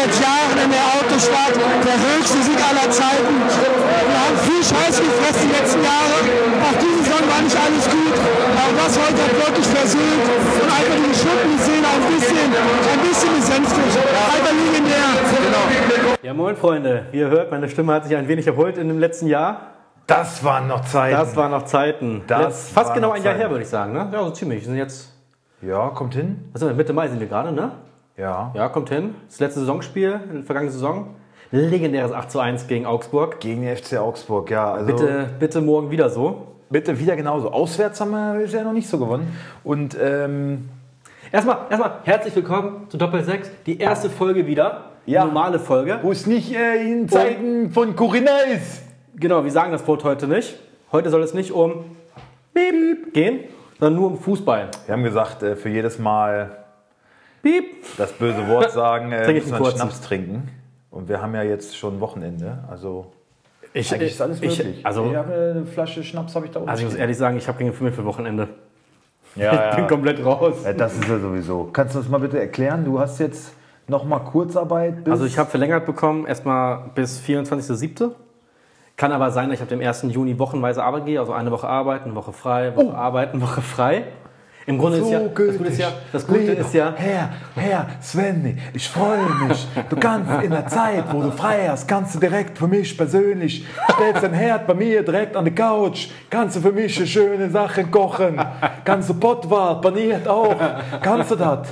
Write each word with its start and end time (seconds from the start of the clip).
seit 0.00 0.14
Jahren 0.24 0.56
in 0.64 0.70
der 0.72 0.84
Autostadt, 0.96 1.54
der 1.84 1.98
höchste 2.00 2.38
Sieg 2.42 2.56
aller 2.56 2.88
Zeiten. 2.90 3.34
Wir 3.36 4.18
haben 4.24 4.36
viel 4.48 4.62
Scheiß 4.64 4.96
gefressen 4.96 5.48
die 5.48 5.52
letzten 5.60 5.82
Jahre. 5.84 6.16
Auch 6.64 6.76
diese 6.80 7.04
Saison 7.04 7.24
war 7.28 7.40
nicht 7.44 7.56
alles 7.56 7.84
gut. 7.84 8.16
Aber 8.16 8.72
das 8.80 8.92
heute 8.96 9.20
hat 9.20 9.34
wirklich 9.46 9.66
versöhnt 9.66 10.24
und 10.24 10.68
einfach 10.72 10.96
die 10.96 11.08
geschundene 11.12 11.58
Szene 11.60 11.86
ein 11.92 12.04
bisschen, 12.08 12.48
ein 12.48 13.00
bisschen 13.04 13.32
besänftigt. 13.36 13.94
Einfach 14.00 14.54
legendär. 14.56 16.16
Ja, 16.22 16.34
moin 16.34 16.56
Freunde. 16.56 17.06
Wie 17.12 17.18
ihr 17.18 17.28
hört, 17.28 17.50
meine 17.50 17.68
Stimme 17.68 17.92
hat 17.92 18.04
sich 18.04 18.16
ein 18.16 18.28
wenig 18.28 18.46
erholt 18.46 18.78
in 18.78 18.88
dem 18.88 18.98
letzten 18.98 19.26
Jahr. 19.26 19.60
Das 20.06 20.42
waren 20.42 20.66
noch 20.66 20.84
Zeiten. 20.86 21.16
Das 21.16 21.36
waren 21.36 21.50
noch 21.50 21.64
Zeiten. 21.66 22.22
Das 22.26 22.40
Letzt- 22.40 22.72
Fast 22.72 22.94
genau 22.94 23.10
ein 23.12 23.22
Jahr 23.22 23.34
Zeiten. 23.34 23.40
her, 23.40 23.50
würde 23.50 23.62
ich 23.62 23.68
sagen. 23.68 23.92
Ne? 23.92 24.08
Ja, 24.12 24.24
so 24.24 24.30
ziemlich. 24.30 24.60
Wir 24.60 24.66
sind 24.66 24.76
jetzt, 24.76 25.12
ja, 25.62 25.88
kommt 25.90 26.14
hin. 26.14 26.50
wir, 26.58 26.72
Mitte 26.74 26.92
Mai 26.92 27.08
sind 27.08 27.20
wir 27.20 27.28
gerade, 27.28 27.52
ne? 27.52 27.72
Ja. 28.20 28.52
Ja, 28.54 28.68
kommt 28.68 28.90
hin. 28.90 29.14
Das 29.28 29.40
letzte 29.40 29.60
Saisonspiel, 29.60 30.20
in 30.28 30.34
der 30.36 30.42
vergangenen 30.44 30.72
Saison. 30.72 31.14
Legendäres 31.52 32.12
8 32.12 32.30
zu 32.30 32.38
1 32.38 32.66
gegen 32.68 32.84
Augsburg. 32.86 33.40
Gegen 33.40 33.62
den 33.62 33.74
FC 33.76 33.96
Augsburg, 33.98 34.50
ja. 34.50 34.72
Also 34.72 34.86
Bitte, 34.86 35.30
bitte 35.38 35.60
morgen 35.62 35.90
wieder 35.90 36.10
so. 36.10 36.46
bitte 36.68 36.98
wieder 37.00 37.16
genauso. 37.16 37.50
Auswärts 37.50 38.00
haben 38.00 38.10
wir 38.10 38.34
bisher 38.34 38.62
noch 38.62 38.74
nicht 38.74 38.88
so 38.88 38.98
gewonnen. 38.98 39.36
Und 39.64 39.96
ähm, 40.00 40.68
Erstmal, 41.32 41.58
erstmal 41.70 41.92
herzlich 42.04 42.34
willkommen 42.36 42.86
zu 42.90 42.98
Doppel 42.98 43.22
6. 43.24 43.50
Die 43.64 43.78
erste 43.78 44.10
Folge 44.10 44.46
wieder. 44.46 44.84
Ja. 45.06 45.22
Die 45.22 45.28
normale 45.28 45.58
Folge. 45.58 45.98
wo 46.02 46.12
es 46.12 46.26
nicht 46.26 46.54
äh, 46.54 46.82
in 46.82 47.08
Zeiten 47.08 47.70
von 47.70 47.96
Corinna 47.96 48.40
ist. 48.54 48.82
Genau, 49.16 49.42
wir 49.44 49.50
sagen 49.50 49.72
das 49.72 49.86
Wort 49.88 50.04
heute 50.04 50.26
nicht. 50.28 50.58
Heute 50.92 51.08
soll 51.08 51.22
es 51.22 51.32
nicht 51.32 51.52
um 51.52 51.84
Beep 52.52 53.12
gehen, 53.14 53.40
sondern 53.78 54.00
nur 54.00 54.10
um 54.10 54.18
Fußball. 54.18 54.68
Wir 54.86 54.92
haben 54.92 55.04
gesagt, 55.04 55.42
äh, 55.42 55.56
für 55.56 55.68
jedes 55.68 55.98
Mal 55.98 56.59
Beep. 57.42 57.64
das 57.96 58.12
böse 58.12 58.46
Wort 58.48 58.70
sagen, 58.72 59.12
äh, 59.12 59.18
müssen 59.20 59.28
einen 59.28 59.46
wir 59.46 59.54
einen 59.54 59.62
kurzen. 59.62 59.78
Schnaps 59.78 60.00
trinken. 60.00 60.48
Und 60.90 61.08
wir 61.08 61.22
haben 61.22 61.34
ja 61.34 61.42
jetzt 61.42 61.76
schon 61.76 62.00
Wochenende. 62.00 62.58
Also 62.68 63.06
Ich, 63.72 63.92
eigentlich 63.92 64.12
ist 64.12 64.20
alles 64.20 64.42
ich, 64.42 64.58
möglich. 64.58 64.84
also, 64.86 65.06
ich 65.10 65.16
habe 65.16 65.32
eine 65.56 65.66
Flasche 65.66 66.02
Schnaps 66.02 66.34
habe 66.34 66.46
ich 66.46 66.52
da 66.52 66.58
unten. 66.60 66.70
also 66.70 66.82
ich 66.82 66.88
muss 66.90 66.98
ehrlich 66.98 67.16
sagen, 67.16 67.36
ich 67.36 67.46
habe 67.48 67.58
gegen 67.58 67.72
Film 67.72 67.92
für 67.92 68.04
Wochenende. 68.04 68.48
ja, 69.36 69.70
Ich 69.70 69.76
bin 69.76 69.84
ja. 69.84 69.88
komplett 69.88 70.24
raus. 70.24 70.56
ja, 70.64 70.72
das 70.72 70.94
ist 70.94 71.08
ja 71.08 71.18
sowieso. 71.18 71.70
Kannst 71.72 71.94
du 71.94 72.00
uns 72.00 72.08
mal 72.08 72.18
bitte 72.18 72.38
erklären? 72.40 72.84
Du 72.84 72.98
hast 72.98 73.18
jetzt 73.20 73.52
noch 73.86 74.04
mal 74.04 74.18
Kurzarbeit 74.20 75.04
bis 75.04 75.12
Also 75.12 75.24
ich 75.24 75.38
habe 75.38 75.48
verlängert 75.50 75.86
bekommen, 75.86 76.26
erstmal 76.26 76.90
bis 76.94 77.20
24.07. 77.20 78.10
Kann 78.96 79.12
aber 79.12 79.30
sein, 79.30 79.48
dass 79.48 79.58
ich 79.58 79.62
ab 79.62 79.68
dem 79.68 79.80
1. 79.80 80.02
Juni 80.10 80.38
wochenweise 80.38 80.82
arbeiten 80.84 81.06
gehe, 81.06 81.18
also 81.20 81.32
eine 81.32 81.50
Woche 81.50 81.66
arbeiten, 81.68 82.14
Woche 82.14 82.32
frei, 82.32 82.76
Woche 82.76 82.94
arbeiten, 82.94 83.40
Woche 83.40 83.62
frei. 83.62 84.04
Im 84.66 84.78
Grunde 84.78 84.98
ist 84.98 85.10
ja, 85.10 85.20
das 85.20 85.34
Gute 85.34 85.68
ist 85.68 85.78
ja, 85.78 85.92
das 86.12 86.26
Gute 86.26 86.52
ist 86.52 86.74
ja, 86.74 86.94
Herr, 86.96 87.30
Herr, 87.56 87.86
Svenny, 88.02 88.56
ich 88.74 88.88
freue 88.88 89.24
mich. 89.46 89.66
Du 89.88 89.96
kannst 89.96 90.30
in 90.42 90.50
der 90.50 90.66
Zeit, 90.66 91.04
wo 91.12 91.22
du 91.22 91.30
frei 91.30 91.66
hast, 91.68 91.88
kannst 91.88 92.14
du 92.14 92.20
direkt 92.20 92.58
für 92.58 92.68
mich 92.68 92.96
persönlich, 92.96 93.66
stellst 93.94 94.22
dein 94.22 94.34
Herd 94.34 94.66
bei 94.66 94.74
mir 94.74 95.02
direkt 95.02 95.34
an 95.34 95.44
die 95.46 95.54
Couch, 95.54 96.08
kannst 96.28 96.56
du 96.56 96.60
für 96.60 96.72
mich 96.72 96.94
schöne 97.10 97.48
Sachen 97.50 97.90
kochen, 97.90 98.40
kannst 98.84 99.08
du 99.08 99.14
Pottwart, 99.14 99.80
paniert 99.82 100.28
auch, 100.28 100.54
kannst 101.00 101.30
du 101.30 101.36
das? 101.36 101.68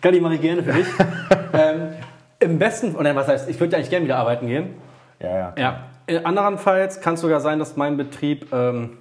kann 0.00 0.14
ich 0.14 0.20
mache 0.20 0.34
ich 0.34 0.40
gerne 0.40 0.62
für 0.62 0.72
dich. 0.72 0.86
ähm, 1.52 1.94
Im 2.38 2.58
besten, 2.58 2.96
oder 2.96 3.14
was 3.14 3.28
heißt, 3.28 3.48
ich 3.48 3.60
würde 3.60 3.76
eigentlich 3.76 3.90
gerne 3.90 4.06
wieder 4.06 4.16
arbeiten 4.16 4.46
gehen. 4.46 4.74
Ja, 5.20 5.36
ja. 5.36 5.54
Ja. 5.56 5.80
Äh, 6.06 6.24
Anderenfalls 6.24 7.00
kann 7.00 7.14
es 7.14 7.20
sogar 7.20 7.40
sein, 7.40 7.58
dass 7.58 7.76
mein 7.76 7.96
Betrieb 7.96 8.52
ähm, 8.52 8.96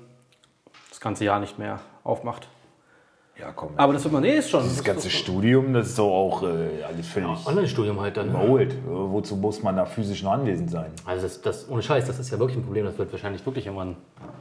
das 0.90 1.00
ganze 1.00 1.26
Jahr 1.26 1.40
nicht 1.40 1.58
mehr 1.58 1.80
aufmacht. 2.04 2.50
Ja, 3.40 3.52
komm. 3.56 3.70
Aber 3.78 3.94
das 3.94 4.04
wird 4.04 4.14
man, 4.14 4.24
nee, 4.24 4.36
ist 4.36 4.50
schon. 4.50 4.64
das 4.64 4.84
ganze 4.84 5.10
Studium, 5.10 5.74
das 5.74 5.88
ist 5.88 6.00
doch 6.00 6.12
auch 6.12 6.44
äh, 6.44 6.84
alles 6.84 7.08
völlig 7.08 7.30
Online-Studium 7.46 8.00
halt 8.02 8.18
dann. 8.18 8.30
überholt. 8.30 8.76
Wozu 8.86 9.38
muss 9.38 9.64
man 9.64 9.78
da 9.78 9.86
physisch 9.86 10.24
noch 10.24 10.34
anwesend 10.34 10.70
sein? 10.70 10.92
Also 11.06 11.24
das, 11.24 11.42
das, 11.42 11.70
ohne 11.70 11.82
Scheiß, 11.82 12.06
das 12.06 12.20
ist 12.20 12.32
ja 12.32 12.40
wirklich 12.40 12.58
ein 12.58 12.64
Problem. 12.64 12.86
Das 12.86 12.98
wird 12.98 13.12
wahrscheinlich 13.12 13.46
wirklich 13.46 13.66
irgendwann 13.66 13.96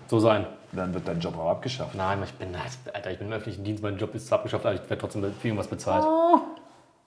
so 0.08 0.18
sein. 0.18 0.46
Dann 0.72 0.92
wird 0.92 1.06
dein 1.06 1.20
Job 1.20 1.38
auch 1.38 1.50
abgeschafft. 1.50 1.94
Nein, 1.94 2.18
ich 2.24 2.32
bin, 2.32 2.48
Alter, 2.92 3.10
ich 3.10 3.18
bin 3.18 3.28
im 3.28 3.32
öffentlichen 3.32 3.62
Dienst, 3.62 3.82
mein 3.82 3.98
Job 3.98 4.14
ist 4.14 4.26
zwar 4.26 4.38
abgeschafft, 4.38 4.66
aber 4.66 4.74
ich 4.74 4.82
werde 4.82 4.98
trotzdem 4.98 5.22
für 5.22 5.48
irgendwas 5.48 5.68
bezahlt. 5.68 6.04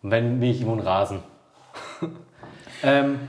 Und 0.01 0.11
wenn 0.11 0.39
nicht, 0.39 0.61
irgendwo 0.61 0.77
einen 0.77 0.87
Rasen. 0.87 1.19
ähm, 2.83 3.19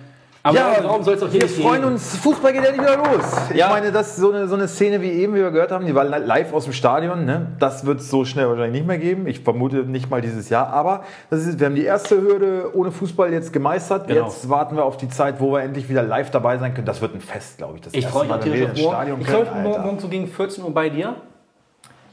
aber 0.45 0.83
darum 0.83 1.03
soll 1.05 1.15
es 1.15 1.23
auch 1.23 1.29
hier 1.29 1.41
wir 1.43 1.49
nicht 1.49 1.61
freuen 1.63 1.83
gehen. 1.83 1.93
uns. 1.93 2.17
Fußball 2.17 2.53
geht 2.53 2.65
ja 2.65 2.73
wieder 2.75 2.97
los. 2.97 3.25
Ich 3.51 3.57
Ja. 3.57 3.69
meine, 3.69 3.93
das 3.93 4.09
ist 4.09 4.17
so 4.17 4.33
eine, 4.33 4.49
so 4.49 4.55
eine 4.57 4.67
Szene 4.67 5.01
wie 5.01 5.11
eben, 5.11 5.35
wie 5.35 5.39
wir 5.41 5.51
gehört 5.53 5.71
haben, 5.71 5.87
die 5.87 5.95
war 5.95 6.05
li- 6.05 6.25
live 6.25 6.53
aus 6.53 6.65
dem 6.65 6.73
Stadion. 6.73 7.25
Ne? 7.25 7.47
Das 7.61 7.87
wird 7.87 8.01
es 8.01 8.11
so 8.11 8.25
schnell 8.25 8.49
wahrscheinlich 8.49 8.73
nicht 8.83 8.87
mehr 8.87 8.99
geben. 8.99 9.27
Ich 9.29 9.41
vermute 9.41 9.77
nicht 9.85 10.11
mal 10.11 10.21
dieses 10.21 10.49
Jahr. 10.49 10.69
Aber 10.69 11.05
das 11.31 11.47
ist, 11.47 11.61
wir 11.61 11.67
haben 11.67 11.75
die 11.77 11.85
erste 11.85 12.21
Hürde 12.21 12.71
ohne 12.75 12.91
Fußball 12.91 13.33
jetzt 13.33 13.53
gemeistert. 13.53 14.09
Genau. 14.09 14.25
Jetzt 14.27 14.49
warten 14.49 14.75
wir 14.77 14.85
auf 14.85 14.97
die 14.97 15.09
Zeit, 15.09 15.41
wo 15.41 15.53
wir 15.53 15.61
endlich 15.63 15.89
wieder 15.89 16.03
live 16.03 16.31
dabei 16.31 16.59
sein 16.59 16.75
können. 16.75 16.87
Das 16.87 17.01
wird 17.01 17.15
ein 17.15 17.21
Fest, 17.21 17.59
glaube 17.59 17.75
ich. 17.77 17.83
Das 17.83 17.93
Ich 17.95 18.05
erste 18.05 18.19
freue 18.19 18.29
mich 18.37 18.45
wir 18.47 18.53
tierisch 18.53 18.85
auf. 18.87 18.93
Stadion 18.93 19.21
Ich 19.21 19.27
glaube, 19.29 19.51
morgen 19.63 19.99
so 20.01 20.09
gegen 20.09 20.27
14 20.27 20.65
Uhr 20.65 20.75
bei 20.75 20.89
dir. 20.89 21.15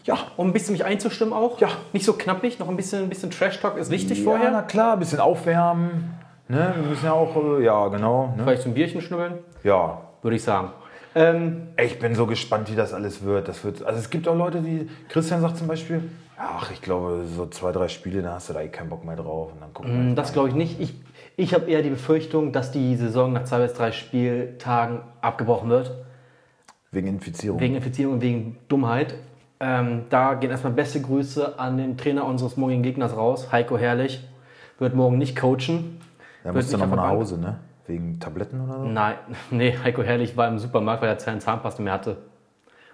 Ja. 0.05 0.17
Um 0.37 0.47
ein 0.47 0.53
bisschen 0.53 0.73
mich 0.73 0.85
einzustimmen 0.85 1.33
auch. 1.33 1.59
Ja. 1.59 1.67
Nicht 1.93 2.05
so 2.05 2.13
knappig, 2.13 2.57
noch 2.59 2.69
ein 2.69 2.75
bisschen, 2.77 3.03
ein 3.03 3.09
bisschen 3.09 3.31
Trash-Talk 3.31 3.77
ist 3.77 3.91
wichtig 3.91 4.19
Ja, 4.19 4.23
vorher. 4.23 4.51
na 4.51 4.61
klar, 4.61 4.93
ein 4.93 4.99
bisschen 4.99 5.19
aufwärmen. 5.19 6.15
Ne? 6.49 6.73
Wir 6.75 6.89
müssen 6.89 7.05
ja 7.05 7.13
auch, 7.13 7.35
äh, 7.59 7.63
ja, 7.63 7.87
genau. 7.87 8.33
Ne? 8.35 8.43
Vielleicht 8.43 8.63
so 8.63 8.69
ein 8.69 8.73
Bierchen 8.73 9.01
schnubbeln, 9.01 9.35
Ja, 9.63 10.01
würde 10.23 10.35
ich 10.35 10.43
sagen. 10.43 10.69
Ähm, 11.15 11.67
Ich 11.77 11.99
bin 11.99 12.15
so 12.15 12.25
gespannt, 12.25 12.71
wie 12.71 12.75
das 12.75 12.93
alles 12.93 13.23
wird. 13.23 13.47
Das 13.47 13.63
wird 13.63 13.83
also 13.83 13.99
es 13.99 14.09
gibt 14.09 14.27
auch 14.27 14.35
Leute, 14.35 14.61
die. 14.61 14.89
Christian 15.09 15.41
sagt 15.41 15.57
zum 15.57 15.67
Beispiel, 15.67 16.09
ach, 16.37 16.71
ich 16.71 16.81
glaube, 16.81 17.23
so 17.25 17.45
zwei, 17.45 17.71
drei 17.71 17.87
Spiele, 17.87 18.23
da 18.23 18.33
hast 18.33 18.49
du 18.49 18.53
da 18.53 18.61
eh 18.61 18.67
keinen 18.67 18.89
Bock 18.89 19.05
mehr 19.05 19.15
drauf. 19.15 19.51
Und 19.53 19.61
dann 19.61 19.73
gucken 19.73 20.07
wir. 20.09 20.15
das 20.15 20.33
glaube 20.33 20.49
ich 20.49 20.55
nicht. 20.55 20.79
Ich, 20.81 20.93
ich 21.37 21.53
habe 21.53 21.69
eher 21.69 21.83
die 21.83 21.91
Befürchtung, 21.91 22.51
dass 22.51 22.71
die 22.71 22.95
Saison 22.95 23.31
nach 23.31 23.43
zwei 23.43 23.59
bis 23.59 23.73
drei 23.73 23.91
Spieltagen 23.91 25.01
abgebrochen 25.21 25.69
wird. 25.69 25.91
Wegen 26.91 27.07
Infizierung. 27.07 27.59
Wegen 27.59 27.75
Infizierung 27.75 28.15
und 28.15 28.21
wegen 28.21 28.57
Dummheit. 28.67 29.13
Ähm, 29.59 30.05
da 30.09 30.33
gehen 30.33 30.49
erstmal 30.49 30.73
beste 30.73 30.99
Grüße 31.01 31.59
an 31.59 31.77
den 31.77 31.97
Trainer 31.97 32.25
unseres 32.25 32.57
morgigen 32.57 32.81
Gegners 32.81 33.15
raus. 33.15 33.51
Heiko 33.51 33.77
Herrlich 33.77 34.27
wird 34.79 34.95
morgen 34.95 35.17
nicht 35.19 35.35
coachen. 35.39 35.99
Da 36.49 36.55
wird 36.55 36.63
musst 36.65 36.73
du 36.73 36.77
nicht 36.77 36.89
nochmal 36.89 37.05
nach. 37.05 37.13
Hause, 37.13 37.39
ne? 37.39 37.57
Wegen 37.87 38.19
Tabletten 38.19 38.61
oder 38.61 38.79
so? 38.79 38.85
Nein, 38.85 39.15
nee, 39.51 39.75
Heiko 39.83 40.03
Herrlich 40.03 40.35
war 40.37 40.47
im 40.47 40.59
Supermarkt, 40.59 41.01
weil 41.01 41.09
er 41.09 41.15
keine 41.15 41.39
Zahnpasta 41.39 41.81
mehr 41.81 41.93
hatte. 41.93 42.17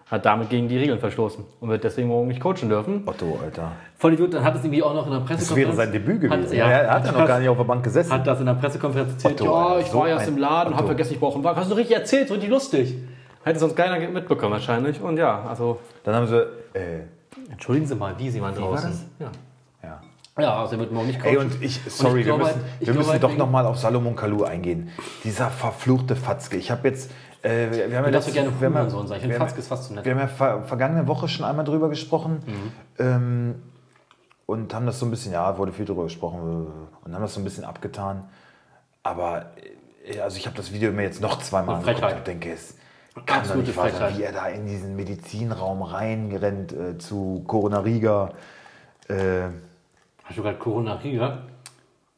Hat 0.10 0.24
damit 0.24 0.52
gegen 0.52 0.68
die 0.68 0.78
Regeln 0.78 1.00
verstoßen 1.00 1.44
und 1.60 1.70
wird 1.70 1.84
deswegen 1.84 2.08
morgen 2.10 2.28
nicht 2.28 2.40
coachen 2.40 2.70
dürfen. 2.70 3.02
Otto, 3.08 3.40
Alter. 3.44 3.72
Voll 3.98 4.14
Idiot, 4.14 4.36
dann 4.36 4.44
hat 4.44 4.56
es 4.56 4.64
irgendwie 4.64 4.84
auch 4.84 4.94
noch 4.94 5.06
in 5.08 5.12
der 5.12 5.22
Das 5.22 5.28
Pressekonferenz. 5.30 5.78
wäre 5.78 5.88
sein 5.88 5.92
Debüt 5.92 6.22
gewesen. 6.22 6.44
Hat, 6.44 6.54
ja, 6.54 6.68
er 6.70 6.92
hat 6.92 7.06
ja 7.08 7.12
noch 7.12 7.26
gar 7.26 7.40
nicht 7.40 7.50
auf 7.50 7.58
der 7.58 7.64
Bank 7.64 7.84
gesessen. 7.84 8.12
Hat 8.14 8.28
das 8.28 8.40
in 8.40 8.46
der 8.46 8.54
Pressekonferenz 8.54 9.14
erzählt. 9.14 9.42
Otto, 9.42 9.52
ja, 9.52 9.80
ich 9.80 9.88
so 9.88 9.98
war 10.00 10.08
erst 10.08 10.28
im 10.28 10.38
Laden, 10.38 10.74
Otto. 10.74 10.80
hab 10.82 10.86
vergessen, 10.86 11.14
ich 11.14 11.20
brauche 11.20 11.36
einen 11.36 11.44
Wagen. 11.44 11.60
Hast 11.60 11.72
du 11.72 11.76
richtig 11.76 11.96
erzählt, 11.96 12.28
so 12.28 12.36
richtig 12.36 12.52
lustig. 12.52 12.96
Hätte 13.44 13.58
sonst 13.58 13.76
keiner 13.76 13.98
mitbekommen 14.08 14.52
wahrscheinlich. 14.54 15.02
Und 15.02 15.18
ja, 15.18 15.44
also 15.50 15.80
Dann 16.04 16.14
haben 16.14 16.28
sie. 16.28 16.38
Äh, 16.74 17.02
entschuldigen 17.52 17.88
Sie 17.88 17.96
mal, 17.96 18.14
wie 18.20 18.30
Sie 18.30 18.40
waren 18.42 18.54
draußen. 18.54 18.92
das? 18.92 19.06
Ja. 19.20 19.32
Ja. 20.38 20.60
also 20.62 20.78
wird 20.80 20.92
morgen 20.92 21.08
nicht 21.08 21.20
coachen. 21.20 21.32
Ey, 21.34 21.38
und 21.38 21.62
ich, 21.64 21.80
sorry, 21.88 22.20
ich 22.22 22.26
glaube 22.26 22.42
wir 22.44 22.48
halt- 22.48 22.56
müssen, 22.58 22.70
ich 22.80 22.88
wir 22.88 22.94
müssen 22.94 23.12
halt 23.12 23.24
doch 23.24 23.36
nochmal 23.36 23.66
auf 23.66 23.78
Salomon 23.78 24.16
Kalou 24.16 24.44
eingehen. 24.44 24.90
Dieser 25.24 25.50
verfluchte 25.50 26.16
Fatzke. 26.16 26.58
Ich 26.58 26.72
habe 26.72 26.88
jetzt. 26.88 27.12
Äh, 27.42 27.70
wir, 27.72 27.92
wir 27.92 27.98
haben 27.98 28.06
ja 28.06 28.10
letzte- 28.12 28.32
gerne 28.32 28.52
wir 28.60 28.66
haben 28.68 28.74
ja- 28.74 28.80
Hurensohn 28.82 29.08
sagen. 29.08 29.18
Ich 29.18 29.22
finde 29.22 29.36
wir 29.36 29.40
Fatzke 29.40 29.60
ist 29.60 29.68
fast 29.68 29.86
zu 29.86 29.94
nett. 29.94 30.06
Wir 30.06 30.12
haben 30.14 30.20
ja 30.20 30.28
ver 30.28 30.64
vergangene 30.64 31.08
Woche 31.08 31.28
schon 31.28 31.46
einmal 31.46 31.66
drüber 31.66 31.90
gesprochen. 31.90 32.40
Ähm, 33.00 33.56
und 34.48 34.74
haben 34.74 34.86
das 34.86 35.00
so 35.00 35.06
ein 35.08 35.12
bisschen, 35.12 35.34
ja, 35.34 35.58
wurde 35.58 35.72
viel 35.72 35.86
drüber 35.86 36.04
gesprochen 36.04 36.68
äh, 36.68 37.06
und 37.06 37.16
haben 37.16 37.22
das 37.22 37.34
so 37.34 37.40
ein 37.42 37.44
bisschen 37.44 37.64
abgetan. 37.64 38.26
Aber 39.04 39.48
äh, 40.06 40.20
also 40.20 40.38
ich 40.38 40.46
habe 40.46 40.56
das 40.58 40.72
Video 40.74 40.92
mir 40.92 41.04
jetzt 41.04 41.22
noch 41.22 41.40
zweimal 41.40 41.76
angeguckt 41.78 42.14
und 42.14 42.28
denke, 42.28 42.52
es 42.52 42.76
kann 43.14 43.26
doch 43.26 43.36
Absolute 43.38 43.68
nicht 43.68 43.78
wahr 43.78 43.90
sein, 43.92 44.18
wie 44.18 44.24
er 44.24 44.34
da 44.34 44.48
in 44.48 44.66
diesen 44.68 44.96
Medizinraum 44.96 45.82
reinrennt 45.82 46.74
äh, 46.74 46.98
zu 46.98 47.44
Corona 47.48 47.80
Riga. 47.80 48.34
Äh, 49.08 49.50
Hast 50.26 50.38
du 50.38 50.44
gerade 50.44 50.58
Corona 50.58 50.96
Riga? 50.96 51.40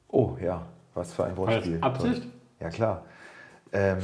oh 0.09 0.35
ja, 0.43 0.61
was 0.95 1.13
für 1.13 1.25
ein 1.25 1.35
Wortspiel. 1.37 1.77
Absicht? 1.81 2.21
Toll. 2.23 2.31
Ja 2.61 2.69
klar. 2.69 3.03
Ähm, 3.73 3.97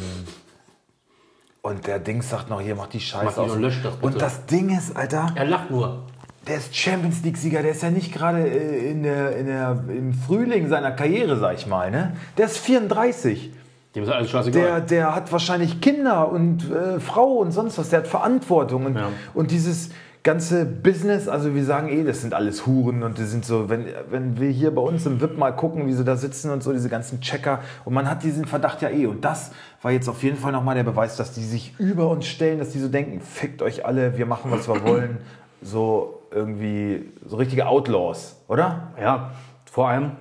und 1.62 1.88
der 1.88 2.00
Dings 2.00 2.30
sagt 2.30 2.50
noch, 2.50 2.60
hier, 2.62 2.76
mach 2.76 2.88
die 2.88 2.98
Mach 2.98 3.04
Scheiße 3.04 3.34
die 3.36 3.40
aus. 3.42 3.52
und 3.54 3.62
lösch 3.62 3.82
das 3.82 3.96
bitte. 3.96 4.06
Und 4.06 4.22
das 4.22 4.46
Ding 4.46 4.70
ist, 4.78 4.96
Alter, 4.98 5.32
Er 5.36 5.46
lacht 5.46 5.72
nur. 5.72 6.04
der 6.48 6.58
ist 6.58 6.76
Champions 6.76 7.24
League-Sieger, 7.24 7.62
der 7.62 7.72
ist 7.72 7.82
ja 7.84 7.90
nicht 7.90 8.14
gerade 8.14 8.46
äh, 8.46 8.92
in 8.92 9.04
der, 9.04 9.38
in 9.38 9.46
der, 9.48 9.82
im 9.88 10.14
Frühling 10.14 10.68
seiner 10.68 10.92
Karriere, 10.92 11.38
sag 11.40 11.56
ich 11.56 11.66
mal. 11.66 11.90
Ne? 11.90 12.16
Der 12.38 12.48
ist 12.48 12.58
34. 12.58 13.52
Dem 13.96 14.04
ist 14.04 14.10
alles 14.10 14.30
scheißegal. 14.30 14.62
Der, 14.62 14.82
der 14.82 15.16
hat 15.16 15.32
wahrscheinlich 15.32 15.80
Kinder 15.80 16.30
und 16.30 16.70
äh, 16.70 17.00
Frau 17.00 17.36
und 17.36 17.52
sonst 17.52 17.78
was. 17.78 17.90
Der 17.90 18.00
hat 18.00 18.08
Verantwortung. 18.08 18.86
Und, 18.88 18.98
Ja. 18.98 19.10
und 19.34 19.52
dieses 19.52 19.92
ganze 20.24 20.66
Business, 20.66 21.28
also 21.28 21.54
wir 21.54 21.66
sagen 21.66 21.90
eh, 21.90 22.04
das 22.04 22.22
sind 22.22 22.34
alles 22.34 22.66
Huren 22.66 23.04
und 23.04 23.18
die 23.18 23.26
sind 23.26 23.44
so, 23.44 23.70
wenn, 23.70 23.88
wenn 24.10 24.40
wir 24.40 24.50
hier 24.50 24.74
bei 24.74 24.82
uns 24.82 25.06
im 25.06 25.20
VIP 25.20 25.38
mal 25.38 25.52
gucken, 25.52 25.86
wie 25.86 25.94
sie 25.94 26.06
da 26.06 26.16
sitzen 26.16 26.50
und 26.50 26.64
so, 26.64 26.72
diese 26.72 26.90
ganzen 26.90 27.20
Checker 27.20 27.60
und 27.84 27.94
man 27.94 28.10
hat 28.10 28.24
diesen 28.24 28.46
Verdacht 28.46 28.82
ja 28.82 28.90
eh. 28.90 29.06
Und 29.06 29.26
das 29.26 29.52
war 29.82 29.92
jetzt 29.92 30.08
auf 30.08 30.24
jeden 30.24 30.38
Fall 30.38 30.54
nochmal 30.54 30.76
der 30.76 30.84
Beweis, 30.84 31.18
dass 31.18 31.34
die 31.34 31.44
sich 31.44 31.78
über 31.78 32.10
uns 32.10 32.26
stellen, 32.26 32.60
dass 32.60 32.70
die 32.70 32.80
so 32.80 32.88
denken, 32.88 33.20
fickt 33.20 33.62
euch 33.62 33.86
alle, 33.86 34.18
wir 34.18 34.26
machen, 34.26 34.50
was 34.50 34.68
wir 34.68 34.82
wollen. 34.84 35.18
So 35.62 36.22
irgendwie, 36.32 37.12
so 37.26 37.38
richtige 37.38 37.68
Outlaws, 37.68 38.38
oder? 38.48 38.94
Ja, 39.00 39.32
vor 39.70 39.90
allem, 39.90 40.12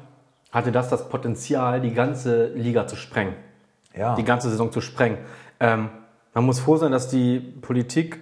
hatte 0.52 0.70
das 0.70 0.88
das 0.88 1.08
Potenzial, 1.08 1.80
die 1.80 1.94
ganze 1.94 2.48
Liga 2.54 2.86
zu 2.86 2.96
sprengen. 2.96 3.34
Ja. 3.96 4.14
Die 4.14 4.24
ganze 4.24 4.50
Saison 4.50 4.70
zu 4.70 4.80
sprengen. 4.80 5.18
Ähm, 5.60 5.88
man 6.34 6.44
muss 6.44 6.60
froh 6.60 6.76
sein, 6.76 6.92
dass 6.92 7.08
die 7.08 7.40
Politik 7.40 8.20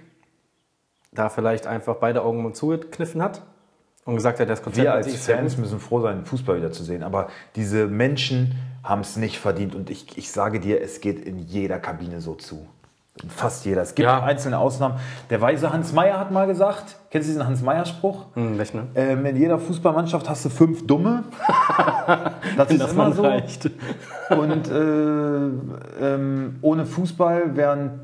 da 1.13 1.29
vielleicht 1.29 1.67
einfach 1.67 1.97
beide 1.97 2.23
Augen 2.23 2.55
zugekniffen 2.55 3.23
hat 3.23 3.43
und 4.05 4.15
gesagt 4.17 4.41
hat, 4.41 4.49
das 4.49 4.63
Konzept 4.63 4.85
Wir 4.85 4.95
als 4.95 5.15
Fans 5.27 5.57
müssen 5.57 5.81
froh 5.81 6.01
sein, 6.01 6.25
Fußball 6.25 6.57
wieder 6.57 6.73
zu 6.73 6.83
sehen. 6.85 7.03
Aber 7.03 7.29
diese 7.57 7.87
Menschen 7.87 8.55
haben 8.85 9.01
es 9.03 9.17
nicht 9.17 9.39
verdient. 9.39 9.75
Und 9.75 9.91
ich, 9.91 10.17
ich 10.17 10.31
sage 10.31 10.61
dir, 10.61 10.81
es 10.83 11.01
geht 11.01 11.21
in 11.25 11.39
jeder 11.39 11.79
Kabine 11.79 12.21
so 12.21 12.35
zu. 12.35 12.67
In 13.23 13.29
fast 13.29 13.67
jeder. 13.67 13.83
Es 13.83 13.95
gibt 13.95 14.07
Ja. 14.09 14.23
einzelne 14.23 14.57
Ausnahmen. 14.57 14.95
Der 15.29 15.41
weise 15.41 15.73
Hans 15.73 15.93
Meyer 15.93 16.19
hat 16.19 16.31
mal 16.31 16.47
gesagt, 16.47 16.97
kennst 17.11 17.29
du 17.29 17.33
diesen 17.33 17.47
Hans 17.47 17.61
Meyer-Spruch? 17.61 18.27
Hm, 18.35 18.57
ne? 18.57 18.67
Ähm, 18.95 19.27
in 19.27 19.37
jeder 19.37 19.59
Fußballmannschaft 19.59 20.29
hast 20.31 20.45
du 20.45 20.49
fünf 20.49 20.87
Dumme. 20.87 21.25
Das 22.57 22.71
ist 22.71 22.81
Das 22.81 22.93
immer 22.93 23.13
so. 23.13 23.23
reicht. 23.23 23.71
Und 24.31 24.69
äh, 24.69 24.75
ähm, 26.15 26.57
ohne 26.63 26.87
Fußball 26.87 27.57
wären, 27.57 28.01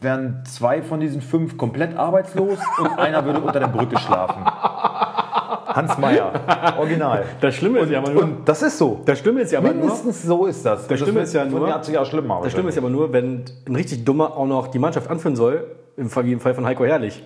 wären 0.00 0.44
zwei 0.46 0.82
von 0.82 1.00
diesen 1.00 1.20
fünf 1.20 1.56
komplett 1.58 1.96
arbeitslos 1.96 2.58
und 2.78 2.98
einer 2.98 3.24
würde 3.24 3.40
unter 3.40 3.58
der 3.60 3.66
Brücke 3.68 3.98
schlafen. 3.98 4.44
Hans 4.44 5.98
Meyer, 5.98 6.32
original. 6.78 7.24
Das 7.40 7.54
Schlimme 7.54 7.80
ist 7.80 7.90
ja 7.90 7.98
aber 7.98 8.10
nur, 8.10 8.22
Und 8.22 8.48
das 8.48 8.62
ist 8.62 8.78
so. 8.78 9.02
das 9.04 9.18
Schlimme 9.18 9.42
ist 9.42 9.52
ja 9.52 9.58
aber 9.58 9.68
nur, 9.72 9.84
Mindestens 9.84 10.22
so 10.22 10.46
ist 10.46 10.64
das. 10.64 10.86
Das 10.86 10.98
Schlimme 10.98 11.20
ist 11.20 11.34
ja 11.34 11.44
nur- 11.44 11.66
das 11.68 11.86
Schlimme 12.52 12.68
ist 12.70 12.76
ja 12.76 12.80
aber 12.82 12.90
nur, 12.90 13.12
wenn 13.12 13.44
ein 13.68 13.74
richtig 13.76 14.04
Dummer 14.04 14.36
auch 14.36 14.46
noch 14.46 14.68
die 14.68 14.78
Mannschaft 14.78 15.10
anführen 15.10 15.36
soll, 15.36 15.66
im 15.96 16.08
Fall, 16.08 16.24
wie 16.24 16.32
im 16.32 16.40
Fall 16.40 16.54
von 16.54 16.64
Heiko 16.64 16.84
Herrlich. 16.84 17.22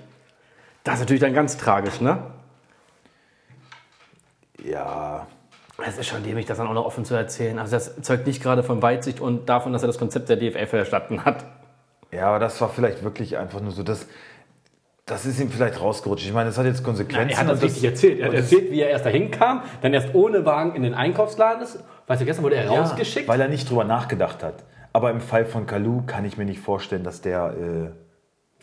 Das 0.82 0.94
ist 0.94 1.00
natürlich 1.00 1.20
dann 1.20 1.34
ganz 1.34 1.58
tragisch, 1.58 2.00
ne? 2.00 2.18
ja, 4.64 5.26
Es 5.86 5.96
ist 5.98 6.06
schon 6.08 6.22
dämlich, 6.22 6.46
das 6.46 6.58
dann 6.58 6.66
auch 6.66 6.74
noch 6.74 6.84
offen 6.86 7.04
zu 7.04 7.14
erzählen. 7.14 7.58
Also 7.58 7.72
das 7.76 8.00
zeugt 8.02 8.26
nicht 8.26 8.42
gerade 8.42 8.62
von 8.62 8.82
Weitsicht 8.82 9.20
und 9.20 9.48
davon, 9.48 9.72
dass 9.72 9.82
er 9.82 9.86
das 9.86 9.98
Konzept 9.98 10.28
der 10.28 10.36
DFL 10.36 10.66
verstanden 10.66 11.24
hat. 11.24 11.44
Ja, 12.12 12.26
aber 12.26 12.38
das 12.38 12.60
war 12.60 12.68
vielleicht 12.68 13.02
wirklich 13.04 13.36
einfach 13.38 13.60
nur 13.60 13.72
so, 13.72 13.82
das, 13.82 14.06
das 15.06 15.26
ist 15.26 15.40
ihm 15.40 15.50
vielleicht 15.50 15.80
rausgerutscht. 15.80 16.26
Ich 16.26 16.32
meine, 16.32 16.50
das 16.50 16.58
hat 16.58 16.66
jetzt 16.66 16.84
Konsequenzen. 16.84 17.30
Er 17.30 17.38
hat 17.38 17.48
das 17.48 17.62
richtig 17.62 17.84
erzählt. 17.84 18.20
Er 18.20 18.28
hat 18.28 18.34
erzählt, 18.34 18.70
wie 18.70 18.80
er 18.80 18.90
erst 18.90 19.06
dahin 19.06 19.30
kam, 19.30 19.62
dann 19.82 19.92
erst 19.92 20.14
ohne 20.14 20.44
Wagen 20.44 20.74
in 20.74 20.82
den 20.82 20.94
Einkaufsladen 20.94 21.62
ist. 21.62 21.80
Weißt 22.06 22.20
du, 22.20 22.24
gestern 22.24 22.44
wurde 22.44 22.56
er 22.56 22.64
Ja, 22.64 22.80
rausgeschickt. 22.80 23.28
Weil 23.28 23.40
er 23.40 23.48
nicht 23.48 23.68
drüber 23.70 23.84
nachgedacht 23.84 24.42
hat. 24.42 24.64
Aber 24.92 25.10
im 25.10 25.20
Fall 25.20 25.44
von 25.44 25.66
Kalu 25.66 26.02
kann 26.06 26.24
ich 26.24 26.36
mir 26.36 26.44
nicht 26.44 26.60
vorstellen, 26.60 27.04
dass 27.04 27.20
der. 27.20 27.54
Äh, 27.58 28.09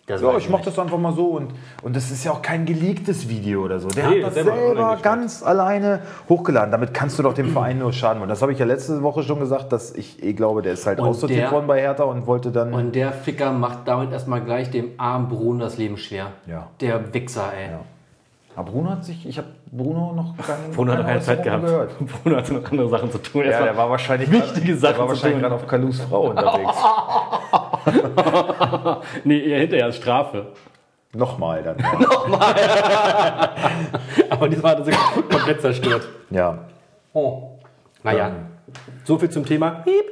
Das 0.07 0.21
ja, 0.21 0.37
ich 0.37 0.49
mach 0.49 0.61
das 0.61 0.79
einfach 0.79 0.97
mal 0.97 1.11
so. 1.13 1.25
Und, 1.31 1.53
und 1.83 1.93
das 1.93 2.11
ist 2.11 2.23
ja 2.23 2.31
auch 2.31 2.41
kein 2.41 2.65
geleaktes 2.65 3.27
Video 3.27 3.63
oder 3.65 3.77
so. 3.79 3.89
Der 3.89 4.07
Nee, 4.09 4.21
hat 4.23 4.27
das 4.27 4.33
selber 4.35 4.55
selber, 4.55 4.97
ganz 5.01 5.43
alleine 5.43 5.99
hochgeladen. 6.29 6.71
Damit 6.71 6.93
kannst 6.93 7.19
du 7.19 7.23
doch 7.23 7.33
dem 7.33 7.51
Verein 7.51 7.79
nur 7.79 7.91
schaden. 7.91 8.21
Und 8.21 8.29
das 8.29 8.41
habe 8.41 8.53
ich 8.53 8.59
ja 8.59 8.65
letzte 8.65 9.03
Woche 9.03 9.23
schon 9.23 9.39
gesagt, 9.41 9.73
dass 9.73 9.93
ich 9.93 10.23
eh 10.23 10.31
glaube, 10.31 10.61
der 10.61 10.71
ist 10.73 10.85
halt 10.87 11.01
Und 11.01 11.09
aussortiert 11.09 11.41
der- 11.43 11.51
worden 11.51 11.67
bei 11.67 11.81
Hertha 11.81 12.05
und 12.05 12.25
wollte 12.25 12.51
dann. 12.51 12.73
Und 12.73 12.95
der 12.95 13.11
Ficker 13.11 13.51
macht 13.51 13.79
damit 13.85 14.13
erstmal 14.13 14.39
gleich 14.41 14.71
dem 14.71 14.91
armen 14.97 15.27
Bruno 15.27 15.59
das 15.65 15.77
Leben 15.77 15.97
schwer. 15.97 16.27
Ja. 16.45 16.67
Der 16.79 17.13
Wichser, 17.13 17.51
ey. 17.53 17.71
Ja. 17.71 17.79
Aber 18.55 18.71
Bruno 18.71 18.89
hat 18.91 19.03
sich. 19.03 19.27
Ich 19.27 19.37
habe 19.37 19.49
Bruno 19.71 20.13
noch 20.13 20.33
keine, 20.37 20.73
Bruno 20.73 20.93
hat 20.93 20.99
noch 20.99 21.05
keine 21.05 21.19
Zeit 21.19 21.43
gehabt. 21.43 21.63
gehört. 21.65 21.91
Bruno 22.23 22.37
hatte 22.37 22.53
noch 22.53 22.71
andere 22.71 22.89
Sachen 22.89 23.11
zu 23.11 23.17
tun. 23.17 23.43
Ja, 23.43 23.61
der 23.61 23.75
war 23.75 23.89
wahrscheinlich 23.89 24.31
Wichtige 24.31 24.71
grad, 24.71 24.79
Sachen 24.79 24.93
der 24.93 24.99
war 25.01 25.09
wahrscheinlich 25.09 25.41
gerade 25.41 25.55
auf 25.55 25.67
Kalus 25.67 25.99
Frau 25.99 26.29
unterwegs. 26.29 26.71
nee, 29.23 29.39
eher 29.39 29.59
hinterher 29.59 29.85
als 29.85 29.97
Strafe. 29.97 30.47
Nochmal 31.13 31.63
dann. 31.63 31.77
Aber 34.29 34.49
diesmal 34.49 34.71
hat 34.71 34.79
er 34.79 34.85
sich 34.85 34.95
komplett 35.29 35.61
zerstört. 35.61 36.07
ja. 36.29 36.59
Oh. 37.13 37.51
Naja, 38.03 38.31
so 39.03 39.17
viel 39.17 39.29
zum 39.29 39.45
Thema. 39.45 39.81
Piep. 39.83 40.05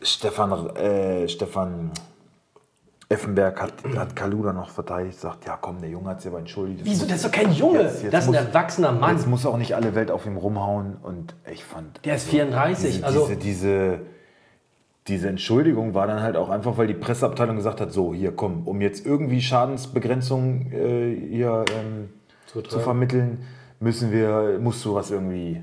Stefan, 0.00 0.70
äh, 0.76 1.28
Stefan 1.28 1.90
Effenberg 3.08 3.60
hat, 3.60 3.72
hat 3.96 4.14
Kalu 4.16 4.44
dann 4.44 4.56
noch 4.56 4.70
verteidigt, 4.70 5.18
sagt, 5.20 5.46
ja 5.46 5.58
komm, 5.60 5.80
der 5.80 5.90
Junge 5.90 6.10
hat 6.10 6.20
sich 6.20 6.30
aber 6.30 6.38
entschuldigt. 6.38 6.80
Wieso? 6.84 7.04
Das 7.06 7.16
ist 7.16 7.24
doch 7.24 7.32
kein 7.32 7.52
Junge. 7.52 7.82
Jetzt- 7.82 8.02
jetzt 8.04 8.14
das 8.14 8.24
ist 8.24 8.30
ein 8.30 8.34
muss- 8.34 8.44
erwachsener 8.46 8.92
Mann. 8.92 9.16
Jetzt 9.16 9.26
muss 9.26 9.46
auch 9.46 9.56
nicht 9.56 9.74
alle 9.74 9.94
Welt 9.94 10.10
auf 10.10 10.26
ihm 10.26 10.36
rumhauen 10.36 10.96
und 11.02 11.34
ich 11.52 11.64
fand... 11.64 12.04
Der 12.04 12.16
ist 12.16 12.28
34. 12.28 12.92
Diese, 12.94 13.06
also, 13.06 13.26
diese, 13.26 13.36
diese, 13.40 14.00
diese 15.08 15.28
Entschuldigung 15.28 15.94
war 15.94 16.06
dann 16.06 16.20
halt 16.20 16.36
auch 16.36 16.48
einfach, 16.48 16.76
weil 16.78 16.86
die 16.88 16.94
Presseabteilung 16.94 17.56
gesagt 17.56 17.80
hat, 17.80 17.92
so, 17.92 18.12
hier 18.12 18.32
komm, 18.32 18.66
um 18.66 18.80
jetzt 18.80 19.06
irgendwie 19.06 19.40
Schadensbegrenzung 19.40 20.72
äh, 20.72 21.14
hier 21.30 21.64
ähm, 21.78 22.08
Zu 22.46 22.62
zu 22.62 22.80
vermitteln, 22.80 23.38
müssen 23.80 24.10
wir, 24.10 24.58
musst 24.60 24.84
du 24.84 24.94
was 24.94 25.10
irgendwie... 25.10 25.62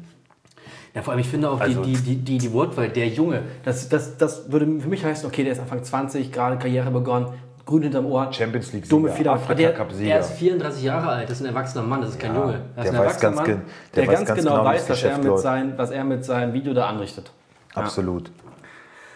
ja, 0.93 1.01
vor 1.01 1.11
allem, 1.13 1.19
ich 1.19 1.27
finde 1.27 1.49
auch 1.49 1.59
Also- 1.59 1.83
die, 1.83 1.93
die, 1.93 2.01
die, 2.01 2.15
die, 2.17 2.37
die 2.37 2.53
Wortwahl, 2.53 2.89
der 2.89 3.07
Junge. 3.09 3.41
Das, 3.65 3.89
das, 3.89 4.17
das 4.17 4.51
würde 4.51 4.65
für 4.79 4.87
mich 4.87 5.03
heißen, 5.03 5.27
okay, 5.27 5.43
der 5.43 5.53
ist 5.53 5.59
Anfang 5.59 5.83
20, 5.83 6.31
gerade 6.31 6.57
Karriere 6.57 6.89
begonnen, 6.91 7.27
grün 7.65 7.83
hinterm 7.83 8.05
Ohr. 8.05 8.31
Champions 8.31 8.71
League 8.71 8.87
Dumme 8.87 9.09
Sieger, 9.09 9.17
Fehler. 9.17 9.33
Afrika 9.33 9.55
Der- 9.55 9.73
Er 9.89 9.93
Sieger. 9.93 10.19
ist 10.19 10.31
34 10.31 10.83
Jahre 10.83 11.07
alt, 11.09 11.29
das 11.29 11.37
ist 11.41 11.45
ein 11.45 11.53
erwachsener 11.53 11.83
Mann, 11.83 11.99
das 12.01 12.11
ist 12.11 12.19
kein 12.19 12.33
Ja, 12.33 12.39
Junge. 12.41 12.61
Das 12.75 12.85
ist 12.85 12.91
der 12.93 13.01
ein 13.01 13.07
weiß 13.07 13.19
ganz, 13.19 13.35
Mann. 13.35 13.61
Der, 13.95 14.07
weiß 14.07 14.25
ganz, 14.25 14.39
genau 14.39 14.51
wie 14.51 14.55
das 14.55 14.65
weiß, 14.65 14.89
was 14.89 15.03
er, 15.03 15.17
mit 15.17 15.39
sein, 15.39 15.73
was 15.77 15.91
er 15.91 16.03
mit 16.05 16.23
seinem 16.23 16.53
Video 16.53 16.73
da 16.73 16.87
anrichtet. 16.87 17.31
Absolut. 17.73 18.31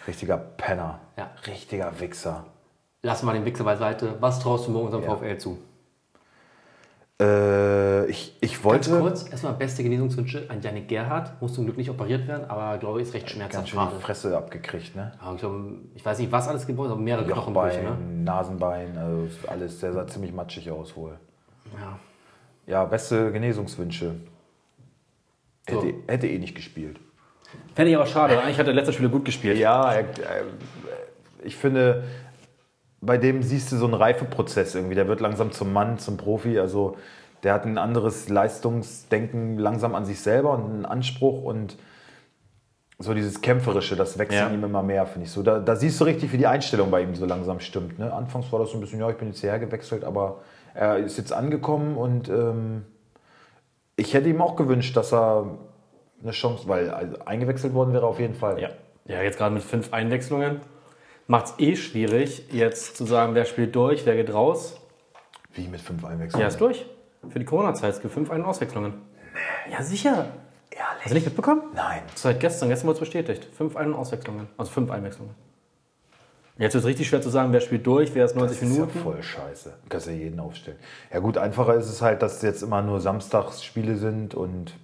Richtiger 0.08 0.38
Penner. 0.38 1.00
Ja. 1.16 1.30
Richtiger 1.46 1.92
Wichser. 2.00 2.46
Lass 3.02 3.22
mal 3.22 3.34
den 3.34 3.44
Wichser 3.44 3.62
beiseite. 3.62 4.16
Was 4.20 4.40
traust 4.40 4.66
du 4.66 4.72
morgen 4.72 4.86
unserem 4.86 5.04
VfL 5.04 5.38
zu? 5.38 5.58
Äh, 7.20 8.06
ich, 8.06 8.36
ich 8.40 8.52
Ganz 8.52 8.64
wollte 8.64 9.00
kurz, 9.00 9.28
erstmal 9.28 9.52
beste 9.54 9.82
Genesungswünsche 9.82 10.46
an 10.48 10.60
Janik 10.62 10.88
Gerhardt. 10.88 11.40
Muss 11.42 11.54
zum 11.54 11.64
Glück 11.64 11.76
nicht 11.76 11.90
operiert 11.90 12.26
werden, 12.26 12.48
aber 12.48 12.78
glaube 12.78 13.00
ich, 13.00 13.08
ist 13.08 13.14
recht 13.14 13.26
ganz 13.26 13.36
schmerzhaft 13.36 13.68
schön 13.68 13.80
die. 13.96 14.02
Fresse 14.02 14.36
abgekriegt, 14.36 14.96
ne? 14.96 15.12
Ja, 15.20 15.32
ich, 15.32 15.40
glaube, 15.40 15.78
ich 15.94 16.04
weiß 16.04 16.18
nicht, 16.20 16.32
was 16.32 16.48
alles 16.48 16.66
gebrochen 16.66 16.86
ist, 16.86 16.92
aber 16.92 17.02
mehrere 17.02 17.26
Knochenbrüche. 17.26 17.82
Ne? 17.82 17.96
Nasenbein, 18.24 18.96
also 18.96 19.28
alles, 19.48 19.78
der 19.80 19.92
sah 19.92 20.06
ziemlich 20.06 20.32
matschig 20.32 20.70
aus 20.70 20.96
wohl. 20.96 21.18
Ja. 21.78 21.98
Ja, 22.66 22.84
beste 22.84 23.30
Genesungswünsche. 23.32 24.14
So. 25.68 25.82
Hätte, 25.82 25.94
hätte 26.06 26.26
eh 26.28 26.38
nicht 26.38 26.54
gespielt. 26.54 26.98
Fände 27.74 27.90
ich 27.90 27.96
aber 27.96 28.06
schade. 28.06 28.40
Eigentlich 28.40 28.58
hat 28.58 28.66
er 28.66 28.72
letzte 28.72 28.92
Spiele 28.92 29.08
gut 29.08 29.24
gespielt. 29.24 29.58
Ja, 29.58 29.92
äh, 29.94 30.04
ich 31.44 31.56
finde, 31.56 32.04
bei 33.00 33.16
dem 33.16 33.42
siehst 33.42 33.70
du 33.72 33.76
so 33.76 33.84
einen 33.84 33.94
Reifeprozess 33.94 34.74
irgendwie. 34.74 34.94
Der 34.94 35.08
wird 35.08 35.20
langsam 35.20 35.52
zum 35.52 35.72
Mann, 35.72 35.98
zum 35.98 36.16
Profi. 36.16 36.58
Also 36.58 36.96
der 37.42 37.54
hat 37.54 37.64
ein 37.64 37.78
anderes 37.78 38.28
Leistungsdenken 38.28 39.58
langsam 39.58 39.94
an 39.94 40.04
sich 40.04 40.20
selber 40.20 40.52
und 40.54 40.64
einen 40.64 40.86
Anspruch 40.86 41.44
und 41.44 41.76
so 42.98 43.14
dieses 43.14 43.40
Kämpferische, 43.40 43.94
das 43.94 44.18
wächst 44.18 44.34
Ja. 44.36 44.48
in 44.48 44.54
ihm 44.54 44.64
immer 44.64 44.82
mehr, 44.82 45.06
finde 45.06 45.26
ich 45.26 45.30
so. 45.32 45.44
Da, 45.44 45.60
da 45.60 45.76
siehst 45.76 46.00
du 46.00 46.04
richtig, 46.04 46.32
wie 46.32 46.36
die 46.36 46.48
Einstellung 46.48 46.90
bei 46.90 47.02
ihm 47.02 47.14
so 47.14 47.26
langsam 47.26 47.60
stimmt. 47.60 47.96
Ne? 48.00 48.12
Anfangs 48.12 48.50
war 48.50 48.58
das 48.58 48.70
so 48.70 48.76
ein 48.76 48.80
bisschen, 48.80 48.98
ja, 48.98 49.08
ich 49.08 49.16
bin 49.16 49.28
jetzt 49.28 49.40
hierher 49.40 49.60
gewechselt, 49.60 50.02
aber 50.02 50.40
er 50.74 50.96
ist 50.98 51.16
jetzt 51.16 51.32
angekommen 51.32 51.96
und 51.96 52.28
ähm, 52.28 52.84
ich 53.94 54.14
hätte 54.14 54.28
ihm 54.28 54.40
auch 54.40 54.56
gewünscht, 54.56 54.96
dass 54.96 55.12
er 55.12 55.46
eine 56.22 56.32
Chance, 56.32 56.68
weil 56.68 56.90
also 56.90 57.18
eingewechselt 57.24 57.74
worden 57.74 57.92
wäre 57.92 58.06
auf 58.06 58.18
jeden 58.18 58.34
Fall. 58.34 58.60
Ja, 58.60 58.70
ja 59.06 59.22
jetzt 59.22 59.38
gerade 59.38 59.54
mit 59.54 59.62
fünf 59.62 59.92
Einwechslungen 59.92 60.60
macht 61.26 61.46
es 61.46 61.54
eh 61.58 61.76
schwierig, 61.76 62.48
jetzt 62.50 62.96
zu 62.96 63.04
sagen, 63.04 63.34
wer 63.34 63.44
spielt 63.44 63.74
durch, 63.76 64.06
wer 64.06 64.16
geht 64.16 64.32
raus. 64.32 64.80
Wie 65.52 65.68
mit 65.68 65.80
fünf 65.80 66.04
Einwechslungen? 66.04 66.42
Ja, 66.42 66.48
ist 66.48 66.60
durch. 66.60 66.86
Für 67.28 67.38
die 67.38 67.44
Corona-Zeit. 67.44 67.94
Es 67.94 68.00
gibt 68.00 68.14
fünf 68.14 68.30
Ein- 68.30 68.40
und 68.40 68.46
Auswechslungen. 68.46 68.94
Ja, 69.70 69.82
sicher. 69.82 70.28
Ehrlich? 70.70 70.86
Hast 71.00 71.10
du 71.10 71.14
nicht 71.14 71.26
mitbekommen? 71.26 71.62
Nein. 71.74 72.02
Seit 72.14 72.40
gestern. 72.40 72.68
Gestern 72.68 72.86
wurde 72.86 72.94
es 72.94 73.00
bestätigt. 73.00 73.48
Fünf 73.56 73.76
Ein- 73.76 73.88
und 73.88 73.94
Auswechslungen. 73.94 74.48
Also 74.56 74.70
fünf 74.70 74.90
Einwechslungen. 74.90 75.34
Jetzt 76.58 76.74
ist 76.74 76.82
es 76.82 76.86
richtig 76.88 77.08
schwer 77.08 77.20
zu 77.22 77.30
sagen, 77.30 77.52
wer 77.52 77.60
spielt 77.60 77.86
durch, 77.86 78.14
wer 78.14 78.24
ist 78.24 78.34
90 78.34 78.58
Das 78.58 78.68
ist 78.68 78.74
Minuten. 78.74 78.98
ja 78.98 79.04
voll 79.04 79.22
scheiße. 79.22 79.70
Du 79.82 79.88
kannst 79.88 80.06
ja 80.08 80.12
jeden 80.12 80.40
aufstellen. 80.40 80.78
Ja 81.12 81.20
gut, 81.20 81.38
einfacher 81.38 81.74
ist 81.74 81.88
es 81.88 82.02
halt, 82.02 82.20
dass 82.22 82.42
jetzt 82.42 82.62
immer 82.62 82.82
nur 82.82 83.00
Samstagsspiele 83.00 83.96
sind 83.96 84.34
und 84.34 84.74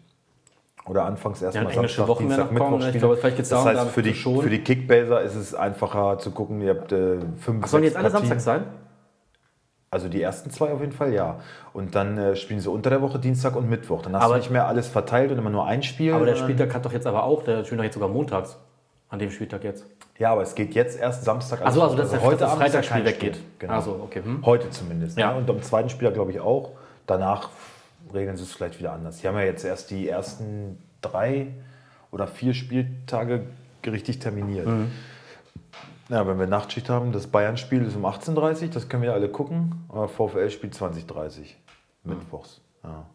oder 0.86 1.04
anfangs 1.04 1.40
erstmal 1.40 1.64
Ja, 1.66 1.70
englische 1.70 2.06
Wochen 2.06 2.28
werden 2.28 2.54
noch 2.54 2.60
kommen, 2.60 2.78
ne? 2.78 2.84
Ich 2.84 2.88
Spiele. 2.90 2.98
glaube, 3.16 3.16
das 3.36 3.64
heißt, 3.64 3.90
für 3.90 4.02
die, 4.02 4.12
zu 4.12 4.16
schonen. 4.18 4.42
für 4.42 4.50
die 4.50 4.60
Kickbaser 4.62 5.22
ist 5.22 5.34
es 5.34 5.54
einfacher 5.54 6.18
zu 6.18 6.30
gucken, 6.30 6.60
ihr 6.60 6.70
habt 6.70 6.92
äh, 6.92 7.18
fünf, 7.38 7.64
Ach, 7.64 7.68
sollen 7.68 7.84
jetzt 7.84 7.96
alle. 7.96 8.10
Samstag 8.10 8.40
sein? 8.40 8.64
Also 9.90 10.08
die 10.08 10.20
ersten 10.20 10.50
zwei 10.50 10.72
auf 10.72 10.80
jeden 10.80 10.92
Fall, 10.92 11.12
ja. 11.14 11.38
Und 11.72 11.94
dann 11.94 12.18
äh, 12.18 12.34
spielen 12.36 12.58
sie 12.58 12.68
unter 12.68 12.90
der 12.90 13.00
Woche 13.00 13.18
Dienstag 13.20 13.54
und 13.54 13.70
Mittwoch. 13.70 14.02
Dann 14.02 14.14
hast 14.16 14.24
Aber- 14.24 14.34
du 14.34 14.40
nicht 14.40 14.50
mehr 14.50 14.66
alles 14.66 14.88
verteilt 14.88 15.30
und 15.30 15.38
immer 15.38 15.50
nur 15.50 15.66
ein 15.66 15.82
Spiel. 15.84 16.12
Aber 16.12 16.26
der 16.26 16.34
Spieltag 16.36 16.74
hat 16.74 16.84
doch 16.84 16.92
jetzt 16.92 17.06
aber 17.06 17.22
auch, 17.22 17.44
der 17.44 17.64
spielt 17.64 17.78
doch 17.78 17.84
jetzt 17.84 17.94
sogar 17.94 18.08
montags. 18.08 18.58
An 19.08 19.20
dem 19.20 19.30
Spieltag 19.30 19.62
jetzt. 19.62 19.86
Ja, 20.18 20.32
aber 20.32 20.42
es 20.42 20.56
geht 20.56 20.74
jetzt 20.74 20.98
erst 20.98 21.24
Samstag. 21.24 21.62
Achso, 21.64 21.82
also 21.82 21.96
dass 21.96 22.10
der 22.10 22.22
heute 22.22 22.38
das 22.38 22.50
Abend 22.50 22.62
ja 22.64 22.70
Freitagsspiel 22.70 23.04
weggeht. 23.04 23.38
Genau. 23.60 23.72
Also, 23.74 24.00
okay. 24.02 24.22
Hm. 24.24 24.44
Heute 24.44 24.70
zumindest. 24.70 25.16
Ja. 25.16 25.32
Ne? 25.32 25.38
Und 25.38 25.48
am 25.48 25.62
zweiten 25.62 25.88
Spieler 25.88 26.10
glaube 26.10 26.32
ich 26.32 26.40
auch. 26.40 26.72
Danach 27.06 27.50
regeln 28.12 28.36
sie 28.36 28.42
es 28.42 28.52
vielleicht 28.52 28.78
wieder 28.78 28.92
anders. 28.92 29.18
Die 29.18 29.28
haben 29.28 29.36
ja 29.36 29.44
jetzt 29.44 29.64
erst 29.64 29.90
die 29.90 30.08
ersten 30.08 30.78
drei 31.00 31.48
oder 32.10 32.26
vier 32.26 32.54
Spieltage 32.54 33.46
richtig 33.86 34.18
terminiert. 34.18 34.66
Mhm. 34.66 34.90
Ja, 36.08 36.26
wenn 36.26 36.38
wir 36.38 36.46
Nachtschicht 36.46 36.90
haben, 36.90 37.12
das 37.12 37.26
Bayern-Spiel 37.26 37.82
ist 37.82 37.96
um 37.96 38.04
18.30 38.04 38.62
Uhr, 38.62 38.68
das 38.68 38.88
können 38.88 39.02
wir 39.02 39.14
alle 39.14 39.28
gucken. 39.28 39.84
Aber 39.88 40.08
VfL 40.08 40.50
spielt 40.50 40.74
20.30 40.74 41.10
Uhr. 41.10 41.44
Mittwochs. 42.04 42.60
Ja. 42.82 43.06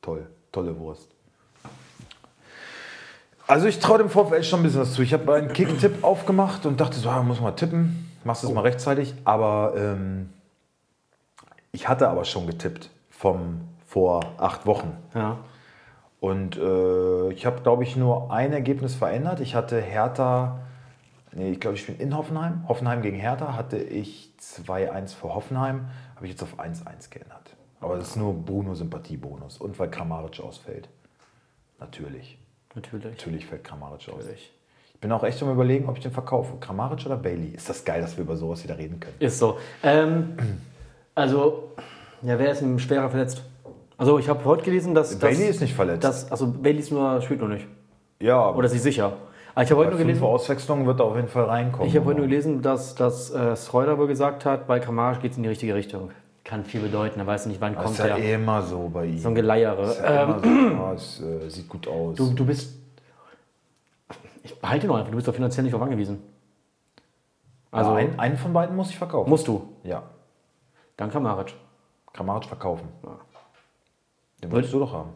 Toll. 0.00 0.26
Tolle 0.52 0.78
Wurst. 0.78 1.08
Also 3.46 3.66
ich 3.66 3.80
traue 3.80 3.98
dem 3.98 4.08
VfL 4.08 4.44
schon 4.44 4.60
ein 4.60 4.62
bisschen 4.62 4.80
was 4.80 4.92
zu. 4.92 5.02
Ich 5.02 5.12
habe 5.12 5.34
einen 5.34 5.52
Kick-Tipp 5.52 5.98
aufgemacht 6.04 6.66
und 6.66 6.80
dachte 6.80 6.98
so, 6.98 7.08
ah, 7.08 7.22
muss 7.22 7.40
mal 7.40 7.50
tippen. 7.52 8.10
Machst 8.22 8.44
du 8.44 8.48
es 8.48 8.54
mal 8.54 8.60
rechtzeitig. 8.60 9.14
Aber 9.24 9.74
ähm, 9.76 10.32
ich 11.72 11.88
hatte 11.88 12.08
aber 12.08 12.24
schon 12.24 12.46
getippt 12.46 12.90
vom 13.10 13.62
vor 13.90 14.20
acht 14.38 14.66
Wochen. 14.66 14.96
Ja. 15.16 15.38
Und 16.20 16.56
äh, 16.56 17.32
ich 17.32 17.44
habe, 17.44 17.60
glaube 17.62 17.82
ich, 17.82 17.96
nur 17.96 18.30
ein 18.30 18.52
Ergebnis 18.52 18.94
verändert. 18.94 19.40
Ich 19.40 19.56
hatte 19.56 19.80
Hertha, 19.80 20.60
nee, 21.32 21.50
ich 21.50 21.60
glaube, 21.60 21.76
ich 21.76 21.86
bin 21.86 21.98
in 21.98 22.16
Hoffenheim. 22.16 22.68
Hoffenheim 22.68 23.02
gegen 23.02 23.18
Hertha 23.18 23.56
hatte 23.56 23.78
ich 23.78 24.32
2-1 24.40 25.16
für 25.16 25.34
Hoffenheim. 25.34 25.86
Habe 26.14 26.26
ich 26.26 26.32
jetzt 26.32 26.42
auf 26.44 26.60
1-1 26.60 27.10
geändert. 27.10 27.56
Aber 27.80 27.96
das 27.96 28.10
ist 28.10 28.16
nur 28.16 28.32
Bruno-Sympathiebonus. 28.32 29.58
Und 29.58 29.76
weil 29.80 29.90
Kramaric 29.90 30.38
ausfällt. 30.38 30.88
Natürlich. 31.80 32.38
Natürlich. 32.76 33.04
Natürlich 33.04 33.46
fällt 33.46 33.64
Kramaric 33.64 34.08
aus. 34.10 34.18
Natürlich. 34.18 34.52
Ich 34.94 35.00
bin 35.00 35.10
auch 35.10 35.24
echt 35.24 35.42
am 35.42 35.50
überlegen, 35.50 35.88
ob 35.88 35.96
ich 35.96 36.02
den 36.04 36.12
verkaufe. 36.12 36.58
Kramaric 36.60 37.06
oder 37.06 37.16
Bailey? 37.16 37.48
Ist 37.48 37.68
das 37.68 37.84
geil, 37.84 38.02
dass 38.02 38.16
wir 38.16 38.22
über 38.22 38.36
sowas 38.36 38.62
wieder 38.62 38.78
reden 38.78 39.00
können. 39.00 39.16
Ist 39.18 39.40
so. 39.40 39.58
Ähm, 39.82 40.36
also, 41.16 41.72
ja, 42.22 42.38
wer 42.38 42.52
ist 42.52 42.60
denn 42.60 42.78
schwerer 42.78 43.10
verletzt? 43.10 43.42
Also, 44.00 44.18
ich 44.18 44.30
habe 44.30 44.42
heute 44.46 44.62
gelesen, 44.62 44.94
dass. 44.94 45.18
Bailey 45.18 45.46
dass, 45.46 45.56
ist 45.56 45.60
nicht 45.60 45.74
verletzt. 45.74 46.04
Dass, 46.04 46.30
also, 46.32 46.46
Bailey 46.46 46.78
ist 46.78 46.90
nur, 46.90 47.20
spielt 47.20 47.40
noch 47.42 47.48
nicht. 47.48 47.66
ja, 48.18 48.48
Oder 48.50 48.64
ist 48.64 48.72
sich 48.72 48.80
sicher. 48.82 49.12
Aber 49.54 49.62
ich 49.64 49.70
habe 49.70 49.80
heute 49.80 49.90
nur 49.90 49.98
gelesen. 49.98 50.22
Auswechslungen 50.22 50.86
wird 50.86 51.00
er 51.00 51.04
auf 51.06 51.16
jeden 51.16 51.28
Fall 51.28 51.44
reinkommen. 51.44 51.86
Ich 51.86 51.94
habe 51.96 52.06
heute 52.06 52.18
nur 52.20 52.26
gelesen, 52.28 52.62
dass, 52.62 52.94
dass 52.94 53.30
äh, 53.30 53.54
Schreuder 53.56 53.98
wohl 53.98 54.06
gesagt 54.06 54.46
hat, 54.46 54.66
bei 54.66 54.80
Kramaric 54.80 55.20
geht 55.20 55.32
es 55.32 55.36
in 55.36 55.42
die 55.42 55.50
richtige 55.50 55.74
Richtung. 55.74 56.12
Kann 56.44 56.64
viel 56.64 56.80
bedeuten, 56.80 57.20
er 57.20 57.26
weiß 57.26 57.44
nicht, 57.46 57.60
wann 57.60 57.74
das 57.74 57.84
kommt 57.84 57.98
ist 57.98 58.06
ja 58.06 58.16
er. 58.16 58.34
immer 58.36 58.62
so 58.62 58.88
bei 58.88 59.04
ihm. 59.04 59.18
So 59.18 59.28
ein 59.28 59.34
Geleiere. 59.34 59.82
Das 59.82 59.96
ist 59.96 60.00
ja 60.02 60.22
Ähm, 60.22 60.30
immer 60.30 60.38
so. 60.40 60.82
Ja, 60.82 60.92
es 60.94 61.20
äh, 61.20 61.48
sieht 61.50 61.68
gut 61.68 61.86
aus. 61.88 62.16
du, 62.16 62.32
du 62.32 62.46
bist. 62.46 62.74
Ich 64.42 64.58
behalte 64.58 64.86
ihn 64.86 64.88
noch 64.88 64.96
einfach, 64.96 65.10
du 65.10 65.16
bist 65.16 65.28
doch 65.28 65.34
finanziell 65.34 65.64
nicht 65.64 65.74
darauf 65.74 65.84
angewiesen. 65.84 66.22
also 67.70 67.90
ein, 67.92 68.18
einen 68.18 68.38
von 68.38 68.54
beiden 68.54 68.74
muss 68.74 68.88
ich 68.88 68.96
verkaufen. 68.96 69.28
musst 69.28 69.46
du. 69.46 69.68
Ja. 69.84 70.04
Dann 70.96 71.10
Kramaric. 71.10 71.52
Kramaric 72.14 72.46
verkaufen. 72.46 72.88
Ja. 73.04 73.10
Den 74.42 74.50
wolltest 74.50 74.72
du 74.72 74.78
doch 74.80 74.92
haben. 74.92 75.10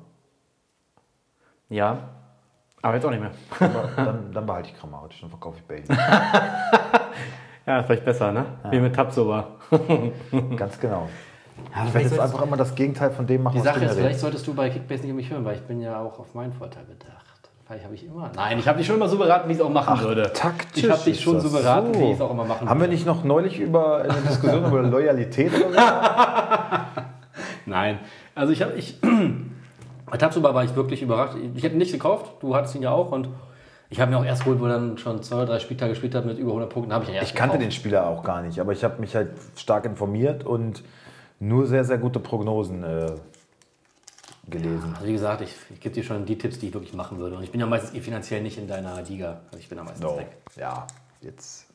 Ja. 1.68 1.98
Aber 2.82 2.94
jetzt 2.94 3.06
auch 3.06 3.10
nicht 3.10 3.20
mehr. 3.22 3.30
Dann, 3.96 4.30
dann 4.32 4.44
behalte 4.46 4.68
ich 4.68 4.78
Kramaric, 4.78 5.18
dann 5.20 5.30
verkaufe 5.30 5.56
ich 5.58 5.64
Bailey. 5.64 5.84
Ja, 7.66 7.80
ist 7.80 7.86
vielleicht 7.86 8.04
besser, 8.04 8.30
ne? 8.30 8.44
Wie 8.70 8.78
mit 8.78 8.94
Tabsoba. 8.94 9.46
Ganz 10.56 10.78
genau. 10.78 11.08
Ja, 11.74 11.86
Ich 11.86 11.94
werde 11.94 12.08
jetzt 12.08 12.20
einfach 12.20 12.42
immer 12.42 12.58
das 12.58 12.74
Gegenteil 12.74 13.10
von 13.10 13.26
dem 13.26 13.42
machen, 13.42 13.54
Die 13.54 13.60
was 13.60 13.64
Sache 13.64 13.80
du 13.80 13.86
ist, 13.86 13.94
vielleicht 13.94 14.20
solltest 14.20 14.46
du 14.46 14.52
bei 14.52 14.68
Kickbase 14.68 15.02
nicht 15.04 15.12
auf 15.12 15.16
mich 15.16 15.30
hören, 15.30 15.46
weil 15.46 15.54
ich 15.54 15.62
bin 15.62 15.80
ja 15.80 15.98
auch 15.98 16.18
auf 16.18 16.34
meinen 16.34 16.52
Vorteil 16.52 16.84
bedacht. 16.84 17.24
Vielleicht 17.66 17.84
habe 17.86 17.94
ich 17.94 18.04
immer. 18.04 18.30
Nein, 18.36 18.58
ich 18.58 18.68
habe 18.68 18.76
dich 18.76 18.86
schon 18.86 18.96
immer 18.96 19.08
so 19.08 19.16
beraten, 19.16 19.48
wie 19.48 19.52
ich 19.52 19.58
es 19.58 19.64
auch 19.64 19.70
machen 19.70 19.98
würde. 20.00 20.30
taktisch 20.34 20.84
Ich 20.84 20.90
habe 20.90 21.02
dich 21.04 21.22
schon 21.22 21.40
so 21.40 21.50
beraten, 21.50 21.94
so. 21.94 22.00
wie 22.00 22.04
ich 22.10 22.14
es 22.16 22.20
auch 22.20 22.30
immer 22.32 22.44
machen 22.44 22.68
Haben 22.68 22.80
wir 22.80 22.82
würde. 22.82 22.92
nicht 22.92 23.06
noch 23.06 23.24
neulich 23.24 23.58
über 23.58 24.02
eine 24.02 24.12
Diskussion 24.12 24.66
über 24.66 24.82
Loyalität 24.82 25.54
oder 25.54 25.70
so? 26.94 27.02
Nein. 27.64 27.98
Also 28.34 28.52
ich 28.52 28.62
habe 28.62 28.72
ich 28.74 28.98
bei 30.10 30.16
Tabsoba 30.16 30.54
war 30.54 30.64
ich 30.64 30.74
wirklich 30.76 31.02
überrascht. 31.02 31.36
Ich 31.54 31.62
hätte 31.62 31.74
ihn 31.74 31.78
nicht 31.78 31.92
gekauft, 31.92 32.32
du 32.40 32.54
hattest 32.54 32.74
ihn 32.74 32.82
ja 32.82 32.90
auch 32.90 33.12
und 33.12 33.28
ich 33.90 34.00
habe 34.00 34.10
mir 34.10 34.18
auch 34.18 34.24
erst 34.24 34.42
geholt, 34.44 34.60
wo 34.60 34.64
er 34.66 34.72
dann 34.72 34.98
schon 34.98 35.22
zwei 35.22 35.36
oder 35.36 35.46
drei 35.46 35.58
Spieltage 35.60 35.90
gespielt 35.92 36.14
hat 36.14 36.24
mit 36.26 36.38
über 36.38 36.50
100 36.50 36.70
Punkten, 36.70 36.92
habe 36.92 37.04
ich 37.04 37.10
ihn 37.10 37.16
erst 37.16 37.30
Ich 37.30 37.34
kannte 37.36 37.58
den. 37.58 37.70
Spieler 37.70 38.06
auch 38.08 38.22
gar 38.22 38.42
nicht, 38.42 38.58
aber 38.58 38.72
ich 38.72 38.82
habe 38.82 39.00
mich 39.00 39.14
halt 39.14 39.30
stark 39.56 39.84
informiert 39.84 40.44
und 40.44 40.82
nur 41.38 41.66
sehr, 41.66 41.84
sehr 41.84 41.98
gute 41.98 42.18
Prognosen 42.18 42.82
äh, 42.82 43.12
gelesen. 44.48 44.94
Also 44.94 45.06
wie 45.06 45.12
gesagt, 45.12 45.42
ich, 45.42 45.54
ich 45.72 45.80
gebe 45.80 45.94
dir 45.94 46.02
schon 46.02 46.24
die 46.24 46.36
Tipps, 46.38 46.58
die 46.58 46.68
ich 46.68 46.74
wirklich 46.74 46.94
machen 46.94 47.18
würde. 47.18 47.36
Und 47.36 47.42
ich 47.44 47.50
bin 47.50 47.60
ja 47.60 47.66
meistens 47.66 47.94
eh 47.94 48.00
finanziell 48.00 48.42
nicht 48.42 48.58
in 48.58 48.66
deiner 48.66 49.00
Liga. 49.02 49.40
Also 49.46 49.58
ich 49.58 49.68
bin 49.68 49.78
ja 49.78 49.84
meistens 49.84 50.02
So, 50.08 50.16
weg. 50.16 50.36
ja, 50.56 50.86
jetzt 51.20 51.66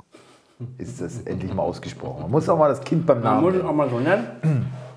ist 0.77 1.01
das 1.01 1.21
endlich 1.25 1.53
mal 1.53 1.63
ausgesprochen. 1.63 2.23
Man 2.23 2.31
muss 2.31 2.49
auch 2.49 2.57
mal 2.57 2.69
das 2.69 2.81
Kind 2.81 3.05
beim 3.05 3.21
Namen 3.21 3.41
muss 3.43 3.53
ich 3.53 3.57
nennen. 3.59 3.69
auch 3.69 3.75
mal 3.75 3.89
so 3.89 3.99
nennen. 3.99 4.71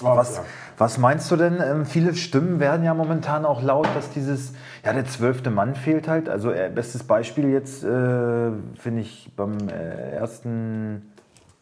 Was, 0.00 0.40
was 0.78 0.98
meinst 0.98 1.30
du 1.30 1.36
denn? 1.36 1.60
Ähm, 1.64 1.86
viele 1.86 2.14
Stimmen 2.14 2.58
werden 2.60 2.84
ja 2.84 2.92
momentan 2.94 3.44
auch 3.44 3.62
laut, 3.62 3.86
dass 3.94 4.10
dieses, 4.10 4.52
ja, 4.84 4.92
der 4.92 5.06
zwölfte 5.06 5.50
Mann 5.50 5.74
fehlt 5.76 6.08
halt. 6.08 6.28
Also, 6.28 6.50
äh, 6.50 6.70
bestes 6.74 7.04
Beispiel 7.04 7.48
jetzt, 7.50 7.84
äh, 7.84 8.50
finde 8.78 9.00
ich, 9.00 9.30
beim 9.36 9.56
äh, 9.68 10.10
ersten 10.12 11.12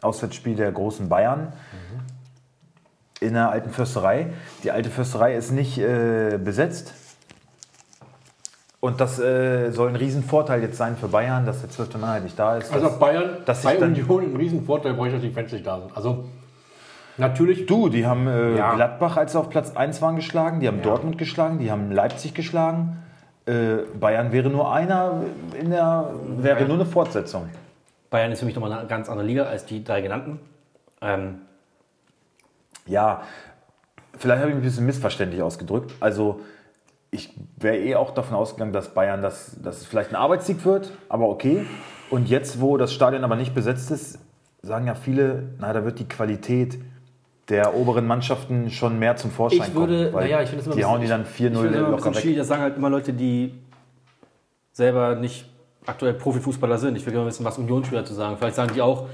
Auswärtsspiel 0.01 0.57
der 0.57 0.73
großen 0.73 1.09
Bayern 1.09 1.53
in 3.21 3.35
der 3.35 3.51
alten 3.51 3.71
Fürsterei. 3.71 4.29
Die 4.65 4.71
alte 4.71 4.89
Fürsterei 4.89 5.35
ist 5.37 5.51
nicht 5.51 5.77
äh, 5.79 6.39
besetzt. 6.43 6.95
Und 8.81 8.99
das 9.03 9.19
äh, 9.19 9.71
soll 9.73 9.91
ein 9.91 9.97
Riesenvorteil 9.97 10.63
jetzt 10.63 10.79
sein 10.79 10.97
für 10.97 11.09
Bayern, 11.09 11.45
dass 11.45 11.61
der 11.61 11.69
zwölfte 11.69 11.99
Mann 11.99 12.11
halt 12.11 12.25
nicht 12.25 12.39
da 12.39 12.57
ist. 12.57 12.73
Also 12.73 12.87
dass- 12.87 12.99
Bayern, 12.99 13.37
dass 13.45 13.63
bei 13.63 13.77
dann- 13.77 13.91
Union 13.93 14.23
einen 14.25 14.37
riesen 14.37 14.65
Vorteil, 14.65 14.95
brauche 14.95 15.09
ich, 15.09 15.13
dass 15.13 15.23
die 15.23 15.31
Fans 15.31 15.53
nicht 15.53 15.67
da 15.67 15.81
sind. 15.81 15.95
Also 15.95 16.25
natürlich, 17.21 17.67
Du, 17.67 17.89
die 17.89 18.07
haben 18.07 18.27
äh, 18.27 18.57
Ja. 18.57 18.75
Gladbach, 18.75 19.17
als 19.17 19.33
sie 19.33 19.39
auf 19.39 19.49
Platz 19.51 19.77
1 19.77 20.03
waren, 20.03 20.17
geschlagen, 20.17 20.61
die 20.61 20.69
haben 20.69 20.83
Dortmund 20.83 21.19
geschlagen, 21.19 21.59
die 21.59 21.71
haben 21.71 21.93
Leipzig 21.93 22.35
geschlagen. 22.35 22.99
Äh, 23.47 23.79
Bayern 23.99 24.33
wäre 24.33 24.51
nur 24.51 24.73
einer 24.73 25.23
in 25.59 25.71
der, 25.71 26.11
wäre 26.39 26.65
nur 26.67 26.75
eine 26.75 26.87
Fortsetzung. 26.87 27.49
Bayern 28.11 28.33
ist 28.33 28.41
für 28.41 28.47
mich 28.47 28.55
nochmal 28.55 28.73
eine 28.73 28.89
ganz 28.89 29.09
andere 29.09 29.27
Liga 29.27 29.45
als 29.45 29.65
die 29.67 29.85
drei 29.85 30.01
genannten. 30.01 30.41
Ähm, 31.01 31.39
Ja, 32.87 33.23
vielleicht 34.19 34.41
habe 34.41 34.51
ich 34.51 34.57
mich 34.57 34.65
ein 34.65 34.67
bisschen 34.67 34.87
missverständlich 34.87 35.43
ausgedrückt. 35.43 35.93
Also 36.01 36.41
ich 37.13 37.33
wäre 37.57 37.77
eh 37.77 37.95
auch 37.95 38.13
davon 38.13 38.37
ausgegangen, 38.37 38.73
dass 38.73 38.95
Bayern 38.95 39.23
das, 39.23 39.57
dass 39.63 39.79
es 39.79 39.87
vielleicht 39.87 40.11
ein 40.11 40.17
Arbeitssieg 40.17 40.65
wird, 40.65 40.93
aber 41.09 41.29
okay. 41.29 41.65
Und 42.11 42.29
jetzt, 42.29 42.61
wo 42.61 42.77
das 42.77 42.93
Stadion 42.93 43.23
aber 43.25 43.37
nicht 43.37 43.55
besetzt 43.55 43.91
ist, 43.91 44.19
sagen 44.63 44.87
ja 44.87 44.95
viele, 44.95 45.45
na, 45.59 45.73
da 45.73 45.85
wird 45.85 45.99
die 46.01 46.09
Qualität 46.09 46.79
der 47.51 47.75
oberen 47.75 48.07
Mannschaften 48.07 48.71
schon 48.71 48.99
mehr 48.99 49.17
zum 49.17 49.31
Vorschein 49.31 49.69
Ich 49.69 49.75
würde- 49.75 50.11
kommen. 50.13 50.23
naja, 50.25 50.41
ich 50.43 50.49
finde 50.49 50.61
es 50.61 50.67
immer 50.67 50.77
die 50.77 50.85
hauen 50.85 51.01
die 51.01 51.09
dann 51.09 51.23
ich 51.23 51.29
finde 51.29 51.59
4-0 51.59 51.67
es 51.67 51.75
immer 51.77 51.87
ein 51.87 51.91
locker 51.93 52.15
weg. 52.15 52.37
das 52.37 52.49
sagen 52.49 52.63
halt 52.63 52.77
immer 52.77 52.89
Leute, 52.91 53.13
die 53.13 53.55
selber 54.73 55.17
nicht 55.17 55.47
aktuell 55.87 56.15
Profifußballer 56.15 56.79
sind. 56.79 56.97
Ich 56.97 57.05
will 57.05 57.13
gerne 57.13 57.27
wissen, 57.27 57.45
was 57.45 57.59
Unionsspieler 57.59 58.05
zu 58.05 58.15
sagen. 58.15 58.37
Vielleicht 58.39 58.57
sagen 58.57 58.73
die 58.75 58.81
auch, 58.83 59.09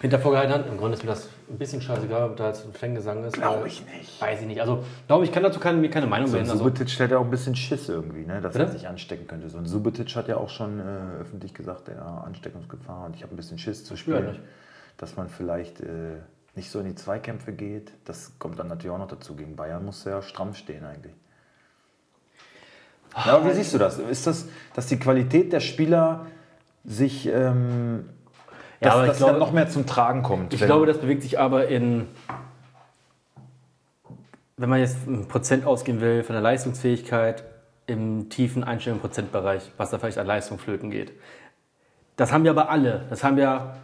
hinter 0.00 0.18
vorgehaltener 0.18 0.58
Hand, 0.58 0.66
im 0.70 0.76
Grunde 0.76 0.94
ist 0.94 1.04
mir 1.04 1.10
das 1.10 1.28
ein 1.48 1.56
bisschen 1.56 1.80
scheißegal, 1.80 2.28
ob 2.30 2.36
da 2.36 2.48
jetzt 2.48 2.66
ein 2.66 2.72
Fangesang 2.74 3.24
ist. 3.24 3.34
Glaube 3.34 3.66
ich 3.66 3.82
nicht. 3.86 4.20
Weiß 4.20 4.40
ich 4.42 4.46
nicht. 4.46 4.60
Also, 4.60 4.84
glaube 5.06 5.24
ich, 5.24 5.32
kann 5.32 5.42
dazu 5.42 5.58
keine, 5.58 5.78
mir 5.78 5.88
keine 5.88 6.06
Meinung 6.06 6.26
So 6.26 6.34
bilden. 6.36 6.50
Also, 6.50 6.64
Subotic 6.64 7.00
hat 7.00 7.10
ja 7.10 7.18
auch 7.18 7.24
ein 7.24 7.30
bisschen 7.30 7.56
Schiss 7.56 7.88
irgendwie, 7.88 8.26
ne, 8.26 8.40
dass 8.42 8.54
er 8.56 8.66
Bitte? 8.66 8.72
sich 8.78 8.88
anstecken 8.88 9.26
könnte. 9.26 9.48
So 9.48 9.56
ein 9.56 9.64
Subotic 9.66 10.14
hat 10.16 10.28
ja 10.28 10.36
auch 10.36 10.50
schon 10.50 10.80
äh, 10.80 10.82
öffentlich 11.22 11.54
gesagt, 11.54 11.88
ja, 11.88 12.22
Ansteckungsgefahr 12.26 13.06
und 13.06 13.16
ich 13.16 13.22
habe 13.22 13.32
ein 13.32 13.36
bisschen 13.36 13.58
Schiss 13.58 13.84
zu 13.86 13.96
spielen, 13.96 14.38
dass 14.98 15.16
man 15.16 15.28
vielleicht 15.28 15.80
äh, 15.80 15.86
nicht 16.56 16.70
so 16.70 16.80
in 16.80 16.86
die 16.86 16.94
Zweikämpfe 16.94 17.52
geht. 17.52 17.92
Das 18.04 18.32
kommt 18.38 18.58
dann 18.58 18.68
natürlich 18.68 18.90
auch 18.94 18.98
noch 18.98 19.08
dazu. 19.08 19.36
Gegen 19.36 19.56
Bayern 19.56 19.84
muss 19.84 20.04
er 20.06 20.12
ja 20.16 20.22
stramm 20.22 20.54
stehen 20.54 20.84
eigentlich. 20.84 21.12
Ja, 23.24 23.36
aber 23.36 23.50
wie 23.50 23.54
siehst 23.54 23.72
du 23.74 23.78
das? 23.78 23.98
Ist 23.98 24.26
das, 24.26 24.46
dass 24.74 24.86
die 24.86 24.98
Qualität 24.98 25.52
der 25.52 25.60
Spieler 25.60 26.26
sich, 26.84 27.26
ähm, 27.26 28.08
Ja, 28.80 28.88
dass, 28.88 28.94
aber 28.94 29.02
ich 29.04 29.08
dass 29.10 29.18
glaube- 29.18 29.38
noch 29.38 29.52
mehr 29.52 29.68
zum 29.68 29.86
Tragen 29.86 30.22
kommt? 30.22 30.52
ich 30.52 30.60
glaube, 30.60 30.86
das 30.86 30.98
bewegt 30.98 31.22
sich 31.22 31.38
aber 31.38 31.68
in, 31.68 32.08
wenn 34.56 34.68
man 34.68 34.80
jetzt 34.80 35.06
ein 35.06 35.28
Prozent 35.28 35.64
ausgehen 35.66 36.00
will, 36.00 36.22
von 36.24 36.34
der 36.34 36.42
Leistungsfähigkeit 36.42 37.44
im 37.86 38.28
tiefen 38.30 38.64
einstelligen 38.64 39.00
Prozentbereich, 39.00 39.70
was 39.76 39.90
da 39.90 39.98
vielleicht 39.98 40.18
an 40.18 40.26
Leistung 40.26 40.58
flöten 40.58 40.90
geht. 40.90 41.12
Das 42.16 42.32
haben 42.32 42.44
wir 42.44 42.50
aber 42.50 42.70
alle. 42.70 43.04
Das 43.10 43.22
haben 43.22 43.38
ja 43.38 43.76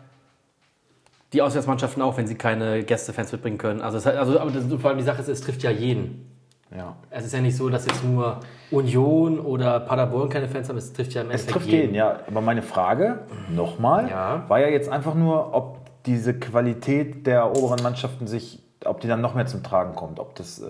die 1.32 1.42
Auswärtsmannschaften 1.42 2.02
auch, 2.02 2.16
wenn 2.16 2.26
sie 2.26 2.34
keine 2.34 2.82
Gästefans 2.84 3.32
mitbringen 3.32 3.58
können. 3.58 3.80
Also, 3.80 3.98
es 3.98 4.06
also 4.06 4.38
aber 4.38 4.50
das, 4.50 4.64
vor 4.80 4.90
allem 4.90 4.98
die 4.98 5.04
Sache 5.04 5.20
ist, 5.22 5.28
es 5.28 5.40
trifft 5.40 5.62
ja 5.62 5.70
jeden. 5.70 6.30
ja. 6.76 6.96
Es 7.10 7.24
ist 7.24 7.32
ja 7.32 7.40
nicht 7.40 7.56
so, 7.56 7.68
dass 7.68 7.86
jetzt 7.86 8.04
nur 8.04 8.40
Union 8.70 9.38
oder 9.40 9.80
Paderborn 9.80 10.28
keine 10.28 10.48
Fans 10.48 10.68
haben, 10.68 10.76
es 10.78 10.92
trifft 10.92 11.12
ja 11.14 11.22
im 11.22 11.28
Es 11.30 11.42
Endeffekt 11.42 11.52
trifft 11.52 11.68
jeden, 11.68 11.94
ja. 11.94 12.20
Aber 12.26 12.40
meine 12.40 12.62
Frage 12.62 13.20
nochmal 13.54 14.08
Ja. 14.08 14.44
war 14.48 14.60
ja 14.60 14.68
jetzt 14.68 14.88
einfach 14.90 15.14
nur, 15.14 15.54
ob 15.54 15.78
diese 16.04 16.34
Qualität 16.34 17.26
der 17.26 17.56
oberen 17.56 17.82
Mannschaften 17.82 18.26
sich, 18.26 18.60
ob 18.84 19.00
die 19.00 19.08
dann 19.08 19.20
noch 19.20 19.34
mehr 19.34 19.46
zum 19.46 19.62
Tragen 19.62 19.94
kommt, 19.94 20.18
ob 20.18 20.34
das 20.34 20.58
äh, 20.58 20.66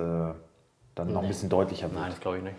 dann 0.95 1.13
noch 1.13 1.23
ein 1.23 1.29
bisschen 1.29 1.49
deutlicher 1.49 1.91
wird. 1.91 2.01
Nein, 2.01 2.11
das 2.11 2.21
glaube 2.21 2.37
ich 2.39 2.43
nicht. 2.45 2.57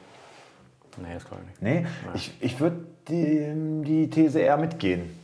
Nee, 0.97 1.13
das 1.13 1.25
glaube 1.25 1.41
ich 1.43 1.61
nicht. 1.61 1.61
Nee, 1.61 1.85
ich, 2.15 2.33
ich 2.39 2.59
würde 2.59 2.77
die, 3.07 3.81
die 3.83 4.09
These 4.09 4.39
eher 4.39 4.57
mitgehen. 4.57 5.17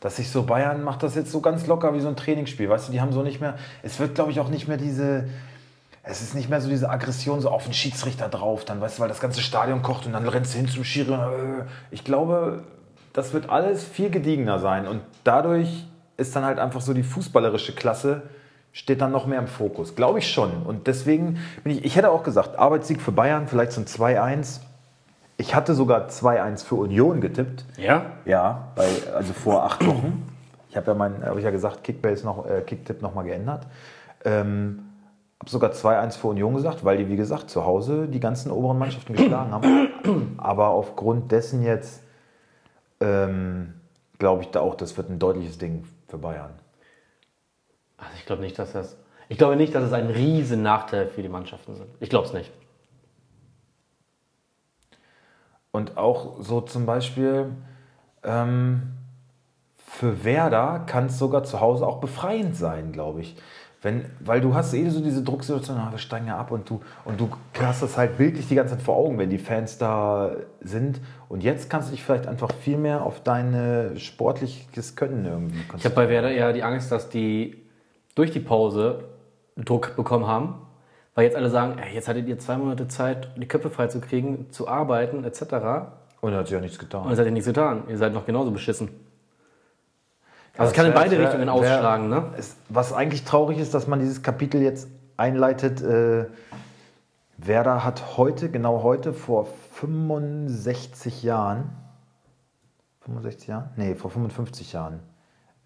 Dass 0.00 0.16
sich 0.16 0.30
so 0.30 0.42
Bayern 0.44 0.82
macht 0.82 1.02
das 1.02 1.14
jetzt 1.14 1.30
so 1.30 1.40
ganz 1.40 1.66
locker 1.66 1.94
wie 1.94 2.00
so 2.00 2.08
ein 2.08 2.16
Trainingsspiel. 2.16 2.68
Weißt 2.68 2.88
du, 2.88 2.92
die 2.92 3.00
haben 3.00 3.12
so 3.12 3.22
nicht 3.22 3.40
mehr, 3.40 3.54
es 3.82 4.00
wird 4.00 4.14
glaube 4.14 4.30
ich 4.30 4.40
auch 4.40 4.48
nicht 4.48 4.66
mehr 4.66 4.78
diese, 4.78 5.28
es 6.02 6.22
ist 6.22 6.34
nicht 6.34 6.48
mehr 6.48 6.60
so 6.60 6.68
diese 6.68 6.88
Aggression 6.88 7.40
so 7.40 7.50
auf 7.50 7.64
den 7.64 7.74
Schiedsrichter 7.74 8.28
drauf, 8.28 8.64
dann 8.64 8.80
weißt 8.80 8.98
du, 8.98 9.02
weil 9.02 9.08
das 9.08 9.20
ganze 9.20 9.42
Stadion 9.42 9.82
kocht 9.82 10.06
und 10.06 10.12
dann 10.12 10.26
rennst 10.26 10.54
du 10.54 10.58
hin 10.58 10.68
zum 10.68 10.84
Schiri. 10.84 11.12
äh, 11.12 11.64
Ich 11.90 12.04
glaube, 12.04 12.64
das 13.12 13.32
wird 13.32 13.50
alles 13.50 13.84
viel 13.84 14.10
gediegener 14.10 14.58
sein 14.58 14.88
und 14.88 15.02
dadurch 15.24 15.86
ist 16.16 16.34
dann 16.34 16.44
halt 16.44 16.58
einfach 16.58 16.80
so 16.80 16.94
die 16.94 17.02
fußballerische 17.02 17.74
Klasse 17.74 18.22
steht 18.72 19.00
dann 19.00 19.10
noch 19.10 19.26
mehr 19.26 19.38
im 19.38 19.48
Fokus. 19.48 19.96
Glaube 19.96 20.20
ich 20.20 20.30
schon. 20.30 20.62
Und 20.62 20.86
deswegen 20.86 21.38
bin 21.64 21.72
ich, 21.72 21.84
ich 21.84 21.96
hätte 21.96 22.10
auch 22.10 22.22
gesagt, 22.22 22.58
Arbeitssieg 22.58 23.00
für 23.00 23.12
Bayern, 23.12 23.48
vielleicht 23.48 23.72
so 23.72 23.80
ein 23.80 23.86
2-1. 23.86 24.60
Ich 25.40 25.54
hatte 25.54 25.72
sogar 25.72 26.08
2-1 26.08 26.66
für 26.66 26.74
Union 26.74 27.22
getippt. 27.22 27.64
Ja? 27.78 28.12
Ja, 28.26 28.72
bei, 28.74 28.86
also 29.14 29.32
vor 29.32 29.64
acht 29.64 29.86
Wochen. 29.86 30.30
Ich 30.68 30.76
habe 30.76 30.88
ja 30.88 30.94
mein, 30.94 31.24
habe 31.24 31.38
ich 31.38 31.44
ja 31.46 31.50
gesagt, 31.50 31.82
Kickbase 31.82 32.26
noch, 32.26 32.44
äh, 32.44 32.60
Kicktipp 32.60 33.00
nochmal 33.00 33.24
geändert. 33.24 33.66
Ähm, 34.22 34.84
habe 35.40 35.50
sogar 35.50 35.70
2-1 35.70 36.18
für 36.18 36.28
Union 36.28 36.54
gesagt, 36.54 36.84
weil 36.84 36.98
die, 36.98 37.08
wie 37.08 37.16
gesagt, 37.16 37.48
zu 37.48 37.64
Hause 37.64 38.06
die 38.06 38.20
ganzen 38.20 38.50
oberen 38.52 38.78
Mannschaften 38.78 39.14
geschlagen 39.14 39.52
haben. 39.52 40.34
Aber 40.36 40.68
aufgrund 40.68 41.32
dessen 41.32 41.62
jetzt 41.62 42.02
ähm, 43.00 43.72
glaube 44.18 44.42
ich 44.42 44.50
da 44.50 44.60
auch, 44.60 44.74
das 44.74 44.98
wird 44.98 45.08
ein 45.08 45.18
deutliches 45.18 45.56
Ding 45.56 45.84
für 46.08 46.18
Bayern. 46.18 46.50
Also 47.96 48.12
ich 48.18 48.26
glaube 48.26 48.42
nicht, 48.42 48.58
dass 48.58 48.72
das. 48.72 48.98
Ich 49.30 49.38
glaube 49.38 49.56
nicht, 49.56 49.74
dass 49.74 49.84
es 49.84 49.94
ein 49.94 50.08
riesen 50.08 50.62
Nachteil 50.62 51.06
für 51.06 51.22
die 51.22 51.30
Mannschaften 51.30 51.76
sind. 51.76 51.88
Ich 51.98 52.10
glaube 52.10 52.26
es 52.26 52.34
nicht. 52.34 52.52
Und 55.72 55.96
auch 55.96 56.40
so 56.40 56.60
zum 56.60 56.86
Beispiel 56.86 57.52
ähm, 58.24 58.94
für 59.76 60.24
Werder 60.24 60.84
kann 60.86 61.06
es 61.06 61.18
sogar 61.18 61.44
zu 61.44 61.60
Hause 61.60 61.86
auch 61.86 62.00
befreiend 62.00 62.56
sein, 62.56 62.92
glaube 62.92 63.20
ich. 63.20 63.36
Wenn, 63.82 64.04
weil 64.20 64.42
du 64.42 64.54
hast 64.54 64.74
eh 64.74 64.88
so 64.90 65.00
diese 65.00 65.22
Drucksituation, 65.22 65.78
ah, 65.78 65.90
wir 65.90 65.98
steigen 65.98 66.26
ja 66.26 66.36
ab 66.36 66.50
und 66.50 66.68
du, 66.68 66.82
und 67.06 67.18
du 67.18 67.30
hast 67.58 67.82
das 67.82 67.96
halt 67.96 68.18
bildlich 68.18 68.46
die 68.46 68.54
ganze 68.54 68.74
Zeit 68.74 68.82
vor 68.82 68.96
Augen, 68.96 69.16
wenn 69.16 69.30
die 69.30 69.38
Fans 69.38 69.78
da 69.78 70.32
sind. 70.60 71.00
Und 71.30 71.42
jetzt 71.42 71.70
kannst 71.70 71.88
du 71.88 71.92
dich 71.92 72.02
vielleicht 72.02 72.26
einfach 72.26 72.52
viel 72.52 72.76
mehr 72.76 73.02
auf 73.06 73.22
dein 73.22 73.94
sportliches 73.96 74.96
Können 74.96 75.24
irgendwie 75.24 75.62
konzentrieren. 75.62 75.78
Ich 75.78 75.84
habe 75.86 75.94
bei 75.94 76.08
Werder 76.10 76.30
eher 76.30 76.52
die 76.52 76.62
Angst, 76.62 76.92
dass 76.92 77.08
die 77.08 77.62
durch 78.14 78.30
die 78.32 78.40
Pause 78.40 79.04
Druck 79.56 79.96
bekommen 79.96 80.26
haben, 80.26 80.56
weil 81.14 81.24
jetzt 81.24 81.36
alle 81.36 81.50
sagen, 81.50 81.78
ey, 81.78 81.94
jetzt 81.94 82.08
hattet 82.08 82.28
ihr 82.28 82.38
zwei 82.38 82.56
Monate 82.56 82.88
Zeit, 82.88 83.28
die 83.36 83.48
Köpfe 83.48 83.70
frei 83.70 83.88
zu 83.88 84.00
kriegen, 84.00 84.50
zu 84.50 84.68
arbeiten 84.68 85.24
etc. 85.24 85.42
Und 86.20 86.34
hat 86.34 86.46
sich 86.46 86.54
ja 86.54 86.60
nichts 86.60 86.78
getan. 86.78 87.06
Und 87.06 87.12
es 87.12 87.18
hat 87.18 87.26
ja 87.26 87.32
nichts 87.32 87.46
getan. 87.46 87.84
Ihr 87.88 87.98
seid 87.98 88.12
noch 88.12 88.26
genauso 88.26 88.50
beschissen. 88.50 88.88
Also 90.56 90.70
es 90.70 90.76
kann 90.76 90.86
in 90.86 90.94
beide 90.94 91.12
wär, 91.12 91.24
Richtungen 91.26 91.48
ausschlagen. 91.48 92.10
Wär, 92.10 92.20
ne? 92.20 92.36
Ist, 92.36 92.56
was 92.68 92.92
eigentlich 92.92 93.24
traurig 93.24 93.58
ist, 93.58 93.72
dass 93.72 93.86
man 93.86 94.00
dieses 94.00 94.22
Kapitel 94.22 94.60
jetzt 94.60 94.88
einleitet. 95.16 95.80
Äh, 95.82 96.26
Werder 97.38 97.84
hat 97.84 98.18
heute, 98.18 98.50
genau 98.50 98.82
heute, 98.82 99.14
vor 99.14 99.46
65 99.72 101.22
Jahren, 101.22 101.70
65 103.00 103.48
Jahren? 103.48 103.70
Nee, 103.76 103.94
vor 103.94 104.10
55 104.10 104.72
Jahren, 104.74 105.00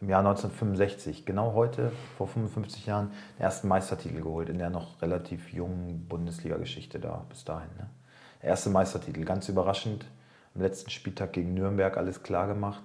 im 0.00 0.08
Jahr 0.08 0.20
1965, 0.20 1.24
genau 1.24 1.54
heute, 1.54 1.92
vor 2.16 2.26
55 2.28 2.86
Jahren, 2.86 3.10
den 3.38 3.42
ersten 3.42 3.68
Meistertitel 3.68 4.20
geholt 4.20 4.48
in 4.48 4.58
der 4.58 4.70
noch 4.70 5.00
relativ 5.00 5.52
jungen 5.52 6.06
Bundesliga-Geschichte 6.08 6.98
da 6.98 7.24
bis 7.28 7.44
dahin. 7.44 7.70
Ne? 7.78 7.88
Der 8.42 8.50
erste 8.50 8.70
Meistertitel, 8.70 9.24
ganz 9.24 9.48
überraschend, 9.48 10.04
am 10.54 10.62
letzten 10.62 10.90
Spieltag 10.90 11.32
gegen 11.32 11.54
Nürnberg 11.54 11.96
alles 11.96 12.22
klar 12.22 12.46
gemacht 12.46 12.82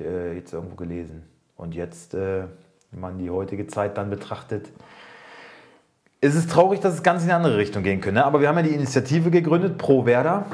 äh, 0.00 0.34
jetzt 0.34 0.52
irgendwo 0.52 0.76
gelesen. 0.76 1.22
Und 1.56 1.74
jetzt, 1.74 2.14
äh, 2.14 2.44
wenn 2.90 3.00
man 3.00 3.18
die 3.18 3.30
heutige 3.30 3.66
Zeit 3.66 3.96
dann 3.96 4.10
betrachtet, 4.10 4.68
ist 6.20 6.34
es 6.34 6.46
traurig, 6.46 6.80
dass 6.80 6.94
es 6.94 7.02
ganz 7.02 7.22
in 7.22 7.30
eine 7.30 7.36
andere 7.36 7.56
Richtung 7.58 7.82
gehen 7.82 8.00
könnte. 8.00 8.24
Aber 8.24 8.40
wir 8.40 8.48
haben 8.48 8.56
ja 8.56 8.62
die 8.62 8.74
Initiative 8.74 9.30
gegründet, 9.30 9.78
Pro 9.78 10.06
Werder. 10.06 10.46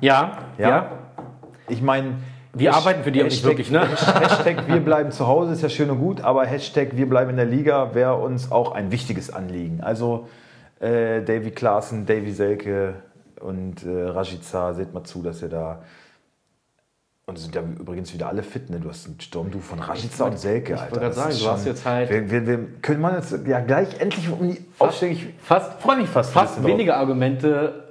Ja, 0.00 0.38
ja. 0.58 0.68
ja. 0.68 0.92
Ich 1.68 1.82
meine, 1.82 2.14
wir 2.58 2.74
arbeiten 2.74 3.02
für 3.04 3.12
die 3.12 3.22
Hashtag, 3.22 3.52
auch 3.52 3.56
nicht 3.56 3.70
wirklich, 3.70 3.70
ne? 3.70 3.88
Hashtag 4.20 4.68
wir 4.68 4.80
bleiben 4.80 5.10
zu 5.10 5.26
Hause 5.26 5.52
ist 5.52 5.62
ja 5.62 5.68
schön 5.68 5.90
und 5.90 5.98
gut, 5.98 6.20
aber 6.20 6.44
Hashtag 6.46 6.96
wir 6.96 7.08
bleiben 7.08 7.30
in 7.30 7.36
der 7.36 7.46
Liga 7.46 7.94
wäre 7.94 8.16
uns 8.16 8.52
auch 8.52 8.72
ein 8.72 8.90
wichtiges 8.90 9.30
Anliegen. 9.30 9.80
Also 9.80 10.28
äh, 10.80 11.22
Davy 11.22 11.50
Klaassen, 11.50 12.06
Davy 12.06 12.32
Selke 12.32 12.94
und 13.40 13.84
äh, 13.84 14.04
Rajica, 14.08 14.74
seht 14.74 14.94
mal 14.94 15.04
zu, 15.04 15.22
dass 15.22 15.42
ihr 15.42 15.48
da 15.48 15.82
und 17.28 17.36
es 17.36 17.42
sind 17.42 17.54
ja 17.54 17.60
übrigens 17.60 18.14
wieder 18.14 18.28
alle 18.28 18.42
fit, 18.42 18.70
ne? 18.70 18.80
Du 18.80 18.88
hast 18.88 19.04
einen 19.04 19.20
Sturm, 19.20 19.50
du 19.50 19.60
von 19.60 19.78
Rashica 19.80 20.24
und 20.24 20.38
Selke, 20.38 20.72
ich 20.72 20.80
Alter. 20.80 20.86
Ich 20.86 20.92
wollte 20.92 21.14
gerade 21.14 21.14
sagen, 21.14 21.36
du 21.38 21.50
hast 21.50 21.66
jetzt 21.66 21.84
halt. 21.84 22.08
Wir, 22.08 22.30
wir, 22.30 22.46
wir 22.46 22.66
können 22.80 23.02
man 23.02 23.16
jetzt 23.16 23.46
ja 23.46 23.60
gleich 23.60 24.00
endlich 24.00 24.30
um 24.30 24.50
die 24.50 24.64
Aufstellung. 24.78 25.18
Fast, 25.42 25.82
freue 25.82 25.98
mich 25.98 26.08
fast. 26.08 26.32
Fast 26.32 26.64
weniger 26.64 26.92
drauf. 26.92 27.02
Argumente. 27.02 27.87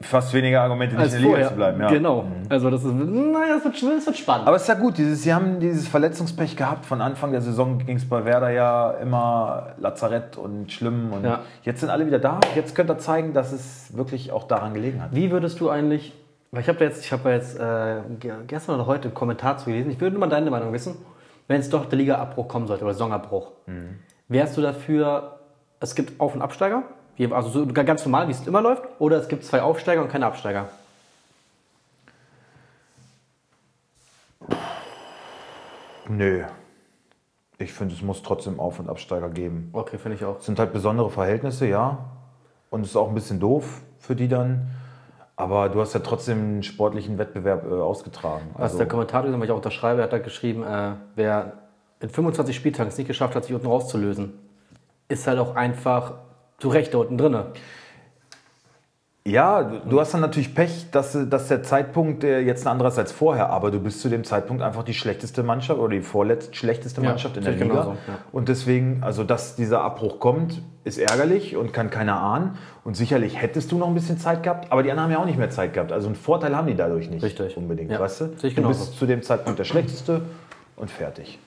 Fast 0.00 0.32
weniger 0.32 0.62
Argumente, 0.62 0.94
nicht 0.96 1.14
in 1.14 1.22
der 1.22 1.30
Liga 1.32 1.48
zu 1.48 1.54
bleiben, 1.54 1.80
ja. 1.80 1.88
Genau. 1.88 2.22
Mhm. 2.22 2.42
Also, 2.48 2.70
das 2.70 2.84
ist, 2.84 2.94
naja, 2.94 3.54
das 3.54 3.64
wird, 3.64 3.96
das 3.96 4.06
wird 4.06 4.16
spannend. 4.16 4.46
Aber 4.46 4.56
es 4.56 4.62
ist 4.62 4.68
ja 4.68 4.74
gut, 4.74 4.96
dieses, 4.96 5.22
sie 5.22 5.34
haben 5.34 5.58
dieses 5.58 5.88
Verletzungspech 5.88 6.56
gehabt. 6.56 6.86
Von 6.86 7.00
Anfang 7.00 7.32
der 7.32 7.40
Saison 7.40 7.78
ging 7.78 7.96
es 7.96 8.08
bei 8.08 8.24
Werder 8.24 8.50
ja 8.50 8.92
immer 8.92 9.74
Lazarett 9.78 10.36
und 10.36 10.70
schlimm. 10.70 11.12
Und 11.12 11.24
ja. 11.24 11.40
jetzt 11.62 11.80
sind 11.80 11.90
alle 11.90 12.06
wieder 12.06 12.20
da. 12.20 12.38
Jetzt 12.54 12.76
könnt 12.76 12.90
ihr 12.90 12.98
zeigen, 12.98 13.32
dass 13.32 13.52
es 13.52 13.96
wirklich 13.96 14.30
auch 14.30 14.44
daran 14.44 14.72
gelegen 14.72 15.02
hat. 15.02 15.14
Wie 15.14 15.32
würdest 15.32 15.58
du 15.60 15.68
eigentlich 15.68 16.12
weil 16.50 16.62
ich 16.62 16.68
habe 16.68 16.82
jetzt, 16.84 17.04
ich 17.04 17.12
habe 17.12 17.30
jetzt 17.30 17.58
äh, 17.58 18.00
gestern 18.46 18.76
oder 18.76 18.86
heute 18.86 19.08
einen 19.08 19.14
Kommentar 19.14 19.58
zu 19.58 19.66
gelesen. 19.66 19.90
Ich 19.90 20.00
würde 20.00 20.14
nur 20.14 20.20
mal 20.20 20.30
deine 20.30 20.50
Meinung 20.50 20.72
wissen, 20.72 20.96
wenn 21.46 21.60
es 21.60 21.68
doch 21.68 21.86
der 21.86 21.98
Liga-Abbruch 21.98 22.48
kommen 22.48 22.66
sollte 22.66 22.84
oder 22.84 22.94
Saisonabbruch. 22.94 23.52
Mhm. 23.66 23.98
Wärst 24.28 24.56
du 24.56 24.62
dafür, 24.62 25.40
es 25.80 25.94
gibt 25.94 26.20
Auf- 26.20 26.34
und 26.34 26.42
Absteiger, 26.42 26.84
also 27.30 27.48
so 27.48 27.66
ganz 27.66 28.04
normal, 28.04 28.28
wie 28.28 28.32
es 28.32 28.46
immer 28.46 28.62
läuft, 28.62 28.84
oder 28.98 29.16
es 29.16 29.28
gibt 29.28 29.44
zwei 29.44 29.62
Aufsteiger 29.62 30.02
und 30.02 30.10
keine 30.10 30.26
Absteiger? 30.26 30.68
Nö. 36.08 36.44
Ich 37.58 37.72
finde, 37.72 37.94
es 37.94 38.02
muss 38.02 38.22
trotzdem 38.22 38.60
Auf- 38.60 38.78
und 38.78 38.88
Absteiger 38.88 39.28
geben. 39.30 39.70
Okay, 39.72 39.98
finde 39.98 40.16
ich 40.16 40.24
auch. 40.24 40.38
Es 40.38 40.46
sind 40.46 40.58
halt 40.58 40.72
besondere 40.72 41.10
Verhältnisse, 41.10 41.66
ja. 41.66 41.98
Und 42.70 42.82
es 42.82 42.90
ist 42.90 42.96
auch 42.96 43.08
ein 43.08 43.14
bisschen 43.14 43.40
doof 43.40 43.82
für 43.98 44.14
die 44.14 44.28
dann. 44.28 44.68
Aber 45.34 45.68
du 45.68 45.80
hast 45.80 45.92
ja 45.94 46.00
trotzdem 46.00 46.38
einen 46.38 46.62
sportlichen 46.62 47.18
Wettbewerb 47.18 47.64
äh, 47.64 47.74
ausgetragen. 47.74 48.50
Was 48.54 48.62
also 48.62 48.78
der 48.78 48.88
Kommentator, 48.88 49.30
den 49.30 49.42
ich 49.42 49.50
auch 49.50 49.56
unterschreibe, 49.56 50.02
hat 50.02 50.12
da 50.12 50.18
geschrieben, 50.18 50.62
äh, 50.62 50.92
wer 51.14 51.52
in 52.00 52.10
25 52.10 52.54
Spieltagen 52.54 52.88
es 52.88 52.98
nicht 52.98 53.06
geschafft 53.06 53.34
hat, 53.34 53.44
sich 53.44 53.54
unten 53.54 53.66
rauszulösen, 53.66 54.34
ist 55.08 55.26
halt 55.26 55.38
auch 55.38 55.56
einfach 55.56 56.14
zu 56.58 56.68
Recht 56.68 56.92
da 56.94 56.98
unten 56.98 57.16
drin. 57.16 57.36
Ja, 59.28 59.62
du 59.62 60.00
hast 60.00 60.14
dann 60.14 60.22
natürlich 60.22 60.54
Pech, 60.54 60.86
dass, 60.90 61.16
dass 61.28 61.48
der 61.48 61.62
Zeitpunkt 61.62 62.24
jetzt 62.24 62.66
ein 62.66 62.72
anderer 62.72 62.88
ist 62.88 62.98
als 62.98 63.12
vorher, 63.12 63.50
aber 63.50 63.70
du 63.70 63.78
bist 63.78 64.00
zu 64.00 64.08
dem 64.08 64.24
Zeitpunkt 64.24 64.62
einfach 64.62 64.84
die 64.84 64.94
schlechteste 64.94 65.42
Mannschaft 65.42 65.78
oder 65.78 65.94
die 65.94 66.00
vorletzt 66.00 66.56
schlechteste 66.56 67.02
Mannschaft 67.02 67.36
ja, 67.36 67.40
in 67.40 67.44
der 67.44 67.52
Liga. 67.54 67.66
Genauso, 67.66 67.90
ja. 67.90 68.18
Und 68.32 68.48
deswegen, 68.48 69.02
also 69.02 69.24
dass 69.24 69.54
dieser 69.54 69.82
Abbruch 69.82 70.18
kommt, 70.18 70.62
ist 70.84 70.96
ärgerlich 70.96 71.56
und 71.56 71.74
kann 71.74 71.90
keiner 71.90 72.18
ahnen. 72.18 72.56
Und 72.84 72.96
sicherlich 72.96 73.40
hättest 73.40 73.70
du 73.70 73.76
noch 73.76 73.88
ein 73.88 73.94
bisschen 73.94 74.18
Zeit 74.18 74.42
gehabt, 74.42 74.72
aber 74.72 74.82
die 74.82 74.90
anderen 74.90 75.10
haben 75.10 75.12
ja 75.12 75.18
auch 75.18 75.26
nicht 75.26 75.38
mehr 75.38 75.50
Zeit 75.50 75.74
gehabt. 75.74 75.92
Also 75.92 76.06
einen 76.06 76.16
Vorteil 76.16 76.56
haben 76.56 76.66
die 76.66 76.74
dadurch 76.74 77.10
nicht 77.10 77.22
Richtig. 77.22 77.54
unbedingt, 77.58 77.90
ja, 77.90 78.00
weißt 78.00 78.22
du? 78.22 78.26
Du 78.28 78.68
bist 78.68 78.98
zu 78.98 79.04
dem 79.04 79.22
Zeitpunkt 79.22 79.58
der 79.58 79.64
schlechteste 79.64 80.22
und 80.76 80.90
fertig. 80.90 81.38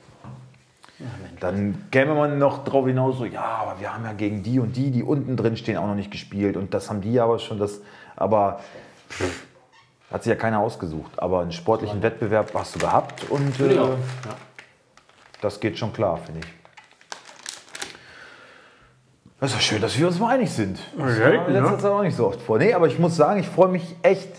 Dann 1.40 1.86
käme 1.92 2.14
man 2.14 2.38
noch 2.38 2.64
drauf 2.64 2.86
hinaus, 2.86 3.18
so, 3.18 3.26
ja, 3.26 3.42
aber 3.44 3.80
wir 3.80 3.94
haben 3.94 4.06
ja 4.06 4.14
gegen 4.14 4.44
die 4.44 4.60
und 4.60 4.76
die, 4.76 4.92
die 4.92 5.04
unten 5.04 5.36
drin 5.36 5.58
stehen, 5.58 5.78
auch 5.78 5.88
noch 5.88 5.96
nicht 5.96 6.12
gespielt. 6.12 6.56
Und 6.56 6.74
das 6.74 6.90
haben 6.90 7.02
die 7.02 7.20
aber 7.20 7.40
schon, 7.40 7.58
das, 7.58 7.82
aber 8.16 8.60
pff, 9.10 9.46
hat 10.12 10.24
sich 10.24 10.30
ja 10.30 10.36
keiner 10.36 10.60
ausgesucht. 10.60 11.12
Aber 11.18 11.42
einen 11.42 11.52
sportlichen 11.52 12.04
Wettbewerb 12.04 12.52
hast 12.54 12.76
du 12.76 12.80
gehabt 12.80 13.30
und 13.30 13.60
äh, 13.60 13.76
ja. 13.76 13.90
das 15.42 15.60
geht 15.60 15.78
schon 15.78 15.94
klar, 15.94 16.18
finde 16.18 16.42
ich. 16.42 16.54
Das 19.40 19.50
ist 19.50 19.58
doch 19.58 19.62
schön, 19.62 19.82
dass 19.82 19.98
wir 19.98 20.06
uns 20.06 20.20
mal 20.20 20.36
einig 20.36 20.52
sind. 20.52 20.78
Das 20.96 21.18
okay, 21.18 21.34
ja, 21.34 21.48
letzter 21.48 21.80
Zeit 21.80 21.92
auch 21.92 22.04
nicht 22.04 22.16
so 22.16 22.28
oft 22.28 22.42
vor. 22.42 22.60
Nee, 22.60 22.74
aber 22.76 22.86
ich 22.86 23.00
muss 23.00 23.16
sagen, 23.16 23.40
ich 23.40 23.48
freue 23.48 23.70
mich 23.70 23.96
echt 24.04 24.30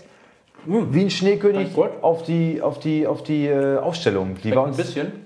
wie 0.65 1.01
ein 1.01 1.09
Schneekönig 1.09 1.75
auf 2.01 2.23
die, 2.23 2.61
auf 2.61 2.79
die, 2.79 3.05
auf 3.05 3.21
die 3.21 3.47
äh, 3.47 3.79
Aufstellung. 3.79 4.37
Die 4.41 4.55
war 4.55 4.63
uns, 4.63 4.79
ein 4.79 4.85
bisschen 4.85 5.22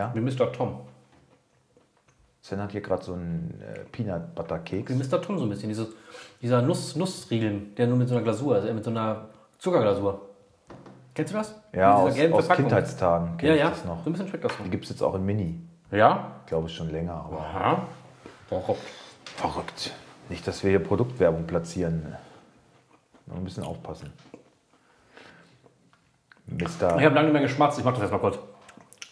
ja? 0.00 0.14
Wie 0.14 0.20
Mr. 0.20 0.52
Tom. 0.52 0.80
Sven 2.42 2.60
hat 2.60 2.72
hier 2.72 2.80
gerade 2.80 3.04
so 3.04 3.12
einen 3.12 3.60
äh, 3.60 3.80
Peanut 3.92 4.34
Butter 4.34 4.58
Keks. 4.58 4.90
Wie 4.90 4.96
Mr. 4.96 5.20
Tom 5.20 5.38
so 5.38 5.44
ein 5.44 5.50
bisschen. 5.50 5.68
Dieses, 5.68 5.88
dieser 6.40 6.62
Nuss, 6.62 6.96
Nussriegel, 6.96 7.60
der 7.76 7.86
nur 7.86 7.98
mit 7.98 8.08
so 8.08 8.14
einer 8.14 8.24
Glasur, 8.24 8.54
also 8.54 8.72
mit 8.72 8.82
so 8.82 8.90
einer 8.90 9.26
Zuckerglasur. 9.58 10.22
Kennst 11.14 11.34
du 11.34 11.38
das? 11.38 11.54
Ja, 11.74 11.94
aus, 11.94 12.18
aus 12.18 12.48
Kindheitstagen 12.48 13.36
kenne 13.36 13.56
ja, 13.56 13.64
ja. 13.64 13.70
das 13.70 13.84
noch. 13.84 14.02
So 14.02 14.08
ein 14.08 14.12
bisschen 14.12 14.28
schmeckt 14.28 14.44
das 14.44 14.52
noch. 14.52 14.64
Die 14.64 14.70
gibt 14.70 14.84
es 14.84 14.90
jetzt 14.90 15.02
auch 15.02 15.14
in 15.14 15.24
Mini. 15.24 15.60
Ja? 15.90 16.36
Ich 16.40 16.46
glaube 16.46 16.68
schon 16.68 16.90
länger. 16.90 17.12
Aber 17.12 17.38
Aha. 17.38 17.86
Verrückt. 18.48 18.80
Verrückt. 19.36 19.92
Nicht, 20.30 20.46
dass 20.46 20.62
wir 20.62 20.70
hier 20.70 20.78
Produktwerbung 20.78 21.46
platzieren. 21.46 22.16
Noch 23.26 23.36
ein 23.36 23.44
bisschen 23.44 23.64
aufpassen. 23.64 24.12
Mr. 26.46 26.98
Ich 26.98 27.04
habe 27.04 27.14
lange 27.14 27.24
nicht 27.24 27.32
mehr 27.32 27.42
geschmatzt. 27.42 27.78
Ich 27.78 27.84
mach 27.84 27.92
das 27.92 28.02
jetzt 28.02 28.12
mal 28.12 28.18
kurz. 28.18 28.38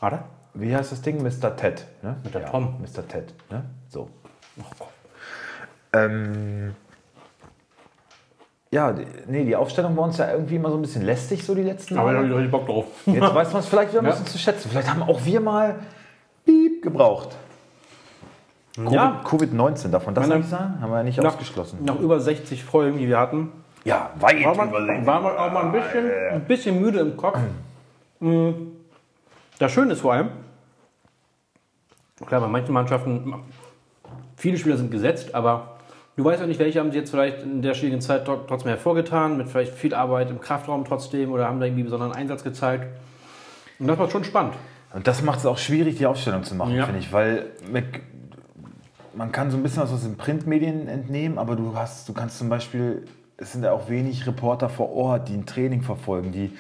Warte 0.01 0.25
wie 0.61 0.75
heißt 0.75 0.93
das 0.93 1.03
Ding? 1.03 1.23
Mr. 1.23 1.57
Ted. 1.57 1.87
Ne? 2.03 2.17
Mit 2.25 2.35
der 2.35 2.43
ja, 2.43 2.49
Tom. 2.49 2.77
Mr. 2.81 3.07
Ted. 3.07 3.35
Ne? 3.51 3.65
So. 3.89 4.09
Oh 4.59 4.87
ähm, 5.93 6.75
ja, 8.71 8.93
die, 8.93 9.07
nee, 9.27 9.45
die 9.45 9.57
Aufstellung 9.57 9.97
war 9.97 10.05
uns 10.05 10.19
ja 10.19 10.31
irgendwie 10.31 10.57
immer 10.57 10.71
so 10.71 10.77
ein 10.77 10.83
bisschen 10.83 11.03
lästig, 11.03 11.45
so 11.45 11.55
die 11.55 11.63
letzten 11.63 11.95
Jahre. 11.95 12.09
Aber 12.09 12.13
da 12.13 12.19
habe 12.19 12.29
ich 12.29 12.35
richtig 12.35 12.51
Bock 12.51 12.67
drauf. 12.67 12.85
Jetzt 13.07 13.35
weiß 13.35 13.53
man 13.53 13.61
es 13.61 13.69
vielleicht 13.69 13.93
wieder 13.93 14.03
ein 14.03 14.07
bisschen 14.07 14.27
ja. 14.27 14.31
zu 14.31 14.39
schätzen. 14.39 14.69
Vielleicht 14.71 14.91
haben 14.91 15.03
auch 15.03 15.25
wir 15.25 15.41
mal 15.41 15.77
Piep 16.45 16.83
gebraucht. 16.83 17.37
Ja. 18.91 19.23
Covid-19, 19.25 19.89
darf 19.89 20.07
man 20.07 20.15
das 20.15 20.27
Meine, 20.27 20.41
nicht 20.41 20.51
sagen? 20.51 20.81
Haben 20.81 20.91
wir 20.91 20.99
ja 20.99 21.03
nicht 21.03 21.19
nach, 21.19 21.33
ausgeschlossen. 21.33 21.79
Nach 21.83 21.99
über 21.99 22.21
60 22.21 22.63
Folgen, 22.63 22.99
die 22.99 23.09
wir 23.09 23.19
hatten, 23.19 23.51
Ja, 23.85 24.11
weit 24.21 24.45
War 24.45 24.55
man, 24.55 25.07
war 25.07 25.21
man 25.21 25.37
auch 25.37 25.53
mal 25.53 25.65
ein 25.65 25.73
bisschen, 25.73 26.11
ein 26.33 26.45
bisschen 26.45 26.81
müde 26.81 27.01
im 27.01 27.17
Kopf. 27.17 27.39
Mm. 28.21 28.51
Das 29.59 29.73
Schöne 29.73 29.95
ist 29.95 30.03
vor 30.03 30.13
allem, 30.13 30.29
klar, 32.27 32.41
bei 32.41 32.49
manchen 32.49 32.73
Mannschaften, 32.73 33.35
viele 34.37 34.57
Spieler 34.59 34.77
sind 34.77 34.91
gesetzt, 34.91 35.35
aber 35.35 35.79
du 36.17 36.25
weißt 36.25 36.41
ja 36.41 36.47
nicht, 36.47 36.59
welche 36.61 36.81
haben 36.81 36.91
sie 36.93 36.99
jetzt 36.99 37.11
vielleicht 37.11 37.43
in 37.43 37.63
der 37.63 37.75
schwierigen 37.75 38.01
Zeit 38.01 38.27
tro- 38.27 38.41
trotzdem 38.47 38.69
hervorgetan, 38.71 39.37
mit 39.37 39.49
vielleicht 39.49 39.73
viel 39.75 39.95
Arbeit 39.95 40.31
im 40.31 40.41
Kraftraum 40.41 40.85
trotzdem 40.85 41.33
oder 41.33 41.47
haben 41.47 41.61
da 41.61 41.67
irgendwie 41.67 41.85
besonderen 41.85 42.13
Einsatz 42.13 42.43
gezeigt. 42.45 42.87
Und 43.79 43.87
das 43.87 43.99
war 43.99 44.11
schon 44.11 44.25
spannend. 44.25 44.55
Und 44.95 45.07
das 45.07 45.23
macht 45.23 45.39
es 45.41 45.47
auch 45.47 45.59
schwierig, 45.59 45.97
die 45.99 46.07
Aufstellung 46.07 46.43
zu 46.45 46.55
machen, 46.55 46.75
Ja. 46.75 46.87
finde 46.87 47.01
ich, 47.01 47.13
weil 47.13 47.47
mit, 47.71 47.85
man 49.15 49.31
kann 49.33 49.51
so 49.51 49.57
ein 49.57 49.63
bisschen 49.63 49.83
was 49.83 49.93
aus 49.93 50.03
den 50.03 50.17
Printmedien 50.17 50.89
entnehmen, 50.89 51.39
aber 51.39 51.57
du 51.57 51.75
hast, 51.77 52.09
du 52.09 52.13
kannst 52.15 52.39
zum 52.39 52.49
Beispiel, 52.49 53.05
es 53.37 53.53
sind 53.53 53.63
ja 53.63 53.73
auch 53.73 53.89
wenig 53.89 54.27
Reporter 54.27 54.69
vor 54.69 54.91
Ort, 54.93 55.29
die 55.29 55.35
ein 55.35 55.47
Training 55.47 55.83
verfolgen, 55.83 56.33
die, 56.33 56.53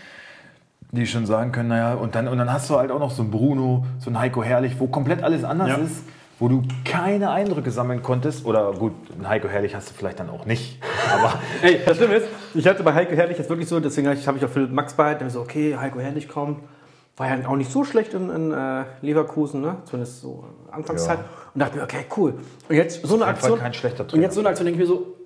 die 0.90 1.06
schon 1.06 1.26
sagen 1.26 1.52
können, 1.52 1.68
naja, 1.68 1.94
und 1.94 2.14
dann, 2.14 2.28
und 2.28 2.38
dann 2.38 2.52
hast 2.52 2.70
du 2.70 2.76
halt 2.76 2.90
auch 2.90 2.98
noch 2.98 3.10
so 3.10 3.22
einen 3.22 3.30
Bruno, 3.30 3.84
so 3.98 4.08
einen 4.08 4.18
Heiko 4.18 4.42
Herrlich, 4.42 4.78
wo 4.80 4.86
komplett 4.86 5.22
alles 5.22 5.44
anders 5.44 5.68
Ja. 5.68 5.76
ist, 5.76 6.02
wo 6.38 6.48
du 6.48 6.62
keine 6.84 7.30
Eindrücke 7.30 7.70
sammeln 7.70 8.02
konntest. 8.02 8.46
Oder 8.46 8.72
gut, 8.72 8.92
einen 9.14 9.28
Heiko 9.28 9.48
Herrlich 9.48 9.74
hast 9.74 9.90
du 9.90 9.94
vielleicht 9.94 10.18
dann 10.20 10.30
auch 10.30 10.46
nicht. 10.46 10.80
Aber 11.12 11.34
Ey, 11.62 11.80
das 11.84 11.96
Schlimme 11.98 12.14
ist, 12.14 12.28
ich 12.54 12.66
hatte 12.66 12.82
bei 12.82 12.94
Heiko 12.94 13.12
Herrlich 13.14 13.36
jetzt 13.36 13.50
wirklich 13.50 13.68
so, 13.68 13.78
deswegen 13.80 14.08
habe 14.08 14.16
ich, 14.16 14.44
auch 14.44 14.48
Philipp 14.50 14.72
Max 14.72 14.94
behalten, 14.94 15.20
der 15.20 15.30
so, 15.30 15.40
okay, 15.40 15.76
Heiko 15.76 16.00
Herrlich 16.00 16.28
kommt. 16.28 16.60
War 17.18 17.28
ja 17.28 17.48
auch 17.48 17.56
nicht 17.56 17.72
so 17.72 17.82
schlecht 17.82 18.14
in, 18.14 18.30
in 18.30 18.52
äh, 18.52 18.84
Leverkusen, 19.02 19.60
ne? 19.60 19.78
zumindest 19.86 20.20
so 20.20 20.44
Anfangszeit. 20.70 21.18
Ja. 21.18 21.24
Und 21.52 21.60
dachte 21.60 21.76
mir, 21.76 21.82
okay, 21.82 22.06
cool. 22.16 22.34
Und 22.68 22.76
jetzt 22.76 23.04
so 23.04 23.16
eine 23.16 23.26
Aktion. 23.26 23.58
kein 23.58 23.74
schlechter 23.74 24.04
und 24.04 24.10
Trainer. 24.12 24.22
jetzt 24.22 24.34
so 24.34 24.40
eine 24.40 24.50
Aktion 24.50 24.66
denke 24.66 24.80
ich 24.80 24.88
mir 24.88 24.94
so, 24.94 25.17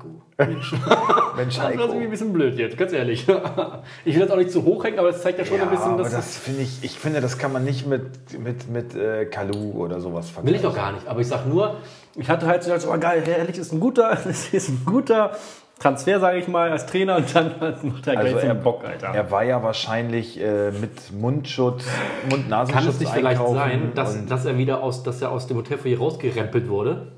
Heiko. 0.00 0.22
Mensch, 0.52 0.72
Mensch, 1.36 1.56
Das 1.56 1.66
ist 1.68 1.78
irgendwie 1.78 1.94
ein 1.94 2.00
Heiko. 2.00 2.10
bisschen 2.10 2.32
blöd 2.32 2.58
jetzt, 2.58 2.76
ganz 2.76 2.92
ehrlich. 2.92 3.26
Ich 4.04 4.14
will 4.14 4.22
das 4.22 4.30
auch 4.30 4.36
nicht 4.36 4.50
zu 4.50 4.64
hoch 4.64 4.84
hängen, 4.84 4.98
aber 4.98 5.08
das 5.12 5.22
zeigt 5.22 5.38
ja 5.38 5.44
schon 5.44 5.58
Ja, 5.58 5.64
ein 5.64 5.70
bisschen, 5.70 5.92
aber 5.92 6.02
dass 6.04 6.12
das 6.12 6.36
finde 6.38 6.62
ich, 6.62 6.82
ich 6.82 6.98
finde, 6.98 7.20
das 7.20 7.38
kann 7.38 7.52
man 7.52 7.64
nicht 7.64 7.86
mit, 7.86 8.38
mit, 8.38 8.68
mit 8.70 8.94
äh, 8.94 9.26
Kalu 9.26 9.72
oder 9.72 10.00
sowas 10.00 10.26
Will 10.28 10.34
vergleichen. 10.34 10.56
ich 10.56 10.62
doch 10.62 10.74
gar 10.74 10.92
nicht, 10.92 11.06
aber 11.06 11.20
ich 11.20 11.26
sag 11.28 11.46
nur, 11.46 11.76
ich 12.16 12.28
hatte 12.28 12.46
halt 12.46 12.62
so, 12.62 12.72
oh, 12.72 12.98
geil, 12.98 13.22
Herrlich 13.24 13.58
ist 13.58 13.72
ein 13.72 13.80
guter, 13.80 14.10
das 14.24 14.48
ist 14.52 14.68
ein 14.68 14.82
guter 14.86 15.32
Transfer, 15.78 16.20
sage 16.20 16.38
ich 16.38 16.46
mal, 16.48 16.70
als 16.70 16.84
Trainer 16.86 17.16
und 17.16 17.34
dann 17.34 17.54
macht 17.82 18.06
er 18.06 18.14
gleich 18.14 18.34
Also 18.34 18.38
so 18.40 18.46
er, 18.46 18.54
Bock, 18.54 18.84
Alter. 18.84 19.08
er 19.08 19.30
war 19.30 19.44
ja 19.44 19.62
wahrscheinlich 19.62 20.38
äh, 20.40 20.70
mit 20.72 21.12
Mundschutz, 21.12 21.84
Mund-Nasenschutz 22.28 22.84
kann 22.84 22.88
es 22.92 23.00
nicht 23.00 23.12
vielleicht 23.12 23.40
sein, 23.46 23.92
dass, 23.94 24.26
dass 24.26 24.44
er 24.44 24.58
wieder 24.58 24.82
aus, 24.82 25.02
dass 25.02 25.22
er 25.22 25.30
aus 25.30 25.46
dem 25.46 25.56
Hotelfoyer 25.56 25.98
rausgerempelt 25.98 26.68
wurde 26.68 27.12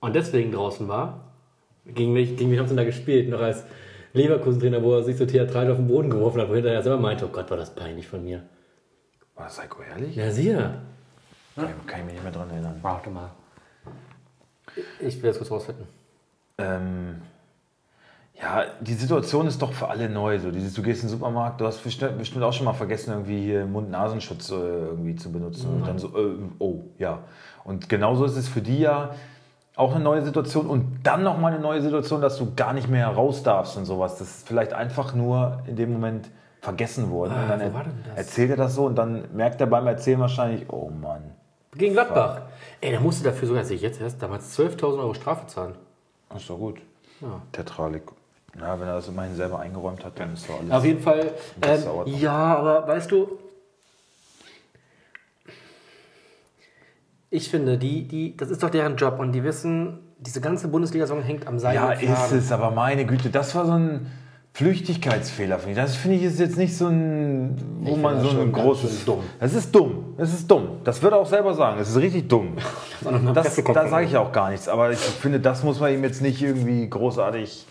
und 0.00 0.14
deswegen 0.14 0.52
draußen 0.52 0.88
war? 0.88 1.20
Gegen 1.86 2.12
mich, 2.12 2.36
gegen 2.36 2.50
mich 2.50 2.58
haben 2.58 2.68
sie 2.68 2.76
da 2.76 2.84
gespielt, 2.84 3.28
noch 3.28 3.40
als 3.40 3.64
Leverkusen-Trainer, 4.12 4.82
wo 4.82 4.94
er 4.94 5.02
sich 5.02 5.16
so 5.16 5.24
theatralisch 5.26 5.70
auf 5.72 5.76
den 5.78 5.88
Boden 5.88 6.10
geworfen 6.10 6.40
hat, 6.40 6.48
wo 6.50 6.54
hinterher 6.54 6.82
selber 6.82 7.00
meinte, 7.00 7.24
oh 7.26 7.28
Gott, 7.32 7.50
war 7.50 7.56
das 7.56 7.74
peinlich 7.74 8.06
von 8.06 8.22
mir. 8.24 8.42
War 9.36 9.44
das 9.46 9.60
Heiko 9.60 9.82
Herrlich? 9.82 10.16
Ja, 10.16 10.30
siehe. 10.30 10.80
Kann 11.56 11.68
ich- 11.68 11.86
Kann 11.86 12.00
ich 12.00 12.04
mich 12.06 12.14
nicht 12.14 12.22
mehr 12.22 12.32
dran 12.32 12.50
erinnern. 12.50 12.78
Warte 12.82 13.10
mal. 13.10 13.30
Ich 15.00 15.16
will 15.22 15.30
das 15.30 15.38
kurz 15.38 15.50
rausfinden. 15.50 15.86
Ähm, 16.58 17.22
ja, 18.40 18.64
die 18.80 18.94
Situation 18.94 19.46
ist 19.46 19.60
doch 19.60 19.72
für 19.72 19.88
alle 19.88 20.08
neu. 20.08 20.38
So. 20.38 20.50
Dieses, 20.50 20.74
du 20.74 20.82
gehst 20.82 21.02
in 21.02 21.08
den 21.08 21.16
Supermarkt, 21.16 21.60
du 21.60 21.66
hast 21.66 21.82
bestimmt, 21.82 22.18
bestimmt 22.18 22.44
auch 22.44 22.52
schon 22.52 22.64
mal 22.66 22.72
vergessen, 22.72 23.10
irgendwie 23.10 23.42
hier 23.42 23.66
Mund-Nasenschutz 23.66 24.50
äh, 24.50 24.54
irgendwie 24.54 25.16
zu 25.16 25.32
benutzen. 25.32 25.68
Und 25.74 25.86
dann 25.86 25.98
so, 25.98 26.08
äh, 26.16 26.36
oh, 26.58 26.80
ja. 26.98 27.20
Und 27.64 27.88
genauso 27.88 28.24
ist 28.24 28.36
es 28.36 28.48
für 28.48 28.60
die 28.62 28.78
ja 28.80 29.14
auch 29.80 29.94
eine 29.94 30.04
neue 30.04 30.22
Situation 30.22 30.66
und 30.66 31.00
dann 31.02 31.22
nochmal 31.22 31.52
eine 31.52 31.60
neue 31.62 31.80
Situation, 31.82 32.20
dass 32.20 32.36
du 32.36 32.54
gar 32.54 32.72
nicht 32.72 32.88
mehr 32.88 33.08
raus 33.08 33.42
darfst 33.42 33.76
und 33.76 33.84
sowas. 33.86 34.16
Das 34.18 34.28
ist 34.28 34.46
vielleicht 34.48 34.72
einfach 34.72 35.14
nur 35.14 35.60
in 35.66 35.76
dem 35.76 35.92
Moment 35.92 36.30
vergessen 36.60 37.10
worden. 37.10 37.32
Ah, 37.34 37.42
und 37.44 37.48
dann 37.48 37.60
wo 37.60 37.64
er- 37.64 37.74
war 37.74 37.84
denn 37.84 38.04
das? 38.06 38.18
erzählt 38.18 38.50
er 38.50 38.56
das 38.56 38.74
so 38.74 38.84
und 38.86 38.94
dann 38.96 39.24
merkt 39.34 39.60
er 39.60 39.66
beim 39.66 39.86
Erzählen 39.86 40.20
wahrscheinlich, 40.20 40.66
oh 40.70 40.90
Mann. 40.90 41.22
Gegen 41.76 41.94
Gladbach. 41.94 42.42
Ey, 42.80 42.90
der 42.90 43.00
musste 43.00 43.24
dafür 43.24 43.48
sogar, 43.48 43.64
sehe 43.64 43.76
ich 43.76 43.82
jetzt 43.82 44.00
erst, 44.00 44.22
damals 44.22 44.58
12.000 44.58 44.98
Euro 44.98 45.14
Strafe 45.14 45.46
zahlen. 45.46 45.74
Das 46.28 46.42
ist 46.42 46.50
doch 46.50 46.58
gut. 46.58 46.78
Ja. 47.20 47.40
Tetralik. 47.52 48.02
Ja, 48.58 48.78
wenn 48.80 48.88
er 48.88 48.94
das 48.96 49.08
immerhin 49.08 49.34
selber 49.36 49.60
eingeräumt 49.60 50.04
hat, 50.04 50.18
dann 50.18 50.32
ist 50.34 50.48
doch 50.48 50.58
alles. 50.58 50.70
Auf 50.72 50.84
jeden 50.84 51.00
Fall. 51.00 51.30
Ähm, 51.62 51.80
ja, 52.06 52.56
aber 52.56 52.86
weißt 52.88 53.10
du, 53.12 53.38
ich 57.30 57.48
finde, 57.48 57.78
die, 57.78 58.06
die, 58.06 58.36
das 58.36 58.50
ist 58.50 58.62
doch 58.62 58.70
deren 58.70 58.96
Job 58.96 59.18
und 59.18 59.32
die 59.32 59.44
wissen, 59.44 59.98
diese 60.18 60.40
ganze 60.40 60.68
Bundesliga-Saison 60.68 61.22
hängt 61.22 61.46
am 61.46 61.58
Seil. 61.58 61.74
Ja, 61.76 61.92
ist 61.92 62.32
es, 62.32 62.52
aber 62.52 62.70
meine 62.72 63.06
Güte, 63.06 63.30
das 63.30 63.54
war 63.54 63.64
so 63.66 63.72
ein 63.72 64.06
Flüchtigkeitsfehler, 64.52 65.58
finde 65.58 65.72
ich. 65.72 65.76
Das 65.76 65.94
finde 65.96 66.16
ich 66.16 66.24
ist 66.24 66.40
jetzt 66.40 66.58
nicht 66.58 66.76
so 66.76 66.88
ein, 66.88 67.56
wo 67.82 67.92
Ich 67.92 67.96
man 67.96 68.20
so 68.20 68.30
das 68.32 68.40
ein 68.40 68.52
großes. 68.52 69.04
dumm. 69.04 69.20
Das 69.38 69.54
ist 69.54 69.74
dumm. 69.74 70.14
Das 70.18 70.34
ist 70.34 70.50
dumm. 70.50 70.80
Das 70.84 71.00
wird 71.02 71.12
er 71.12 71.20
auch 71.20 71.26
selber 71.26 71.54
sagen. 71.54 71.78
Das 71.78 71.88
ist 71.88 71.96
richtig 71.96 72.28
dumm. 72.28 72.56
Das, 73.34 73.56
da 73.64 73.88
sage 73.88 74.04
ich 74.04 74.16
auch 74.18 74.30
gar 74.32 74.50
nichts. 74.50 74.68
Aber 74.68 74.90
ich 74.90 74.98
finde, 74.98 75.40
das 75.40 75.62
muss 75.62 75.80
man 75.80 75.94
ihm 75.94 76.04
jetzt 76.04 76.20
nicht 76.20 76.42
irgendwie 76.42 76.90
großartig 76.90 77.66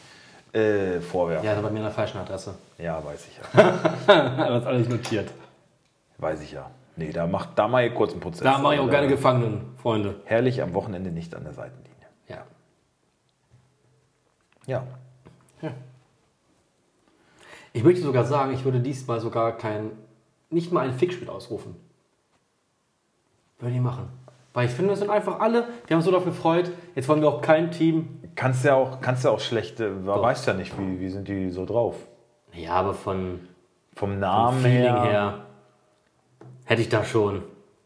äh, 0.53 0.99
vorwerfen. 1.01 1.45
Ja, 1.45 1.53
das 1.53 1.61
war 1.61 1.69
bei 1.69 1.73
mir 1.73 1.79
an 1.81 1.85
der 1.85 1.93
falschen 1.93 2.17
Adresse. 2.17 2.55
Ja, 2.79 3.03
weiß 3.05 3.27
ich 3.27 3.37
ja. 3.55 3.79
das 4.49 4.65
alles 4.65 4.89
notiert. 4.89 5.29
Weiß 6.17 6.41
ich 6.41 6.53
ja. 6.53 6.71
Nee, 6.99 7.13
da 7.13 7.27
macht 7.27 7.57
da 7.57 7.69
mal 7.69 7.89
kurz 7.93 8.11
einen 8.11 8.19
Prozess. 8.19 8.43
Da 8.43 8.57
mache 8.57 8.75
ich 8.75 8.81
auch 8.81 8.89
gerne 8.89 9.07
Gefangenen, 9.07 9.61
Freunde. 9.77 10.15
Herrlich 10.25 10.61
am 10.61 10.73
Wochenende 10.73 11.11
nicht 11.11 11.33
an 11.33 11.45
der 11.45 11.53
Seitenlinie. 11.53 11.95
Ja. 12.27 12.43
Ja. 14.65 14.83
Ich 17.71 17.83
möchte 17.85 18.01
sogar 18.01 18.25
sagen, 18.25 18.53
ich 18.53 18.65
würde 18.65 18.81
diesmal 18.81 19.21
sogar 19.21 19.55
kein, 19.57 19.91
nicht 20.49 20.73
mal 20.73 20.85
ein 20.85 20.93
Fickspiel 20.93 21.29
ausrufen. 21.29 21.77
Würde 23.59 23.75
ich 23.75 23.81
machen. 23.81 24.09
Weil 24.53 24.65
ich 24.65 24.71
finde, 24.71 24.91
es 24.91 24.99
sind 24.99 25.09
einfach 25.09 25.39
alle, 25.39 25.67
wir 25.87 25.95
haben 25.95 25.99
uns 25.99 26.05
so 26.05 26.11
darauf 26.11 26.25
gefreut. 26.25 26.69
Jetzt 26.95 27.07
wollen 27.07 27.21
wir 27.21 27.29
auch 27.29 27.41
kein 27.41 27.71
Team. 27.71 28.19
Kannst 28.35 28.65
ja 28.65 28.75
auch, 28.75 28.99
kannst 28.99 29.23
ja 29.23 29.31
auch 29.31 29.39
schlechte, 29.39 29.91
man 29.91 30.21
weiß 30.21 30.45
ja 30.47 30.53
nicht, 30.53 30.77
wie, 30.77 30.99
wie 30.99 31.07
sind 31.07 31.29
die 31.29 31.49
so 31.49 31.65
drauf. 31.65 31.95
Ja, 32.51 32.73
aber 32.73 32.93
von 32.93 33.47
Vom 33.95 34.09
vom 34.09 34.19
Namen 34.19 34.61
Feeling 34.61 34.81
her, 34.81 35.03
her 35.03 35.45
hätte 36.69 36.81
ich 36.83 36.89
da 36.89 37.03
schon, 37.03 37.41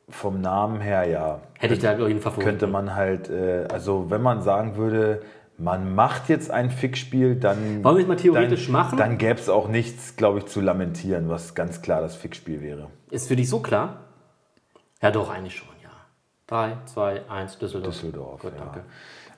Vom 0.10 0.42
Namen 0.42 0.82
her, 0.82 1.06
ja. 1.08 1.40
hätte 1.58 1.74
ich 1.74 1.80
da, 1.80 1.94
glaube 1.94 2.10
ich, 2.10 2.16
einen 2.16 2.22
Favoriten. 2.22 2.50
Könnte 2.50 2.68
man 2.68 2.94
halt, 2.96 3.30
äh, 3.30 3.66
also 3.72 4.10
wenn 4.10 4.22
man 4.22 4.42
sagen 4.42 4.76
würde, 4.76 5.22
man 5.58 5.96
macht 5.96 6.28
jetzt 6.30 6.52
ein 6.52 6.70
Fickspiel, 6.70 7.36
dann. 7.36 7.84
Wollen 7.84 7.96
wir 7.98 8.02
es 8.04 8.08
mal 8.10 8.18
theoretisch 8.18 8.66
dann, 8.66 8.74
machen? 8.74 8.98
Dann 8.98 9.18
gäbe 9.18 9.40
es 9.40 9.48
auch 9.50 9.70
nichts, 9.70 10.16
glaube 10.18 10.40
ich, 10.40 10.46
zu 10.48 10.60
lamentieren, 10.60 11.30
was 11.30 11.56
ganz 11.56 11.82
klar 11.82 12.02
das 12.02 12.16
Fickspiel 12.16 12.62
wäre. 12.62 12.88
Ist 13.10 13.30
für 13.30 13.36
dich 13.38 13.48
so 13.50 13.60
klar? 13.60 14.02
Ja, 15.02 15.12
doch, 15.12 15.30
eigentlich 15.34 15.56
schon, 15.56 15.68
ja. 15.82 15.90
3, 16.48 16.78
2, 16.86 17.22
1, 17.30 17.58
Düsseldorf. 17.60 17.94
Düsseldorf. 17.94 18.42
Gut, 18.42 18.52
ja. 18.58 18.66
danke. 18.66 18.82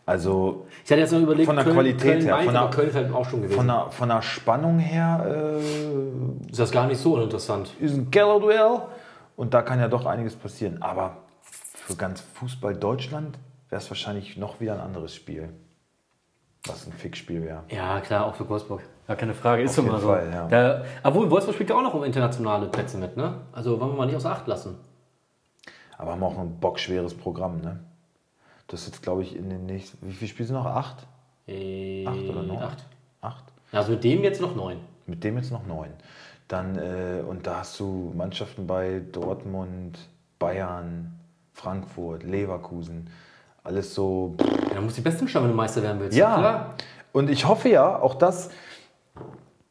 Also 0.08 0.65
Ich 0.84 0.91
hatte 0.91 1.01
jetzt 1.01 1.12
noch 1.13 1.19
überlegt, 1.19 1.47
Von 1.47 1.55
der 1.55 1.65
Köln, 1.65 1.75
Qualität 1.75 2.01
Köln, 2.12 2.21
her, 2.25 2.36
Mainz, 2.36 2.45
von 2.45 2.53
der- 2.53 2.69
Köln 2.69 2.89
ist 2.89 2.95
halt 2.95 3.13
auch 3.13 3.29
schon 3.29 3.41
gewesen. 3.41 3.55
von 3.58 3.67
der, 3.67 3.88
von 3.89 4.10
der 4.10 4.21
Spannung 4.21 4.79
her 4.79 5.25
äh, 5.60 6.49
ist 6.51 6.60
das 6.60 6.71
gar 6.71 6.88
nicht 6.88 6.99
so 6.99 7.15
uninteressant. 7.15 7.73
ist 7.79 7.95
ein 7.95 8.10
Keller-Duell 8.12 8.81
und 9.36 9.54
da 9.54 9.62
kann 9.62 9.80
ja 9.80 9.88
doch 9.88 10.06
einiges 10.06 10.36
passieren. 10.36 10.82
Aber 10.82 11.17
für 11.74 11.95
ganz 11.95 12.21
Fußball 12.21 12.76
Deutschland 12.76 13.38
wäre 13.69 13.82
es 13.82 13.89
wahrscheinlich 13.89 14.38
noch 14.38 14.60
wieder 14.60 14.74
ein 14.74 14.80
anderes 14.80 15.15
Spiel. 15.15 15.50
Was 16.67 16.88
ein 16.88 16.93
Fickspiel 16.93 17.43
wäre. 17.43 17.63
Ja, 17.69 18.00
klar, 18.02 18.26
auch 18.26 18.36
für 18.36 18.50
Wolfsburg. 18.50 18.82
Ja, 19.08 19.15
keine 19.15 19.36
Frage, 19.36 19.62
ist 19.62 19.78
Auf 19.78 19.86
immer 19.86 20.00
so. 20.00 20.08
Fall, 20.08 20.32
ja. 20.32 20.48
Da, 20.48 20.84
Obwohl, 21.04 21.30
Wolfsburg 21.30 21.54
spielt 21.54 21.69
ja 21.69 21.76
auch 21.76 21.84
noch 21.84 21.93
um 21.93 22.04
internationale 22.04 22.67
Plätze 22.67 22.98
mit, 22.98 23.15
ne? 23.15 23.41
Also 23.52 23.80
wollen 23.80 23.91
wir 23.91 23.98
mal 23.98 24.06
nicht 24.08 24.15
außer 24.15 24.32
Acht 24.32 24.48
lassen. 24.48 24.78
Aber 25.98 26.13
haben 26.13 26.24
auch 26.24 26.38
ein 26.39 26.60
bockschweres 26.60 27.13
Programm, 27.13 27.62
ne? 27.62 27.82
Das 28.67 28.82
ist 28.82 28.88
jetzt, 28.88 29.04
glaube 29.04 29.21
ich, 29.21 29.36
in 29.36 29.50
den 29.50 29.67
nächsten. 29.67 30.08
Wie 30.08 30.12
viele 30.12 30.30
Spiele 30.30 30.48
sind 30.48 30.56
noch? 30.56 30.65
Acht? 30.65 31.06
Äh, 31.48 32.08
Acht 32.08 32.17
oder 32.17 32.41
neun? 32.41 32.58
Acht. 32.58 32.84
Acht? 33.21 33.43
Also 33.71 33.91
mit 33.91 34.04
dem 34.04 34.24
jetzt 34.24 34.41
noch 34.41 34.56
neun. 34.56 34.80
Mit 35.06 35.24
dem 35.24 35.38
jetzt 35.38 35.52
noch 35.52 35.67
neun. 35.67 35.91
Dann, 36.47 36.77
äh, 36.77 37.21
und 37.27 37.47
da 37.47 37.60
hast 37.60 37.79
du 37.79 38.13
Mannschaften 38.15 38.67
bei 38.67 39.01
Dortmund, 39.12 39.97
Bayern, 40.38 41.19
Frankfurt, 41.53 42.23
Leverkusen. 42.23 43.10
Alles 43.63 43.95
so. 43.95 44.36
Ja, 44.39 44.75
dann 44.75 44.84
muss 44.84 44.95
die 44.95 45.01
Besten 45.01 45.27
schauen, 45.27 45.43
wenn 45.43 45.51
du 45.51 45.55
Meister 45.55 45.81
werden 45.81 45.99
willst. 45.99 46.17
Ja. 46.17 46.38
Klar. 46.38 46.75
Und 47.13 47.29
ich 47.29 47.47
hoffe 47.47 47.69
ja, 47.69 47.97
auch 47.97 48.15
das. 48.15 48.49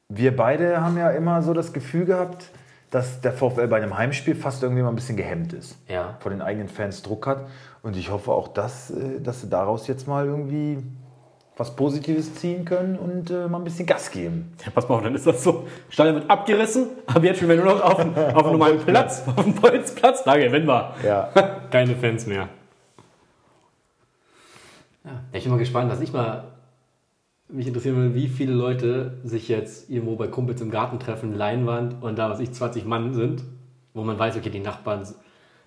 Wir 0.08 0.34
beide 0.34 0.80
haben 0.80 0.96
ja 0.96 1.10
immer 1.10 1.42
so 1.42 1.52
das 1.52 1.72
Gefühl 1.72 2.06
gehabt, 2.06 2.50
dass 2.90 3.20
der 3.20 3.32
VfL 3.32 3.68
bei 3.68 3.76
einem 3.76 3.96
Heimspiel 3.96 4.34
fast 4.34 4.62
irgendwie 4.62 4.82
mal 4.82 4.88
ein 4.88 4.94
bisschen 4.94 5.16
gehemmt 5.16 5.52
ist. 5.52 5.76
Ja. 5.88 6.16
Vor 6.20 6.30
den 6.30 6.42
eigenen 6.42 6.68
Fans 6.68 7.02
Druck 7.02 7.26
hat. 7.26 7.46
Und 7.82 7.96
ich 7.96 8.10
hoffe 8.10 8.32
auch, 8.32 8.48
dass, 8.48 8.90
äh, 8.90 9.20
dass 9.20 9.42
sie 9.42 9.48
daraus 9.48 9.87
jetzt 9.87 10.08
mal 10.08 10.26
irgendwie 10.26 10.82
was 11.57 11.77
Positives 11.77 12.35
ziehen 12.35 12.64
können 12.64 12.99
und 12.99 13.31
äh, 13.31 13.47
mal 13.47 13.59
ein 13.59 13.64
bisschen 13.64 13.87
Gas 13.87 14.11
geben. 14.11 14.53
ja, 14.64 14.71
pass 14.73 14.88
mal 14.88 14.97
auf, 14.97 15.03
dann 15.05 15.14
ist 15.14 15.27
das 15.27 15.45
so. 15.45 15.67
Stadion 15.88 16.17
wird 16.17 16.29
abgerissen, 16.31 16.88
aber 17.07 17.25
jetzt 17.25 17.37
spielen 17.37 17.51
wir 17.51 17.64
nur 17.64 17.75
noch 17.77 17.81
auf, 17.83 17.97
dem- 17.97 18.14
auf 18.17 18.43
einem 18.45 18.53
normalen 18.53 18.79
Platz, 18.81 19.23
auf 19.35 19.45
dem 19.45 19.55
Bolzplatz. 19.55 20.25
Da 20.25 20.37
gewinnen 20.37 20.67
wir. 20.67 20.95
Ja. 21.05 21.29
Keine 21.71 21.95
Fans 21.95 22.27
mehr. 22.27 22.49
Ja. 25.05 25.11
Ich 25.33 25.45
bin 25.45 25.53
mal 25.53 25.59
gespannt, 25.59 25.90
was 25.90 26.01
ich 26.01 26.12
mal 26.12 26.45
mich 27.49 27.67
interessieren 27.67 27.97
würde, 27.97 28.14
wie 28.14 28.29
viele 28.29 28.53
Leute 28.53 29.19
sich 29.23 29.49
jetzt 29.49 29.90
irgendwo 29.90 30.17
bei 30.17 30.27
Kumpels 30.27 30.61
im 30.61 30.71
Garten 30.71 30.99
treffen, 30.99 31.35
Leinwand 31.35 32.03
und 32.03 32.19
da, 32.19 32.31
was 32.31 32.40
ich, 32.40 32.53
20 32.53 32.85
Mann 32.87 33.12
sind, 33.14 33.45
wo 33.93 34.03
man 34.03 34.19
weiß, 34.19 34.37
okay, 34.37 34.51
die 34.51 34.61
Nachbarn 34.61 35.07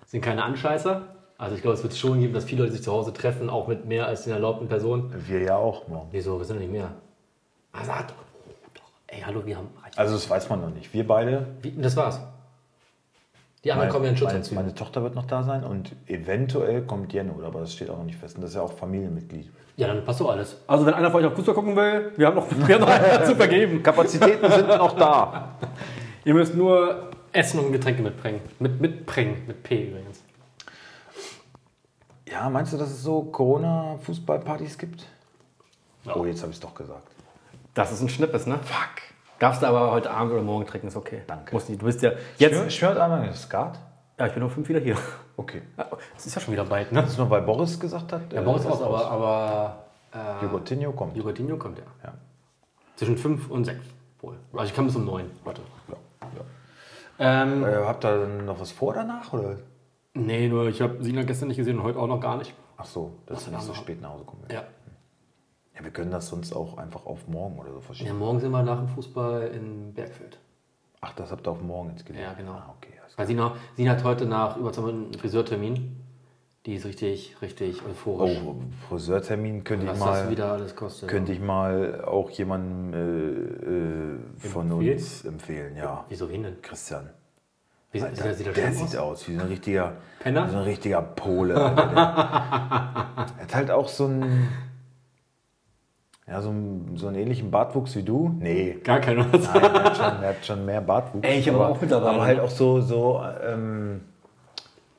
sind 0.05 0.21
keine 0.21 0.43
Anscheißer. 0.43 1.03
Also 1.37 1.55
ich 1.55 1.61
glaube, 1.61 1.77
es 1.77 1.83
wird 1.83 1.95
schon 1.95 2.19
geben, 2.19 2.33
dass 2.33 2.45
viele 2.45 2.63
Leute 2.63 2.73
sich 2.73 2.83
zu 2.83 2.91
Hause 2.91 3.13
treffen, 3.13 3.49
auch 3.49 3.67
mit 3.67 3.85
mehr 3.85 4.07
als 4.07 4.23
den 4.23 4.33
erlaubten 4.33 4.67
Personen. 4.67 5.13
Wir 5.27 5.41
ja 5.41 5.55
auch 5.55 5.87
morgen. 5.87 6.07
Wieso? 6.11 6.39
Wir 6.39 6.45
sind 6.45 6.57
doch 6.57 6.61
nicht 6.61 6.71
mehr. 6.71 6.91
Also, 7.71 7.91
doch, 7.91 8.15
doch. 8.73 8.89
Ey, 9.07 9.21
hallo, 9.21 9.45
wir 9.45 9.57
haben. 9.57 9.67
Also 9.95 10.15
das 10.15 10.27
weiß 10.29 10.49
man 10.49 10.61
noch 10.61 10.71
nicht. 10.71 10.91
Wir 10.93 11.05
beide. 11.05 11.45
Wie, 11.61 11.71
das 11.71 11.95
war's. 11.95 12.19
Die 13.63 13.71
anderen 13.71 13.89
kommen 13.89 14.05
ja 14.05 14.11
in 14.11 14.17
Schutz 14.17 14.31
meine, 14.31 14.61
meine 14.61 14.75
Tochter 14.75 15.03
wird 15.03 15.15
noch 15.15 15.25
da 15.25 15.43
sein 15.43 15.63
und 15.63 15.91
eventuell 16.07 16.83
kommt 16.83 17.11
Jenno, 17.11 17.43
aber 17.43 17.61
das 17.61 17.73
steht 17.73 17.89
auch 17.89 17.97
noch 17.97 18.05
nicht 18.05 18.17
fest. 18.17 18.35
Und 18.35 18.41
das 18.41 18.51
ist 18.51 18.55
ja 18.55 18.61
auch 18.61 18.71
Familienmitglied. 18.71 19.51
Ja, 19.75 19.87
dann 19.87 20.05
passt 20.05 20.21
doch 20.21 20.29
alles. 20.29 20.57
Also 20.67 20.85
wenn 20.85 20.93
einer 20.93 21.11
von 21.11 21.21
euch 21.21 21.27
auf 21.27 21.35
Fußball 21.35 21.53
gucken 21.53 21.75
will, 21.75 22.11
wir 22.15 22.27
haben 22.27 22.35
noch, 22.35 22.47
wir 22.67 22.75
haben 22.75 22.81
noch 22.81 22.89
einen 22.89 23.25
zu 23.25 23.35
vergeben. 23.35 23.83
Kapazitäten 23.83 24.49
sind 24.51 24.67
noch 24.69 24.95
da. 24.95 25.55
Ihr 26.25 26.33
müsst 26.33 26.55
nur 26.55 27.09
Essen 27.31 27.59
und 27.59 27.71
Getränke 27.71 28.01
mitbringen. 28.01 28.41
Mit, 28.59 28.79
mitbringen. 28.79 29.43
Mit 29.47 29.63
P 29.63 29.89
übrigens. 29.89 30.23
Ja, 32.37 32.51
meinst 32.51 32.71
du, 32.71 32.77
dass 32.77 32.89
es 32.91 33.01
so 33.01 33.23
Corona-Fußballpartys 33.23 34.77
gibt? 34.77 35.07
Oh, 36.13 36.23
jetzt 36.23 36.41
habe 36.41 36.51
ich 36.51 36.57
es 36.57 36.61
doch 36.61 36.75
gesagt. 36.75 37.07
Das 37.73 37.91
ist 37.91 37.99
ein 38.01 38.09
Schnippes, 38.09 38.45
ne? 38.45 38.59
Fuck. 38.61 39.01
Darfst 39.39 39.63
du 39.63 39.65
aber 39.65 39.89
heute 39.91 40.11
Abend 40.11 40.33
oder 40.33 40.43
morgen 40.43 40.67
trinken, 40.67 40.87
ist 40.87 40.95
okay. 40.95 41.23
Danke. 41.25 41.55
Muss 41.55 41.67
nicht. 41.67 41.81
Du 41.81 41.85
bist 41.87 41.99
ja 42.03 42.11
Jetzt 42.37 42.73
schwört 42.73 42.99
einmal 42.99 43.33
Skat? 43.33 43.79
Ja, 44.19 44.27
ich 44.27 44.33
bin 44.33 44.43
um 44.43 44.51
fünf 44.51 44.69
wieder 44.69 44.79
hier. 44.79 44.97
Okay. 45.35 45.63
Es 46.15 46.27
ist 46.27 46.35
ja 46.35 46.41
schon 46.41 46.53
wieder 46.53 46.65
bald, 46.65 46.91
ne? 46.91 47.01
Das 47.01 47.11
ist 47.11 47.17
nur, 47.17 47.27
weil 47.31 47.41
Boris 47.41 47.79
gesagt 47.79 48.13
hat. 48.13 48.31
Ja, 48.31 48.41
Boris 48.41 48.65
raus, 48.65 48.83
aber, 48.83 49.09
aber 49.09 49.85
äh, 50.13 50.43
Jogurtinho 50.43 50.91
kommt. 50.91 51.17
Jogurtinho 51.17 51.57
kommt 51.57 51.79
ja. 51.79 51.85
Ja. 52.03 52.13
Zwischen 52.97 53.17
5 53.17 53.49
und 53.49 53.65
6 53.65 53.79
wohl. 54.21 54.35
Also 54.53 54.65
ich 54.65 54.75
kann 54.75 54.85
bis 54.85 54.95
um 54.95 55.05
9. 55.05 55.25
Warte. 55.43 55.61
Ja. 55.89 56.41
Ähm, 57.19 57.63
Äh, 57.63 57.77
habt 57.77 58.05
ihr 58.05 58.27
noch 58.45 58.59
was 58.59 58.71
vor 58.71 58.93
danach? 58.93 59.33
Oder? 59.33 59.57
Nee, 60.25 60.47
nur 60.47 60.67
ich 60.67 60.81
habe 60.81 61.03
Sina 61.03 61.23
gestern 61.23 61.47
nicht 61.49 61.57
gesehen 61.57 61.77
und 61.77 61.83
heute 61.83 61.99
auch 61.99 62.07
noch 62.07 62.19
gar 62.19 62.37
nicht. 62.37 62.53
Ach 62.77 62.85
so, 62.85 63.13
dass 63.25 63.45
dann 63.45 63.55
nicht 63.55 63.63
so 63.63 63.73
spät 63.73 64.01
nach 64.01 64.11
Hause 64.11 64.23
kommen 64.25 64.43
Ja. 64.51 64.63
Ja, 65.75 65.83
wir 65.83 65.91
können 65.91 66.09
das 66.09 66.27
sonst 66.27 66.53
auch 66.53 66.77
einfach 66.77 67.05
auf 67.05 67.27
morgen 67.27 67.59
oder 67.59 67.69
so 67.69 67.75
ja. 67.75 67.81
verschieben. 67.81 68.17
Morgen 68.17 68.39
sind 68.39 68.51
wir 68.51 68.63
nach 68.63 68.79
dem 68.79 68.87
Fußball 68.87 69.47
in 69.49 69.93
Bergfeld. 69.93 70.39
Ach, 71.01 71.13
das 71.13 71.31
habt 71.31 71.47
ihr 71.47 71.51
auf 71.51 71.61
morgen 71.61 71.91
jetzt 71.91 72.05
gelegt? 72.05 72.23
Ja, 72.23 72.33
genau. 72.33 72.53
Ah, 72.53 72.73
okay. 72.75 72.93
Weil 73.17 73.25
Sina, 73.25 73.55
Sina 73.75 73.91
hat 73.91 74.03
heute 74.03 74.25
nach 74.25 74.57
über 74.57 74.71
zwei 74.71 74.81
Monaten 74.81 75.05
einen 75.05 75.13
Friseurtermin. 75.15 75.97
Die 76.65 76.75
ist 76.75 76.85
richtig, 76.85 77.35
richtig 77.41 77.83
euphorisch. 77.83 78.37
Oh, 78.45 78.55
Friseurtermin 78.89 79.63
könnte 79.63 79.85
ich 79.85 79.91
Was 79.91 79.99
mal. 79.99 80.21
das 80.21 80.29
wieder 80.29 80.51
alles 80.51 80.75
kostet. 80.75 81.09
Könnte 81.09 81.31
ich 81.31 81.39
mal 81.39 82.03
auch 82.05 82.29
jemandem 82.29 82.93
äh, 82.93 84.47
äh, 84.47 84.49
von 84.49 84.69
Empfehlen? 84.69 84.93
uns 84.97 85.25
empfehlen, 85.25 85.75
ja. 85.77 86.05
Wieso 86.09 86.29
wen 86.29 86.43
denn? 86.43 86.61
Christian. 86.61 87.09
Wie, 87.97 88.05
Alter, 88.05 88.15
sieht 88.15 88.25
er, 88.25 88.33
sieht 88.35 88.47
er 88.47 88.53
der 88.53 88.71
sieht 88.73 88.97
aus? 88.97 89.21
aus 89.21 89.27
wie 89.27 89.35
so 89.35 89.41
ein 89.41 89.47
richtiger, 89.47 89.93
Penner? 90.19 90.47
wie 90.47 90.51
so 90.51 90.57
ein 90.57 90.63
richtiger 90.63 91.01
Pole. 91.01 91.55
Alter. 91.55 91.85
Der, 91.87 91.97
er 93.37 93.43
hat 93.43 93.55
halt 93.55 93.71
auch 93.71 93.87
so 93.87 94.05
einen, 94.05 94.47
ja, 96.27 96.41
so 96.41 96.49
einen, 96.49 96.97
so 96.97 97.07
einen 97.07 97.15
ähnlichen 97.17 97.51
Bartwuchs 97.51 97.95
wie 97.95 98.03
du. 98.03 98.35
Nee, 98.39 98.77
Gar 98.83 98.99
keiner. 98.99 99.25
Nein, 99.25 99.41
er 99.43 99.83
hat 99.83 99.95
schon, 99.97 100.05
er 100.23 100.29
hat 100.29 100.45
schon 100.45 100.65
mehr 100.65 100.81
Bartwuchs. 100.81 101.25
Ey, 101.27 101.39
ich 101.39 101.49
aber 101.49 101.69
auch 101.69 101.79
mittlerweile. 101.79 102.15
Aber 102.15 102.23
halt 102.25 102.39
auch 102.41 102.49
so, 102.49 102.81
so 102.81 103.21
ähm, 103.45 104.01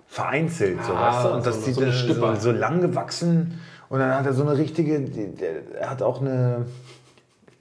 vereinzelt, 0.07 0.83
so, 0.85 0.95
Ah, 0.95 1.09
weißt 1.17 1.25
du? 1.25 1.29
Und 1.35 1.47
das 1.47 1.55
so- 1.57 1.61
sieht 1.63 1.75
so 1.75 2.15
so, 2.15 2.35
so, 2.35 2.51
lang 2.53 2.81
gewachsen. 2.81 3.61
Und 3.91 3.99
dann 4.01 4.15
hat 4.15 4.27
er 4.27 4.33
so 4.33 4.43
eine 4.43 4.57
richtige, 4.57 5.01
der, 5.01 5.75
er 5.81 5.91
hat 5.91 6.03
auch 6.03 6.21
eine 6.21 6.67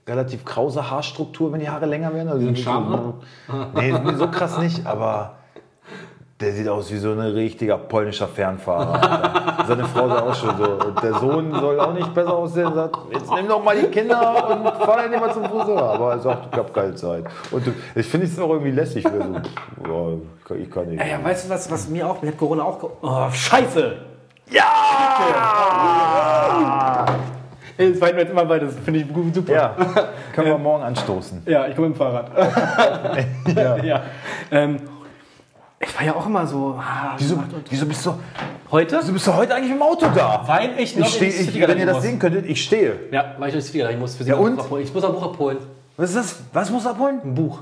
relativ 0.08 0.44
krause 0.44 0.90
Haarstruktur, 0.90 1.52
wenn 1.52 1.60
die 1.60 1.68
Haare 1.68 1.86
länger 1.86 2.12
werden. 2.14 2.28
Also? 2.28 2.52
So, 2.54 3.14
nee, 3.74 3.94
so 4.16 4.28
krass 4.28 4.58
nicht, 4.58 4.84
aber 4.86 5.34
der 6.40 6.52
sieht 6.52 6.68
aus 6.68 6.92
wie 6.92 6.98
so 6.98 7.10
ein 7.10 7.18
richtiger 7.18 7.76
polnischer 7.76 8.28
Fernfahrer. 8.28 9.64
Seine 9.66 9.84
Frau 9.86 10.08
sah 10.08 10.20
auch 10.22 10.34
schon 10.36 10.56
so. 10.56 10.86
Und 10.86 11.02
der 11.02 11.14
Sohn 11.14 11.52
soll 11.52 11.80
auch 11.80 11.92
nicht 11.92 12.14
besser 12.14 12.32
aussehen. 12.32 12.72
Sagt, 12.74 12.96
jetzt 13.12 13.28
nimm 13.34 13.48
doch 13.48 13.62
mal 13.62 13.76
die 13.76 13.88
Kinder 13.88 14.48
und 14.50 14.64
fahr 14.84 14.98
dann 14.98 15.12
immer 15.12 15.32
zum 15.32 15.44
Friseur. 15.46 15.82
Aber 15.82 16.12
er 16.12 16.18
sagt, 16.20 16.48
ich 16.52 16.58
hab 16.58 16.72
keine 16.72 16.94
Zeit. 16.94 17.24
Und 17.50 17.64
ich 17.96 18.06
finde 18.06 18.26
es 18.26 18.38
auch 18.38 18.50
irgendwie 18.50 18.70
lässig. 18.70 19.02
So, 19.04 19.10
boah, 19.82 20.12
ich 20.38 20.44
kann- 20.44 20.60
ich 20.62 20.70
kann 20.70 20.86
nicht. 20.88 21.00
Ey, 21.02 21.10
ja, 21.10 21.24
weißt 21.24 21.46
du 21.46 21.50
was, 21.54 21.68
was 21.72 21.88
mir 21.88 22.08
auch, 22.08 22.22
mir 22.22 22.28
hat 22.28 22.38
Corona 22.38 22.62
auch. 22.62 22.78
ge- 22.78 22.90
Oh, 23.02 23.28
Scheiße! 23.32 23.96
ja! 24.50 24.62
Ey, 25.18 27.12
Das 27.78 27.98
fällt 27.98 28.14
mir 28.14 28.20
jetzt 28.22 28.30
immer 28.30 28.44
bei, 28.44 28.58
das 28.58 28.74
finde 28.84 29.00
ich 29.00 29.06
super. 29.34 29.52
Ja, 29.52 29.76
können 30.34 30.48
wir 30.48 30.58
morgen 30.58 30.82
anstoßen. 30.82 31.42
Ja, 31.46 31.66
ich 31.68 31.74
komme 31.76 31.88
mit 31.88 31.96
dem 31.96 31.98
Fahrrad. 31.98 32.30
Ja. 33.56 33.76
ja. 33.82 34.02
Ähm, 34.50 34.76
ich 35.80 35.96
war 35.96 36.04
ja 36.04 36.14
auch 36.16 36.26
immer 36.26 36.44
so. 36.46 36.74
ah, 36.78 37.14
Wieso, 37.18 37.38
wieso, 37.70 37.86
bist 37.86 38.04
du, 38.04 38.14
Heute? 38.72 38.98
wieso 39.00 39.12
bist 39.12 39.26
du 39.28 39.34
heute 39.36 39.54
eigentlich 39.54 39.70
im 39.70 39.80
Auto 39.80 40.06
da? 40.12 40.42
Weil 40.44 40.70
ich 40.78 40.96
noch 40.96 41.06
Ich 41.06 41.14
stehe, 41.14 41.30
ins 41.30 41.40
ich, 41.40 41.46
City 41.52 41.68
wenn 41.68 41.78
ihr 41.78 41.86
das 41.86 41.94
muss. 41.96 42.02
sehen 42.04 42.18
könntet, 42.18 42.46
ich 42.46 42.64
stehe. 42.64 42.94
Ja, 43.12 43.36
weil 43.38 43.48
ich 43.48 43.54
durch 43.54 43.70
die 43.70 43.80
Ich 43.80 43.96
muss 43.98 44.16
für 44.16 44.24
sie 44.24 44.30
Ja, 44.30 44.36
noch 44.36 44.42
ein 44.42 44.50
und? 44.50 44.56
Buch 44.56 44.64
abholen. 44.64 44.82
Ich 44.84 44.92
muss 44.92 45.04
ein 45.04 45.12
Buch 45.12 45.22
abholen. 45.22 45.58
Was 45.96 46.10
ist 46.10 46.16
das? 46.16 46.40
Was 46.52 46.70
musst 46.70 46.84
du 46.84 46.90
abholen? 46.90 47.20
Ein 47.24 47.34
Buch. 47.34 47.60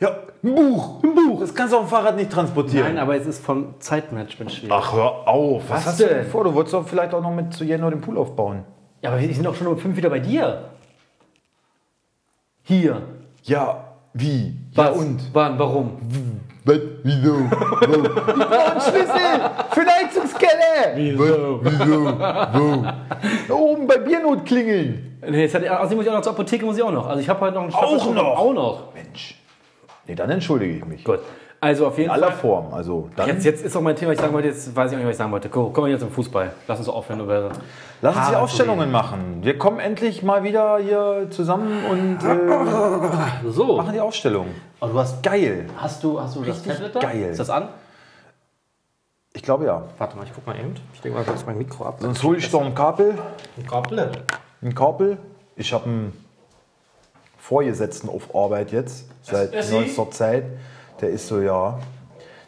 Ja, 0.00 0.08
ein 0.42 0.54
Buch. 0.54 1.02
Ein 1.04 1.14
Buch. 1.14 1.40
Das 1.40 1.54
kannst 1.54 1.74
du 1.74 1.76
auf 1.76 1.84
dem 1.84 1.90
Fahrrad 1.90 2.16
nicht 2.16 2.30
transportieren. 2.32 2.94
Nein, 2.94 2.98
aber 2.98 3.14
es 3.16 3.26
ist 3.26 3.44
vom 3.44 3.74
Zeitmanagement 3.78 4.50
schwierig. 4.52 4.72
Ach, 4.74 4.94
hör 4.94 5.28
auf. 5.28 5.62
Was, 5.68 5.76
Was 5.80 5.86
hast 5.86 6.00
du 6.00 6.04
denn? 6.06 6.14
denn 6.22 6.26
vor? 6.26 6.44
Du 6.44 6.54
wolltest 6.54 6.72
doch 6.72 6.88
vielleicht 6.88 7.12
auch 7.12 7.20
noch 7.22 7.30
mit 7.34 7.52
zu 7.52 7.64
Jenno 7.64 7.90
den 7.90 8.00
Pool 8.00 8.16
aufbauen. 8.16 8.64
Ja, 9.02 9.10
aber 9.10 9.20
wir 9.20 9.32
sind 9.34 9.44
doch 9.44 9.54
schon 9.54 9.66
um 9.66 9.78
fünf 9.78 9.96
wieder 9.96 10.10
bei 10.10 10.18
dir. 10.20 10.70
Hier. 12.64 13.02
Ja, 13.44 13.84
wie? 14.12 14.54
Ja, 14.72 14.90
Was? 14.90 14.96
und? 14.98 15.20
Wann? 15.32 15.58
Warum? 15.58 15.96
Was? 16.64 16.78
Wieso? 17.02 17.32
Wo? 17.34 17.40
Ich 17.40 18.38
brauche 18.38 18.70
einen 18.72 18.80
Schlüssel 18.80 19.50
für 19.70 19.80
die 19.80 19.90
Heizungskeller. 19.90 20.94
Wieso? 20.94 21.60
Wieso? 21.62 22.04
Wo? 22.04 22.82
Da 23.48 23.54
oben 23.54 23.86
bei 23.86 23.96
Biernot 23.98 24.44
klingeln. 24.44 25.18
Nee, 25.26 25.42
jetzt 25.42 25.54
hat, 25.54 25.66
außerdem 25.66 25.96
muss 25.96 26.04
ich 26.06 26.10
auch 26.10 26.16
noch 26.16 26.22
zur 26.22 26.32
Apotheke, 26.32 26.64
muss 26.66 26.76
ich 26.76 26.82
auch 26.82 26.92
noch. 26.92 27.06
Also 27.06 27.20
ich 27.20 27.28
habe 27.28 27.40
heute 27.40 27.54
noch 27.54 27.62
einen 27.64 27.72
Auch 27.74 27.96
Stapel- 27.98 28.14
noch? 28.14 28.38
Auch 28.38 28.52
noch. 28.52 28.94
Mensch. 28.94 29.36
Nee, 30.06 30.14
dann 30.14 30.30
entschuldige 30.30 30.76
ich 30.76 30.84
mich. 30.84 31.04
Gut. 31.04 31.20
Also 31.62 31.86
auf 31.88 31.98
jeden 31.98 32.08
In 32.08 32.14
aller 32.14 32.28
Fall. 32.28 32.36
Form. 32.38 32.72
Also, 32.72 33.10
Jetzt, 33.26 33.44
jetzt 33.44 33.62
ist 33.62 33.76
auch 33.76 33.82
mein 33.82 33.94
Thema, 33.94 34.12
ich 34.12 34.18
sagen 34.18 34.32
wollte, 34.32 34.48
jetzt 34.48 34.74
weiß 34.74 34.90
ich 34.90 34.96
auch 34.96 34.98
nicht, 34.98 35.06
was 35.06 35.12
ich 35.12 35.18
sagen 35.18 35.30
wollte. 35.30 35.50
Kommen 35.50 35.74
wir 35.76 35.88
jetzt 35.88 36.00
zum 36.00 36.10
Fußball. 36.10 36.52
Lass 36.66 36.78
uns 36.78 36.88
aufhören 36.88 37.20
über. 37.20 37.50
lass 38.00 38.16
uns 38.16 38.28
die 38.30 38.36
Ausstellungen 38.36 38.90
machen. 38.90 39.40
Wir 39.42 39.58
kommen 39.58 39.78
endlich 39.78 40.22
mal 40.22 40.42
wieder 40.42 40.78
hier 40.78 41.26
zusammen 41.28 41.84
und 41.84 42.18
äh, 42.24 43.48
So. 43.50 43.76
machen 43.76 43.92
die 43.92 44.00
Ausstellung. 44.00 44.46
Oh, 44.80 44.86
du 44.86 44.98
hast, 44.98 45.22
Geil. 45.22 45.66
hast 45.76 46.02
du, 46.02 46.18
hast 46.18 46.34
du 46.36 46.40
das 46.44 46.56
Richtig 46.56 46.72
Tablet 46.72 46.96
da? 46.96 47.00
geil. 47.00 47.22
Ist 47.30 47.40
das 47.40 47.50
an? 47.50 47.68
Ich 49.34 49.42
glaube 49.42 49.66
ja. 49.66 49.82
Warte 49.98 50.16
mal, 50.16 50.24
ich 50.24 50.32
guck 50.34 50.46
mal 50.46 50.58
eben. 50.58 50.74
Ich 50.94 51.02
denke 51.02 51.18
mal 51.18 51.24
kurz 51.24 51.44
mein 51.44 51.58
Mikro 51.58 51.84
ab. 51.84 51.98
Sonst 52.00 52.22
hole 52.22 52.38
ich 52.38 52.50
doch 52.50 52.62
ein 52.64 52.74
Kabel. 52.74 53.14
Ein 53.58 53.66
Kabel. 53.66 54.12
Ein 54.62 54.74
Kabel. 54.74 55.18
Ich 55.56 55.74
habe 55.74 55.84
einen 55.84 56.24
Vorgesetzten 57.38 58.08
auf 58.08 58.34
Arbeit 58.34 58.72
jetzt, 58.72 59.08
seit 59.22 59.52
neuester 59.70 60.10
Zeit. 60.10 60.44
Der 61.00 61.10
ist 61.10 61.28
so, 61.28 61.40
ja. 61.40 61.78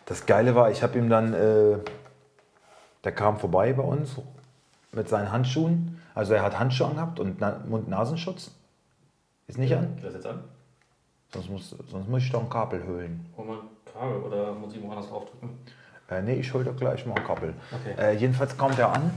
Das 0.06 0.26
Geile 0.26 0.54
war, 0.54 0.70
ich 0.70 0.82
habe 0.82 0.98
ihm 0.98 1.08
dann, 1.08 1.32
äh, 1.32 1.78
der 3.04 3.12
kam 3.12 3.38
vorbei 3.38 3.72
bei 3.72 3.82
uns 3.82 4.16
mit 4.92 5.08
seinen 5.08 5.32
Handschuhen. 5.32 6.00
Also 6.14 6.34
er 6.34 6.42
hat 6.42 6.58
Handschuhe 6.58 6.88
angehabt 6.88 7.18
und 7.18 7.40
Na 7.40 7.60
Mund-Nasenschutz. 7.66 8.50
Ist 9.46 9.58
nicht 9.58 9.74
an? 9.74 9.98
Das 10.02 10.14
jetzt 10.14 10.26
an? 10.26 10.44
Sonst 11.32 11.50
muss, 11.50 11.70
sonst 11.70 12.08
muss 12.08 12.22
ich 12.22 12.30
doch 12.30 12.42
ein 12.42 12.50
Kabel 12.50 12.86
holen. 12.86 13.26
Hol 13.36 13.46
mal 13.46 13.58
ein 13.58 13.92
Kabel 13.92 14.16
oder 14.22 14.52
muss 14.52 14.74
ich 14.74 14.82
woanders 14.82 15.08
draufdrücken? 15.08 15.50
Äh, 16.10 16.22
nee, 16.22 16.34
ich 16.34 16.52
hole 16.52 16.64
doch 16.64 16.76
gleich 16.76 17.06
mal 17.06 17.14
ein 17.14 17.24
Kabel. 17.24 17.54
Okay. 17.72 17.94
Äh, 17.98 18.16
jedenfalls 18.16 18.56
kommt 18.58 18.78
er 18.78 18.92
an 18.92 19.10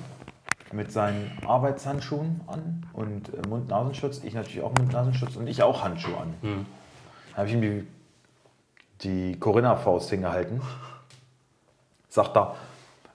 mit 0.71 0.91
seinen 0.91 1.31
Arbeitshandschuhen 1.45 2.41
an 2.47 2.85
und 2.93 3.33
äh, 3.33 3.47
Mund-Nasenschutz. 3.47 4.23
Ich 4.23 4.33
natürlich 4.33 4.61
auch 4.61 4.73
Mund-Nasenschutz 4.77 5.35
und 5.35 5.47
ich 5.47 5.61
auch 5.61 5.83
Handschuhe 5.83 6.17
an. 6.17 6.33
Hm. 6.41 6.65
Habe 7.35 7.47
ich 7.47 7.53
ihm 7.53 7.61
die, 7.61 7.87
die 9.01 9.39
Corinna-Faust 9.39 10.09
hingehalten. 10.09 10.61
Sagt 12.09 12.35
er, 12.37 12.55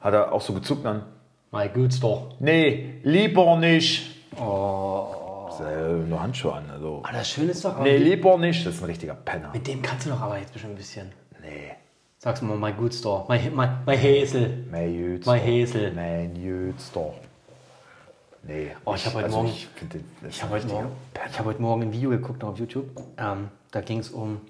hat 0.01 0.15
er 0.15 0.33
auch 0.33 0.41
so 0.41 0.53
gezuckt 0.53 0.85
dann. 0.85 1.05
My 1.53 1.69
good 1.69 2.01
doch. 2.03 2.35
Nee, 2.39 3.01
lieber 3.03 3.57
nicht. 3.57 4.15
Oh. 4.39 5.17
Äh, 5.61 5.93
nur 6.09 6.23
Handschuhe 6.23 6.55
an. 6.55 6.71
Also. 6.71 7.01
Aber 7.03 7.13
das 7.13 7.29
Schöne 7.29 7.51
ist 7.51 7.65
doch, 7.65 7.79
Nee, 7.81 7.97
lieber 7.99 8.39
nicht. 8.39 8.65
Das 8.65 8.75
ist 8.77 8.83
ein 8.83 8.87
richtiger 8.87 9.15
Penner. 9.15 9.51
mit 9.53 9.67
dem 9.67 9.83
kannst 9.83 10.07
du 10.07 10.11
doch 10.11 10.21
aber 10.21 10.39
jetzt 10.39 10.53
bestimmt 10.53 10.75
ein 10.75 10.77
bisschen. 10.79 11.13
Nee. 11.43 11.73
Sag's 12.19 12.41
mal, 12.43 12.57
my 12.57 12.73
good 12.73 12.95
store. 12.95 13.25
My, 13.29 13.39
my, 13.51 13.67
my 13.87 13.97
Häsel. 13.97 14.65
Mein 14.71 14.95
Jötz. 14.95 15.27
My 15.27 15.39
Häsel. 15.39 15.93
Mein 15.93 16.37
Jötz 16.37 16.93
doch. 16.93 17.15
Nee. 18.43 18.71
Oh, 18.85 18.95
ich 18.95 19.05
hab 19.05 19.15
heute 19.15 19.25
also 19.27 19.37
Morgen- 19.39 19.49
Ich, 19.51 19.69
Ich 20.29 20.43
habe 20.43 20.55
ein 20.55 20.63
heute, 20.63 20.73
Morgen- 20.73 20.93
ich 21.31 21.39
hab 21.39 21.45
heute 21.47 21.61
Morgen 21.63 21.83
ein 21.83 21.93
Video 21.93 22.11
geguckt 22.11 22.43
auf 22.45 22.59
YouTube. 22.59 22.87
Ähm, 23.19 23.49
da 23.71 23.81
ging 23.83 23.99
es 23.99 24.11
um 24.11 24.41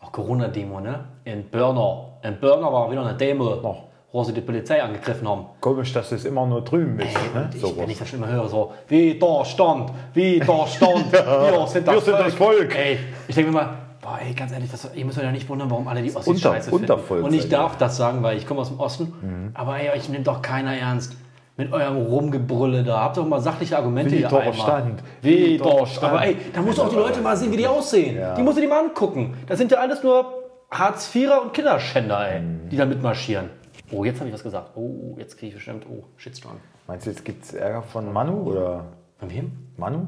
auch 0.00 0.12
Corona-Demo, 0.12 0.80
ne? 0.80 1.00
In 1.24 1.48
Börner. 1.50 2.04
In 2.22 2.38
Börner 2.40 2.72
war 2.72 2.90
wieder 2.90 3.04
eine 3.06 3.16
Demo. 3.16 3.44
Oh. 3.62 3.76
wo 4.10 4.24
sie 4.24 4.32
die 4.32 4.40
Polizei 4.40 4.82
angegriffen 4.82 5.28
haben. 5.28 5.44
Komisch, 5.60 5.92
dass 5.92 6.10
es 6.12 6.24
immer 6.24 6.46
nur 6.46 6.62
drüben 6.62 6.96
bist. 6.96 7.14
ne? 7.34 7.50
Ich, 7.54 7.60
so 7.60 7.76
wenn 7.76 7.90
ich 7.90 7.98
das 7.98 8.08
schon 8.08 8.20
immer 8.22 8.32
höre, 8.32 8.48
so, 8.48 8.72
Widerstand, 8.88 9.92
Widerstand, 10.14 11.12
wir 11.12 11.66
sind 11.66 11.86
das 11.86 11.94
Wir 11.94 12.00
sind 12.00 12.18
das 12.18 12.34
Volk. 12.34 12.74
Ey, 12.74 12.98
ich 13.28 13.34
denke 13.34 13.50
mir 13.52 13.58
mal, 13.58 13.68
boah, 14.00 14.18
ey, 14.24 14.32
ganz 14.32 14.50
ehrlich, 14.52 14.70
das, 14.70 14.90
ihr 14.94 15.04
müsst 15.04 15.18
euch 15.18 15.24
ja 15.24 15.30
nicht 15.30 15.46
wundern, 15.48 15.70
warum 15.70 15.86
alle 15.88 16.00
die 16.02 16.08
Ossis 16.14 16.26
Unter- 16.26 16.52
scheiße 16.54 16.70
finden. 16.70 17.22
Und 17.22 17.34
ich 17.34 17.48
darf 17.50 17.76
das 17.76 17.98
sagen, 17.98 18.22
weil 18.22 18.38
ich 18.38 18.46
komme 18.46 18.60
aus 18.62 18.68
dem 18.68 18.80
Osten, 18.80 19.50
aber 19.54 19.78
ey, 19.78 19.90
euch 19.90 20.08
nimmt 20.08 20.26
doch 20.26 20.40
keiner 20.40 20.74
ernst. 20.74 21.14
Mit 21.58 21.72
eurem 21.72 21.96
Rumgebrülle 21.96 22.84
da. 22.84 23.00
Habt 23.00 23.16
doch 23.16 23.26
mal 23.26 23.40
sachliche 23.40 23.76
Argumente 23.76 24.14
hier 24.14 24.28
einmal. 24.28 24.42
Widerstand. 24.46 25.02
Widerstand. 25.22 26.12
Aber 26.12 26.24
ey, 26.24 26.36
da 26.54 26.62
musst 26.62 26.78
du 26.78 26.82
auch 26.82 26.88
die 26.88 26.94
Leute 26.96 27.20
mal 27.20 27.36
sehen, 27.36 27.50
wie 27.52 27.56
die 27.56 27.66
aussehen. 27.66 28.16
Ja. 28.16 28.34
Die 28.36 28.42
musst 28.42 28.56
du 28.58 28.62
dir 28.62 28.68
mal 28.68 28.78
angucken. 28.78 29.34
Das 29.48 29.58
sind 29.58 29.72
ja 29.72 29.78
alles 29.78 30.02
nur 30.04 30.24
Hartz-Vierer 30.70 31.42
und 31.42 31.52
Kinderschänder, 31.52 32.28
ey, 32.30 32.40
Mhm. 32.40 32.68
die 32.70 32.76
da 32.76 32.86
mitmarschieren. 32.86 33.50
Oh, 33.90 34.04
jetzt 34.04 34.20
habe 34.20 34.28
ich 34.28 34.34
was 34.34 34.42
gesagt. 34.44 34.76
Oh, 34.76 35.16
jetzt 35.18 35.36
kriege 35.36 35.48
ich 35.48 35.54
bestimmt. 35.56 35.84
Oh, 35.90 36.04
Shitstorm. 36.16 36.56
Meinst 36.86 37.06
du, 37.06 37.10
jetzt 37.10 37.24
gibt 37.24 37.44
es 37.44 37.54
Ärger 37.54 37.82
von 37.82 38.12
Manu 38.12 38.34
oder 38.50 38.84
Von 39.18 39.28
wem? 39.30 39.50
Manu? 39.76 40.06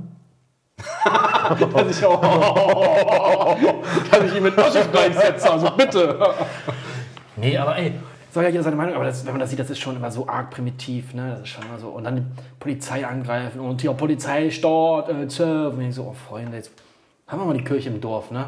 Dass 1.75 1.99
ich, 1.99 2.07
oh, 2.07 2.21
dass 4.11 4.23
ich 4.25 4.37
ihn 4.37 4.43
mit 4.43 4.57
Oschis 4.57 4.89
gleichsetze, 4.91 5.51
also 5.51 5.71
bitte. 5.77 6.17
Nee, 7.37 7.57
aber 7.57 7.77
ey, 7.77 7.95
soll 8.33 8.45
ja 8.45 8.51
jeder 8.51 8.63
seine 8.63 8.77
Meinung, 8.77 8.95
aber 8.95 9.05
das, 9.05 9.25
wenn 9.25 9.33
man 9.33 9.41
das 9.41 9.51
sieht, 9.51 9.59
das 9.59 9.71
ist 9.71 9.79
schon 9.79 9.97
immer 9.97 10.11
so 10.11 10.29
arg 10.29 10.51
primitiv, 10.51 11.15
ne? 11.15 11.31
Das 11.33 11.41
ist 11.43 11.49
schon 11.49 11.65
immer 11.65 11.79
so. 11.79 11.89
Und 11.89 12.05
dann 12.05 12.17
die 12.17 12.23
Polizei 12.59 13.07
angreifen 13.07 13.61
und 13.61 13.81
hier 13.81 13.93
Polizeistaat, 13.93 15.09
äh, 15.09 15.29
Zerf. 15.29 15.75
Und 15.75 15.83
ich 15.83 15.95
so, 15.95 16.05
oh 16.05 16.13
Freunde, 16.29 16.57
jetzt 16.57 16.71
haben 17.27 17.41
wir 17.41 17.47
mal 17.47 17.57
die 17.57 17.65
Kirche 17.65 17.89
im 17.89 18.01
Dorf, 18.01 18.31
ne? 18.31 18.47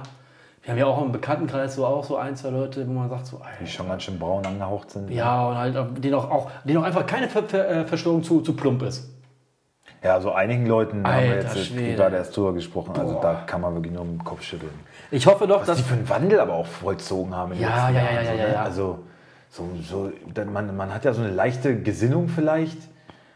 Wir 0.62 0.70
haben 0.72 0.78
ja 0.78 0.86
auch 0.86 1.02
im 1.04 1.10
Bekanntenkreis 1.10 1.74
so 1.74 1.84
auch 1.84 2.04
so 2.04 2.16
ein, 2.16 2.36
zwei 2.36 2.50
Leute, 2.50 2.86
wo 2.86 2.92
man 2.92 3.08
sagt 3.10 3.26
so, 3.26 3.40
Die 3.58 3.64
ey, 3.64 3.66
schon 3.68 3.88
ganz 3.88 4.04
schön 4.04 4.18
braun 4.18 4.46
angehaucht 4.46 4.92
sind. 4.92 5.10
ja, 5.10 5.48
und 5.48 5.58
halt, 5.58 5.74
denen 6.04 6.14
auch, 6.14 6.30
auch, 6.30 6.50
denen 6.64 6.78
auch 6.78 6.84
einfach 6.84 7.04
keine 7.04 7.28
Ver 7.28 7.42
Ver 7.42 7.68
äh, 7.68 7.84
Verschwörung 7.84 8.22
zu, 8.22 8.40
zu 8.42 8.54
plump 8.54 8.82
ist. 8.82 9.08
Ja, 10.04 10.20
so 10.20 10.32
einigen 10.32 10.66
Leuten 10.66 11.04
haben 11.06 11.24
wir 11.24 11.32
Alter 11.36 11.54
jetzt 11.56 11.66
Schwede. 11.66 11.96
gerade 11.96 12.16
erst 12.16 12.36
drüber 12.36 12.52
gesprochen. 12.52 12.92
Also 12.96 13.18
da 13.20 13.42
kann 13.46 13.60
man 13.60 13.74
wirklich 13.74 13.92
nur 13.92 14.02
im 14.02 14.22
Kopf 14.22 14.42
schütteln. 14.42 14.72
Ich 15.12 15.26
hoffe 15.26 15.46
doch, 15.46 15.60
Was 15.60 15.66
dass 15.66 15.76
die 15.78 15.82
für 15.84 15.94
einen 15.94 16.08
Wandel 16.08 16.40
aber 16.40 16.54
auch 16.54 16.66
vollzogen 16.66 17.34
haben 17.34 17.52
in 17.52 17.60
Ja, 17.60 17.88
ja, 17.90 18.00
ja, 18.02 18.12
ja, 18.12 18.22
ja, 18.22 18.46
ne? 18.46 18.52
ja. 18.54 18.62
Also 18.62 19.00
so, 19.52 19.68
so, 19.86 20.10
man, 20.50 20.74
man 20.76 20.94
hat 20.94 21.04
ja 21.04 21.12
so 21.12 21.20
eine 21.22 21.30
leichte 21.30 21.76
Gesinnung 21.82 22.28
vielleicht, 22.28 22.78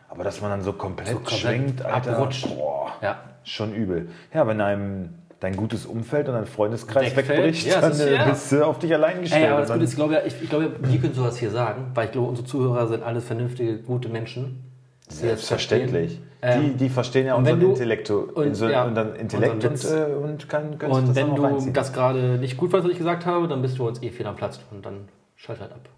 aber 0.09 0.25
dass 0.25 0.41
man 0.41 0.51
dann 0.51 0.63
so 0.63 0.73
komplett, 0.73 1.13
komplett 1.15 1.39
schwenkt, 1.39 1.85
Alter, 1.85 2.17
abrutscht. 2.17 2.49
boah, 2.57 2.93
Ja. 3.03 3.19
schon 3.45 3.75
übel. 3.75 4.09
Ja, 4.33 4.47
wenn 4.47 4.61
einem 4.63 5.11
dein 5.41 5.55
gutes 5.55 5.85
Umfeld 5.85 6.29
und 6.29 6.35
dein 6.35 6.47
Freundeskreis 6.47 7.15
Wegfällt, 7.15 7.39
wegbricht, 7.45 7.67
ja, 7.67 7.81
dann 7.83 7.91
ist- 7.93 8.01
äh, 8.01 8.15
ja. 8.15 8.25
bist 8.31 8.51
du 8.51 8.65
auf 8.65 8.79
dich 8.79 8.95
allein 8.95 9.21
gestellt. 9.21 9.45
Ey, 9.45 9.51
aber 9.51 9.61
das 9.61 9.71
Und 9.71 9.75
Gute 9.77 9.85
ist, 9.85 9.91
ich 9.91 9.97
glaube, 9.97 10.15
ja, 10.15 10.21
ich, 10.25 10.43
ich 10.43 10.49
glaube, 10.49 10.71
wir 10.81 10.99
können 11.01 11.13
sowas 11.13 11.37
hier 11.37 11.51
sagen, 11.51 11.91
weil 11.95 12.07
ich 12.07 12.13
glaube, 12.13 12.29
unsere 12.29 12.47
Zuhörer 12.47 12.87
sind 12.89 13.03
alles 13.03 13.25
vernünftige, 13.27 13.77
gute 13.79 14.09
Menschen. 14.09 14.63
Selbstverständlich. 15.09 16.21
verstehen. 16.41 16.63
die, 16.63 16.67
Ähm, 16.71 16.77
die 16.79 16.89
verstehen 16.89 17.27
ja 17.27 17.35
und 17.35 17.41
unseren 17.43 17.61
du- 17.61 17.69
Intellekt 17.73 18.11
und, 18.11 18.31
und, 18.33 18.59
ja, 18.71 18.85
unseren 18.85 19.15
Intellekt 19.17 19.53
und, 19.55 19.63
Witz. 19.65 19.91
äh, 19.91 20.05
und 20.15 20.49
können, 20.49 20.79
können 20.79 20.93
Und 20.93 21.09
das 21.09 21.17
wenn 21.17 21.35
du 21.35 21.71
das 21.73 21.93
gerade 21.93 22.39
nicht 22.39 22.57
gut 22.57 22.71
fandest, 22.71 22.87
was 22.89 22.93
ich 22.93 22.99
gesagt 22.99 23.27
habe, 23.27 23.47
dann 23.49 23.63
bist 23.63 23.79
du 23.79 23.87
uns 23.87 24.03
eh 24.03 24.11
fehl 24.11 24.27
am 24.27 24.37
Platz 24.37 24.61
und 24.71 24.85
dann 24.85 25.09
schalt 25.37 25.61
halt 25.61 25.73
ab. 25.73 25.89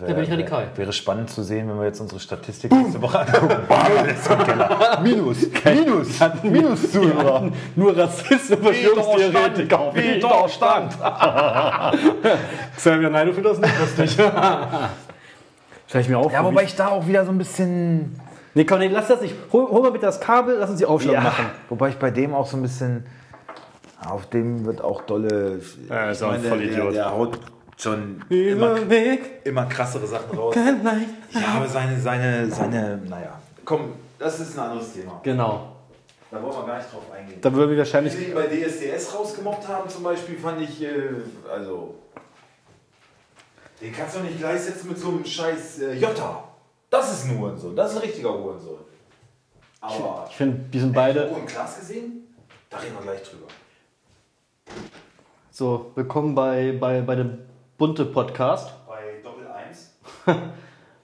Wär- 0.00 0.08
da 0.08 0.14
bin 0.14 0.24
ich 0.24 0.30
radikal. 0.30 0.62
Wäre, 0.62 0.76
wäre 0.78 0.92
spannend 0.92 1.30
zu 1.30 1.42
sehen, 1.42 1.68
wenn 1.68 1.78
wir 1.78 1.86
jetzt 1.86 2.00
unsere 2.00 2.18
Statistik 2.20 2.72
nächste 2.72 3.00
Woche 3.00 3.20
angucken. 3.20 3.56
Alles 3.68 4.26
im 4.26 4.38
Keller. 4.38 5.00
Minus, 5.02 5.36
Minus, 5.64 6.20
Minus 6.42 6.92
Zuhörer. 6.92 7.50
Nur 7.76 7.96
Rassisten 7.96 8.56
und 8.56 8.64
Verschwörungstheoretiker. 8.64 9.94
Widerstand! 9.94 10.96
Xavier 12.76 13.10
Nein, 13.10 13.26
du 13.28 13.32
findest 13.34 13.62
das 13.62 13.70
nicht 13.70 13.80
lustig. 13.98 14.26
Stell 15.88 16.00
ich 16.00 16.08
mir 16.08 16.18
auf. 16.18 16.32
Ja, 16.32 16.44
wobei 16.44 16.64
ich 16.64 16.74
da 16.74 16.88
auch 16.88 17.06
wieder 17.06 17.24
so 17.24 17.30
ein 17.32 17.38
bisschen. 17.38 18.18
Nee, 18.54 18.64
komm, 18.64 18.80
nee, 18.80 18.88
lass 18.88 19.08
das 19.08 19.20
nicht. 19.22 19.34
Hol, 19.52 19.66
hol 19.68 19.82
mal 19.82 19.92
bitte 19.92 20.06
das 20.06 20.20
Kabel, 20.20 20.56
lass 20.58 20.68
uns 20.70 20.78
die 20.78 20.84
Aufstellung 20.86 21.22
machen. 21.22 21.46
wobei 21.68 21.88
ich 21.90 21.96
bei 21.96 22.10
dem 22.10 22.34
auch 22.34 22.46
so 22.46 22.56
ein 22.56 22.62
bisschen. 22.62 23.06
Auf 24.04 24.26
dem 24.30 24.64
wird 24.64 24.82
auch 24.82 25.02
dolle. 25.02 25.60
Ja, 25.88 26.10
ist 26.10 26.20
ich 26.20 26.26
auch 26.26 26.32
ein 26.32 26.42
der, 26.42 26.50
Vollidiot. 26.50 26.94
der 26.94 27.10
haut 27.12 27.38
schon 27.82 28.24
immer, 28.28 28.76
immer 29.44 29.66
krassere 29.66 30.06
Sachen 30.06 30.38
raus. 30.38 30.54
Ja, 30.54 31.54
aber 31.56 31.68
seine, 31.68 32.00
seine, 32.00 32.50
seine. 32.50 32.98
Naja. 33.08 33.40
Komm, 33.64 33.94
das 34.18 34.40
ist 34.40 34.56
ein 34.56 34.70
anderes 34.70 34.92
Thema. 34.92 35.20
Genau. 35.22 35.76
Da 36.30 36.42
wollen 36.42 36.54
wir 36.54 36.66
gar 36.66 36.78
nicht 36.78 36.92
drauf 36.92 37.10
eingehen. 37.12 37.40
Da 37.40 37.52
würden 37.52 37.72
wir 37.72 37.78
wahrscheinlich. 37.78 38.16
die 38.16 38.24
ihn 38.24 38.34
bei 38.34 38.46
DSDS 38.46 39.14
rausgemobbt 39.14 39.68
haben, 39.68 39.88
zum 39.88 40.02
Beispiel, 40.02 40.38
fand 40.38 40.62
ich, 40.62 40.82
äh, 40.82 40.88
also. 41.50 41.96
Den 43.80 43.92
kannst 43.92 44.16
du 44.16 44.20
nicht 44.20 44.38
gleichsetzen 44.38 44.88
mit 44.88 44.98
so 44.98 45.08
einem 45.08 45.24
scheiß 45.24 45.80
äh, 45.80 45.94
Jota. 45.94 46.44
Das 46.88 47.12
ist 47.12 47.24
ein 47.24 47.38
Hurensohn, 47.38 47.74
das 47.74 47.90
ist 47.90 47.96
ein 47.98 48.02
richtiger 48.02 48.32
Hurensohn. 48.32 48.78
Aber. 49.80 50.26
Ich 50.30 50.36
finde, 50.36 50.58
die 50.72 50.78
sind 50.78 50.92
beide. 50.92 51.24
Joko 51.24 51.40
und 51.40 51.46
Klaas 51.46 51.80
gesehen? 51.80 52.34
Da 52.70 52.78
reden 52.78 52.94
wir 52.94 53.02
gleich 53.02 53.22
drüber. 53.28 53.46
So, 55.50 55.90
willkommen 55.94 56.34
bei, 56.34 56.76
bei, 56.80 57.02
bei 57.02 57.16
dem 57.16 57.38
bunte 57.82 58.04
Podcast. 58.04 58.70
Bei 58.86 59.20
Doppel 59.24 59.44
1. 59.48 59.90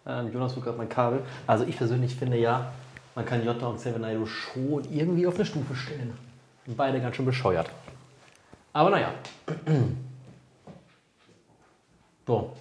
Ähm, 0.07 0.33
Jonas 0.33 0.55
sucht 0.55 0.65
gerade 0.65 0.79
mein 0.79 0.89
Kabel. 0.89 1.23
Also 1.47 1.65
ich 1.65 1.77
persönlich 1.77 2.15
finde 2.15 2.39
ja, 2.39 2.71
man 3.17 3.27
kann 3.27 3.45
Jota 3.45 3.67
und 3.67 3.79
Seven 3.79 4.01
Naido 4.01 4.25
schon 4.25 4.83
irgendwie 4.91 5.27
auf 5.27 5.35
eine 5.35 5.45
Stufe 5.45 5.75
stellen. 5.75 6.17
Beide 6.67 6.99
ganz 7.01 7.17
schön 7.17 7.27
bescheuert. 7.27 7.69
Aber 8.73 8.91
naja. 8.91 9.09
So, 12.27 12.53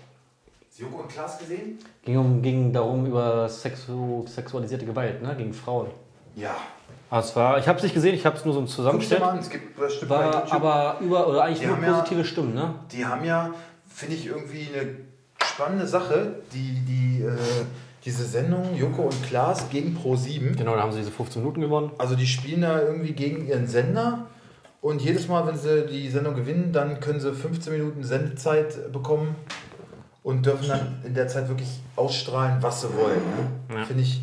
Joko 0.78 1.02
und 1.04 1.10
Klaas 1.10 1.38
gesehen? 1.38 1.78
ging, 2.04 2.18
um, 2.18 2.42
ging 2.42 2.74
darum 2.74 3.06
über 3.06 3.48
sexu 3.48 4.26
sexualisierte 4.28 4.86
Gewalt 4.86 5.22
ne? 5.22 5.36
gegen 5.36 5.54
Frauen. 5.54 5.88
Ja. 6.36 6.56
Also 7.10 7.30
es 7.30 7.36
war, 7.36 7.58
ich 7.60 7.68
habe 7.68 7.78
es 7.78 7.84
nicht 7.84 7.94
gesehen, 7.94 8.16
ich 8.16 8.26
habe 8.26 8.36
es 8.36 8.44
nur 8.46 8.54
so 8.54 8.66
zusammengestellt. 8.66 9.22
es 9.40 9.50
gibt 9.50 9.76
bei 9.78 10.10
War 10.10 10.52
aber 10.52 10.98
über, 11.02 11.28
oder 11.28 11.44
eigentlich 11.44 11.60
Die 11.60 11.68
nur 11.68 11.76
haben 11.78 11.84
ja- 11.84 11.94
positive 11.94 12.26
Stimmen, 12.26 12.54
ne? 12.56 12.76
Die 12.92 13.06
haben 13.06 13.24
ja, 13.24 13.52
finde 13.98 14.16
ich, 14.16 14.28
irgendwie 14.28 14.68
eine 14.72 14.92
spannende 15.44 15.88
Sache. 15.88 16.36
Die, 16.54 16.86
die, 16.88 17.24
äh, 17.24 17.36
diese 18.06 18.26
Sendung 18.26 18.76
Joko 18.76 19.04
und 19.04 19.24
Klaas 19.24 19.70
gegen 19.72 19.98
Pro7. 19.98 20.56
Genau, 20.56 20.76
da 20.76 20.84
haben 20.84 20.92
sie 20.92 21.00
diese 21.00 21.12
15 21.12 21.42
Minuten 21.42 21.62
gewonnen. 21.62 21.92
Also 21.98 22.16
die 22.16 22.28
spielen 22.28 22.62
da 22.62 22.80
irgendwie 22.80 23.14
gegen 23.14 23.48
ihren 23.48 23.66
Sender 23.66 24.28
und 24.82 25.02
jedes 25.02 25.28
Mal, 25.28 25.48
wenn 25.48 25.58
sie 25.58 25.88
die 25.88 26.10
Sendung 26.10 26.36
gewinnen, 26.36 26.72
dann 26.72 27.00
können 27.00 27.20
sie 27.20 27.34
15 27.34 27.74
Minuten 27.74 28.04
Sendezeit 28.04 28.94
bekommen 28.94 29.36
und 30.22 30.46
dürfen 30.46 30.68
dann 30.68 31.02
in 31.04 31.16
der 31.16 31.28
Zeit 31.28 31.50
wirklich 31.50 31.80
ausstrahlen, 31.96 32.62
was 32.62 32.82
sie 32.82 32.94
wollen. 32.96 33.22
Ne? 33.70 33.84
Finde 33.86 34.04
ich, 34.04 34.22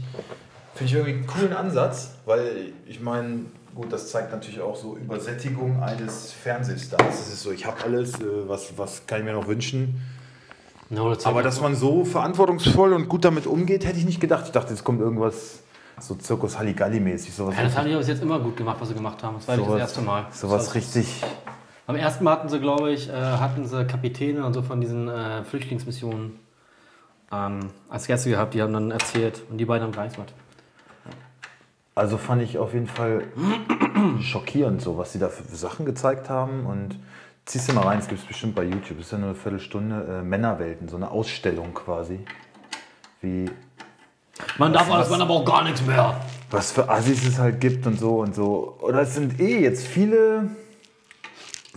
find 0.76 0.88
ich 0.88 0.94
irgendwie 0.94 1.14
einen 1.14 1.26
coolen 1.26 1.52
Ansatz, 1.52 2.12
weil 2.26 2.72
ich 2.86 3.00
meine, 3.00 3.40
gut, 3.74 3.92
das 3.92 4.10
zeigt 4.10 4.32
natürlich 4.32 4.60
auch 4.60 4.76
so 4.76 4.96
Übersättigung 4.96 5.82
eines 5.82 6.32
Fernsehstars. 6.32 7.20
Es 7.20 7.32
ist 7.32 7.42
so, 7.42 7.50
ich 7.52 7.66
habe 7.66 7.82
alles, 7.84 8.14
äh, 8.20 8.24
was, 8.46 8.76
was 8.76 9.06
kann 9.06 9.20
ich 9.20 9.24
mir 9.24 9.32
noch 9.32 9.46
wünschen. 9.46 10.00
No, 10.90 11.12
das 11.12 11.24
Aber 11.26 11.42
dass 11.42 11.60
man 11.60 11.74
so 11.74 12.04
verantwortungsvoll 12.04 12.92
und 12.92 13.08
gut 13.08 13.24
damit 13.24 13.46
umgeht, 13.46 13.84
hätte 13.84 13.98
ich 13.98 14.04
nicht 14.04 14.20
gedacht. 14.20 14.44
Ich 14.46 14.52
dachte, 14.52 14.70
jetzt 14.70 14.84
kommt 14.84 15.00
irgendwas 15.00 15.60
so 16.00 16.14
Zirkus 16.14 16.58
Halligalli-mäßig. 16.58 17.32
Sowas 17.34 17.54
ja, 17.56 17.64
das 17.64 17.76
haben 17.76 17.86
die 17.86 17.92
aber 17.92 18.00
bis 18.00 18.08
jetzt 18.08 18.22
immer 18.22 18.38
gut 18.38 18.56
gemacht, 18.56 18.76
was 18.80 18.88
sie 18.88 18.94
gemacht 18.94 19.22
haben. 19.22 19.36
Das 19.36 19.48
war 19.48 19.56
nicht 19.56 19.68
das 19.68 19.78
erste 19.78 20.00
Mal. 20.02 20.26
Sowas 20.32 20.66
Das- 20.66 20.74
richtig. 20.74 21.22
Am 21.86 21.96
ersten 21.96 22.24
Mal 22.24 22.32
hatten 22.32 22.48
sie, 22.48 22.60
glaube 22.60 22.92
ich, 22.92 23.10
äh, 23.10 23.12
hatten 23.12 23.66
sie 23.66 23.84
Kapitäne 23.86 24.44
und 24.46 24.54
so 24.54 24.62
von 24.62 24.80
diesen 24.80 25.06
äh, 25.08 25.44
Flüchtlingsmissionen 25.44 26.38
ähm, 27.30 27.70
als 27.90 28.06
Gäste 28.06 28.30
gehabt. 28.30 28.54
Die 28.54 28.62
haben 28.62 28.72
dann 28.72 28.90
erzählt 28.90 29.42
und 29.50 29.58
die 29.58 29.66
beiden 29.66 29.86
haben 29.86 29.92
gar 29.92 30.02
nichts 30.02 30.16
gemacht. 30.16 30.32
Also 31.94 32.18
fand 32.18 32.42
ich 32.42 32.58
auf 32.58 32.74
jeden 32.74 32.88
Fall 32.88 33.24
schockierend, 34.20 34.82
so 34.82 34.98
was 34.98 35.12
sie 35.12 35.18
da 35.18 35.28
für 35.28 35.44
Sachen 35.54 35.86
gezeigt 35.86 36.28
haben. 36.28 36.66
Und 36.66 36.98
ziehst 37.44 37.68
du 37.68 37.72
mal 37.72 37.82
rein, 37.82 37.98
es 38.00 38.08
gibt 38.08 38.20
es 38.20 38.26
bestimmt 38.26 38.54
bei 38.54 38.64
YouTube. 38.64 38.98
Das 38.98 39.06
ist 39.06 39.12
ja 39.12 39.18
nur 39.18 39.28
eine 39.28 39.36
Viertelstunde. 39.36 40.20
Äh, 40.20 40.22
Männerwelten, 40.24 40.88
so 40.88 40.96
eine 40.96 41.10
Ausstellung 41.10 41.72
quasi. 41.72 42.20
Wie, 43.20 43.48
Man 44.58 44.72
darf 44.72 44.90
alles, 44.90 45.08
man 45.08 45.22
aber 45.22 45.34
auch 45.34 45.44
gar 45.44 45.62
nichts 45.64 45.84
mehr. 45.86 46.20
was 46.50 46.72
für 46.72 46.88
Assis 46.88 47.24
es 47.26 47.38
halt 47.38 47.60
gibt 47.60 47.86
und 47.86 47.98
so 47.98 48.18
und 48.20 48.34
so. 48.34 48.76
Oder 48.80 49.02
es 49.02 49.14
sind 49.14 49.40
eh 49.40 49.60
jetzt 49.60 49.86
viele, 49.86 50.50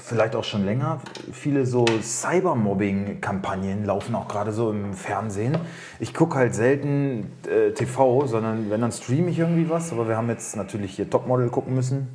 vielleicht 0.07 0.35
auch 0.35 0.43
schon 0.43 0.65
länger, 0.65 1.01
viele 1.33 1.65
so 1.65 1.85
Cybermobbing-Kampagnen 2.01 3.85
laufen 3.85 4.15
auch 4.15 4.27
gerade 4.27 4.53
so 4.53 4.71
im 4.71 4.93
Fernsehen. 4.93 5.57
Ich 5.99 6.13
gucke 6.13 6.37
halt 6.37 6.55
selten 6.55 7.31
äh, 7.47 7.71
TV, 7.71 8.25
sondern 8.25 8.69
wenn, 8.69 8.81
dann 8.81 8.91
streame 8.91 9.29
ich 9.29 9.39
irgendwie 9.39 9.69
was. 9.69 9.91
Aber 9.91 10.07
wir 10.07 10.15
haben 10.15 10.29
jetzt 10.29 10.55
natürlich 10.55 10.95
hier 10.95 11.09
Topmodel 11.09 11.49
gucken 11.49 11.75
müssen. 11.75 12.07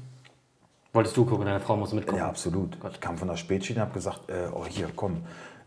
Wolltest 0.94 1.16
du 1.16 1.24
gucken, 1.24 1.46
deine 1.46 1.60
Frau 1.60 1.76
musste 1.76 1.96
mitgucken. 1.96 2.18
Ja, 2.18 2.28
absolut. 2.28 2.76
Ich 2.90 3.00
kam 3.00 3.18
von 3.18 3.28
der 3.28 3.36
Spätschiene 3.36 3.80
und 3.80 3.86
habe 3.86 3.94
gesagt, 3.94 4.30
äh, 4.30 4.48
oh 4.52 4.64
hier, 4.66 4.88
komm, 4.96 5.18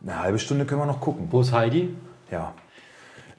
eine 0.01 0.19
halbe 0.19 0.39
Stunde 0.39 0.65
können 0.65 0.82
wir 0.82 0.86
noch 0.86 1.01
gucken. 1.01 1.28
Wo 1.32 1.41
ist 1.41 1.51
Heidi? 1.51 1.95
Ja, 2.32 2.53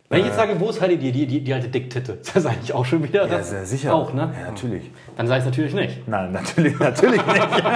Wenn 0.09 0.21
ich 0.21 0.27
jetzt 0.27 0.37
sage, 0.37 0.55
wo 0.61 0.71
ist 0.71 0.81
Heidi, 0.81 0.97
die, 0.99 1.11
die, 1.11 1.27
die, 1.27 1.41
die 1.41 1.53
alte 1.53 1.67
Dicktitte? 1.69 2.19
Das 2.27 2.37
ist 2.37 2.47
eigentlich 2.47 2.73
auch 2.73 2.85
schon 2.85 3.03
wieder 3.03 3.27
ja 3.27 3.43
sehr 3.43 3.65
sicher. 3.65 3.93
Auch, 3.95 4.13
ne? 4.13 4.33
Ja, 4.39 4.47
natürlich. 4.51 4.91
Dann 5.17 5.27
sage 5.27 5.39
ich 5.41 5.47
es 5.47 5.51
natürlich 5.51 5.75
nicht. 5.75 6.07
Nein, 6.07 6.31
natürlich, 6.33 6.79
natürlich 6.79 7.27
nicht. 7.27 7.65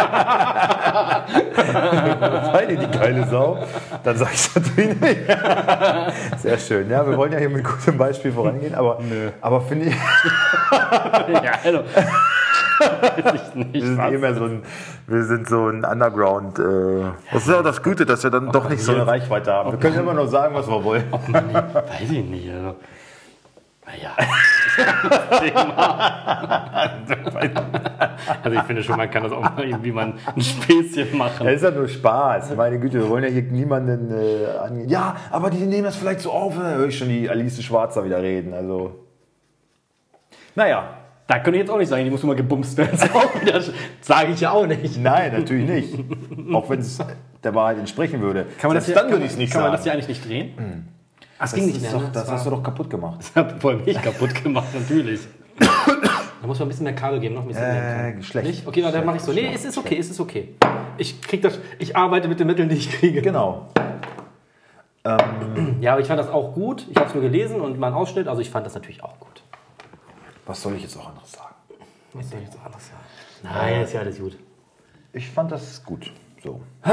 Heidi 2.53 2.77
die 2.77 2.87
geile 2.87 3.27
Sau, 3.27 3.59
dann 4.05 4.17
sage 4.17 4.31
ich 4.35 4.55
natürlich 4.55 5.01
nicht. 5.01 5.19
Sehr 6.39 6.59
schön. 6.59 6.89
Ja, 6.91 7.09
wir 7.09 7.17
wollen 7.17 7.33
ja 7.33 7.39
hier 7.39 7.51
mit 7.51 7.65
gutem 7.65 7.97
Beispiel 7.99 8.31
vorangehen, 8.33 8.75
aber, 8.75 9.01
aber 9.41 9.61
finde 9.63 9.87
ich, 9.87 9.95
ja, 11.43 11.53
also. 11.65 11.83
Weiß 12.81 13.49
ich 13.49 13.55
nicht, 13.55 13.75
wir 13.75 13.83
sind 13.83 13.99
was. 13.99 14.21
mehr 14.21 14.35
so 14.35 14.45
ein, 14.45 14.63
wir 15.07 15.25
sind 15.25 15.49
so 15.49 15.69
ein 15.69 15.85
Underground. 15.85 16.59
Äh, 16.59 17.13
das 17.33 17.43
ist 17.43 17.49
ja 17.49 17.63
das 17.63 17.83
Gute, 17.83 18.07
dass 18.07 18.25
wir 18.25 18.31
dann 18.31 18.51
doch 18.51 18.69
nicht 18.69 18.83
so 18.83 18.93
eine 18.93 19.07
Reichweite 19.07 19.53
haben. 19.53 19.73
Wir 19.73 19.79
können 19.79 19.99
immer 19.99 20.15
nur 20.15 20.29
sagen, 20.29 20.55
was 20.55 20.69
wir 20.69 20.83
wollen. 20.83 21.05
Weiß 21.13 22.11
ich 22.11 22.25
nicht. 22.25 22.51
Also. 22.51 22.77
Naja. 23.87 24.11
also 28.43 28.57
ich 28.57 28.63
finde 28.63 28.83
schon, 28.83 28.97
man 28.97 29.11
kann 29.11 29.25
das 29.25 29.33
auch 29.33 29.43
mal 29.43 29.65
irgendwie 29.65 29.93
mal 29.93 30.15
ein 30.35 30.41
Späßchen 30.41 31.17
machen. 31.17 31.45
Das 31.45 31.57
ist 31.57 31.63
ja 31.63 31.71
nur 31.71 31.89
Spaß. 31.89 32.55
Meine 32.57 32.79
Güte, 32.79 33.01
wir 33.01 33.09
wollen 33.09 33.25
ja 33.25 33.31
hier 33.31 33.43
niemanden 33.43 34.13
äh, 34.13 34.59
angehen. 34.59 34.89
Ja, 34.89 35.17
aber 35.31 35.51
die 35.51 35.59
nehmen 35.59 35.85
das 35.85 35.97
vielleicht 35.97 36.21
so 36.21 36.31
auf. 36.31 36.57
Da 36.57 36.75
höre 36.75 36.87
ich 36.87 36.99
schon 36.99 37.09
die 37.09 37.29
Alice 37.29 37.63
Schwarzer 37.63 38.05
wieder 38.05 38.23
reden. 38.23 38.55
Also, 38.55 39.07
naja, 40.55 41.00
Da 41.31 41.39
könnte 41.39 41.59
ich 41.59 41.63
jetzt 41.63 41.71
auch 41.71 41.79
nicht 41.79 41.87
sagen, 41.87 42.03
die 42.03 42.11
musst 42.11 42.25
du 42.25 42.27
mal 42.27 42.35
gebumst 42.35 42.77
werden. 42.77 42.99
Das 43.47 43.71
sage 44.01 44.33
ich 44.33 44.41
ja 44.41 44.51
auch 44.51 44.67
nicht. 44.67 44.99
nein, 44.99 45.33
natürlich 45.33 45.69
nicht. 45.69 45.95
auch 46.53 46.69
wenn 46.69 46.81
es 46.81 46.99
der 47.45 47.55
Wahrheit 47.55 47.79
entsprechen 47.79 48.21
würde. 48.21 48.47
Kann 48.59 48.71
man 48.71 48.75
das 48.75 48.87
hier, 48.87 48.97
dann 48.97 49.13
würde 49.13 49.25
ich 49.27 49.31
es 49.31 49.37
nicht 49.37 49.53
kann 49.53 49.61
sagen. 49.61 49.71
man 49.71 49.77
das 49.77 49.85
hier 49.85 49.93
eigentlich 49.93 50.09
nicht 50.09 50.29
drehen? 50.29 50.55
Ach, 50.59 51.43
das 51.43 51.51
das 51.53 51.55
ging 51.55 51.67
nicht 51.67 51.83
mehr. 51.83 51.93
doch, 51.93 52.11
das 52.11 52.27
war- 52.27 52.35
hast 52.35 52.47
du 52.47 52.51
doch 52.51 52.63
kaputt 52.65 52.91
gemacht. 52.91 53.21
Voll 53.61 53.77
mich 53.77 54.03
kaputt 54.03 54.43
gemacht, 54.43 54.67
natürlich. 54.75 55.21
Da 55.61 56.47
muss 56.49 56.59
man 56.59 56.67
ein 56.67 56.71
bisschen 56.71 56.83
mehr 56.83 56.97
Kabel 56.97 57.21
geben, 57.21 57.37
noch 57.37 57.43
ein 57.43 57.49
bisschen 57.49 57.63
mehr. 57.63 58.09
Äh, 58.19 58.23
schlecht. 58.25 58.47
Nicht? 58.49 58.67
Okay, 58.67 58.83
dann 58.83 59.05
mache 59.07 59.19
ich 59.19 59.23
so. 59.23 59.31
Nee, 59.33 59.53
es 59.55 59.65
ist 59.65 59.79
okay, 59.79 59.99
es 60.01 60.11
ist 60.11 60.19
okay. 60.19 60.57
Ich 60.99 61.23
krieg 61.23 61.43
das, 61.43 61.61
ich 61.79 61.95
arbeite 61.97 62.27
mit 62.27 62.41
den 62.41 62.49
Mitteln, 62.49 62.69
die 62.69 62.75
ich 62.75 62.91
kriege. 62.91 63.23
Genau. 63.23 63.69
Ja, 65.81 65.93
aber 65.93 66.01
ich 66.01 66.09
fand 66.09 66.19
das 66.19 66.29
auch 66.29 66.55
gut. 66.55 66.87
Ich 66.91 66.97
habe 66.97 67.07
es 67.07 67.15
nur 67.15 67.23
gelesen 67.23 67.61
und 67.61 67.79
mal 67.79 67.87
einen 67.87 67.97
Ausschnitt, 67.97 68.27
also 68.27 68.43
ich 68.43 68.51
fand 68.51 68.67
das 68.67 68.75
natürlich 68.75 69.05
auch 69.05 69.19
gut. 69.21 69.43
Was 70.51 70.63
soll 70.63 70.75
ich 70.75 70.83
jetzt 70.83 70.97
auch 70.97 71.09
anderes 71.09 71.31
sagen? 71.31 71.55
Was 72.13 72.29
soll 72.29 72.41
ich 72.41 72.47
jetzt 72.47 72.59
auch 72.59 72.65
anders 72.65 72.85
sagen? 72.85 73.05
Nein, 73.45 73.83
ist 73.83 73.93
ja 73.93 74.01
alles 74.01 74.19
gut. 74.19 74.37
Ich 75.13 75.31
fand 75.31 75.53
das 75.53 75.85
gut. 75.85 76.13
So. 76.43 76.61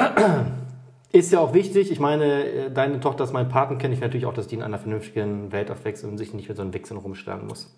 Ist 1.12 1.32
ja 1.32 1.40
auch 1.40 1.56
wichtig. 1.56 1.90
Ich 1.90 2.00
meine, 2.00 2.44
äh, 2.44 2.72
deine 2.72 3.00
Tochter 3.00 3.24
ist 3.24 3.34
mein 3.34 3.50
Paten, 3.50 3.80
kenne 3.80 3.96
ich 3.96 4.02
natürlich 4.02 4.28
auch, 4.28 4.34
dass 4.34 4.48
die 4.48 4.56
in 4.56 4.62
einer 4.62 4.78
vernünftigen 4.78 5.52
Welt 5.52 5.72
aufwächst 5.72 6.04
und 6.04 6.20
sich 6.20 6.34
nicht 6.34 6.50
mit 6.50 6.58
so 6.58 6.62
einem 6.62 6.74
Wichsern 6.74 6.98
rumschlagen 6.98 7.48
muss. 7.48 7.74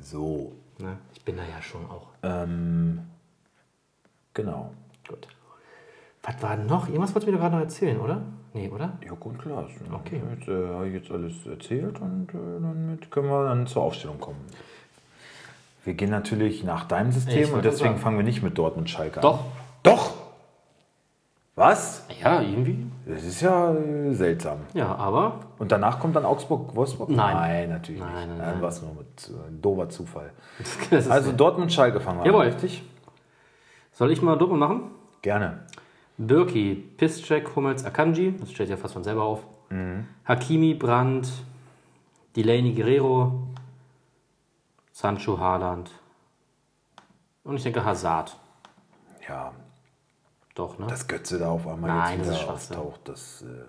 So. 0.00 0.52
Ne? 0.78 0.98
Ich 1.14 1.24
bin 1.24 1.36
da 1.38 1.42
ja 1.42 1.60
schon 1.60 1.84
auch. 1.90 2.08
Ähm, 2.22 3.00
genau. 4.34 4.72
Gut. 5.08 5.26
Was 6.22 6.40
war 6.40 6.56
denn 6.56 6.66
noch? 6.66 6.86
Irgendwas 6.86 7.14
wolltest 7.14 7.26
du 7.26 7.32
mir 7.32 7.38
doch 7.38 7.42
gerade 7.42 7.56
noch 7.56 7.62
erzählen, 7.62 7.98
oder? 7.98 8.22
Nee, 8.54 8.68
oder? 8.68 8.92
Ja, 9.04 9.12
gut, 9.18 9.38
klar. 9.38 9.66
Okay. 9.92 10.20
Jetzt 10.36 10.48
äh, 10.48 10.68
habe 10.68 10.88
ich 10.88 10.94
jetzt 10.94 11.10
alles 11.10 11.46
erzählt 11.46 11.98
und 12.00 12.28
äh, 12.34 12.60
damit 12.60 13.10
können 13.10 13.28
wir 13.28 13.44
dann 13.46 13.66
zur 13.66 13.82
Aufstellung 13.82 14.20
kommen. 14.20 14.40
Wir 15.84 15.94
gehen 15.94 16.10
natürlich 16.10 16.62
nach 16.62 16.84
deinem 16.84 17.08
Ich 17.08 17.14
System 17.16 17.44
und 17.46 17.52
wollte 17.54 17.70
deswegen 17.70 17.90
sagen. 17.94 18.00
fangen 18.02 18.16
wir 18.18 18.24
nicht 18.24 18.42
mit 18.42 18.56
Dortmund 18.58 18.88
Schalke 18.90 19.16
an. 19.16 19.22
Doch. 19.22 19.44
Doch! 19.82 20.12
Was? 21.54 22.06
Ja, 22.22 22.40
irgendwie. 22.40 22.86
Das 23.04 23.24
ist 23.24 23.40
ja 23.42 23.74
äh, 23.74 24.14
seltsam. 24.14 24.58
Ja, 24.74 24.94
aber 24.94 25.40
Und 25.58 25.70
danach 25.72 25.98
kommt 25.98 26.16
dann 26.16 26.24
Augsburg, 26.24 26.74
Wolfsburg? 26.74 27.10
Nein. 27.10 27.34
Nein, 27.36 27.68
natürlich 27.68 28.00
Nein, 28.00 28.10
nicht. 28.14 28.28
nein, 28.28 28.38
Dann 28.38 28.48
nein. 28.54 28.62
war 28.62 28.68
es 28.68 28.80
nur 28.80 28.94
mit 28.94 29.28
äh, 29.28 29.60
doofer 29.60 29.88
Zufall. 29.88 30.30
Also 31.10 31.32
Dortmund 31.32 31.72
Schalke 31.72 32.00
fangen 32.00 32.20
wir 32.20 32.26
Jawohl. 32.26 32.42
an, 32.46 32.52
richtig? 32.52 32.82
Soll 33.92 34.10
ich 34.12 34.22
mal 34.22 34.36
Doppel 34.38 34.56
machen? 34.56 34.92
Gerne. 35.20 35.66
Birki, 36.26 36.74
Piszczek, 36.96 37.54
Hummels, 37.56 37.84
Akanji. 37.84 38.36
Das 38.38 38.50
stellt 38.52 38.70
ja 38.70 38.76
fast 38.76 38.94
von 38.94 39.04
selber 39.04 39.22
auf. 39.22 39.46
Hakimi, 40.24 40.74
Brandt, 40.74 41.28
Delaney, 42.36 42.74
Guerrero, 42.74 43.48
Sancho, 44.92 45.38
Haaland. 45.38 45.90
Und 47.44 47.56
ich 47.56 47.62
denke 47.62 47.84
Hazard. 47.84 48.36
Ja, 49.26 49.52
Doch, 50.54 50.78
ne? 50.78 50.86
dass 50.86 51.06
Götze 51.06 51.38
da 51.38 51.50
auf 51.50 51.66
einmal 51.66 51.90
Nein, 51.90 52.18
jetzt 52.18 52.28
das 52.28 52.34
wieder 52.36 52.46
Schwachsinn. 52.46 52.76
auftaucht, 52.76 53.00
das. 53.08 53.42
Äh 53.42 53.64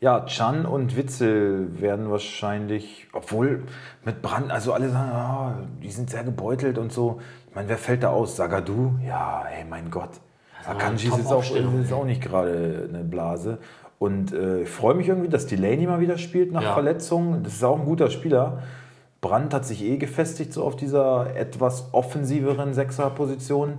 ja, 0.00 0.26
Chan 0.26 0.66
und 0.66 0.96
Witzel 0.96 1.80
werden 1.80 2.10
wahrscheinlich, 2.10 3.06
obwohl 3.14 3.64
mit 4.04 4.20
Brand, 4.20 4.50
also 4.50 4.74
alle 4.74 4.90
sagen, 4.90 5.10
ah, 5.10 5.54
die 5.82 5.90
sind 5.90 6.10
sehr 6.10 6.22
gebeutelt 6.22 6.76
und 6.76 6.92
so. 6.92 7.20
Ich 7.48 7.54
meine, 7.54 7.68
wer 7.68 7.78
fällt 7.78 8.02
da 8.02 8.10
aus? 8.10 8.36
Sagadu? 8.36 8.98
Ja, 9.06 9.44
ey, 9.48 9.64
mein 9.64 9.90
Gott. 9.90 10.10
Akanji 10.68 11.08
ist 11.08 11.16
jetzt 11.18 11.32
auch, 11.32 11.44
ist 11.44 11.92
auch 11.92 12.04
nicht 12.04 12.22
gerade 12.22 12.88
eine 12.88 13.04
Blase. 13.04 13.58
Und 13.98 14.32
äh, 14.32 14.62
ich 14.62 14.68
freue 14.68 14.94
mich 14.94 15.08
irgendwie, 15.08 15.28
dass 15.28 15.46
Delaney 15.46 15.86
mal 15.86 16.00
wieder 16.00 16.18
spielt 16.18 16.52
nach 16.52 16.62
Ja. 16.62 16.74
Verletzung. 16.74 17.42
Das 17.42 17.54
ist 17.54 17.64
auch 17.64 17.78
ein 17.78 17.84
guter 17.86 18.10
Spieler. 18.10 18.62
Brandt 19.22 19.54
hat 19.54 19.64
sich 19.64 19.82
eh 19.82 19.96
gefestigt 19.96 20.52
so 20.52 20.62
auf 20.64 20.76
dieser 20.76 21.34
etwas 21.34 21.88
offensiveren 21.92 22.74
Sechserposition. 22.74 23.78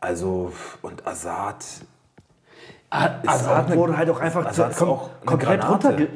Also, 0.00 0.52
und 0.82 1.06
Assad. 1.06 1.64
Hazard 2.90 3.66
auch 3.66 3.66
eine- 3.66 3.76
wurde 3.76 3.96
halt 3.98 4.08
auch 4.10 4.20
einfach 4.20 4.50
ist 4.50 4.78
kom 4.78 4.88
auch 4.88 5.10
komplett, 5.26 5.68
runterge 5.68 6.08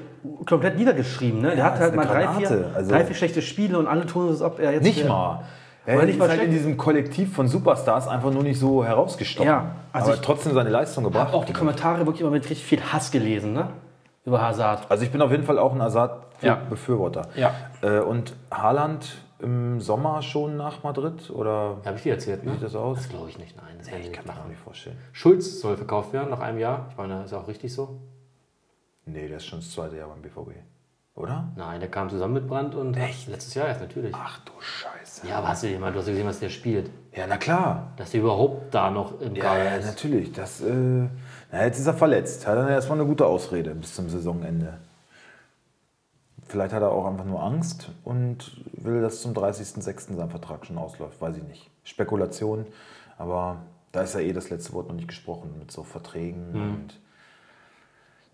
komplett 0.46 0.78
niedergeschrieben. 0.78 1.40
Ne? 1.42 1.48
Der 1.48 1.58
Ja, 1.58 1.64
hat 1.66 1.74
ist 1.74 1.80
halt 1.80 1.96
mal 1.96 2.06
drei 2.06 2.22
Granate. 2.24 2.46
vier, 2.46 2.70
Also- 2.74 2.90
drei, 2.92 3.04
vier 3.04 3.16
schlechte 3.16 3.42
Spiele 3.42 3.78
und 3.78 3.86
alle 3.86 4.06
tun 4.06 4.26
es, 4.28 4.40
als 4.40 4.42
ob 4.42 4.58
er 4.58 4.72
jetzt. 4.72 4.82
Nicht 4.84 5.00
der- 5.02 5.08
mal. 5.08 5.44
Er 5.86 5.96
nicht 6.04 6.10
ist 6.14 6.18
mal 6.18 6.28
halt 6.28 6.42
in 6.42 6.50
diesem 6.50 6.76
Kollektiv 6.76 7.34
von 7.34 7.48
Superstars 7.48 8.06
einfach 8.08 8.30
nur 8.30 8.42
nicht 8.42 8.58
so 8.58 8.84
herausgestochen. 8.84 9.48
Ja, 9.48 9.74
also 9.92 10.06
aber 10.08 10.14
ich- 10.16 10.20
trotzdem 10.20 10.52
seine 10.54 10.70
Leistung 10.70 11.04
Ich 11.04 11.10
gebracht. 11.10 11.28
habe 11.28 11.36
auch 11.36 11.44
die 11.44 11.52
Kommentare 11.52 12.00
wirklich 12.06 12.20
immer 12.20 12.30
mit 12.30 12.44
richtig 12.44 12.64
viel 12.64 12.80
Hass 12.82 13.10
gelesen, 13.10 13.52
ne? 13.52 13.68
Über 14.24 14.40
Hazard. 14.40 14.86
Also 14.88 15.02
ich 15.04 15.10
bin 15.10 15.20
auf 15.20 15.32
jeden 15.32 15.42
Fall 15.42 15.58
auch 15.58 15.72
ein 15.72 15.78
Ja. 15.80 15.86
Assad-Befürworter. 15.86 17.22
Ja. 17.34 17.52
Äh, 17.82 17.98
und 18.00 18.34
Haaland 18.52 19.16
im 19.40 19.80
Sommer 19.80 20.22
schon 20.22 20.56
nach 20.56 20.84
Madrid? 20.84 21.28
Oder 21.30 21.78
Habe 21.84 21.96
ich 21.96 22.04
dir 22.04 22.12
erzählt, 22.12 22.44
ne? 22.44 22.52
sieht 22.52 22.62
das 22.62 22.76
aus? 22.76 22.98
Das 22.98 23.08
glaube 23.08 23.28
ich 23.28 23.38
nicht, 23.38 23.56
nein. 23.56 23.74
Das 23.78 23.88
die 23.88 23.94
Ich 23.96 23.98
nicht 24.10 24.12
kann 24.12 24.24
mir 24.24 24.48
nicht 24.48 24.60
vorstellen. 24.60 24.96
Schulz 25.10 25.60
soll 25.60 25.76
verkauft 25.76 26.12
werden 26.12 26.30
nach 26.30 26.38
einem 26.38 26.58
Jahr. 26.60 26.86
Ich 26.90 26.96
meine, 26.96 27.24
ist 27.24 27.32
auch 27.32 27.48
richtig 27.48 27.74
so. 27.74 27.98
Nee, 29.04 29.26
der 29.26 29.38
ist 29.38 29.46
schon 29.46 29.58
das 29.58 29.72
zweite 29.72 29.96
Jahr 29.96 30.08
beim 30.08 30.22
BVB. 30.22 30.52
Oder? 31.14 31.52
Nein, 31.56 31.80
der 31.80 31.90
kam 31.90 32.08
zusammen 32.08 32.34
mit 32.34 32.48
Brandt 32.48 32.74
und 32.74 32.96
letztes 32.96 33.52
Jahr 33.54 33.68
erst 33.68 33.82
natürlich. 33.82 34.14
Ach 34.16 34.38
du 34.44 34.52
Scheiße. 34.60 35.26
Ja, 35.28 35.38
aber 35.38 35.48
hast 35.48 35.62
du, 35.62 35.78
mal, 35.78 35.92
du 35.92 35.98
hast 35.98 36.06
ja 36.06 36.12
gesehen, 36.12 36.26
was 36.26 36.40
der 36.40 36.48
spielt. 36.48 36.90
Ja, 37.14 37.26
na 37.28 37.36
klar. 37.36 37.92
Dass 37.96 38.12
der 38.12 38.20
überhaupt 38.20 38.74
da 38.74 38.90
noch 38.90 39.20
im 39.20 39.34
Ja, 39.34 39.42
Kader 39.44 39.64
ja, 39.64 39.76
ist. 39.76 39.86
natürlich. 39.86 40.32
Das, 40.32 40.62
äh, 40.62 40.72
na, 41.52 41.64
jetzt 41.64 41.78
ist 41.78 41.86
er 41.86 41.94
verletzt. 41.94 42.46
Hat 42.46 42.56
er 42.56 42.68
erstmal 42.70 42.98
eine 42.98 43.06
gute 43.06 43.26
Ausrede 43.26 43.74
bis 43.74 43.94
zum 43.94 44.08
Saisonende. 44.08 44.78
Vielleicht 46.46 46.72
hat 46.72 46.82
er 46.82 46.92
auch 46.92 47.06
einfach 47.06 47.24
nur 47.24 47.42
Angst 47.42 47.90
und 48.04 48.62
will, 48.72 49.00
dass 49.02 49.20
zum 49.22 49.32
30.06. 49.34 50.16
sein 50.16 50.30
Vertrag 50.30 50.64
schon 50.66 50.78
ausläuft. 50.78 51.20
Weiß 51.20 51.36
ich 51.36 51.44
nicht. 51.44 51.70
Spekulation. 51.84 52.66
Aber 53.18 53.58
da 53.92 54.00
ist 54.02 54.14
ja 54.14 54.20
eh 54.20 54.32
das 54.32 54.48
letzte 54.48 54.72
Wort 54.72 54.88
noch 54.88 54.94
nicht 54.94 55.08
gesprochen 55.08 55.54
mit 55.58 55.70
so 55.70 55.82
Verträgen. 55.82 56.52
Und 56.54 57.00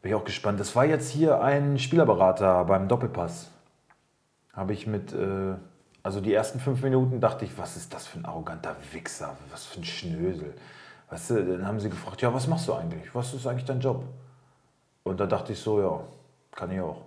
bin 0.03 0.11
ich 0.11 0.15
auch 0.15 0.25
gespannt. 0.25 0.61
Das 0.61 0.75
war 0.77 0.85
jetzt 0.85 1.11
hier 1.11 1.41
ein 1.43 1.79
Spielerberater 1.79 2.65
beim 2.65 2.89
Doppelpass. 2.89 3.51
Habe 4.53 4.73
ich 4.73 4.87
mit, 4.87 5.13
äh, 5.13 5.55
also 6.03 6.21
die 6.21 6.33
ersten 6.33 6.61
fünf 6.61 6.83
Minuten 6.83 7.21
dachte 7.21 7.45
ich, 7.45 7.59
was 7.59 7.77
ist 7.77 7.93
das 7.93 8.07
für 8.07 8.19
ein 8.19 8.25
arroganter 8.25 8.77
Wichser, 8.93 9.37
was 9.51 9.67
für 9.67 9.81
ein 9.81 9.85
Schnösel. 9.85 10.55
Weißt 11.11 11.31
du, 11.31 11.45
dann 11.45 11.67
haben 11.67 11.81
sie 11.81 11.91
gefragt, 11.91 12.23
ja, 12.23 12.33
was 12.33 12.47
machst 12.47 12.69
du 12.69 12.75
eigentlich? 12.75 13.15
Was 13.15 13.33
ist 13.35 13.47
eigentlich 13.47 13.65
dein 13.65 13.81
Job? 13.81 14.05
Und 15.05 15.19
da 15.21 15.27
dachte 15.27 15.53
ich 15.53 15.59
so, 15.59 15.81
ja, 15.81 16.01
kann 16.53 16.71
ich 16.71 16.81
auch. 16.81 17.03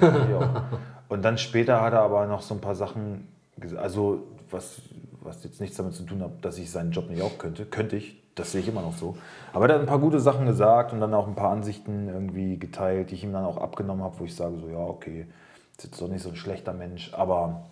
Kann 0.00 0.28
ich 0.28 0.34
auch. 0.34 0.62
Und 1.08 1.22
dann 1.22 1.38
später 1.38 1.80
hat 1.80 1.92
er 1.92 2.00
aber 2.00 2.26
noch 2.26 2.42
so 2.42 2.54
ein 2.54 2.60
paar 2.60 2.74
Sachen, 2.74 3.28
gesagt, 3.56 3.82
also 3.82 4.26
was, 4.50 4.80
was 5.22 5.42
jetzt 5.44 5.60
nichts 5.60 5.76
damit 5.76 5.94
zu 5.94 6.04
tun 6.04 6.22
hat, 6.22 6.44
dass 6.44 6.58
ich 6.58 6.70
seinen 6.70 6.92
Job 6.92 7.08
nicht 7.08 7.22
auch 7.22 7.38
könnte. 7.38 7.66
Könnte 7.66 7.96
ich, 7.96 8.22
das 8.36 8.52
sehe 8.52 8.60
ich 8.60 8.68
immer 8.68 8.82
noch 8.82 8.96
so. 8.96 9.16
Aber 9.52 9.68
er 9.68 9.74
hat 9.74 9.80
ein 9.80 9.86
paar 9.86 9.98
gute 9.98 10.20
Sachen 10.20 10.46
gesagt 10.46 10.92
und 10.92 11.00
dann 11.00 11.12
auch 11.14 11.26
ein 11.26 11.34
paar 11.34 11.50
Ansichten 11.50 12.08
irgendwie 12.08 12.58
geteilt, 12.58 13.10
die 13.10 13.14
ich 13.14 13.24
ihm 13.24 13.32
dann 13.32 13.44
auch 13.44 13.56
abgenommen 13.56 14.04
habe, 14.04 14.18
wo 14.20 14.24
ich 14.24 14.36
sage 14.36 14.58
so, 14.58 14.68
ja, 14.68 14.78
okay, 14.78 15.26
ist 15.76 15.84
jetzt 15.84 16.00
doch 16.00 16.08
nicht 16.08 16.22
so 16.22 16.28
ein 16.28 16.36
schlechter 16.36 16.72
Mensch, 16.72 17.12
aber 17.14 17.62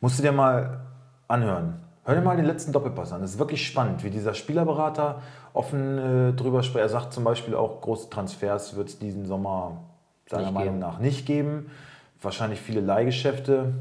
musst 0.00 0.18
du 0.18 0.22
dir 0.22 0.32
mal 0.32 0.80
anhören. 1.28 1.80
Hör 2.04 2.16
dir 2.16 2.20
mal 2.20 2.36
den 2.36 2.44
letzten 2.44 2.72
Doppelpass 2.72 3.12
an. 3.12 3.22
Das 3.22 3.30
ist 3.30 3.38
wirklich 3.38 3.66
spannend, 3.66 4.04
wie 4.04 4.10
dieser 4.10 4.34
Spielerberater 4.34 5.22
offen 5.54 5.98
äh, 5.98 6.32
drüber 6.34 6.62
spricht. 6.62 6.82
Er 6.82 6.88
sagt 6.90 7.14
zum 7.14 7.24
Beispiel 7.24 7.54
auch, 7.54 7.80
große 7.80 8.10
Transfers 8.10 8.76
wird 8.76 8.88
es 8.88 8.98
diesen 8.98 9.24
Sommer 9.24 9.78
seiner 10.26 10.42
Nicht 10.42 10.52
Meinung 10.54 10.74
geben. 10.74 10.78
nach 10.80 10.98
nicht 10.98 11.26
geben. 11.26 11.70
Wahrscheinlich 12.20 12.60
viele 12.60 12.80
Leihgeschäfte. 12.80 13.72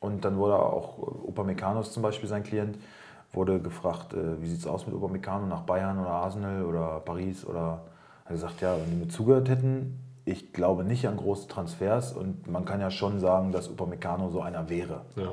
Und 0.00 0.24
dann 0.24 0.36
wurde 0.36 0.56
auch 0.56 0.98
äh, 0.98 1.28
Upamecano 1.28 1.82
zum 1.82 2.02
Beispiel 2.02 2.28
sein 2.28 2.42
Klient, 2.42 2.76
wurde 3.32 3.60
gefragt, 3.60 4.12
äh, 4.14 4.40
wie 4.40 4.48
sieht 4.48 4.60
es 4.60 4.66
aus 4.66 4.86
mit 4.86 4.94
Upamecano 4.94 5.46
nach 5.46 5.62
Bayern 5.62 5.98
oder 5.98 6.10
Arsenal 6.10 6.64
oder 6.64 7.00
Paris 7.00 7.44
oder 7.44 7.82
hat 8.24 8.32
gesagt, 8.32 8.60
ja, 8.60 8.76
wenn 8.76 8.90
die 8.90 8.96
mir 8.96 9.08
zugehört 9.08 9.48
hätten, 9.48 10.00
ich 10.24 10.52
glaube 10.52 10.84
nicht 10.84 11.06
an 11.06 11.16
große 11.16 11.48
Transfers 11.48 12.12
und 12.12 12.46
man 12.46 12.64
kann 12.64 12.80
ja 12.80 12.90
schon 12.90 13.20
sagen, 13.20 13.52
dass 13.52 13.68
Upamecano 13.68 14.30
so 14.30 14.40
einer 14.40 14.68
wäre. 14.68 15.02
Ja. 15.16 15.32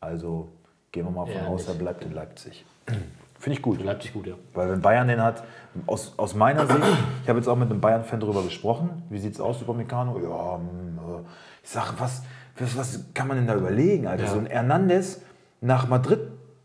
Also 0.00 0.48
gehen 0.92 1.04
wir 1.04 1.10
mal 1.10 1.26
von 1.26 1.34
Ja, 1.34 1.46
aus, 1.46 1.68
er 1.68 1.74
bleibt 1.74 2.04
in 2.04 2.12
Leipzig. 2.12 2.64
Finde 3.38 3.58
ich 3.58 3.62
gut. 3.62 3.82
Leipzig 3.82 4.14
gut, 4.14 4.26
ja. 4.26 4.34
Weil 4.54 4.70
wenn 4.70 4.80
Bayern 4.80 5.08
den 5.08 5.22
hat, 5.22 5.44
aus, 5.86 6.14
aus 6.16 6.34
meiner 6.34 6.66
Sicht, 6.66 6.80
ich 7.22 7.28
habe 7.28 7.38
jetzt 7.38 7.48
auch 7.48 7.56
mit 7.56 7.70
einem 7.70 7.80
Bayern-Fan 7.80 8.18
darüber 8.18 8.42
gesprochen, 8.42 9.02
wie 9.10 9.18
sieht 9.18 9.34
es 9.34 9.40
aus, 9.40 9.60
Upamecano? 9.60 10.18
Ja, 10.20 10.56
hm, 10.56 10.98
äh, 10.98 11.20
ich 11.62 11.68
sage, 11.68 11.90
was, 11.98 12.22
was, 12.58 12.76
was 12.76 13.04
kann 13.12 13.28
man 13.28 13.36
denn 13.36 13.46
da 13.46 13.54
überlegen, 13.54 14.06
Alter? 14.06 14.24
Ja. 14.24 14.30
So 14.30 14.38
ein 14.38 14.46
Hernandez 14.46 15.20
nach 15.60 15.86
Madrid 15.86 16.20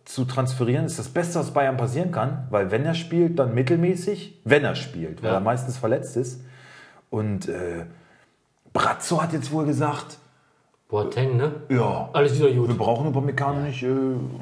zu 0.06 0.26
transferieren, 0.26 0.86
ist 0.86 0.98
das 1.00 1.10
Beste, 1.10 1.40
was 1.40 1.52
Bayern 1.52 1.78
passieren 1.78 2.12
kann, 2.12 2.48
weil 2.50 2.72
wenn 2.72 2.86
er 2.86 2.94
spielt, 2.96 3.38
dann 3.40 3.54
mittelmäßig, 3.54 4.42
wenn 4.44 4.64
er 4.64 4.76
spielt, 4.76 5.22
weil 5.22 5.30
Ja. 5.30 5.36
er 5.38 5.42
meistens 5.42 5.78
verletzt 5.78 6.18
ist. 6.18 6.44
Und 7.10 7.48
äh, 7.50 7.86
Brazzo 8.74 9.22
hat 9.22 9.34
jetzt 9.34 9.52
wohl 9.52 9.66
gesagt, 9.66 10.18
Boateng, 10.90 11.38
ne? 11.38 11.54
ja, 11.70 12.10
Alles 12.14 12.36
wieder 12.38 12.50
wir 12.50 12.56
gut. 12.68 12.78
brauchen 12.78 13.08
Upamecano 13.08 13.62
nicht, 13.62 13.84
äh, 13.84 13.90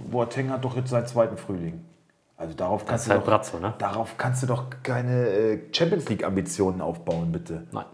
Boateng 0.10 0.49
hat 0.49 0.64
doch 0.66 0.76
jetzt 0.76 0.89
seit 0.89 1.07
zweiten 1.07 1.38
Frühling. 1.38 1.84
Also 2.38 2.55
darauf 2.55 2.86
kannst, 2.86 3.05
du 3.07 3.12
halt 3.12 3.22
doch, 3.22 3.26
Brazzo, 3.28 3.60
ne? 3.60 3.74
darauf 3.78 4.18
kannst 4.18 4.41
du 4.43 4.47
doch 4.47 4.66
keine 4.82 5.28
äh, 5.28 5.60
Champions 5.74 6.07
League-Ambitionen 6.10 6.80
aufbauen, 6.82 7.32
bitte. 7.32 7.68
Nein. 7.72 7.86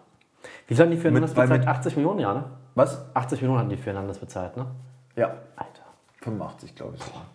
Wie 0.67 0.75
haben 0.77 0.91
die 0.91 0.97
für 0.97 1.05
Hernandez 1.05 1.31
bezahlt? 1.31 1.49
mit- 1.61 1.67
80 1.67 1.95
Millionen, 1.95 2.19
ja, 2.19 2.33
ne? 2.33 2.43
Was? 2.75 3.03
80 3.15 3.41
Millionen 3.41 3.59
hatten 3.59 3.69
die 3.69 3.77
für 3.77 3.87
Hernandez 3.91 4.19
bezahlt, 4.19 4.55
ne? 4.55 4.67
Ja, 5.15 5.27
Alter. 5.55 5.81
85, 6.21 6.75
glaube 6.75 6.95
ich. 6.97 7.03
sogar. 7.03 7.25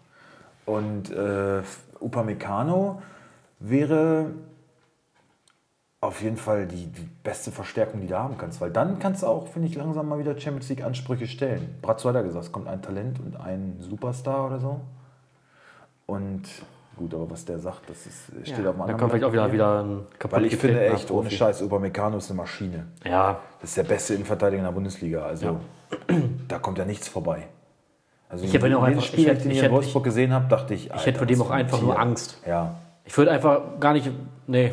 Und 0.66 1.10
äh, 1.10 1.62
Upamecano 2.00 3.02
wäre 3.58 4.30
auf 6.02 6.22
jeden 6.22 6.38
Fall 6.38 6.66
die, 6.66 6.86
die 6.86 7.08
beste 7.22 7.50
Verstärkung, 7.50 8.00
die 8.00 8.06
du 8.06 8.18
haben 8.18 8.38
kannst. 8.38 8.60
Weil 8.60 8.70
dann 8.70 8.98
kannst 8.98 9.22
du 9.22 9.26
auch, 9.26 9.48
finde 9.48 9.68
ich, 9.68 9.74
langsam 9.74 10.08
mal 10.08 10.18
wieder 10.18 10.38
Champions 10.38 10.68
League-Ansprüche 10.70 11.26
stellen. 11.26 11.74
Brazzo 11.82 12.08
hat 12.08 12.14
ja 12.16 12.22
gesagt, 12.22 12.46
es 12.46 12.52
kommt 12.52 12.68
ein 12.68 12.80
Talent 12.80 13.20
und 13.20 13.38
ein 13.38 13.76
Superstar 13.80 14.46
oder 14.46 14.60
so. 14.60 14.80
Und 16.06 16.42
gut, 16.96 17.14
aber 17.14 17.30
was 17.30 17.44
der 17.44 17.58
sagt, 17.58 17.90
das 17.90 18.06
ist, 18.06 18.30
steht 18.44 18.66
auf 18.66 18.74
dem 18.74 18.78
Da 18.78 18.84
anderen 18.84 18.96
kommt 18.98 19.12
vielleicht 19.12 19.24
auch 19.24 19.32
wieder, 19.32 19.52
wieder 19.52 19.82
ein 19.82 20.06
Weil 20.30 20.46
ich 20.46 20.56
finde 20.56 20.80
echt, 20.86 21.10
ohne 21.10 21.24
Profi. 21.24 21.36
Scheiß, 21.36 21.62
Upamecano 21.62 22.16
ist 22.16 22.30
eine 22.30 22.38
Maschine. 22.38 22.86
Ja, 23.04 23.40
Das 23.60 23.70
ist 23.70 23.76
der 23.76 23.84
beste 23.84 24.14
Innenverteidiger 24.14 24.60
in 24.60 24.64
der 24.64 24.72
Bundesliga. 24.72 25.22
Also 25.24 25.60
da 26.48 26.58
kommt 26.58 26.78
ja 26.78 26.86
nichts 26.86 27.08
vorbei. 27.08 27.48
Also 28.30 28.44
Ich 28.44 28.54
hätte 28.54 28.68
ihn 28.68 28.74
auch 28.74 28.82
einfach- 28.84 29.02
Spiel, 29.02 29.20
ich 29.20 29.26
das 29.26 29.34
hätte- 29.34 29.42
den 29.44 29.50
ich 29.52 29.58
ich 29.58 29.64
in 29.64 29.72
Wolfsburg 29.72 30.04
gesehen 30.04 30.32
habe, 30.32 30.46
dachte 30.48 30.72
ich, 30.74 30.86
ich 30.94 31.06
hätte 31.06 31.18
vor 31.18 31.26
dem 31.26 31.42
auch 31.42 31.50
einfach 31.50 31.82
nur 31.82 31.98
Angst. 31.98 32.38
Ja. 32.46 32.74
Ich 33.04 33.16
würde 33.18 33.32
einfach 33.32 33.60
gar 33.80 33.92
nicht. 33.92 34.08
Nee. 34.46 34.72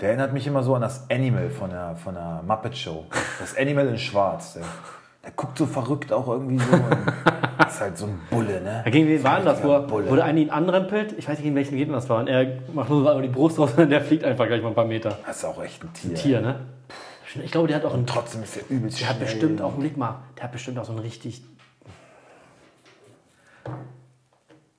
Der 0.00 0.08
erinnert 0.10 0.32
mich 0.32 0.46
immer 0.46 0.62
so 0.62 0.74
an 0.74 0.82
das 0.82 1.10
Animal 1.10 1.48
von 1.50 1.70
der, 1.70 1.96
von 1.96 2.14
der 2.14 2.42
Muppet 2.46 2.76
Show. 2.76 3.06
Das 3.40 3.56
Animal 3.56 3.88
in 3.88 3.98
Schwarz. 3.98 4.52
Der, 4.54 4.62
der 5.24 5.32
guckt 5.32 5.56
so 5.58 5.66
verrückt 5.66 6.12
auch 6.12 6.28
irgendwie 6.28 6.58
so. 6.58 6.70
und 6.72 6.82
ist 7.66 7.80
halt 7.80 7.96
so 7.98 8.06
ein 8.06 8.20
Bulle, 8.30 8.60
ne? 8.60 8.84
Gegen 8.90 9.08
wen 9.08 9.24
war 9.24 9.40
das, 9.40 9.64
wo, 9.64 9.80
Bulle. 9.80 10.08
wo 10.10 10.14
der 10.14 10.24
eine 10.26 10.38
ihn 10.40 10.50
anrempelt? 10.50 11.14
Ich 11.18 11.26
weiß 11.26 11.38
nicht, 11.38 11.44
gegen 11.44 11.56
welchen 11.56 11.76
Gegner 11.76 11.94
das 11.94 12.08
war. 12.08 12.20
Und 12.20 12.28
er 12.28 12.46
macht 12.74 12.90
nur 12.90 13.02
so 13.02 13.20
die 13.20 13.28
Brust 13.28 13.58
raus 13.58 13.72
und 13.76 13.88
der 13.90 14.02
fliegt 14.02 14.22
einfach 14.24 14.46
gleich 14.46 14.62
mal 14.62 14.68
ein 14.68 14.74
paar 14.74 14.84
Meter. 14.84 15.16
Das 15.26 15.38
ist 15.38 15.44
auch 15.46 15.60
echt 15.62 15.82
ein 15.82 15.92
Tier. 15.94 16.14
Tier, 16.14 16.40
ne? 16.42 16.56
Ich 17.44 17.50
glaube, 17.50 17.68
der 17.68 17.76
hat 17.78 17.84
auch 17.84 17.94
einen. 17.94 18.06
Trotzdem 18.06 18.42
ist 18.42 18.54
der 18.56 18.62
übelst 18.70 19.00
Der 19.00 19.08
hat 19.08 19.16
schnell. 19.16 19.28
bestimmt 19.30 19.62
auch, 19.62 19.72
blick 19.72 19.96
mal, 19.96 20.16
der 20.36 20.44
hat 20.44 20.52
bestimmt 20.52 20.78
auch 20.78 20.84
so 20.84 20.92
einen 20.92 21.00
richtig. 21.00 21.42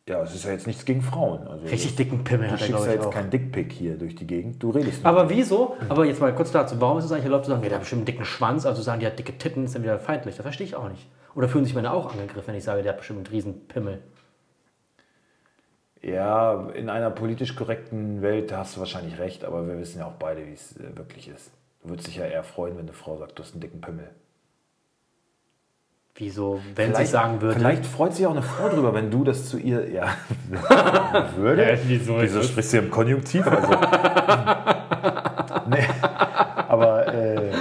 Ja, 0.08 0.24
es 0.24 0.34
ist 0.34 0.44
ja 0.44 0.52
jetzt 0.52 0.66
nichts 0.66 0.86
gegen 0.86 1.04
Frauen. 1.04 1.48
Also, 1.48 1.68
Richtig 1.68 1.96
dicken 1.96 2.24
Pimmel 2.24 2.48
du 2.48 2.54
hat 2.54 2.62
er, 2.62 2.68
glaube 2.68 2.86
ja 2.86 2.90
ich, 2.90 2.96
jetzt 2.98 3.06
auch. 3.06 3.14
keinen 3.14 3.30
Dickpick 3.30 3.72
hier 3.72 3.96
durch 3.96 4.16
die 4.16 4.26
Gegend. 4.26 4.62
Du 4.64 4.72
redest 4.72 5.06
Aber 5.06 5.30
wieso? 5.30 5.78
Aber 5.88 6.04
jetzt 6.04 6.20
mal 6.20 6.34
kurz 6.34 6.52
dazu, 6.52 6.82
warum 6.82 6.98
ist 6.98 7.06
es 7.06 7.12
eigentlich 7.12 7.26
erlaubt 7.26 7.46
zu 7.46 7.52
sagen, 7.52 7.62
ja, 7.62 7.70
der 7.70 7.76
hat 7.76 7.82
bestimmt 7.84 8.00
einen 8.00 8.06
dicken 8.08 8.26
Schwanz, 8.26 8.66
also 8.66 8.82
sagen, 8.82 9.00
die 9.02 9.06
hat 9.06 9.20
dicke 9.20 9.38
Titten, 9.38 9.66
ist 9.66 9.76
dann 9.76 9.84
wieder 9.84 10.00
feindlich? 10.00 10.36
Das 10.36 10.44
verstehe 10.44 10.66
ich 10.66 10.76
auch 10.76 10.90
nicht. 10.90 11.08
Oder 11.36 11.48
fühlen 11.48 11.64
sich 11.64 11.76
Männer 11.76 11.94
auch 11.94 12.12
angegriffen, 12.12 12.48
wenn 12.48 12.56
ich 12.56 12.64
sage, 12.64 12.82
der 12.82 12.94
hat 12.94 12.98
bestimmt 12.98 13.20
einen 13.20 13.28
riesen 13.28 13.68
Pimmel? 13.68 14.02
Ja, 16.02 16.70
in 16.72 16.90
einer 16.90 17.12
politisch 17.12 17.56
korrekten 17.56 18.22
Welt 18.22 18.52
hast 18.52 18.76
du 18.76 18.80
wahrscheinlich 18.80 19.20
recht, 19.20 19.44
aber 19.44 19.68
wir 19.68 19.78
wissen 19.78 20.00
ja 20.00 20.08
auch 20.08 20.14
beide, 20.14 20.48
wie 20.48 20.54
es 20.54 20.76
äh, 20.78 20.98
wirklich 20.98 21.28
ist. 21.28 21.52
Du 21.84 21.90
würdest 21.90 22.08
dich 22.08 22.16
ja 22.16 22.26
eher 22.26 22.44
freuen, 22.44 22.76
wenn 22.78 22.86
eine 22.86 22.94
Frau 22.94 23.18
sagt, 23.18 23.38
du 23.38 23.44
hast 23.44 23.52
einen 23.52 23.62
dicken 23.62 23.82
Pimmel. 23.82 24.10
Wieso, 26.20 26.60
wenn 26.76 26.94
sie 26.94 27.06
sagen 27.06 27.42
würde. 27.42 27.58
Vielleicht 27.58 27.86
freut 27.86 28.14
sich 28.14 28.28
auch 28.28 28.32
eine 28.32 28.42
Frau 28.42 28.68
drüber, 28.68 28.94
wenn 28.94 29.10
du 29.10 29.24
das 29.24 29.48
zu 29.48 29.58
ihr, 29.58 29.90
ja, 29.90 30.10
würde. 31.38 31.64
Äh, 31.64 31.80
wieso 31.86 32.22
wieso 32.22 32.44
sprichst 32.44 32.74
du 32.74 32.80
im 32.80 32.92
Konjunktiv? 32.92 33.48
Also, 33.48 33.72
nee, 35.70 35.88
aber 36.68 37.08
äh, 37.14 37.54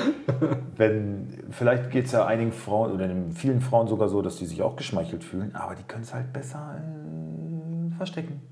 wenn, 0.77 1.29
vielleicht 1.51 1.93
geht 1.93 2.07
es 2.07 2.13
ja 2.13 2.27
einigen 2.27 2.51
Frauen 2.51 2.91
oder 2.91 3.09
vielen 3.33 3.61
Frauen 3.61 3.87
sogar 3.87 4.09
so, 4.09 4.23
dass 4.23 4.39
die 4.39 4.47
sich 4.47 4.61
auch 4.61 4.75
geschmeichelt 4.75 5.23
fühlen, 5.23 5.55
aber 5.55 5.77
die 5.77 5.85
können 5.85 6.03
es 6.03 6.13
halt 6.13 6.33
besser 6.33 6.81
äh, 6.81 7.97
verstecken. 7.97 8.43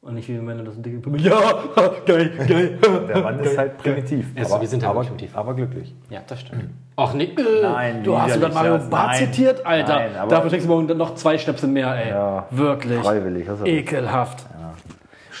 Und 0.00 0.14
nicht 0.14 0.28
wie 0.28 0.38
Männer, 0.38 0.62
das 0.62 0.74
einen 0.74 0.84
dicken 0.84 1.02
Pimmel. 1.02 1.20
Ja, 1.20 1.40
geil, 2.06 2.30
geil. 2.46 2.78
Der 3.08 3.20
Mann 3.20 3.40
ist 3.40 3.58
halt 3.58 3.78
primitiv. 3.78 4.26
Also, 4.36 4.54
aber, 4.54 4.60
wir 4.62 4.68
sind 4.68 4.82
halt 4.84 4.90
aber, 4.96 5.04
primitiv. 5.04 5.36
aber 5.36 5.54
glücklich. 5.54 5.92
Ja, 6.08 6.20
das 6.24 6.40
stimmt. 6.40 6.70
Ach 6.94 7.14
nee, 7.14 7.24
äh, 7.24 7.62
Nein, 7.62 8.04
Du 8.04 8.16
hast 8.16 8.34
sogar 8.34 8.52
Mario 8.52 8.76
ja, 8.76 8.86
Barth 8.88 9.16
zitiert, 9.16 9.66
Alter. 9.66 9.96
Nein, 9.96 10.16
aber 10.16 10.30
Dafür 10.30 10.50
kriegst 10.50 10.66
du 10.66 10.70
morgen 10.70 10.96
noch 10.96 11.16
zwei 11.16 11.36
Schnäpse 11.36 11.66
mehr, 11.66 11.94
ey. 11.96 12.10
Ja, 12.10 12.46
Wirklich. 12.50 13.00
freiwillig, 13.00 13.48
hast 13.48 13.60
du 13.60 13.64
recht. 13.64 13.92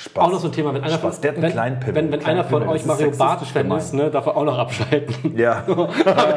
Spaß. 0.04 0.24
auch 0.24 0.30
noch 0.32 0.38
so 0.40 0.48
ein 0.48 0.52
Thema, 0.52 0.72
wenn 0.74 0.82
einer 0.84 0.98
von, 0.98 1.12
Spaß, 1.12 1.24
einen 1.24 1.42
wenn, 1.42 1.50
kleinen 1.52 1.80
Pimmel. 1.80 1.94
wenn, 1.96 2.12
wenn 2.12 2.20
Kleinen 2.20 2.38
einer 2.40 2.48
von 2.48 2.60
Pimmel, 2.60 2.74
euch 2.76 2.84
Mario 2.86 3.10
Barth 3.10 3.40
sexistisch 3.40 3.52
Fan 3.52 3.62
gemein. 3.64 3.78
ist, 3.78 3.94
ne, 3.94 4.10
darf 4.10 4.26
er 4.26 4.36
auch 4.36 4.44
noch 4.44 4.58
abschalten. 4.58 5.14
Ja, 5.36 5.64
Am 5.66 5.88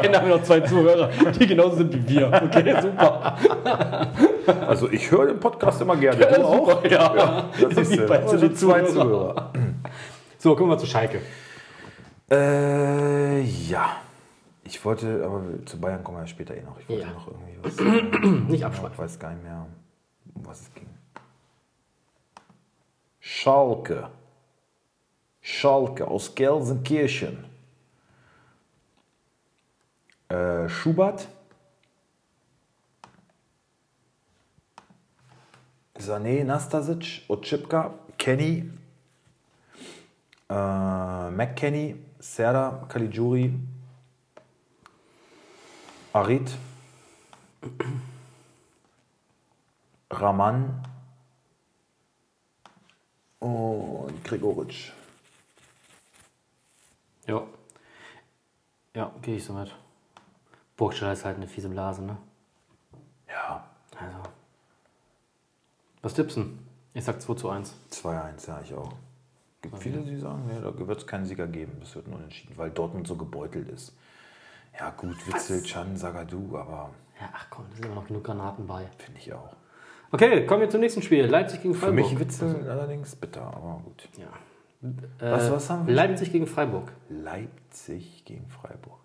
Ende 0.03 0.18
haben 0.20 0.28
wir 0.28 0.36
noch 0.38 0.43
zwei 0.43 0.59
Zuhörer, 0.62 1.09
die 1.39 1.47
genauso 1.47 1.76
sind 1.78 1.93
wie 1.93 2.07
wir. 2.16 2.28
Okay, 2.28 2.76
super. 2.82 3.38
also 4.68 4.89
ich 4.89 5.12
höre 5.12 5.28
den 5.28 5.39
Podcast 5.39 5.82
immer 5.82 5.95
gerne. 5.95 6.26
Du 6.26 6.43
auch? 6.45 6.70
Super, 6.72 6.88
ja. 6.89 7.45
Das 7.62 7.74
ist 7.78 7.93
so 7.93 8.05
also 8.14 8.38
die 8.47 8.53
zwei 8.53 8.82
Zuhörer. 8.84 9.51
So, 10.38 10.55
kommen 10.55 10.70
wir 10.72 10.78
zu 10.78 10.88
Schalke. 10.88 11.20
Äh, 12.32 13.41
ja. 13.41 13.97
Ich 14.64 14.84
wollte, 14.86 15.22
aber 15.26 15.41
zu 15.66 15.80
Bayern 15.80 16.03
kommen 16.03 16.18
wir 16.18 16.22
ja 16.22 16.28
später 16.28 16.55
eh 16.55 16.62
noch. 16.62 16.80
Ich 16.80 16.88
wollte 16.88 17.03
Ja. 17.03 17.09
noch 17.12 17.28
irgendwie 17.28 17.57
was. 17.62 17.78
Nicht 18.47 18.53
ich 18.59 18.66
abschweifen. 18.66 18.97
weiß 18.97 19.20
gar 19.20 19.32
nicht 19.32 19.43
mehr, 19.43 19.68
um 20.34 20.45
was 20.47 20.62
es 20.62 20.74
ging. 20.74 20.88
Schalke. 23.34 24.09
Schalke 25.41 26.05
aus 26.05 26.36
Gelsenkirchen. 26.36 27.45
Äh, 30.27 30.67
Schubert. 30.67 31.29
Sané, 35.97 36.43
Nastasic, 36.43 37.23
Otschipka, 37.29 37.93
Kenny, 38.17 38.69
äh, 40.49 41.29
McKenny, 41.32 41.95
Serda, 42.19 42.86
Caligiuri, 42.89 43.53
Arid, 46.11 46.51
Raman 50.11 50.90
und 53.41 54.23
Gregoritsch. 54.23 54.91
Ja. 57.27 57.43
Ja, 58.95 59.11
gehe 59.21 59.35
ich 59.37 59.43
so 59.45 59.53
mit. 59.53 59.73
Burgstaller 60.77 61.13
ist 61.13 61.25
halt 61.25 61.37
eine 61.37 61.47
fiese 61.47 61.69
Blase, 61.69 62.01
ne? 62.03 62.17
Ja, 63.27 63.65
Also. 63.97 64.17
Was 66.01 66.13
tippst 66.13 66.37
du? 66.37 66.41
denn? 66.41 66.59
Ich 66.93 67.03
sag 67.05 67.21
2 67.21 67.35
zu 67.35 67.49
1. 67.49 67.73
2-1, 67.91 68.47
ja, 68.47 68.61
ich 68.61 68.73
auch. 68.73 68.91
Gibt 69.61 69.77
viele, 69.77 70.01
die 70.01 70.17
sagen, 70.17 70.47
nee, 70.47 70.59
da 70.59 70.75
wird 70.87 70.97
es 70.99 71.05
keinen 71.07 71.25
Sieger 71.25 71.47
geben. 71.47 71.79
Es 71.83 71.93
wird 71.95 72.07
nur 72.07 72.19
entschieden, 72.19 72.57
weil 72.57 72.71
Dortmund 72.71 73.07
so 73.07 73.15
gebeutelt 73.15 73.69
ist. 73.69 73.93
Ja, 74.77 74.89
gut, 74.89 75.15
Witzel, 75.27 75.61
Chan, 75.63 75.95
Sagadu, 75.95 76.57
aber 76.57 76.89
Ja, 77.19 77.29
ach 77.33 77.47
komm, 77.49 77.65
da 77.69 77.75
sind 77.75 77.85
immer 77.85 77.95
noch 77.95 78.07
genug 78.07 78.23
Granaten 78.23 78.65
bei. 78.65 78.87
finde 78.97 79.19
ich 79.19 79.31
auch. 79.33 79.53
Okay, 80.12 80.45
kommen 80.45 80.62
wir 80.62 80.70
zum 80.70 80.82
nächsten 80.82 81.01
Spiel. 81.01 81.26
Leipzig 81.26 81.62
gegen 81.62 81.74
Für 81.74 81.88
Freiburg. 81.88 81.95
mich 81.95 82.20
Witzel 82.20 82.70
allerdings 82.70 83.16
bitter, 83.16 83.41
aber 83.41 83.82
gut. 83.84 84.09
Ja. 84.18 84.28
Was, 85.20 85.51
was 85.51 85.70
haben 85.70 85.88
wir? 85.88 85.93
Leipzig 85.93 86.32
gegen 86.32 86.47
Freiburg. 86.47 86.91
Leipzig 87.09 88.26
gegen 88.26 88.47
Freiburg. 88.49 88.99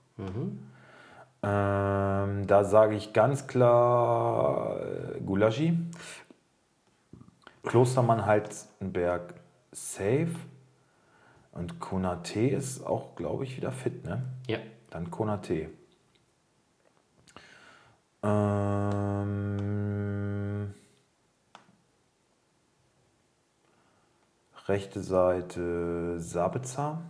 Ähm, 1.42 2.46
da 2.46 2.64
sage 2.64 2.96
ich 2.96 3.12
ganz 3.12 3.46
klar 3.46 4.80
äh, 4.80 5.20
Gulaschi. 5.20 5.78
Klostermann 7.62 8.24
Heizenberg 8.26 9.34
safe. 9.72 10.30
Und 11.52 11.78
Konate 11.80 12.48
ist 12.48 12.84
auch, 12.86 13.14
glaube 13.16 13.44
ich, 13.44 13.56
wieder 13.56 13.72
fit, 13.72 14.04
ne? 14.04 14.22
Ja. 14.46 14.58
Dann 14.90 15.10
Konate. 15.10 15.68
Ähm, 18.22 19.95
rechte 24.68 25.00
Seite 25.00 26.18
Sabitzer. 26.20 27.02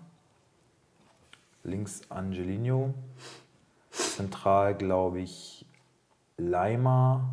Links 1.65 2.03
Angelino. 2.11 2.95
Zentral, 3.91 4.75
glaube 4.75 5.21
ich, 5.21 5.67
Leimer, 6.37 7.29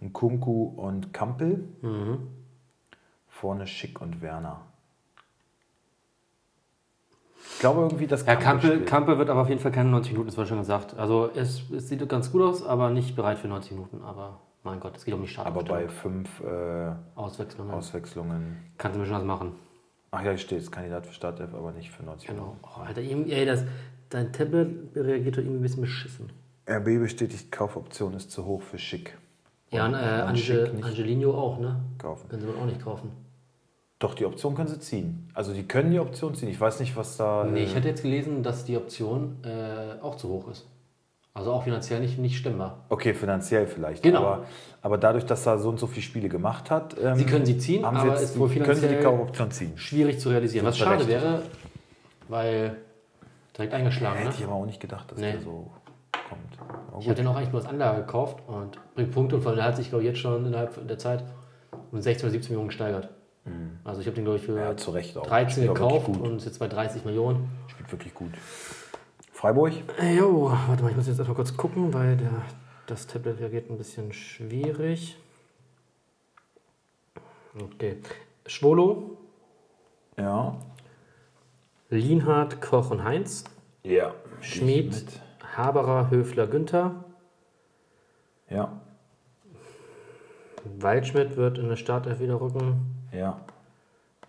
Nkunku 0.00 0.72
und 0.76 1.12
Kampel. 1.12 1.68
Vorne 3.28 3.66
Schick 3.66 4.00
und 4.00 4.22
Werner. 4.22 4.60
Ich 7.54 7.60
glaube 7.60 7.82
irgendwie, 7.82 8.06
dass 8.06 8.24
Ja, 8.24 8.36
Kampe, 8.36 8.66
spielt. 8.66 8.86
Kampe 8.86 9.18
wird 9.18 9.30
aber 9.30 9.42
auf 9.42 9.48
jeden 9.48 9.60
Fall 9.60 9.72
keine 9.72 9.90
90 9.90 10.12
Minuten, 10.12 10.28
das 10.28 10.38
war 10.38 10.46
schon 10.46 10.58
gesagt. 10.58 10.96
Also 10.96 11.30
es, 11.34 11.70
es 11.70 11.88
sieht 11.88 12.06
ganz 12.08 12.32
gut 12.32 12.42
aus, 12.42 12.64
aber 12.64 12.90
nicht 12.90 13.16
bereit 13.16 13.38
für 13.38 13.48
90 13.48 13.72
Minuten. 13.72 14.02
Aber 14.02 14.40
mein 14.64 14.80
Gott, 14.80 14.96
es 14.96 15.04
geht 15.04 15.14
um 15.14 15.22
die 15.24 15.36
Aber 15.38 15.62
bei 15.62 15.88
fünf 15.88 16.40
äh, 16.40 16.92
Auswechslungen. 17.14 17.72
Auswechslungen. 17.72 18.56
Kannst 18.78 18.96
du 18.96 19.00
mir 19.00 19.06
schon 19.06 19.16
was 19.16 19.24
machen. 19.24 19.52
Ach 20.10 20.22
ja, 20.22 20.30
hier 20.30 20.38
steht 20.38 20.60
es, 20.60 20.70
Kandidat 20.70 21.06
für 21.06 21.12
Startelf, 21.12 21.54
aber 21.54 21.72
nicht 21.72 21.90
für 21.90 22.02
90 22.02 22.28
Genau. 22.28 22.42
Minuten. 22.42 22.58
Oh, 22.62 22.80
Alter, 22.80 23.00
ey, 23.00 23.44
das, 23.46 23.64
dein 24.10 24.32
Tablet 24.32 24.94
reagiert 24.96 25.36
doch 25.36 25.42
irgendwie 25.42 25.58
ein 25.58 25.62
bisschen 25.62 25.82
beschissen. 25.82 26.32
RB 26.68 26.84
bestätigt, 27.00 27.52
Kaufoption 27.52 28.14
ist 28.14 28.30
zu 28.30 28.44
hoch 28.46 28.62
für 28.62 28.78
Schick. 28.78 29.18
Ja, 29.70 29.86
und, 29.86 29.94
äh, 29.94 29.96
Und 29.96 30.02
Ange, 30.02 30.70
Angelino 30.82 31.34
auch, 31.34 31.58
ne? 31.58 31.80
kaufen. 31.98 32.28
Können 32.28 32.42
sie 32.42 32.48
wohl 32.48 32.56
auch 32.56 32.66
nicht 32.66 32.80
kaufen. 32.80 33.10
Doch, 33.98 34.14
die 34.14 34.24
Option 34.24 34.54
können 34.54 34.68
sie 34.68 34.78
ziehen. 34.80 35.28
Also 35.34 35.52
die 35.52 35.66
können 35.66 35.90
die 35.90 35.98
Option 35.98 36.34
ziehen. 36.34 36.48
Ich 36.48 36.60
weiß 36.60 36.80
nicht, 36.80 36.96
was 36.96 37.16
da... 37.16 37.44
Nee, 37.44 37.60
äh, 37.60 37.64
ich 37.64 37.74
hätte 37.74 37.88
jetzt 37.88 38.02
gelesen, 38.02 38.42
dass 38.42 38.64
die 38.64 38.76
Option 38.76 39.36
äh, 39.44 40.00
auch 40.00 40.16
zu 40.16 40.28
hoch 40.28 40.48
ist. 40.48 40.66
Also 41.36 41.52
auch 41.52 41.64
finanziell 41.64 41.98
nicht, 42.00 42.16
nicht 42.18 42.38
stemmbar. 42.38 42.84
Okay, 42.88 43.12
finanziell 43.12 43.66
vielleicht. 43.66 44.04
Genau. 44.04 44.20
Aber, 44.20 44.46
aber 44.82 44.98
dadurch, 44.98 45.26
dass 45.26 45.44
er 45.46 45.58
so 45.58 45.68
und 45.68 45.80
so 45.80 45.88
viele 45.88 46.02
Spiele 46.02 46.28
gemacht 46.28 46.70
hat... 46.70 46.94
ähm, 47.02 47.16
Sie 47.16 47.26
können 47.26 47.44
sie 47.44 47.58
ziehen, 47.58 47.84
haben 47.84 47.96
aber 47.96 48.10
jetzt, 48.12 48.22
ist 48.22 48.38
wohl 48.38 48.48
können 48.48 48.76
sie 48.76 48.86
die 48.86 48.94
finanziell-. 49.32 49.76
Schwierig 49.76 50.20
zu 50.20 50.28
realisieren. 50.28 50.64
Was 50.64 50.78
schade 50.78 51.08
wäre, 51.08 51.42
weil 52.28 52.76
direkt 53.56 53.74
eingeschlagen, 53.74 54.20
ne? 54.20 54.26
Hätte 54.26 54.36
ich 54.38 54.44
aber 54.44 54.54
auch 54.54 54.64
nicht 54.66 54.78
gedacht, 54.80 55.10
dass 55.10 55.18
Nee. 55.18 55.32
der 55.32 55.40
so 55.40 55.70
kommt. 56.28 56.40
Aber 56.92 57.00
Ich 57.00 57.06
habe 57.06 57.16
den 57.16 57.26
auch 57.26 57.34
eigentlich 57.36 57.50
nur 57.52 57.60
als 57.60 57.68
Anlage 57.68 58.02
gekauft 58.02 58.38
und 58.46 58.78
bringt 58.94 59.10
Punkte 59.10 59.34
und 59.36 59.44
allem 59.46 59.56
der 59.56 59.64
hat 59.64 59.76
sich, 59.76 59.88
glaube 59.88 60.04
ich, 60.04 60.08
jetzt 60.10 60.20
schon 60.20 60.46
innerhalb 60.46 60.86
der 60.86 60.98
Zeit 60.98 61.24
um 61.90 62.00
16 62.00 62.26
oder 62.26 62.30
17 62.32 62.50
Millionen 62.52 62.68
gesteigert. 62.68 63.08
Also 63.82 64.00
ich 64.00 64.06
habe 64.06 64.14
den, 64.14 64.24
glaube 64.24 64.38
ich, 64.38 64.44
für 64.44 64.52
Mhm. 64.52 64.58
Ja, 64.58 64.76
zu 64.76 64.92
Recht 64.92 65.18
auch. 65.18 65.26
13 65.26 65.64
Spielt 65.64 65.70
auch 65.70 65.80
wirklich 65.80 66.04
gekauft 66.06 66.20
und 66.30 66.36
ist 66.36 66.44
jetzt 66.46 66.58
bei 66.60 66.68
30 66.68 67.04
Millionen. 67.04 67.48
Spielt 67.66 67.90
wirklich 67.92 68.14
gut. 68.14 68.30
Freiburg? 69.44 69.74
Äh, 70.00 70.16
Jo, 70.16 70.50
warte 70.68 70.82
mal, 70.82 70.88
ich 70.88 70.96
muss 70.96 71.06
jetzt 71.06 71.18
erstmal 71.18 71.36
kurz 71.36 71.54
gucken, 71.54 71.92
weil 71.92 72.16
der, 72.16 72.30
das 72.86 73.06
Tablet 73.06 73.40
reagiert 73.40 73.68
ein 73.68 73.76
bisschen 73.76 74.10
schwierig. 74.14 75.18
Okay. 77.62 77.98
Schwolo, 78.46 79.18
Ja. 80.16 80.56
Lienhardt, 81.90 82.62
Koch 82.62 82.90
und 82.90 83.04
Heinz, 83.04 83.44
Ja. 83.82 84.14
Schmid, 84.40 84.94
Mit. 84.94 85.20
Haberer, 85.54 86.08
Höfler, 86.08 86.46
Günther, 86.46 87.04
Ja. 88.48 88.80
Waldschmidt 90.78 91.36
wird 91.36 91.58
in 91.58 91.68
der 91.68 91.76
Startelf 91.76 92.18
wieder 92.18 92.40
rücken, 92.40 93.04
Ja. 93.12 93.42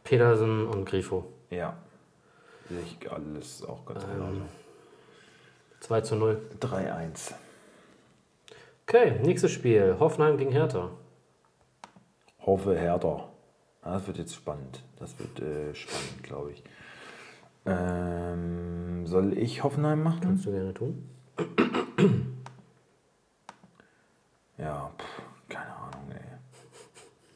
Pedersen 0.03 0.67
und 0.67 0.83
Grifo. 0.83 1.23
Ja. 1.49 1.77
Sehe 2.67 2.81
ich 2.81 3.09
alles 3.09 3.63
auch 3.63 3.85
ganz 3.85 4.03
Ähm. 4.03 4.41
Genau. 5.87 5.99
2 5.99 6.01
zu 6.01 6.15
0. 6.15 6.41
3-1. 6.59 7.33
Okay, 8.87 9.19
nächstes 9.23 9.51
Spiel. 9.51 9.95
Hoffenheim 9.99 10.37
gegen 10.37 10.51
Hertha. 10.51 10.91
Hoffe 12.45 12.77
Hertha. 12.77 13.29
Ja, 13.83 13.93
Das 13.93 14.07
wird 14.07 14.17
jetzt 14.17 14.35
spannend. 14.35 14.83
Das 14.99 15.17
wird 15.19 15.39
äh, 15.39 15.73
spannend, 15.73 16.23
glaube 16.23 16.51
ich. 16.51 16.63
Ähm, 17.65 19.07
soll 19.07 19.37
ich 19.37 19.63
Hoffenheim 19.63 20.03
machen? 20.03 20.19
Kannst 20.21 20.45
du 20.45 20.51
gerne 20.51 20.73
tun. 20.73 21.09
Ja, 24.57 24.89
pff, 24.97 25.21
keine 25.49 25.75
Ahnung, 25.75 26.11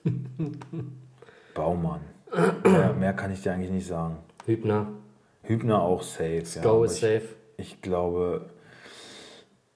ey. 0.06 0.12
Baumann. 1.54 2.00
Mehr, 2.64 2.94
mehr 2.94 3.14
kann 3.14 3.34
ich 3.34 3.42
dir 3.44 3.52
eigentlich 3.52 3.72
nicht 3.72 3.88
sagen. 3.88 4.20
Hübner. 4.46 4.88
Hübner 5.44 5.82
auch 5.82 6.02
safe. 6.02 6.44
ja, 6.56 6.62
Go 6.62 6.78
aber 6.78 6.86
is 6.86 6.98
safe. 6.98 7.28
Ich 7.60 7.82
glaube, 7.82 8.50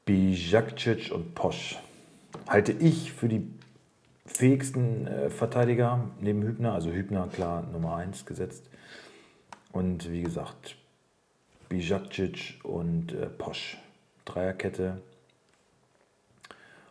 Bijakcic 0.06 1.12
und 1.12 1.36
Posch 1.36 1.78
halte 2.48 2.72
ich 2.72 3.12
für 3.12 3.28
die 3.28 3.46
fähigsten 4.26 5.06
äh, 5.06 5.30
Verteidiger 5.30 6.10
neben 6.22 6.44
Hübner. 6.44 6.74
Also 6.74 6.92
Hübner 6.92 7.28
klar 7.28 7.64
Nummer 7.74 7.98
1 7.98 8.26
gesetzt. 8.26 8.70
Und 9.74 10.10
wie 10.10 10.24
gesagt, 10.24 10.78
Bijakcic 11.68 12.60
und 12.64 13.12
äh, 13.12 13.28
Posch. 13.28 13.78
Dreierkette. 14.24 15.02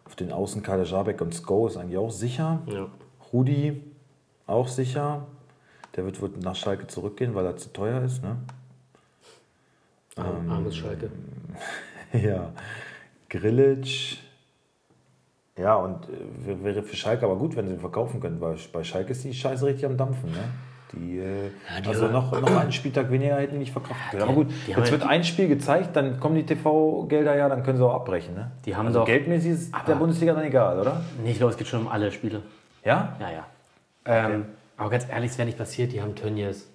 Auf 0.05 0.15
den 0.15 0.31
Außen 0.31 0.63
Kader 0.63 0.85
Jabek 0.85 1.23
und 1.23 1.35
Sko 1.35 1.69
ist 1.69 1.79
eigentlich 1.79 1.97
auch 1.97 2.11
sicher. 2.11 2.61
Ja. 2.67 2.91
Rudi 3.33 3.83
auch 4.47 4.69
sicher. 4.69 5.27
Der 5.97 6.05
wird, 6.05 6.21
wird 6.21 6.43
nach 6.43 6.57
Schalke 6.57 6.87
zurückgehen, 6.87 7.35
weil 7.35 7.47
er 7.47 7.57
zu 7.57 7.73
teuer 7.73 8.03
ist. 8.03 8.23
Ne? 8.23 8.37
Arm, 10.17 10.51
armes 10.51 10.77
Schalke. 10.77 11.11
Ja, 12.13 12.53
Grillitsch. 13.31 14.19
Ja, 15.57 15.77
und 15.77 16.05
äh, 16.11 16.63
wäre 16.65 16.83
für 16.83 16.95
Schalke 16.97 17.25
aber 17.25 17.37
gut, 17.37 17.57
wenn 17.57 17.67
sie 17.69 17.73
ihn 17.75 17.81
verkaufen 17.81 18.21
können, 18.21 18.39
weil 18.41 18.57
bei 18.73 18.85
Schalke 18.85 19.13
ist 19.13 19.25
die 19.25 19.33
Scheiße 19.33 19.65
richtig 19.65 19.87
am 19.87 19.97
Dampfen. 19.97 20.31
Ne? 20.31 20.39
Die, 20.93 21.19
äh, 21.19 21.51
die 21.83 21.89
also 21.89 22.09
noch, 22.09 22.39
noch 22.39 22.55
einen 22.57 22.73
Spieltag 22.73 23.11
weniger 23.11 23.37
hätten 23.37 23.53
die 23.55 23.61
nicht 23.61 23.73
verkraften 23.73 24.11
können. 24.11 24.23
Aber 24.23 24.33
gut, 24.35 24.49
jetzt 24.67 24.77
ja- 24.79 24.91
wird 24.91 25.03
ein 25.05 25.25
Spiel 25.25 25.49
gezeigt, 25.49 25.97
dann 25.97 26.21
kommen 26.21 26.35
die 26.35 26.45
TV-Gelder 26.45 27.35
ja, 27.35 27.49
dann 27.49 27.63
können 27.63 27.79
sie 27.79 27.85
auch 27.87 27.95
abbrechen. 27.95 28.35
Ne? 28.35 28.51
Die 28.67 28.77
haben 28.77 28.87
also 28.89 29.01
doch- 29.01 29.07
geldmäßig 29.07 29.51
ist 29.53 29.73
der 29.89 29.95
Bundesliga 29.95 30.35
dann 30.35 30.45
egal, 30.45 30.79
oder? 30.79 31.03
Nee, 31.23 31.31
ich 31.31 31.39
glaube, 31.39 31.53
es 31.53 31.57
geht 31.57 31.67
schon 31.69 31.81
um 31.81 31.89
alle 31.89 32.13
Spiele. 32.13 32.43
Ja? 32.85 33.17
Ja, 33.21 33.31
ja. 33.31 33.47
Ähm, 34.05 34.45
aber 34.77 34.91
ganz 34.91 35.09
ehrlich, 35.09 35.31
es 35.31 35.39
wäre 35.39 35.47
nicht 35.47 35.57
passiert. 35.57 35.93
Die 35.93 36.03
haben 36.03 36.15
Tönnies. 36.15 36.69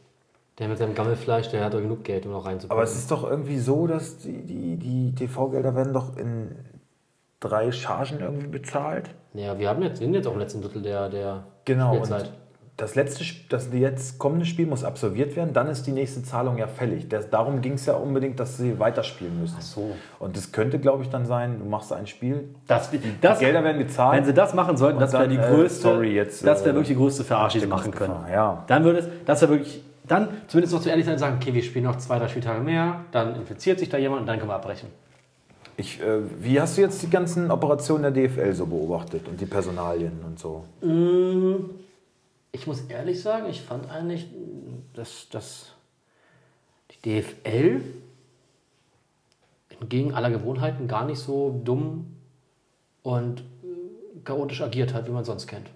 Der 0.60 0.68
mit 0.68 0.78
seinem 0.80 0.96
Gammelfleisch, 0.96 1.50
der 1.50 1.64
hat 1.66 1.74
doch 1.74 1.82
genug 1.82 2.04
Geld, 2.04 2.26
um 2.26 2.32
noch 2.32 2.46
reinzupacken. 2.46 2.72
Aber 2.72 2.84
es 2.84 2.96
ist 2.96 3.12
doch 3.12 3.30
irgendwie 3.30 3.60
so, 3.60 3.86
dass 3.86 4.18
die, 4.18 4.42
die, 4.44 4.78
die 4.78 5.14
TV-Gelder 5.16 5.76
werden 5.76 5.94
doch 5.94 6.18
in 6.18 6.56
drei 7.40 7.72
Chargen 7.72 8.20
irgendwie 8.20 8.48
bezahlt. 8.48 9.10
ja, 9.34 9.60
wir 9.60 9.70
haben 9.70 9.84
jetzt, 9.84 10.00
sind 10.00 10.14
jetzt 10.16 10.28
auch 10.28 10.34
im 10.34 10.40
letzten 10.40 10.62
Drittel 10.62 10.82
der, 10.82 11.10
der 11.10 11.44
Genau. 11.66 11.94
Spielzeit. 11.94 12.32
Das 12.78 12.94
letzte, 12.94 13.24
das 13.50 13.70
jetzt 13.74 14.20
kommende 14.20 14.46
Spiel 14.46 14.68
muss 14.68 14.84
absolviert 14.84 15.36
werden, 15.36 15.52
dann 15.52 15.68
ist 15.68 15.88
die 15.88 15.92
nächste 15.92 16.22
Zahlung 16.22 16.58
ja 16.60 16.68
fällig. 16.68 17.10
Das, 17.10 17.30
darum 17.32 17.62
ging 17.62 17.74
es 17.74 17.88
ja 17.88 17.96
unbedingt, 17.96 18.40
dass 18.40 18.58
sie 18.58 18.80
weiterspielen 18.80 19.40
müssen. 19.42 19.56
Ach 19.58 19.64
so. 19.64 19.96
Und 20.20 20.38
das 20.38 20.52
könnte, 20.52 20.78
glaube 20.78 21.02
ich, 21.02 21.10
dann 21.10 21.26
sein, 21.26 21.58
du 21.60 21.66
machst 21.66 21.92
ein 21.92 22.06
Spiel, 22.06 22.50
Das, 22.68 22.92
die 22.92 23.00
das, 23.20 23.40
Gelder 23.40 23.64
werden 23.64 23.80
gezahlt. 23.80 24.18
wenn 24.20 24.26
sie 24.26 24.34
das 24.34 24.54
machen 24.54 24.78
sollten, 24.78 25.00
das 25.00 25.12
wäre 25.14 25.28
die 25.28 25.38
äh, 25.38 25.50
größte, 25.56 25.82
sorry, 25.82 26.14
jetzt, 26.14 26.46
das 26.46 26.60
wäre 26.62 26.70
äh, 26.70 26.74
wirklich 26.76 26.90
die 26.90 26.96
größte 27.02 27.24
Verarsche, 27.24 27.58
die 27.58 27.64
sie 27.66 27.70
machen 27.70 27.92
können. 27.92 28.14
Gefahr, 28.14 28.32
ja. 28.32 28.64
Dann 28.68 28.84
würde 28.84 29.00
es, 29.00 29.08
das 29.26 29.42
wäre 29.42 29.52
wirklich, 29.54 29.84
dann 30.08 30.30
Zumindest 30.48 30.74
noch 30.74 30.82
zu 30.82 30.90
ehrlich 30.90 31.06
sein 31.06 31.16
und 31.16 31.20
sagen, 31.20 31.38
okay, 31.42 31.54
wir 31.54 31.64
spielen 31.64 31.86
noch 31.86 31.98
zwei, 31.98 32.20
drei 32.20 32.28
Spieltage 32.28 32.62
mehr, 32.62 33.06
dann 33.12 33.36
infiziert 33.36 33.80
sich 33.80 33.90
da 33.90 33.98
jemand 33.98 34.22
und 34.22 34.28
dann 34.28 34.38
können 34.38 34.50
wir 34.50 34.56
abbrechen. 34.56 34.90
Ich, 35.76 36.02
äh, 36.02 36.22
wie 36.42 36.60
hast 36.60 36.78
du 36.78 36.82
jetzt 36.82 37.02
die 37.04 37.10
ganzen 37.10 37.52
Operationen 37.52 38.12
der 38.12 38.28
DFL 38.28 38.54
so 38.54 38.66
beobachtet 38.66 39.28
und 39.28 39.40
die 39.40 39.46
Personalien 39.46 40.20
und 40.26 40.40
so? 40.40 40.64
Ich 42.52 42.66
muss 42.66 42.82
ehrlich 42.90 43.22
sagen, 43.22 43.48
ich 43.50 43.62
fand 43.62 43.90
eigentlich, 43.92 44.28
dass, 44.94 45.30
dass 45.30 45.74
die 46.92 47.22
DFL 47.22 47.82
entgegen 49.80 50.16
aller 50.16 50.32
Gewohnheiten 50.32 50.88
gar 50.88 51.06
nicht 51.06 51.20
so 51.20 51.62
dumm 51.64 52.16
und 53.04 53.44
chaotisch 54.24 54.62
agiert 54.62 54.94
hat, 54.94 55.08
wie 55.08 55.12
man 55.12 55.24
sonst 55.24 55.46
kennt. 55.46 55.70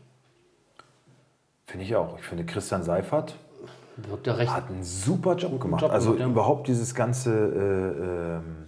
Finde 1.68 1.86
ich 1.86 1.96
auch. 1.96 2.18
Ich 2.18 2.26
finde, 2.26 2.44
Christian 2.44 2.84
Seifert 2.84 3.36
Wirkt 4.10 4.28
ja 4.28 4.34
recht. 4.34 4.52
hat 4.52 4.70
einen 4.70 4.84
super 4.84 5.36
Job 5.36 5.60
gemacht. 5.60 5.82
Job 5.82 5.92
also 5.92 6.12
gemacht, 6.12 6.22
ja. 6.22 6.32
überhaupt 6.32 6.68
dieses 6.68 6.96
ganze 6.96 7.32
äh, 7.32 8.36
ähm, 8.38 8.68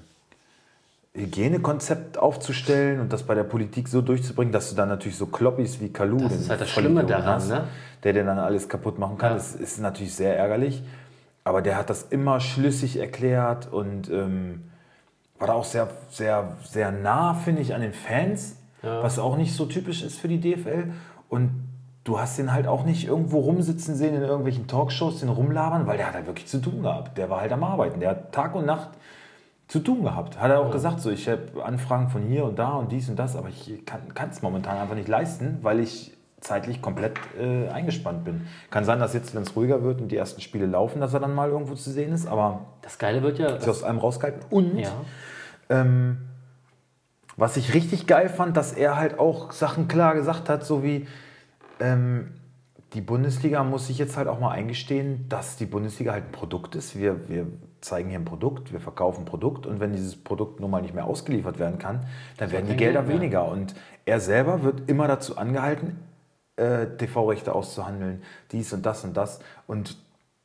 Hygienekonzept 1.16 2.18
aufzustellen 2.18 3.00
und 3.00 3.14
das 3.14 3.24
bei 3.24 3.36
der 3.36 3.44
Politik 3.44 3.88
so 3.88 4.02
durchzubringen, 4.02 4.52
dass 4.52 4.70
du 4.70 4.76
dann 4.76 4.90
natürlich 4.90 5.18
so 5.18 5.28
Kloppis 5.28 5.80
wie 5.80 5.90
Kalu, 5.90 6.18
Das 6.18 6.34
ist 6.34 6.50
halt 6.50 6.62
das 6.62 6.70
Schlimme 6.70 7.04
daran, 7.04 7.36
hast, 7.36 7.50
ne? 7.50 7.66
der 8.04 8.14
dir 8.14 8.24
dann 8.24 8.40
alles 8.40 8.68
kaputt 8.68 8.98
machen 8.98 9.18
kann. 9.18 9.32
Ja. 9.32 9.36
Das 9.38 9.54
ist 9.54 9.80
natürlich 9.80 10.16
sehr 10.16 10.38
ärgerlich. 10.38 10.84
Aber 11.44 11.62
der 11.62 11.78
hat 11.78 11.90
das 11.90 12.04
immer 12.04 12.40
schlüssig 12.40 12.98
erklärt 12.98 13.72
und 13.72 14.10
ähm, 14.10 14.64
war 15.38 15.48
da 15.48 15.54
auch 15.54 15.66
sehr, 15.66 15.90
sehr, 16.10 16.58
sehr 16.64 16.92
nah, 16.92 17.34
finde 17.34 17.62
ich, 17.62 17.76
an 17.76 17.82
den 17.82 17.94
Fans, 17.94 18.56
was 18.82 19.20
auch 19.20 19.38
nicht 19.38 19.54
so 19.56 19.66
typisch 19.66 20.04
ist 20.04 20.20
für 20.20 20.28
die 20.28 20.40
DFL. 20.40 20.92
Und 21.30 21.52
du 22.04 22.20
hast 22.20 22.38
den 22.38 22.51
halt 22.51 22.68
auch 22.68 22.84
nicht 22.84 23.08
irgendwo 23.08 23.39
rumsitzen 23.39 23.95
sehen 23.95 24.16
in 24.16 24.22
irgendwelchen 24.22 24.68
Talkshows, 24.68 25.22
den 25.22 25.30
rumlabern, 25.30 25.88
weil 25.88 25.97
der 25.97 26.08
hat 26.08 26.16
halt 26.16 26.28
wirklich 26.28 26.47
zu 26.47 26.60
tun 26.60 26.84
gehabt. 26.84 27.18
Der 27.18 27.30
war 27.30 27.41
halt 27.41 27.51
am 27.51 27.64
Arbeiten. 27.64 27.99
Der 27.99 28.12
hat 28.12 28.32
Tag 28.32 28.56
und 28.56 28.66
Nacht 28.66 28.89
zu 29.68 29.80
tun 29.80 30.04
gehabt. 30.04 30.39
Hat 30.39 30.51
er 30.51 30.60
auch 30.60 30.72
gesagt, 30.72 30.99
so 30.99 31.10
ich 31.10 31.30
habe 31.30 31.64
Anfragen 31.64 32.10
von 32.10 32.24
hier 32.24 32.43
und 32.45 32.60
da 32.60 32.74
und 32.74 32.91
dies 32.91 33.10
und 33.10 33.18
das, 33.18 33.36
aber 33.36 33.49
ich 33.49 33.86
kann 33.86 34.30
es 34.30 34.41
momentan 34.41 34.78
einfach 34.78 34.95
nicht 34.95 35.08
leisten, 35.08 35.60
weil 35.62 35.80
ich 35.80 36.12
zeitlich 36.41 36.82
komplett 36.82 37.14
äh, 37.39 37.70
eingespannt 37.70 38.26
bin. 38.26 38.47
Kann 38.70 38.84
sein, 38.84 38.99
dass 38.99 39.14
jetzt, 39.14 39.34
wenn 39.34 39.43
es 39.43 39.56
ruhiger 39.56 39.82
wird 39.82 40.01
und 40.01 40.10
die 40.10 40.18
ersten 40.18 40.41
Spiele 40.41 40.66
laufen, 40.66 40.99
dass 40.99 41.14
er 41.14 41.22
dann 41.22 41.34
mal 41.34 41.49
irgendwo 41.49 41.76
zu 41.76 41.89
sehen 41.89 42.12
ist, 42.12 42.28
aber 42.28 42.66
Das 42.82 42.97
Geile 42.97 43.24
wird 43.24 43.39
ja. 43.39 43.47
ist 43.47 43.68
aus 43.68 43.84
allem 43.84 43.97
rausgehalten. 43.97 44.41
Und 44.49 44.78
ja. 44.78 44.91
ähm, 45.70 46.18
was 47.38 47.56
ich 47.56 47.74
richtig 47.74 48.08
geil 48.08 48.28
fand, 48.28 48.58
dass 48.58 48.74
er 48.74 48.97
halt 48.97 49.20
auch 49.20 49.54
Sachen 49.54 49.88
klar 49.88 50.14
gesagt 50.16 50.49
hat, 50.49 50.66
so 50.66 50.84
wie 50.84 51.08
ähm, 51.80 52.32
die 52.94 53.02
Bundesliga 53.02 53.64
muss 53.64 53.88
sich 53.88 53.98
jetzt 53.98 54.18
halt 54.18 54.28
auch 54.28 54.40
mal 54.40 54.52
eingestehen, 54.52 55.26
dass 55.28 55.56
die 55.56 55.66
Bundesliga 55.66 56.12
halt 56.12 56.26
ein 56.26 56.32
Produkt 56.32 56.76
ist. 56.76 56.98
Wir, 56.98 57.28
wir 57.28 57.48
zeigen 57.82 58.10
hier 58.10 58.20
ein 58.20 58.26
Produkt, 58.26 58.72
wir 58.72 58.80
verkaufen 58.80 59.22
ein 59.22 59.26
Produkt 59.26 59.66
und 59.66 59.80
wenn 59.80 59.94
dieses 59.94 60.16
Produkt 60.16 60.60
nun 60.60 60.70
mal 60.70 60.82
nicht 60.82 60.94
mehr 60.94 61.06
ausgeliefert 61.06 61.60
werden 61.60 61.80
kann, 61.80 62.06
dann 62.38 62.52
werden 62.52 62.68
die 62.68 62.78
Gelder 62.78 63.04
Geld 63.04 63.20
weniger. 63.20 63.48
Und 63.48 63.74
er 64.06 64.20
selber 64.20 64.64
wird 64.64 64.90
immer 64.90 65.08
dazu 65.08 65.38
angehalten, 65.38 65.98
äh, 66.56 66.86
TV-Rechte 66.98 67.54
auszuhandeln, 67.54 68.22
dies 68.52 68.72
und 68.74 68.86
das 68.86 69.04
und 69.04 69.18
das. 69.18 69.40
Und 69.66 69.98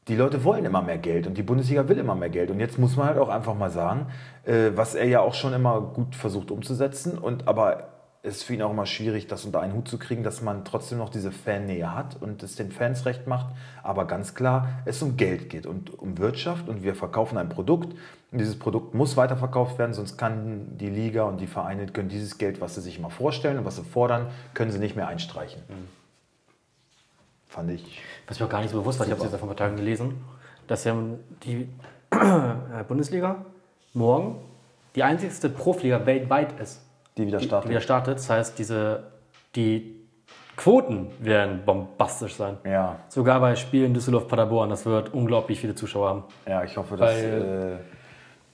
die 0.09 0.17
Leute 0.17 0.43
wollen 0.43 0.65
immer 0.65 0.81
mehr 0.81 0.97
Geld 0.97 1.27
und 1.27 1.37
die 1.37 1.43
Bundesliga 1.43 1.87
will 1.89 1.99
immer 1.99 2.15
mehr 2.15 2.31
Geld. 2.31 2.51
Und 2.51 2.61
jetzt 2.61 2.79
muss 2.79 2.97
man 2.97 3.09
halt 3.09 3.19
auch 3.19 3.29
einfach 3.29 3.55
mal 3.55 3.71
sagen, 3.71 4.07
äh, 4.45 4.71
was 4.75 4.95
er 4.95 5.07
ja 5.07 5.21
auch 5.21 5.35
schon 5.35 5.53
immer 5.53 5.81
gut 5.83 6.15
versucht 6.15 6.51
umzusetzen. 6.51 7.19
Und 7.19 7.47
aber 7.47 7.98
ist 8.23 8.43
für 8.43 8.55
ihn 8.55 8.63
auch 8.63 8.71
immer 8.71 8.87
schwierig, 8.87 9.27
das 9.27 9.45
unter 9.45 9.61
einen 9.61 9.75
Hut 9.75 9.89
zu 9.89 9.99
kriegen, 9.99 10.23
dass 10.23 10.43
man 10.43 10.65
trotzdem 10.65 10.99
noch 10.99 11.09
diese 11.09 11.31
Fannähe 11.31 11.95
hat 11.95 12.21
und 12.21 12.43
es 12.43 12.57
den 12.57 12.73
Fans 12.73 13.07
recht 13.07 13.27
macht. 13.27 13.55
Aber 13.83 14.07
ganz 14.07 14.35
klar, 14.35 14.69
es 14.85 15.01
um 15.03 15.17
Geld 15.17 15.51
geht 15.51 15.67
und 15.67 15.99
um 15.99 16.19
Wirtschaft 16.19 16.69
und 16.69 16.83
wir 16.83 16.95
verkaufen 16.95 17.39
ein 17.39 17.49
Produkt. 17.49 17.95
Und 18.31 18.39
dieses 18.39 18.59
Produkt 18.59 18.95
muss 18.95 19.17
weiterverkauft 19.17 19.79
werden, 19.79 19.95
sonst 19.95 20.19
kann 20.19 20.77
die 20.77 20.91
Liga 20.91 21.23
und 21.23 21.41
die 21.41 21.47
Vereine 21.47 21.87
können 21.87 22.09
dieses 22.09 22.39
Geld, 22.39 22.61
was 22.61 22.75
sie 22.75 22.81
sich 22.81 22.99
immer 22.99 23.11
vorstellen 23.11 23.59
und 23.59 23.65
was 23.65 23.77
sie 23.77 23.85
fordern, 23.85 24.27
können 24.53 24.71
sie 24.71 24.79
nicht 24.79 24.97
mehr 24.97 25.09
einstreichen. 25.09 25.63
Fand 27.47 27.71
ich. 27.71 28.03
Was 28.27 28.39
mir 28.39 28.47
auch 28.47 28.51
gar 28.51 28.61
nicht 28.61 28.71
so 28.71 28.81
bewusst 28.81 28.99
war, 28.99 29.07
ich 29.07 29.13
habe 29.13 29.25
es 29.25 29.31
jetzt 29.31 29.39
vor 29.39 29.49
ein 29.49 29.57
paar 29.57 29.67
Tagen 29.67 29.77
gelesen, 29.77 30.23
dass 30.67 30.85
ja 30.85 30.95
die 31.45 31.69
Bundesliga 32.89 33.45
morgen 33.95 34.41
die 34.95 35.03
einzigste 35.03 35.49
Profiliga 35.49 36.05
weltweit 36.05 36.61
ist, 36.61 36.83
Die 37.19 37.27
wieder 37.27 37.39
die, 37.39 37.49
die 37.49 37.69
wieder 37.69 37.81
startet. 37.81 38.17
Das 38.19 38.31
heißt, 38.31 38.59
diese, 38.59 39.03
die 39.55 39.97
Quoten 40.57 41.09
werden 41.21 41.63
bombastisch 41.67 42.35
sein. 42.37 42.57
Ja, 42.65 42.97
Sogar 43.09 43.39
bei 43.41 43.55
Spielen 43.57 43.93
Düsseldorf-Paderborn, 43.95 44.71
das 44.71 44.87
wird 44.87 45.13
unglaublich 45.13 45.61
viele 45.61 45.75
Zuschauer 45.75 46.09
haben. 46.09 46.25
ja, 46.47 46.65
ich 46.65 46.77
hoffe, 46.77 46.97
dass, 46.97 47.15
äh, 47.23 47.77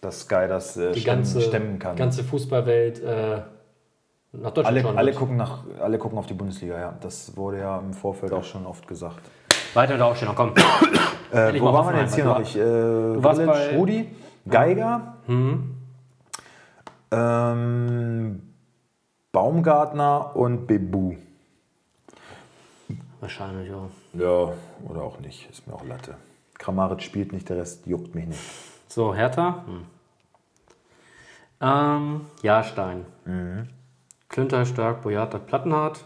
dass 0.00 0.20
Sky 0.20 0.46
das 0.48 0.76
äh, 0.76 0.92
Die 0.92 1.00
stemmen, 1.00 1.16
ganze, 1.18 1.40
stemmen 1.40 1.78
kann. 1.78 1.96
ganze 1.96 2.24
Fußballwelt 2.24 3.02
äh, 3.02 3.40
nach 4.32 4.50
Deutschland 4.50 4.66
alle, 4.66 4.80
schauen 4.82 4.98
alle, 4.98 5.06
wird. 5.12 5.16
gucken 5.18 5.36
nach, 5.36 5.58
alle 5.80 5.96
gucken 5.98 6.18
auf 6.18 6.26
die 6.26 6.34
Bundesliga, 6.34 6.78
ja. 6.78 6.94
Das 7.00 7.36
wurde 7.36 7.58
ja 7.60 7.78
im 7.78 7.92
Vorfeld 7.94 8.32
auch 8.32 8.44
schon 8.44 8.66
oft 8.66 8.86
gesagt. 8.88 9.20
Weiter 9.74 9.92
mit 9.92 10.00
der 10.00 10.06
Aufstellung, 10.08 10.34
komm. 10.34 10.50
Äh, 10.50 10.52
wo 10.52 10.62
waren 11.34 11.52
wir 11.54 11.72
Hoffenheim, 11.72 12.00
jetzt 12.04 12.14
hier 12.14 12.24
du 12.24 12.30
noch? 12.30 12.40
Ich, 12.40 12.56
äh, 12.56 13.22
warst 13.24 13.40
Grillitsch, 13.40 13.70
bei- 13.70 13.76
Rudi, 13.76 14.08
Geiger, 14.48 15.14
ähm, 17.10 18.42
Baumgartner 19.35 20.37
und 20.37 20.68
Bebu. 20.68 21.16
Wahrscheinlich, 23.20 23.68
ja. 23.68 23.89
Ja, 24.12 24.53
oder 24.89 25.03
auch 25.03 25.18
nicht. 25.18 25.51
Ist 25.51 25.66
mir 25.66 25.74
auch 25.74 25.85
Latte. 25.85 26.14
Kramaric 26.57 27.03
spielt 27.03 27.32
nicht, 27.32 27.49
der 27.49 27.57
Rest 27.57 27.85
juckt 27.85 28.14
mich 28.14 28.26
nicht. 28.26 28.41
So, 28.87 29.12
Hertha. 29.12 29.64
Hm. 29.66 29.87
Ähm, 31.61 32.20
Jahrstein. 32.43 33.07
Mhm. 33.24 33.68
Klünter, 34.28 34.64
Stark, 34.66 35.03
Boyata, 35.03 35.39
Plattenhardt. 35.39 36.05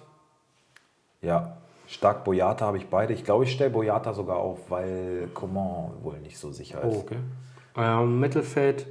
Ja, 1.20 1.58
stark 1.86 2.24
Boyata 2.24 2.64
habe 2.64 2.78
ich 2.78 2.88
beide. 2.88 3.12
Ich 3.12 3.24
glaube, 3.24 3.44
ich 3.44 3.52
stelle 3.52 3.70
Boyata 3.70 4.14
sogar 4.14 4.36
auf, 4.36 4.70
weil 4.70 5.28
Coman 5.34 6.02
wohl 6.02 6.18
nicht 6.20 6.38
so 6.38 6.50
sicher 6.50 6.82
ist. 6.82 6.96
Oh, 6.96 7.00
okay. 7.00 7.18
Ähm, 7.76 8.20
Mittelfeld. 8.20 8.86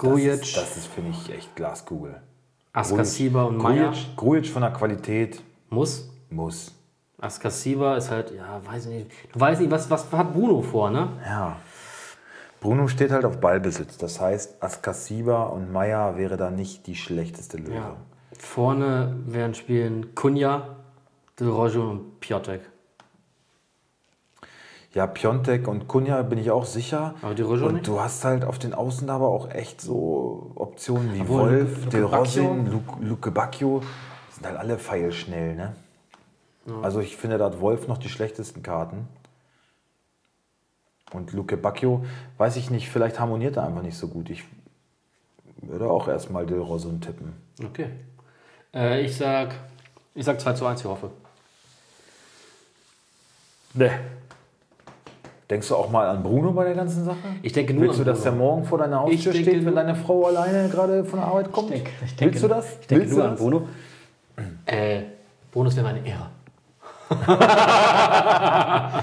Das 0.00 0.08
Grujic, 0.08 0.42
ist, 0.42 0.56
das 0.56 0.76
ist 0.76 0.86
finde 0.86 1.10
ich, 1.10 1.30
echt 1.30 1.54
Glaskugel. 1.54 2.22
Askasiba 2.72 3.44
und 3.44 3.58
Meier. 3.58 3.90
Grujic, 3.90 4.16
Grujic 4.16 4.46
von 4.46 4.62
der 4.62 4.72
Qualität 4.72 5.42
Muss. 5.68 6.10
muss. 6.30 6.74
Askasiba 7.18 7.96
ist 7.96 8.10
halt, 8.10 8.32
ja, 8.34 8.60
weiß 8.64 8.86
ich 8.86 8.92
nicht. 8.92 9.10
Du 9.32 9.40
weißt 9.40 9.60
nicht, 9.60 9.70
was, 9.70 9.90
was 9.90 10.10
hat 10.10 10.32
Bruno 10.32 10.62
vor, 10.62 10.90
ne? 10.90 11.08
Ja. 11.24 11.56
Bruno 12.60 12.88
steht 12.88 13.10
halt 13.10 13.24
auf 13.24 13.40
Ballbesitz. 13.40 13.98
Das 13.98 14.20
heißt, 14.20 14.62
Askasiba 14.62 15.44
und 15.44 15.70
Meier 15.70 16.16
wäre 16.16 16.36
da 16.36 16.50
nicht 16.50 16.86
die 16.86 16.96
schlechteste 16.96 17.58
Lösung. 17.58 17.74
Ja. 17.74 17.96
Vorne 18.38 19.16
werden 19.26 19.54
spielen 19.54 20.14
Kunja, 20.14 20.76
De 21.38 21.48
Rojo 21.48 21.90
und 21.90 22.20
Piotek. 22.20 22.62
Ja, 24.92 25.06
Piontek 25.06 25.68
und 25.68 25.86
Kunja 25.86 26.20
bin 26.22 26.38
ich 26.38 26.50
auch 26.50 26.64
sicher. 26.64 27.14
Aber 27.22 27.34
die 27.34 27.42
Rojo 27.42 27.66
Und 27.66 27.74
nicht? 27.74 27.86
du 27.86 28.00
hast 28.00 28.24
halt 28.24 28.44
auf 28.44 28.58
den 28.58 28.74
Außen 28.74 29.08
aber 29.08 29.28
auch 29.28 29.50
echt 29.50 29.80
so 29.80 30.50
Optionen 30.56 31.14
wie 31.14 31.20
Obwohl, 31.20 31.40
Wolf, 31.50 31.78
Luke- 31.84 31.90
Del. 31.90 32.04
Rosin, 32.04 32.66
Luke, 32.70 32.92
Luke 33.00 33.30
Bacchio. 33.30 33.80
Die 34.28 34.34
sind 34.34 34.46
halt 34.46 34.56
alle 34.56 34.78
feilschnell, 34.78 35.54
ne? 35.54 35.74
Also 36.82 37.00
ich 37.00 37.16
finde, 37.16 37.38
da 37.38 37.46
hat 37.46 37.60
Wolf 37.60 37.88
noch 37.88 37.98
die 37.98 38.08
schlechtesten 38.08 38.62
Karten. 38.62 39.08
Und 41.12 41.32
Luke 41.32 41.56
Bacchio, 41.56 42.04
weiß 42.38 42.56
ich 42.56 42.70
nicht, 42.70 42.88
vielleicht 42.90 43.18
harmoniert 43.18 43.56
er 43.56 43.66
einfach 43.66 43.82
nicht 43.82 43.96
so 43.96 44.06
gut. 44.08 44.30
Ich 44.30 44.44
würde 45.62 45.90
auch 45.90 46.06
erstmal 46.08 46.46
Del 46.46 46.60
Rosin 46.60 47.00
tippen. 47.00 47.32
Okay. 47.64 47.90
Äh, 48.72 49.00
ich 49.02 49.16
sag, 49.16 49.54
ich 50.14 50.24
sag 50.24 50.40
2 50.40 50.52
zu 50.52 50.66
1, 50.66 50.80
ich 50.80 50.86
hoffe. 50.86 51.10
Nee. 53.74 53.90
Denkst 55.50 55.66
du 55.68 55.74
auch 55.76 55.90
mal 55.90 56.06
an 56.08 56.22
Bruno 56.22 56.52
bei 56.52 56.64
der 56.64 56.74
ganzen 56.74 57.04
Sache? 57.04 57.16
Ich 57.42 57.52
denke 57.52 57.74
nur 57.74 57.82
Willst 57.84 57.98
du, 57.98 58.04
dass 58.04 58.22
der 58.22 58.30
Bruno. 58.30 58.44
morgen 58.44 58.64
vor 58.64 58.78
deiner 58.78 59.00
Haustür 59.00 59.32
steht, 59.32 59.46
wenn 59.46 59.64
nur- 59.64 59.74
deine 59.74 59.96
Frau 59.96 60.24
alleine 60.26 60.68
gerade 60.68 61.04
von 61.04 61.18
der 61.18 61.28
Arbeit 61.28 61.50
kommt? 61.50 61.70
Ich 61.72 61.82
denke, 61.82 61.90
ich 62.04 62.16
denke, 62.16 62.34
Willst 62.34 62.44
du 62.44 62.48
das? 62.48 62.76
Ich 62.80 62.86
denke 62.86 63.04
Willst 63.04 63.16
nur 63.16 63.24
an? 63.28 63.34
Bruno. 63.36 63.68
Äh, 64.66 65.02
Bonus 65.52 65.74
wäre 65.76 65.86
meine 65.92 66.06
Ehre. 66.06 66.26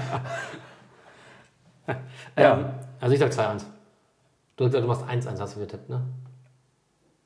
Ja. 2.36 2.54
Ähm, 2.54 2.64
also 3.00 3.14
ich 3.14 3.20
sag 3.20 3.30
2-1. 3.32 3.64
Du 4.56 4.64
hast 4.64 4.72
gesagt, 4.72 4.84
du 4.84 4.88
machst 4.88 5.02
1-1, 5.04 5.40
hast 5.40 5.56
du 5.56 5.60
getippt, 5.60 5.88
ne? 5.88 6.02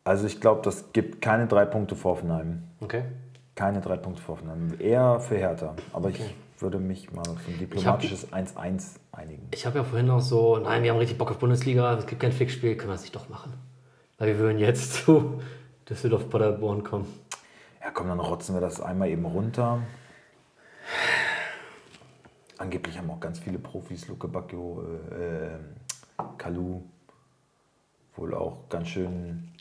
Also 0.05 0.27
ich 0.27 0.41
glaube, 0.41 0.63
das 0.65 0.93
gibt 0.93 1.21
keine 1.23 1.47
drei 1.47 1.65
Punkte 1.65 1.97
für 1.97 2.09
Hoffenheim. 2.11 2.63
Okay. 2.81 3.03
Keine 3.55 3.81
drei 3.81 3.97
Punkte 3.97 4.23
für 4.23 4.33
Hoffenheim. 4.33 4.75
Eher 4.79 5.21
für 5.21 5.37
Hertha. 5.37 5.75
Aber 5.93 6.09
ich 6.09 6.21
würde 6.63 6.79
mich 6.79 7.13
mal 7.13 7.25
für 7.25 7.51
ein 7.51 7.59
diplomatisches 7.59 8.33
1-1 8.33 8.97
einigen. 9.13 9.49
Ich 9.53 9.67
habe 9.67 9.79
ja 9.79 9.85
vorhin 9.85 10.07
noch 10.07 10.21
so, 10.21 10.57
nein, 10.59 10.83
wir 10.83 10.91
haben 10.91 10.99
richtig 10.99 11.19
Bock 11.19 11.31
auf 11.31 11.39
Bundesliga, 11.39 11.95
es 11.99 12.07
gibt 12.07 12.23
kein 12.23 12.33
Fixspiel, 12.33 12.77
können 12.77 12.91
wir 12.91 12.95
es 12.95 13.03
nicht 13.03 13.15
doch 13.15 13.29
machen. 13.29 13.53
Weil 14.19 14.29
wir 14.29 14.39
würden 14.39 14.59
jetzt 14.59 14.95
zu 15.05 15.43
Düsseldorf 15.89 16.31
Paderborn 16.31 16.85
kommen. 16.85 17.07
Ja, 17.81 17.91
komm, 17.91 18.09
dann 18.09 18.21
rotzen 18.21 18.55
wir 18.55 18.61
das 18.61 18.81
einmal 18.81 19.09
eben 19.09 19.25
runter. 19.25 19.83
Angeblich 22.59 22.97
haben 22.97 23.11
auch 23.11 23.21
ganz 23.21 23.41
viele 23.41 23.59
Profis, 23.59 24.07
Luke 24.07 24.29
Bacchio, 24.29 24.85
äh, 25.11 25.47
äh, 25.47 25.59
Kalu, 26.39 26.83
wohl 28.15 28.35
auch 28.35 28.69
ganz 28.69 28.89
schön 28.89 29.53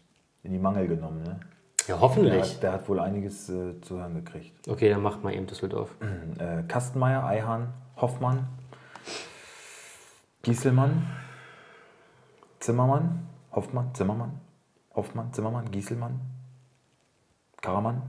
in 0.43 0.51
die 0.51 0.59
Mangel 0.59 0.87
genommen. 0.87 1.23
Ne? 1.23 1.39
Ja, 1.87 1.95
Der, 1.95 1.99
hoffentlich. 2.01 2.55
hat, 2.55 2.63
der 2.63 2.71
hat 2.73 2.89
wohl 2.89 2.99
einiges 2.99 3.49
äh, 3.49 3.79
zu 3.81 3.97
hören 3.99 4.15
gekriegt. 4.15 4.67
Okay, 4.67 4.89
dann 4.89 5.01
macht 5.01 5.23
mal 5.23 5.33
eben 5.33 5.47
Düsseldorf. 5.47 5.89
Äh, 6.37 6.63
Kastenmeier, 6.67 7.23
Eihahn, 7.25 7.73
Hoffmann, 7.97 8.47
Gieselmann, 10.43 11.07
Zimmermann, 12.59 13.27
Hoffmann, 13.51 13.93
Zimmermann, 13.95 14.39
Hoffmann, 14.95 15.33
Zimmermann, 15.33 15.71
Gieselmann, 15.71 16.19
Karamann. 17.61 18.01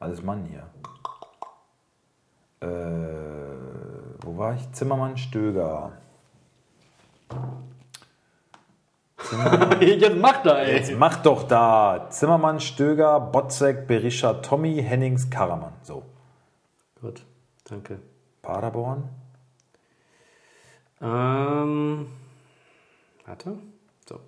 Alles 0.00 0.22
Mann 0.22 0.44
hier. 0.46 0.68
Äh, 2.60 2.66
wo 4.22 4.36
war 4.36 4.54
ich? 4.54 4.72
Zimmermann, 4.72 5.16
Stöger. 5.16 5.92
Jetzt 9.80 10.16
macht 10.16 10.46
er, 10.46 10.58
ey. 10.58 10.76
Jetzt 10.76 10.92
mach 10.96 11.22
doch 11.22 11.44
da. 11.46 12.06
Zimmermann, 12.10 12.60
Stöger, 12.60 13.20
Botzek, 13.20 13.86
Berisha, 13.86 14.34
Tommy, 14.34 14.82
Hennings, 14.82 15.30
Karaman. 15.30 15.72
So. 15.82 16.02
Gut, 17.00 17.22
danke. 17.64 17.98
Paderborn. 18.42 19.08
Ähm, 21.00 22.06
warte. 23.26 23.58
So. 24.08 24.20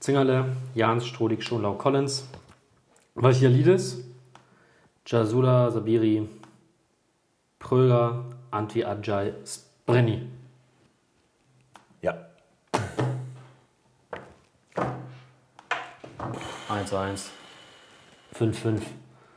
Zingerle, 0.00 0.56
Jans, 0.74 1.06
Strodig, 1.06 1.42
Schonlau, 1.42 1.74
Collins. 1.74 2.28
Valchialidis, 3.14 4.02
Jasula, 5.04 5.70
Sabiri, 5.70 6.28
Pröger, 7.58 8.24
Anti 8.50 8.84
Ajay, 8.84 9.34
Sprenny. 9.44 10.26
1-1. 16.70 17.26
5-5. 18.38 18.80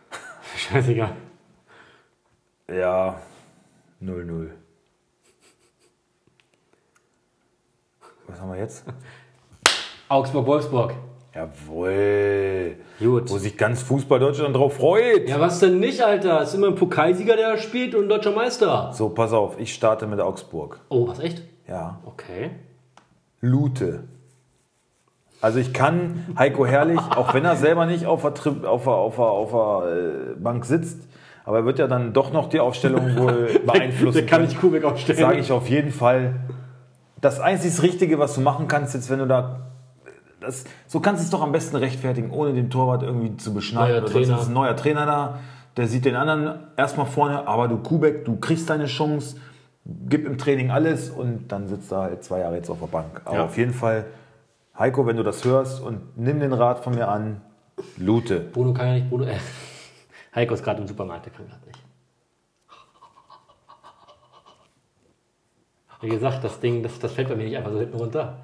Scheißegal. 0.58 1.16
Ja. 2.70 3.20
0-0. 4.02 4.50
Was 8.28 8.40
haben 8.40 8.52
wir 8.52 8.60
jetzt? 8.60 8.84
Augsburg, 10.10 10.46
Wolfsburg. 10.46 10.94
Jawohl. 11.34 12.76
Gut. 13.00 13.30
Wo 13.30 13.38
sich 13.40 13.58
ganz 13.58 13.82
Fußball 13.82 14.20
Deutschland 14.20 14.56
drauf 14.56 14.76
freut. 14.76 15.28
Ja, 15.28 15.40
was 15.40 15.60
denn 15.60 15.80
nicht, 15.80 16.02
Alter? 16.02 16.44
Ist 16.44 16.54
immer 16.54 16.68
ein 16.68 16.76
Pokalsieger, 16.76 17.36
der 17.36 17.54
da 17.54 17.58
spielt 17.58 17.96
und 17.96 18.04
ein 18.04 18.10
deutscher 18.10 18.32
Meister. 18.32 18.92
So, 18.94 19.10
pass 19.10 19.34
auf, 19.34 19.60
ich 19.60 19.74
starte 19.74 20.06
mit 20.06 20.20
Augsburg. 20.20 20.80
Oh, 20.90 21.08
was 21.08 21.20
echt? 21.20 21.42
Ja. 21.68 22.00
Okay. 22.06 22.52
Lute. 23.42 24.04
Also 25.44 25.60
ich 25.60 25.74
kann 25.74 26.26
Heiko 26.38 26.66
Herrlich, 26.66 27.00
auch 27.00 27.34
wenn 27.34 27.44
er 27.44 27.58
selber 27.58 27.86
nicht 27.86 28.06
auf 28.06 28.22
der, 28.22 28.32
auf 28.70 28.84
der, 28.86 28.94
auf 28.94 29.16
der, 29.16 29.26
auf 29.26 29.52
der 29.52 29.92
äh, 29.92 30.36
Bank 30.40 30.64
sitzt, 30.64 31.06
aber 31.44 31.58
er 31.58 31.66
wird 31.66 31.80
ja 31.80 31.88
dann 31.88 32.14
doch 32.14 32.32
noch 32.32 32.48
die 32.48 32.62
Aufstellung 32.62 33.18
wohl 33.18 33.60
beeinflussen. 33.66 34.20
Der 34.20 34.26
kann 34.26 34.44
nicht 34.44 34.58
Kubik 34.60 34.86
aufstellen. 34.86 35.20
Sage 35.20 35.40
ich 35.40 35.52
auf 35.52 35.68
jeden 35.68 35.92
Fall. 35.92 36.36
Das 37.20 37.42
einzig 37.42 37.82
Richtige, 37.82 38.20
was 38.20 38.36
du 38.36 38.42
machen 38.42 38.70
kannst, 38.70 38.94
jetzt, 38.94 39.10
wenn 39.10 39.20
du 39.20 39.28
da. 39.28 39.60
Das, 40.40 40.64
so 40.88 41.02
kannst 41.02 41.22
du 41.22 41.26
es 41.26 41.30
doch 41.30 41.42
am 41.42 41.52
besten 41.52 41.76
rechtfertigen, 41.76 42.32
ohne 42.32 42.54
den 42.54 42.70
Torwart 42.70 43.04
irgendwie 43.04 43.36
zu 43.36 43.54
beschneiden. 43.54 43.98
Neuer 44.02 44.06
Trainer. 44.06 44.40
ist 44.40 44.48
ein 44.48 44.54
neuer 44.54 44.76
Trainer 44.78 45.06
da, 45.06 45.40
der 45.76 45.88
sieht 45.88 46.06
den 46.06 46.16
anderen 46.16 46.60
erstmal 46.78 47.06
vorne, 47.06 47.48
aber 47.48 47.68
du 47.68 47.78
Kubek, 47.78 48.24
du 48.24 48.38
kriegst 48.38 48.70
deine 48.70 48.86
Chance, 48.86 49.38
gib 49.86 50.26
im 50.26 50.38
Training 50.38 50.72
alles 50.72 51.10
und 51.10 51.50
dann 51.50 51.68
sitzt 51.68 51.92
er 51.92 52.02
halt 52.04 52.24
zwei 52.24 52.40
Jahre 52.40 52.56
jetzt 52.56 52.70
auf 52.70 52.80
der 52.80 52.88
Bank. 52.88 53.22
Aber 53.26 53.36
Ja. 53.38 53.44
auf 53.46 53.58
jeden 53.58 53.74
Fall, 53.74 54.06
Heiko, 54.78 55.06
wenn 55.06 55.18
du 55.18 55.24
das 55.24 55.44
hörst 55.46 55.82
und 55.82 56.18
nimm 56.18 56.40
den 56.40 56.54
Rat 56.54 56.84
von 56.84 56.96
mir 56.96 57.08
an, 57.08 57.42
Lute. 57.98 58.40
Bruno 58.40 58.74
kann 58.74 58.88
ja 58.88 58.94
nicht. 58.96 59.10
Bruno, 59.10 59.26
äh, 59.26 59.38
Heiko 60.36 60.56
ist 60.56 60.64
gerade 60.64 60.82
im 60.82 60.88
Supermarkt, 60.88 61.26
der 61.28 61.34
kann 61.34 61.48
gerade 61.48 61.66
nicht. 61.68 61.80
Wie 66.02 66.10
gesagt, 66.10 66.44
das 66.44 66.60
Ding, 66.60 66.84
das, 66.84 67.00
das 67.00 67.14
fällt 67.14 67.30
bei 67.30 67.36
mir 67.36 67.46
nicht 67.46 67.56
einfach 67.56 67.72
so 67.72 67.80
hinten 67.80 67.98
runter. 67.98 68.40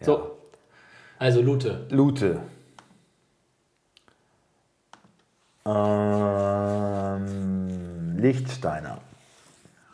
So. 0.00 0.36
Also 1.18 1.42
Lute. 1.42 1.86
Lute. 1.90 2.40
Ähm, 5.64 7.26
Lichtsteiner. 8.18 8.98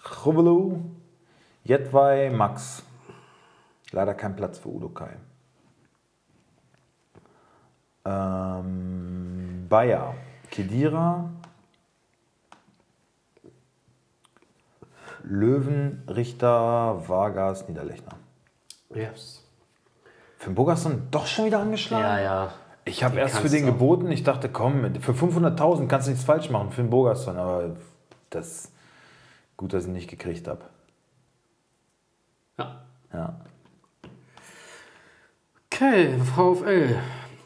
Chubelu. 0.03 0.81
Jedwai, 1.65 2.31
Max. 2.31 2.83
Leider 3.93 4.15
kein 4.15 4.37
Platz 4.37 4.59
für 4.59 4.69
Udo 4.69 4.89
Kai. 4.89 5.17
Ähm, 8.05 9.67
Bayer. 9.69 10.15
Kedira. 10.51 11.31
Löwen, 15.23 16.03
Richter, 16.09 17.03
Vargas, 17.09 17.69
Niederlechner. 17.69 18.17
Yes. 18.95 19.45
Finn 20.39 20.55
Bogerson 20.55 21.09
doch 21.11 21.27
schon 21.27 21.47
wieder 21.47 21.61
angeschlagen? 21.61 22.05
Ja, 22.05 22.21
ja. 22.21 22.53
Ich 22.85 23.05
habe 23.05 23.19
erst 23.19 23.39
für 23.39 23.51
den 23.51 23.67
geboten. 23.67 24.11
Ich 24.11 24.23
dachte, 24.23 24.49
komm, 24.49 24.95
für 25.01 25.13
500.000 25.13 25.89
kannst 25.89 26.07
du 26.07 26.13
nichts 26.13 26.25
falsch 26.25 26.49
machen 26.49 26.71
für 26.71 26.83
den 26.83 26.91
Bogerson. 26.91 27.37
Aber 27.37 27.77
das 28.31 28.73
gut, 29.59 29.75
dass 29.75 29.83
ich 29.83 29.89
ihn 29.89 29.93
nicht 29.93 30.09
gekriegt 30.09 30.49
habe. 30.49 30.63
Ja. 32.57 32.83
Ja. 33.13 33.41
Okay, 35.81 36.19
VfL. 36.35 36.97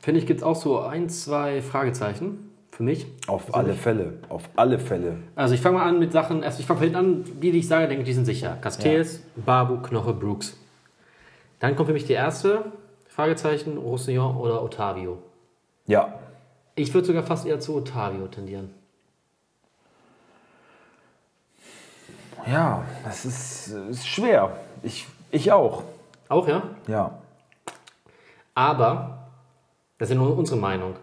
Finde 0.01 0.19
ich, 0.19 0.27
gibt 0.27 0.41
es 0.41 0.43
auch 0.43 0.57
so 0.57 0.81
ein, 0.81 1.11
zwei 1.11 1.61
Fragezeichen 1.61 2.51
für 2.71 2.83
mich. 2.83 3.07
Auf 3.27 3.55
alle 3.55 3.75
Fälle. 3.75 4.15
Auf 4.31 4.49
alle 4.57 4.79
Fälle. 4.79 5.19
Also 5.37 5.55
ich 5.55 5.61
fange 5.61 5.77
mal 5.77 5.87
an 5.87 5.99
mit 5.99 6.13
Sachen, 6.13 6.43
erst 6.43 6.59
ich 6.59 6.65
fange 6.65 6.81
hinten 6.81 6.97
an, 6.97 7.25
die, 7.43 7.53
die 7.53 7.59
ich 7.59 7.69
sage, 7.69 7.89
denke 7.89 8.05
ich, 8.05 8.09
die 8.09 8.15
sind 8.15 8.25
sicher. 8.25 8.57
Castells, 8.63 9.21
Babu, 9.37 9.83
Knoche, 9.83 10.15
Brooks. 10.15 10.57
Dann 11.59 11.77
kommt 11.77 11.89
für 11.89 11.93
mich 11.93 12.07
die 12.07 12.15
erste 12.15 12.65
Fragezeichen, 13.07 13.77
Roussillon 13.77 14.35
oder 14.35 14.63
Otavio. 14.63 15.19
Ja. 15.87 16.15
Ich 16.75 16.95
würde 16.95 17.09
sogar 17.09 17.25
fast 17.25 17.45
eher 17.45 17.61
zu 17.61 17.77
Otavio 17.77 18.29
tendieren. 18.29 18.71
Ja, 22.51 22.83
das 23.05 23.27
ist, 23.27 23.69
ist 23.91 24.09
schwer. 24.09 24.57
Ich, 24.83 25.07
ich 25.31 25.53
auch. 25.53 25.83
Auch, 26.31 26.49
ja? 26.49 26.63
Ja. 26.89 27.22
Aber, 28.55 29.31
das 29.99 30.09
ist 30.11 30.15
ja 30.15 30.21
nur 30.21 30.37
unsere 30.37 30.59
Meinung. 30.59 30.97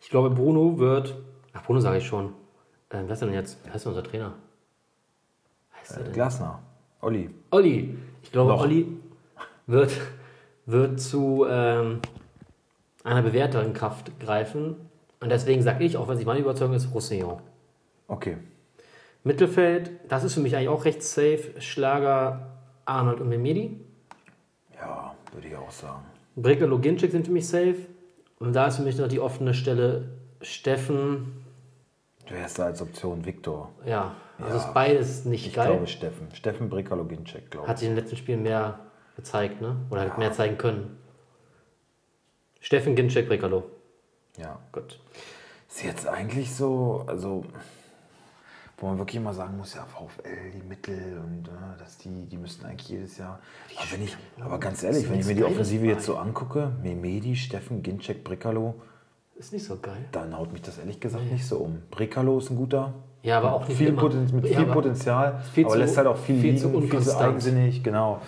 Ich 0.00 0.08
glaube, 0.08 0.30
Bruno 0.30 0.78
wird, 0.78 1.16
ach 1.52 1.62
Bruno 1.62 1.80
sage 1.80 1.98
ich 1.98 2.06
schon, 2.06 2.32
ähm, 2.90 3.04
wer 3.06 3.12
ist 3.12 3.22
denn 3.22 3.32
jetzt, 3.32 3.58
wer 3.64 3.74
heißt 3.74 3.84
denn 3.84 3.92
unser 3.92 4.04
Trainer? 4.04 4.34
Heißt 5.80 5.96
denn? 5.96 6.12
Glasner. 6.12 6.60
Olli. 7.00 7.30
Olli. 7.50 7.96
Ich 8.22 8.32
glaube, 8.32 8.52
Noch. 8.52 8.60
Olli 8.60 8.86
wird, 9.66 9.92
wird 10.66 11.00
zu 11.00 11.46
ähm, 11.48 12.00
einer 13.04 13.22
bewährteren 13.22 13.72
Kraft 13.72 14.18
greifen. 14.20 14.76
Und 15.20 15.30
deswegen 15.30 15.62
sage 15.62 15.84
ich, 15.84 15.96
auch 15.96 16.08
wenn 16.08 16.16
sich 16.16 16.26
meine 16.26 16.40
Überzeugung 16.40 16.74
ist, 16.74 16.92
Roussillon. 16.92 17.40
Okay. 18.08 18.36
Mittelfeld, 19.24 19.90
das 20.08 20.24
ist 20.24 20.34
für 20.34 20.40
mich 20.40 20.56
eigentlich 20.56 20.68
auch 20.68 20.84
recht 20.84 21.02
safe. 21.02 21.60
Schlager, 21.60 22.58
Arnold 22.84 23.20
und 23.20 23.28
Memedi. 23.28 23.80
Ja, 24.74 25.14
würde 25.32 25.48
ich 25.48 25.56
auch 25.56 25.70
sagen. 25.70 26.04
Breker, 26.36 26.66
Loginczyk 26.66 27.10
sind 27.12 27.26
für 27.26 27.32
mich 27.32 27.46
safe. 27.48 27.76
Und 28.38 28.54
da 28.54 28.66
ist 28.66 28.76
für 28.76 28.82
mich 28.82 28.96
noch 28.98 29.08
die 29.08 29.20
offene 29.20 29.54
Stelle 29.54 30.08
Steffen. 30.40 31.44
Du 32.26 32.34
hast 32.36 32.58
da 32.58 32.64
als 32.66 32.80
Option 32.82 33.24
Viktor. 33.24 33.70
Ja, 33.84 34.14
also 34.38 34.56
Ja. 34.56 34.64
ist 34.64 34.74
beides 34.74 35.24
nicht 35.24 35.46
Ich 35.46 35.54
geil. 35.54 35.68
glaube 35.68 35.86
Steffen. 35.86 36.28
Steffen 36.34 36.68
Bricker-Loginczek, 36.68 37.50
glaube 37.50 37.68
Hat 37.68 37.78
sich 37.78 37.88
in 37.88 37.94
den 37.94 38.02
letzten 38.02 38.16
Spielen 38.16 38.42
mehr 38.42 38.78
gezeigt, 39.16 39.60
ne? 39.60 39.76
Oder 39.90 40.02
hat 40.02 40.18
mehr 40.18 40.32
zeigen 40.32 40.58
können. 40.58 40.96
Steffen 42.60 42.94
Ginczek, 42.96 43.28
Brekalo. 43.28 43.64
ich. 44.36 44.42
Ja. 44.42 44.58
Gut. 44.72 44.98
Ist 45.68 45.82
jetzt 45.84 46.06
eigentlich 46.06 46.54
so, 46.54 47.04
also, 47.06 47.44
wo 48.82 48.88
man 48.88 48.98
wirklich 48.98 49.16
immer 49.16 49.32
sagen 49.32 49.56
muss, 49.56 49.74
ja, 49.74 49.84
VfL, 49.84 50.50
die 50.54 50.66
Mittel 50.68 51.18
und 51.24 51.46
äh, 51.48 51.78
dass 51.78 51.96
die, 51.98 52.26
die 52.26 52.36
müssten 52.36 52.66
eigentlich 52.66 52.88
jedes 52.88 53.16
Jahr. 53.16 53.38
Aber, 53.76 53.92
wenn 53.92 54.02
ich, 54.02 54.16
aber 54.40 54.58
ganz 54.58 54.82
ehrlich, 54.82 55.08
wenn 55.08 55.20
ich 55.20 55.26
mir 55.26 55.36
die 55.36 55.44
Offensive 55.44 55.86
jetzt 55.86 56.04
so 56.04 56.16
angucke, 56.16 56.72
Memedi, 56.82 57.36
Steffen, 57.36 57.82
Ginczek, 57.82 58.24
Bricalo, 58.24 58.74
Ist 59.36 59.52
nicht 59.52 59.64
so 59.64 59.76
geil. 59.80 60.04
dann 60.12 60.36
haut 60.36 60.52
mich 60.52 60.62
das 60.62 60.78
ehrlich 60.78 60.98
gesagt 61.00 61.30
nicht 61.30 61.46
so 61.46 61.58
um. 61.58 61.80
Bricalo 61.90 62.38
ist 62.38 62.50
ein 62.50 62.56
guter. 62.56 62.92
Ja, 63.22 63.38
aber 63.38 63.52
auch 63.52 63.68
nicht 63.68 63.78
viel. 63.78 63.92
Poten 63.92 64.28
mit 64.34 64.44
Ja, 64.46 64.56
viel 64.56 64.64
aber 64.64 64.72
Potenzial, 64.72 65.40
viel 65.54 65.64
aber 65.64 65.74
zu- 65.74 65.78
lässt 65.78 65.96
halt 65.96 66.08
auch 66.08 66.16
viel, 66.16 66.40
viel 66.40 66.54
liegen, 66.54 66.58
zu 66.72 66.80
viel 66.80 67.00
zu 67.00 67.16
eigensinnig, 67.18 67.84
genau. 67.84 68.20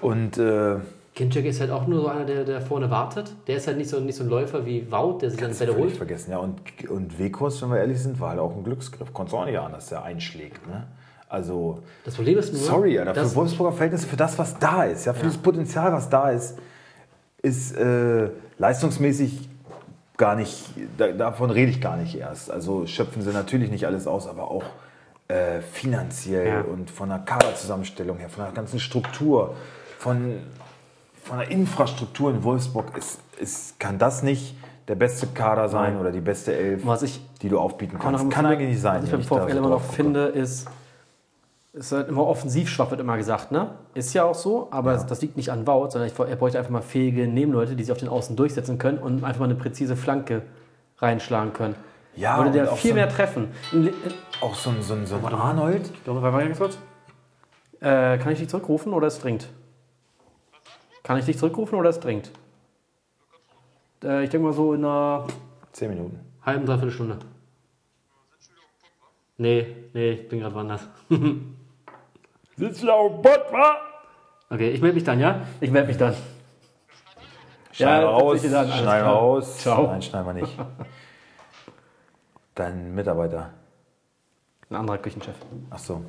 Und 0.00 0.38
äh, 0.38 0.76
Ginczek 1.18 1.46
ist 1.46 1.60
halt 1.60 1.72
auch 1.72 1.88
nur 1.88 2.02
so 2.02 2.06
einer, 2.06 2.24
der, 2.24 2.44
der 2.44 2.60
vorne 2.60 2.90
wartet. 2.90 3.32
Der 3.48 3.56
ist 3.56 3.66
halt 3.66 3.76
nicht 3.76 3.90
so, 3.90 3.98
nicht 3.98 4.14
so 4.14 4.22
ein 4.22 4.30
Läufer 4.30 4.64
wie 4.64 4.90
Wout, 4.92 5.18
der 5.20 5.30
sich 5.30 5.40
dann 5.40 5.52
Bälle 5.52 5.76
holt. 5.76 5.96
vergessen. 5.96 6.30
Ja, 6.30 6.38
und, 6.38 6.60
und 6.88 7.18
Wekos, 7.18 7.60
wenn 7.60 7.70
wir 7.70 7.78
ehrlich 7.78 8.00
sind, 8.00 8.20
war 8.20 8.30
halt 8.30 8.38
auch 8.38 8.54
ein 8.56 8.62
Glücksgriff. 8.62 9.12
Konntest 9.12 9.34
auch 9.36 9.44
nicht 9.44 9.58
dass 9.58 9.88
der 9.88 10.04
einschlägt. 10.04 10.64
Ne? 10.68 10.86
Also, 11.28 11.80
Das 12.04 12.14
Problem 12.14 12.38
ist 12.38 12.52
nur, 12.52 12.62
Sorry, 12.62 12.98
Alter, 13.00 13.14
für 13.26 13.34
Wolfsburger 13.34 13.72
Verhältnisse, 13.72 14.06
für 14.06 14.16
das, 14.16 14.38
was 14.38 14.58
da 14.60 14.84
ist, 14.84 15.06
ja, 15.06 15.12
für 15.12 15.26
das 15.26 15.36
Potenzial, 15.36 15.92
was 15.92 16.08
da 16.08 16.30
ist, 16.30 16.56
ist 17.42 17.76
äh, 17.76 18.30
leistungsmäßig 18.58 19.48
gar 20.16 20.36
nicht, 20.36 20.70
da, 20.96 21.08
davon 21.08 21.50
rede 21.50 21.70
ich 21.72 21.80
gar 21.80 21.96
nicht 21.96 22.16
erst. 22.16 22.50
Also 22.50 22.86
schöpfen 22.86 23.22
sie 23.22 23.32
natürlich 23.32 23.70
nicht 23.72 23.86
alles 23.86 24.06
aus, 24.06 24.28
aber 24.28 24.50
auch 24.50 24.64
äh, 25.26 25.60
finanziell 25.60 26.46
Ja. 26.46 26.60
und 26.62 26.90
von 26.90 27.08
der 27.08 27.18
Kaderzusammenstellung 27.18 28.18
her, 28.18 28.28
von 28.28 28.44
der 28.44 28.52
ganzen 28.52 28.78
Struktur, 28.80 29.54
von, 29.98 30.38
von 31.28 31.38
der 31.38 31.50
Infrastruktur 31.50 32.30
in 32.30 32.42
Wolfsburg, 32.42 32.96
ist, 32.96 33.20
ist, 33.38 33.78
kann 33.78 33.98
das 33.98 34.22
nicht 34.22 34.56
der 34.88 34.94
beste 34.94 35.26
Kader 35.26 35.68
sein 35.68 35.98
oder 35.98 36.10
die 36.10 36.22
beste 36.22 36.56
Elf, 36.56 36.86
Was 36.86 37.02
ich 37.02 37.20
die 37.42 37.50
du 37.50 37.58
aufbieten 37.58 37.98
kannst. 38.00 38.18
Kann 38.30 38.30
finde, 38.32 38.48
eigentlich 38.50 38.68
nicht 38.70 38.80
sein. 38.80 39.02
Was 39.02 39.04
ich 39.04 39.10
beim 39.10 39.22
VfL 39.22 39.56
immer 39.56 39.68
noch 39.68 39.82
finde, 39.82 40.24
ist, 40.28 40.66
es 41.74 41.86
ist 41.86 41.92
halt 41.92 42.08
immer 42.08 42.26
offensiv 42.26 42.70
schwach, 42.70 42.90
wird 42.90 43.00
immer 43.00 43.18
gesagt, 43.18 43.52
ne? 43.52 43.72
Ist 43.92 44.14
ja 44.14 44.24
auch 44.24 44.34
so, 44.34 44.68
aber 44.70 44.96
das 44.96 45.20
liegt 45.20 45.36
nicht 45.36 45.52
an 45.52 45.66
Wout, 45.66 45.90
sondern 45.90 46.10
ich, 46.10 46.18
er 46.18 46.36
bräuchte 46.36 46.58
einfach 46.58 46.70
mal 46.70 46.80
fähige 46.80 47.28
Nebenleute, 47.28 47.76
die 47.76 47.84
sich 47.84 47.92
auf 47.92 47.98
den 47.98 48.08
Außen 48.08 48.34
durchsetzen 48.34 48.78
können 48.78 48.98
und 48.98 49.22
einfach 49.22 49.40
mal 49.40 49.44
eine 49.44 49.54
präzise 49.54 49.94
Flanke 49.94 50.42
reinschlagen 50.96 51.52
können. 51.52 51.74
Ja, 52.16 52.38
Würde 52.38 52.50
der 52.52 52.68
viel 52.68 52.90
so- 52.92 52.94
mehr 52.94 53.08
treffen. 53.10 53.48
Auch 54.40 54.54
so 54.54 54.70
ein, 54.70 54.82
so 54.82 54.94
ein, 54.94 55.06
so 55.06 55.16
ein 55.16 55.24
Arnold. 55.34 55.82
Ich 55.92 56.04
glaube, 56.04 56.20
mal 56.20 56.44
ganz 56.44 56.58
kurz. 56.58 56.78
Äh, 57.80 58.18
kann 58.18 58.32
ich 58.32 58.38
dich 58.40 58.48
zurückrufen 58.48 58.92
oder 58.94 59.06
es 59.06 59.20
dringt? 59.20 59.48
Kann 61.02 61.18
ich 61.18 61.24
dich 61.24 61.38
zurückrufen 61.38 61.78
oder 61.78 61.90
es 61.90 62.00
dringt? 62.00 62.30
Äh, 64.02 64.24
ich 64.24 64.30
denke 64.30 64.46
mal 64.46 64.52
so 64.52 64.74
in 64.74 64.84
einer 64.84 65.26
Zehn 65.72 65.90
Minuten. 65.90 66.20
halben, 66.44 66.66
dreiviertel 66.66 66.90
Stunde. 66.90 67.18
Nee, 69.36 69.74
nee, 69.94 70.10
ich 70.12 70.28
bin 70.28 70.40
gerade 70.40 70.54
woanders. 70.54 70.88
Sitzt 72.56 72.82
du 72.82 72.90
auf 72.90 73.12
dem 73.12 73.22
Bot, 73.22 73.52
wa? 73.52 73.76
Okay, 74.50 74.70
ich 74.70 74.80
melde 74.80 74.96
mich 74.96 75.04
dann, 75.04 75.20
ja? 75.20 75.42
Ich 75.60 75.70
melde 75.70 75.88
mich 75.88 75.96
dann. 75.96 76.14
Schneiden 77.70 78.08
wir 78.08 78.10
raus, 78.10 78.42
dann, 78.42 78.72
schneiden 78.72 79.08
raus. 79.08 79.58
Ciao. 79.58 79.86
Nein, 79.86 80.02
schneiden 80.02 80.26
wir 80.26 80.42
nicht. 80.42 80.58
Dein 82.56 82.92
Mitarbeiter. 82.94 83.50
Ein 84.68 84.76
anderer 84.76 84.98
Küchenchef. 84.98 85.36
Ach 85.70 85.78
so. 85.78 86.02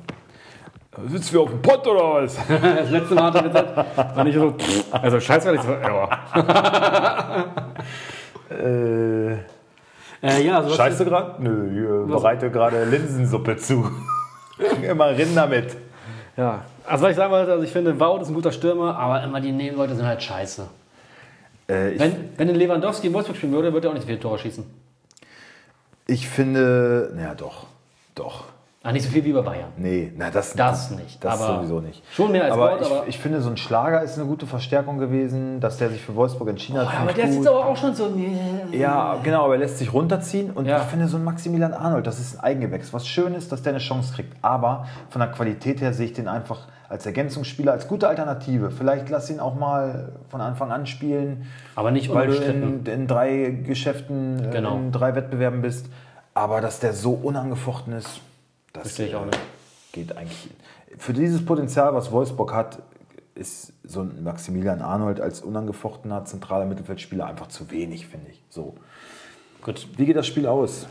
Sitzt 1.06 1.32
wir 1.32 1.40
auf 1.40 1.50
dem 1.50 1.62
Pott 1.62 1.86
oder 1.86 2.14
was? 2.22 2.36
Das 2.48 2.90
letzte 2.90 3.14
Mal 3.14 3.24
hat 3.24 3.34
er 3.36 3.42
gesagt, 3.42 4.16
war 4.16 4.24
nicht 4.24 4.34
so, 4.34 4.54
also 4.90 5.20
scheiße, 5.20 5.46
war 5.46 5.52
nicht 5.52 5.64
so, 5.64 5.72
ja. 5.72 7.54
äh, 8.50 9.32
Äh, 10.22 10.42
ja, 10.44 10.58
also 10.58 10.76
du 10.76 11.04
gerade? 11.04 11.42
Nö, 11.42 12.04
ich 12.04 12.12
bereite 12.12 12.50
gerade 12.50 12.84
Linsensuppe 12.84 13.56
zu. 13.56 13.90
Immer 14.82 15.16
rin 15.16 15.34
damit. 15.34 15.76
Ja, 16.36 16.64
also 16.86 17.04
was 17.04 17.10
ich 17.12 17.16
sagen 17.16 17.32
wollte, 17.32 17.52
also 17.52 17.64
ich 17.64 17.72
finde, 17.72 17.98
Wout 17.98 18.20
ist 18.20 18.28
ein 18.28 18.34
guter 18.34 18.52
Stürmer, 18.52 18.96
aber 18.98 19.22
immer 19.22 19.40
die 19.40 19.52
Nebenleute 19.52 19.94
sind 19.94 20.06
halt 20.06 20.22
scheiße. 20.22 20.66
Äh, 21.68 21.98
Wenn, 21.98 22.30
wenn 22.36 22.48
Lewandowski 22.54 23.06
in 23.06 23.12
Wolfsburg 23.14 23.36
spielen 23.36 23.52
würde, 23.52 23.72
würde 23.72 23.88
er 23.88 23.90
auch 23.90 23.94
nicht 23.94 24.06
viele 24.06 24.20
Tore 24.20 24.38
schießen. 24.38 24.64
ich 26.06 26.28
finde, 26.28 27.14
ja 27.18 27.34
doch, 27.34 27.66
doch. 28.14 28.44
Ah, 28.82 28.92
nicht 28.92 29.04
so 29.04 29.10
viel 29.10 29.22
wie 29.26 29.32
bei 29.34 29.42
Bayern. 29.42 29.68
Nee, 29.76 30.10
na 30.16 30.30
das, 30.30 30.54
Das 30.54 30.90
nicht, 30.92 31.22
Das 31.22 31.38
aber 31.38 31.56
sowieso 31.58 31.80
nicht. 31.80 32.02
schon 32.14 32.32
mehr 32.32 32.44
als 32.44 32.54
aber, 32.54 32.62
Wort, 32.70 32.80
ich, 32.80 32.86
aber- 32.90 33.08
ich 33.08 33.18
finde, 33.18 33.42
so 33.42 33.50
ein 33.50 33.58
Schlager 33.58 34.02
ist 34.02 34.16
eine 34.18 34.26
gute 34.26 34.46
Verstärkung 34.46 34.96
gewesen, 34.96 35.60
dass 35.60 35.76
der 35.76 35.90
sich 35.90 36.00
für 36.00 36.14
Wolfsburg 36.16 36.48
entschieden 36.48 36.78
hat. 36.78 36.86
Ja, 36.86 36.90
finde 36.92 37.02
aber 37.10 37.12
der 37.12 37.26
gut. 37.26 37.34
jetzt 37.34 37.46
aber 37.46 37.66
auch 37.66 37.76
schon 37.76 37.94
so. 37.94 38.10
Ja, 38.72 39.18
genau, 39.22 39.44
aber 39.44 39.54
er 39.54 39.58
lässt 39.60 39.76
sich 39.76 39.92
runterziehen 39.92 40.50
und 40.52 40.64
Ja. 40.64 40.78
ich 40.78 40.84
finde 40.84 41.08
so 41.08 41.18
ein 41.18 41.24
Maximilian 41.24 41.74
Arnold, 41.74 42.06
das 42.06 42.18
ist 42.18 42.36
ein 42.38 42.40
Eigengewächs. 42.44 42.90
Was 42.94 43.06
schön 43.06 43.34
ist, 43.34 43.52
dass 43.52 43.60
der 43.60 43.72
eine 43.74 43.80
Chance 43.80 44.14
kriegt, 44.14 44.32
aber 44.40 44.86
von 45.10 45.20
der 45.20 45.30
Qualität 45.30 45.82
her 45.82 45.92
sehe 45.92 46.06
ich 46.06 46.12
den 46.14 46.26
einfach 46.26 46.60
als 46.88 47.04
Ergänzungsspieler, 47.04 47.72
als 47.72 47.86
gute 47.86 48.08
Alternative. 48.08 48.70
Vielleicht 48.70 49.10
lass 49.10 49.28
ihn 49.28 49.40
auch 49.40 49.56
mal 49.56 50.12
von 50.30 50.40
Anfang 50.40 50.72
an 50.72 50.86
spielen, 50.86 51.46
Aber 51.76 51.90
nicht 51.90 52.12
weil 52.14 52.28
du 52.28 52.34
in, 52.36 52.86
in 52.86 53.06
drei 53.06 53.50
Geschäften, 53.62 54.42
äh, 54.42 54.50
Genau. 54.50 54.74
in 54.76 54.90
drei 54.90 55.14
Wettbewerben 55.14 55.60
bist. 55.60 55.84
Aber 56.32 56.62
dass 56.62 56.80
der 56.80 56.94
so 56.94 57.12
unangefochten 57.12 57.92
ist, 57.92 58.22
das 58.72 58.82
Verstehe 58.82 59.06
ich 59.08 59.14
auch 59.14 59.22
äh, 59.22 59.26
nicht. 59.26 59.40
geht 59.92 60.16
eigentlich. 60.16 60.48
Für 60.98 61.12
dieses 61.12 61.44
Potenzial, 61.44 61.94
was 61.94 62.10
Wolfsburg 62.12 62.52
hat, 62.52 62.82
ist 63.34 63.72
so 63.84 64.00
ein 64.02 64.22
Maximilian 64.22 64.82
Arnold 64.82 65.20
als 65.20 65.40
unangefochtener 65.40 66.24
zentraler 66.24 66.66
Mittelfeldspieler 66.66 67.26
einfach 67.26 67.46
zu 67.46 67.70
wenig, 67.70 68.06
finde 68.06 68.30
ich. 68.30 68.42
So. 68.50 68.74
Gut. 69.62 69.88
Wie 69.96 70.06
geht 70.06 70.16
das 70.16 70.26
Spiel 70.26 70.46
aus? 70.46 70.86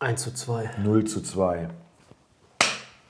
1 0.00 0.22
zu 0.22 0.32
2. 0.32 0.70
0 0.82 1.04
zu 1.04 1.22
2. 1.22 1.68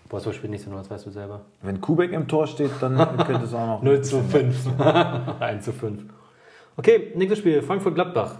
Wolfsburg 0.09 0.35
spielt 0.35 0.53
nicht 0.53 0.65
so 0.65 0.71
nur, 0.71 0.79
das 0.79 0.91
weißt 0.91 1.05
du 1.05 1.11
selber. 1.11 1.43
Wenn 1.61 1.83
Kubek 1.83 2.13
im 2.13 2.29
Tor 2.29 2.47
steht, 2.47 2.71
dann 2.81 2.97
könnte 3.27 3.45
es 3.45 3.53
auch 3.53 3.67
noch. 3.67 3.83
0 3.83 4.01
zu 4.03 4.23
5. 4.23 4.81
1 5.41 5.65
zu 5.65 5.73
5. 5.73 6.05
Okay, 6.77 7.13
nächstes 7.15 7.41
Spiel. 7.41 7.61
Frankfurt-Gladbach. 7.61 8.37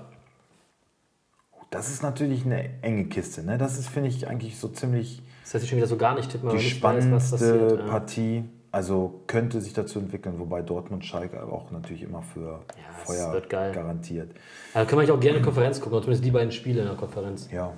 Das 1.71 1.91
ist 1.91 2.03
natürlich 2.03 2.45
eine 2.47 2.83
enge 2.83 3.05
Kiste. 3.07 3.43
Ne? 3.43 3.59
Das 3.59 3.79
ist, 3.79 3.89
finde 3.89 4.09
ich, 4.09 4.27
eigentlich 4.27 4.59
so 4.59 4.69
ziemlich 4.69 5.23
Das 5.45 5.55
heißt, 5.55 5.65
ich 5.65 5.71
schon 5.71 5.77
wieder 5.79 5.87
so 5.87 5.97
gar 5.97 6.15
nicht 6.15 6.31
tippen, 6.31 6.49
die 6.51 6.57
weiß, 6.57 6.63
spannendste. 6.65 7.79
Ja. 7.79 7.91
Partie. 7.91 8.45
Also 8.71 9.23
könnte 9.27 9.61
sich 9.63 9.73
dazu 9.73 9.99
entwickeln, 9.99 10.39
wobei 10.39 10.61
Dortmund 10.61 11.05
Schalke 11.05 11.43
auch 11.43 11.71
natürlich 11.71 12.03
immer 12.03 12.21
für 12.23 12.61
es 13.01 13.05
Feuer 13.07 13.41
garantiert. 13.41 14.33
Also 14.75 14.87
können 14.87 14.99
wir 14.99 15.03
eigentlich 15.05 15.11
auch 15.13 15.21
gerne 15.21 15.41
Konferenz 15.41 15.81
gucken, 15.81 15.95
oder 15.95 16.03
zumindest 16.03 16.25
die 16.25 16.31
beiden 16.31 16.53
Spiele 16.53 16.83
in 16.83 16.87
der 16.87 16.97
Konferenz. 16.97 17.49
Ja. 17.51 17.73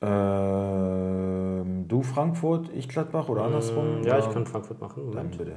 Ähm, 0.00 1.86
du 1.88 2.02
Frankfurt, 2.02 2.70
ich 2.74 2.88
Gladbach 2.88 3.28
oder 3.28 3.42
andersrum? 3.42 4.00
Mm, 4.00 4.04
Ja, 4.04 4.18
ich 4.18 4.30
kann 4.32 4.46
Frankfurt 4.46 4.80
machen. 4.80 5.02
Dann 5.06 5.26
Moment. 5.26 5.36
bitte. 5.38 5.56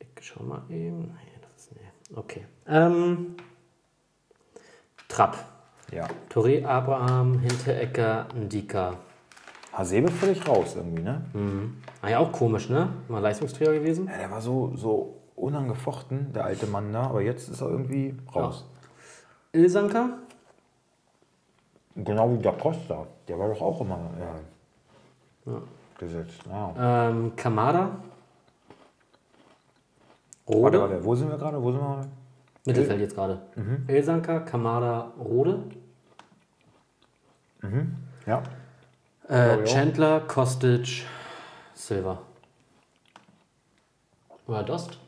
Ich 0.00 0.26
schau 0.26 0.42
mal 0.42 0.62
eben. 0.68 0.98
Nee, 1.00 1.40
das 1.40 1.62
ist 1.62 1.72
nee. 1.74 2.16
Okay. 2.16 2.44
Ähm, 2.66 3.36
Trapp. 5.08 5.36
Ja. 5.92 6.06
Touré, 6.28 6.64
Abraham, 6.64 7.38
Hinterecker, 7.38 8.26
Ndika. 8.34 8.94
Hasebe 9.72 10.10
völlig 10.10 10.46
raus 10.48 10.74
irgendwie, 10.74 11.02
ne? 11.02 11.22
Ah 12.00 12.08
ja, 12.08 12.18
auch 12.18 12.32
komisch, 12.32 12.70
ne? 12.70 12.88
Mal 13.08 13.20
Leistungsträger 13.20 13.74
gewesen. 13.74 14.06
Ja, 14.06 14.16
der 14.16 14.30
war 14.30 14.40
so, 14.40 14.72
so 14.74 15.16
unangefochten, 15.36 16.32
der 16.32 16.46
alte 16.46 16.66
Mann 16.66 16.92
da, 16.92 17.02
aber 17.02 17.20
jetzt 17.20 17.48
ist 17.48 17.60
er 17.60 17.68
irgendwie 17.68 18.16
raus. 18.34 18.64
Ilsanker? 19.52 20.18
Genau 21.94 22.32
wie 22.32 22.38
der 22.38 22.52
Costa. 22.52 23.06
Der 23.28 23.38
war 23.38 23.48
doch 23.48 23.60
auch 23.60 23.80
immer 23.80 23.98
ja, 25.46 25.60
gesetzt. 25.98 26.40
Ja. 26.48 27.08
Ähm, 27.08 27.34
Kamada? 27.36 27.90
Warte, 30.46 30.58
Rode? 30.58 30.80
warte, 30.80 31.04
wo 31.04 31.14
sind 31.14 31.30
wir 31.30 31.38
gerade? 31.38 31.62
Wo 31.62 31.72
sind 31.72 31.80
wir? 31.80 32.06
Mittelfeld 32.66 33.00
jetzt 33.00 33.14
gerade. 33.14 33.40
Ilsanker, 33.88 34.40
Kamada, 34.40 35.12
Rode. 35.18 35.62
Ja. 38.26 38.42
Äh. 39.28 39.64
Chandler, 39.64 40.20
Kostic, 40.20 41.04
Silva. 41.74 42.18
Oder 44.46 44.62
Dost? 44.62 44.98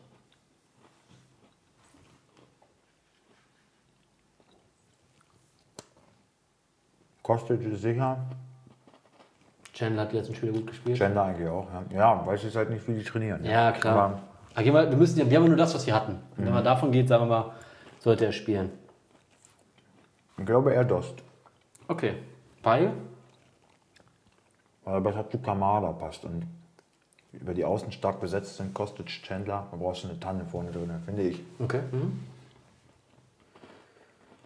Kostic 7.22 7.60
ist 7.62 7.82
sicher. 7.82 8.18
Chandler 9.72 10.02
hat 10.02 10.12
die 10.12 10.16
letzten 10.16 10.34
Spiele 10.34 10.52
gut 10.52 10.66
gespielt. 10.66 10.98
Gender 10.98 11.24
eigentlich 11.24 11.48
auch. 11.48 11.68
Ja, 11.90 11.96
ja 11.96 12.26
weiß 12.26 12.42
ich 12.44 12.56
halt 12.56 12.70
nicht, 12.70 12.88
wie 12.88 12.94
die 12.94 13.04
trainieren. 13.04 13.42
ne? 13.42 13.52
Ja, 13.52 13.70
klar. 13.70 13.94
Aber 13.94 14.22
wir, 14.64 14.72
wir, 14.90 14.96
müssen, 14.96 15.16
wir 15.16 15.24
haben 15.24 15.44
ja 15.44 15.48
nur 15.48 15.56
das, 15.56 15.74
was 15.74 15.86
wir 15.86 15.94
hatten. 15.94 16.18
Und 16.36 16.46
wenn 16.46 16.52
man 16.52 16.64
davon 16.64 16.92
geht, 16.92 17.08
sagen 17.08 17.24
wir 17.24 17.28
mal, 17.28 17.52
sollte 17.98 18.26
er 18.26 18.32
spielen. 18.32 18.70
ich 20.38 20.46
glaube 20.46 20.72
eher 20.72 20.84
Dost. 20.84 21.22
Okay. 21.88 22.14
Weil? 22.62 22.92
Weil 24.84 24.94
er 24.94 25.00
besser 25.00 25.28
zu 25.30 25.38
Kamada 25.38 25.92
passt. 25.92 26.24
Und 26.24 26.46
über 27.32 27.54
die 27.54 27.64
Außen 27.64 27.92
stark 27.92 28.20
besetzt 28.20 28.56
sind 28.56 28.74
Kostic, 28.74 29.06
Chandler. 29.22 29.66
Da 29.70 29.76
brauchst 29.76 30.04
du 30.04 30.08
eine 30.08 30.18
Tanne 30.18 30.44
vorne 30.44 30.70
drin, 30.70 30.90
finde 31.04 31.22
ich. 31.22 31.40
Okay. 31.58 31.82
Mhm. 31.90 32.20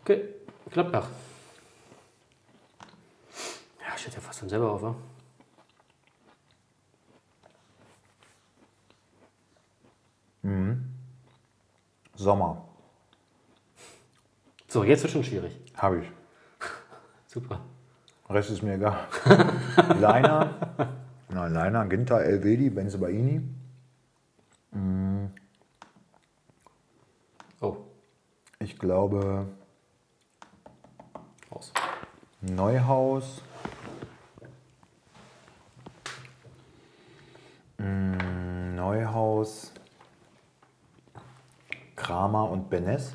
Okay. 0.03 0.25
Gladbach. 0.71 1.09
Ja, 3.81 3.97
steht 3.97 4.15
ja 4.15 4.21
fast 4.21 4.43
dann 4.43 4.49
selber 4.49 4.73
auf, 4.73 4.83
wa? 4.83 4.95
Sommer. 12.15 12.65
So, 14.69 14.85
jetzt 14.85 15.03
wird 15.03 15.13
schon 15.13 15.25
schwierig. 15.25 15.59
Habe 15.77 16.01
ich. 16.01 16.11
Super. 17.27 17.61
Rest 18.29 18.51
ist 18.51 18.63
mir 18.63 18.75
egal. 18.75 18.97
Leiner. 20.01 20.55
Na, 21.29 21.47
Leiner, 21.47 21.87
Ginter, 21.87 22.23
Elvedi, 22.23 22.71
Benzebaini. 22.71 23.43
Oh, 27.61 27.77
Ich 28.59 28.79
glaube 28.79 29.47
raus. 31.51 31.73
Neuhaus. 32.41 33.43
Mm, 37.79 38.75
Neuhaus. 38.75 39.73
Kramer 42.03 42.51
und 42.51 42.69
Benes. 42.69 43.15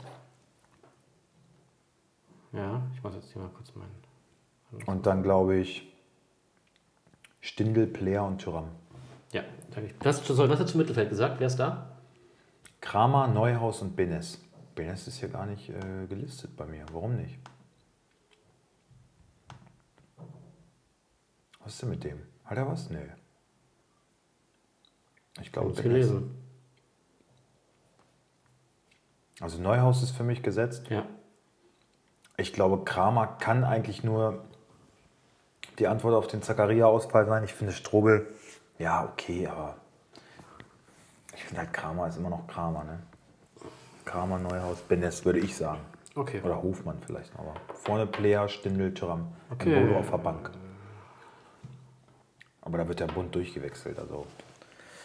Ja, 2.54 2.82
ich 2.96 3.04
muss 3.04 3.16
jetzt 3.16 3.34
hier 3.34 3.42
mal 3.42 3.50
kurz 3.50 3.76
meinen. 3.76 3.94
Und 4.86 5.06
dann 5.06 5.24
glaube 5.24 5.58
ich 5.58 5.94
Stindel, 7.42 7.86
Player 7.86 8.24
und 8.26 8.40
Tyram. 8.40 8.70
Ja, 9.34 9.44
danke. 9.72 9.94
Was, 10.00 10.26
sorry, 10.26 10.50
was 10.50 10.60
hast 10.60 10.70
du 10.70 10.72
zum 10.72 10.78
Mittelfeld 10.80 11.10
gesagt? 11.10 11.40
Wer 11.40 11.48
ist 11.48 11.58
da? 11.58 11.98
Kramer, 12.80 13.28
Neuhaus 13.28 13.82
und 13.82 13.96
Benes. 13.98 14.42
Benes 14.74 15.06
ist 15.08 15.18
hier 15.18 15.30
gar 15.30 15.46
nicht 15.46 15.70
äh, 15.70 16.08
gelistet 16.08 16.56
bei 16.56 16.66
mir. 16.66 16.86
Warum 16.94 17.18
nicht? 17.18 17.38
Was 21.60 21.74
ist 21.74 21.82
denn 21.82 21.90
mit 21.90 22.06
dem? 22.06 22.22
Hat 22.46 22.58
er 22.58 22.68
was? 22.68 22.90
Nee. 22.90 23.10
Ich 25.42 25.52
glaube, 25.52 25.72
Benes. 25.72 25.84
gelesen. 25.84 26.47
Also 29.40 29.62
Neuhaus 29.62 30.02
ist 30.04 30.12
für 30.12 30.24
mich 30.24 30.42
gesetzt. 30.42 30.90
Ja. 30.90 31.04
Ich 32.38 32.54
glaube, 32.54 32.84
Kramer 32.84 33.28
kann 33.40 33.64
eigentlich 33.64 34.04
nur 34.04 34.44
die 35.80 35.88
Antwort 35.88 36.16
auf 36.16 36.28
den 36.28 36.42
Zakaria-Ausfall 36.42 37.26
sein. 37.28 37.44
Ich 37.44 37.54
finde 37.54 37.74
Strobel, 37.74 38.28
ja, 38.80 39.06
okay, 39.06 39.48
aber 39.48 39.76
ich 41.36 41.44
finde 41.44 41.62
halt 41.62 41.74
Kramer 41.74 42.08
ist 42.08 42.18
immer 42.18 42.30
noch 42.30 42.48
Kramer, 42.48 42.84
ne? 42.84 43.00
Kramer, 44.06 44.40
Neuhaus, 44.40 44.80
Benes, 44.82 45.26
würde 45.26 45.40
ich 45.40 45.56
sagen. 45.56 45.82
Okay. 46.16 46.42
Oder 46.44 46.62
Hofmann 46.64 46.98
vielleicht, 47.06 47.32
aber 47.38 47.54
vorne 47.76 48.08
Player, 48.08 48.48
Stindel, 48.48 48.94
Tyram, 48.94 49.28
Okay. 49.52 49.76
Embolo 49.76 50.00
auf 50.00 50.10
der 50.10 50.18
Bank. 50.18 50.50
Aber 52.62 52.78
da 52.80 52.88
wird 52.88 53.00
der 53.00 53.08
Bund 53.08 53.34
durchgewechselt, 53.36 54.00
also 54.00 54.26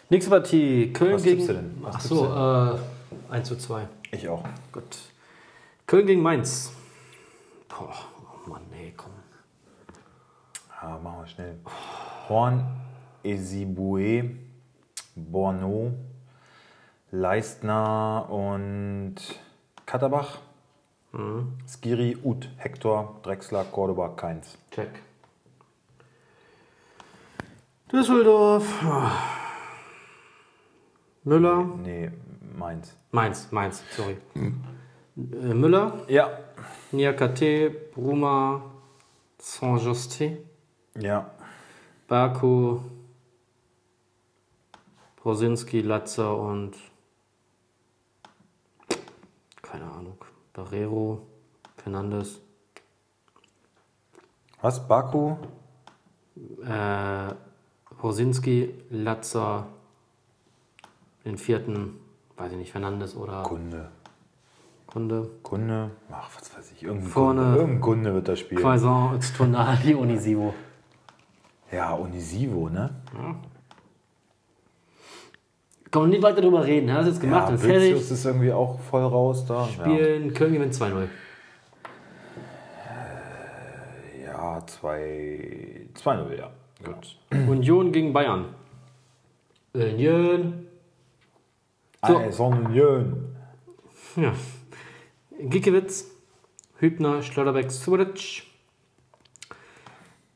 Nächste 0.09 0.31
Partie. 0.31 0.93
Köln 0.93 1.15
Was 1.15 1.23
gegen. 1.23 1.47
du 1.47 1.53
denn? 1.55 1.79
Was 1.81 1.95
Ach 1.97 2.01
tippst 2.01 2.09
so, 2.09 2.27
du 2.27 2.79
äh, 3.31 3.35
1 3.35 3.49
zu 3.49 3.57
2. 3.57 3.89
ich 4.13 4.29
auch. 4.29 4.45
Gut. 4.73 4.99
Köln 5.87 6.07
gegen 6.07 6.23
Mainz. 6.23 6.73
Boah, 7.69 7.95
oh 8.47 8.49
Mann, 8.49 8.63
nee, 8.71 8.93
komm. 8.97 9.13
Ja, 10.81 10.99
machen 10.99 11.21
wir 11.21 11.27
schnell. 11.27 11.59
Horn, 12.29 12.67
Esibue, 13.23 14.37
Borno, 15.15 15.93
Leistner 17.11 18.27
und 18.31 19.17
Katterbach. 19.87 20.39
Skiri, 21.67 22.17
Uth, 22.23 22.49
Hector, 22.57 23.21
Drexler, 23.23 23.65
Cordoba, 23.65 24.09
Keins. 24.11 24.57
Check. 24.71 24.89
Düsseldorf. 27.93 28.67
Müller. 31.25 31.65
Nee, 31.83 32.11
Mainz. 32.57 32.97
Mainz, 33.11 33.51
Mainz, 33.53 33.83
sorry. 33.97 34.17
Äh, 34.35 35.55
Müller, 35.55 36.05
Ja. 36.09 36.39
Niakate, 36.93 37.71
Bruma, 37.71 38.63
Saint-Justin, 39.39 40.39
Ja. 40.99 41.31
Baku, 42.09 42.81
Brosinski, 45.17 45.81
Latzer 45.83 46.37
und 46.37 46.73
keine 49.63 49.85
Ahnung, 49.85 50.19
Barrero, 50.53 51.27
Fernandes, 51.77 52.41
Was? 54.61 54.87
Baku? 54.87 55.37
äh, 56.65 57.35
Brosinski, 57.99 58.75
Latzer, 58.91 59.67
den 61.25 61.37
vierten, 61.39 61.99
weiß 62.37 62.53
ich 62.53 62.59
nicht, 62.59 62.73
Fernandes 62.73 63.17
oder 63.17 63.43
Kunde. 63.43 63.89
Kunde, 64.87 65.31
Kunde. 65.43 65.91
Ach, 66.11 66.29
was 66.37 66.57
weiß 66.57 66.73
ich. 66.73 66.83
Irgendein 66.83 67.09
Vorne- 67.09 67.41
Kunde. 67.43 67.59
Irgendein 67.59 67.81
Kunde 67.81 68.15
wird 68.15 68.29
das 68.29 68.39
spielen. 68.41 68.61
Quaison, 68.63 69.15
Öztunali, 69.15 69.95
Onisivo. 69.95 70.55
Ja, 71.73 71.95
Unisivo, 71.95 72.69
ne? 72.69 72.91
Kann 75.91 76.03
man 76.03 76.11
nicht 76.11 76.23
weiter 76.23 76.43
drüber 76.43 76.67
reden, 76.67 76.93
hast 76.93 77.07
jetzt 77.07 77.21
gemacht, 77.23 77.49
ja, 77.49 77.55
ist 77.55 77.65
fertig. 77.65 77.93
Ist 78.11 78.25
irgendwie 78.27 78.53
auch 78.53 78.79
voll 78.79 79.03
raus 79.05 79.47
da. 79.47 79.67
Spielen, 79.69 80.35
Köln 80.35 80.53
gewinnt 80.53 80.75
2-0. 80.75 81.09
Ja, 84.23 84.55
ja 84.57 84.67
2 84.67 85.87
2-0, 85.95 86.39
ja. 86.39 86.51
Gut. 86.85 87.17
Union 87.49 87.91
gegen 87.93 88.13
Bayern. 88.13 88.47
Union. 89.73 90.67
So. 92.05 92.31
So. 92.31 92.47
Union. 92.47 93.37
Ja. 94.17 94.35
Giekewitz, 95.39 96.11
Hübner, 96.79 97.23
Schlotterbeck, 97.23 97.71
Subotic, 97.71 98.43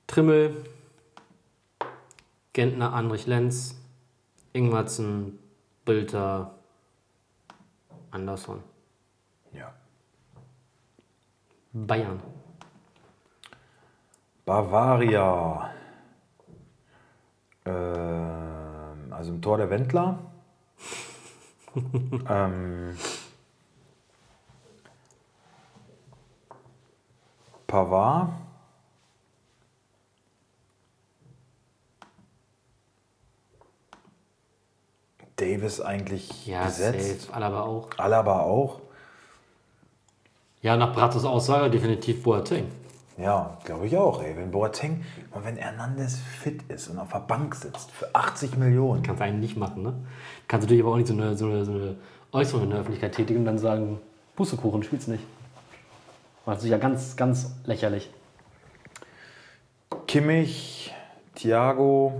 Trimmel, 0.06 0.64
Gentner, 2.52 2.92
Andrich 2.92 3.26
Lenz, 3.26 3.76
Ingwertsen, 4.52 5.38
Bülter, 5.84 6.54
Andersson. 8.12 8.62
Ja. 9.52 9.74
Bayern. 11.72 12.22
Bavaria. 14.44 15.70
Ähm, 17.64 19.12
also 19.12 19.32
im 19.32 19.42
Tor 19.42 19.58
der 19.58 19.68
Wendler. 19.68 20.25
Ähm, 22.28 22.96
Pavard. 27.66 28.30
Davis 35.36 35.80
eigentlich 35.80 36.46
Ja, 36.46 36.64
gesetzt. 36.66 37.22
safe. 37.22 37.34
Alaba 37.34 37.62
auch. 37.62 37.88
Alaba 37.98 38.40
auch. 38.40 38.80
Ja, 40.62 40.76
nach 40.76 40.94
Bratos 40.94 41.24
Aussage 41.24 41.70
definitiv 41.70 42.22
Boateng. 42.22 42.70
Ja, 43.18 43.56
glaube 43.64 43.86
ich 43.86 43.96
auch. 43.96 44.22
Ey. 44.22 44.36
Wenn 44.36 44.50
Boateng, 44.50 45.04
und 45.32 45.44
wenn 45.44 45.56
Hernandez 45.56 46.18
fit 46.18 46.62
ist 46.68 46.88
und 46.88 46.98
auf 46.98 47.12
der 47.12 47.20
Bank 47.20 47.54
sitzt 47.54 47.90
für 47.90 48.14
80 48.14 48.56
Millionen. 48.58 49.02
Kannst 49.02 49.20
du 49.20 49.24
eigentlich 49.24 49.50
nicht 49.50 49.56
machen, 49.56 49.82
ne? 49.82 49.94
Kannst 50.48 50.66
natürlich 50.66 50.82
aber 50.82 50.92
auch 50.92 50.96
nicht 50.96 51.08
so 51.08 51.14
eine, 51.14 51.36
so 51.36 51.46
eine, 51.46 51.64
so 51.64 51.72
eine 51.72 51.96
Äußerung 52.32 52.64
in 52.64 52.70
der 52.70 52.80
Öffentlichkeit 52.80 53.14
tätigen 53.14 53.40
und 53.40 53.46
dann 53.46 53.58
sagen, 53.58 53.98
Bussekuchen, 54.34 54.82
spielst 54.82 55.08
nicht. 55.08 55.24
Das 56.44 56.62
ist 56.62 56.68
ja 56.68 56.78
ganz, 56.78 57.16
ganz 57.16 57.50
lächerlich. 57.64 58.10
Kimmich, 60.06 60.94
Thiago, 61.34 62.12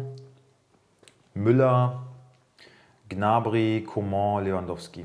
Müller, 1.34 2.02
Gnabry, 3.08 3.86
Coman, 3.86 4.44
Lewandowski. 4.44 5.04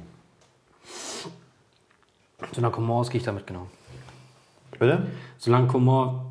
Solange 2.53 2.73
Coman 2.73 3.01
ist, 3.01 3.11
gehe 3.11 3.19
ich 3.19 3.25
damit, 3.25 3.45
genau. 3.45 3.67
Bitte? 4.81 5.03
Solange 5.37 5.67
Coman 5.67 6.25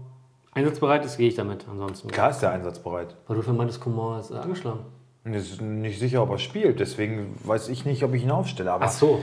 einsatzbereit 0.51 1.05
ist, 1.05 1.19
gehe 1.19 1.29
ich 1.29 1.37
damit. 1.37 1.67
Ansonsten. 1.71 2.09
Klar 2.09 2.31
ist 2.31 2.41
der 2.41 2.51
einsatzbereit. 2.51 3.15
Weil 3.29 3.37
du 3.37 3.43
schon 3.43 3.57
meintest, 3.57 3.81
Coman 3.81 4.19
ist 4.19 4.33
äh, 4.33 4.39
angeschlagen. 4.39 4.81
Es 5.23 5.53
ist 5.53 5.61
nicht 5.61 6.01
sicher, 6.01 6.21
ob 6.21 6.31
er 6.31 6.39
spielt. 6.39 6.81
Deswegen 6.81 7.37
weiß 7.45 7.69
ich 7.69 7.85
nicht, 7.85 8.03
ob 8.03 8.13
ich 8.13 8.25
ihn 8.25 8.33
aufstelle. 8.33 8.73
Aber 8.73 8.87
Ach 8.87 8.91
so. 8.91 9.23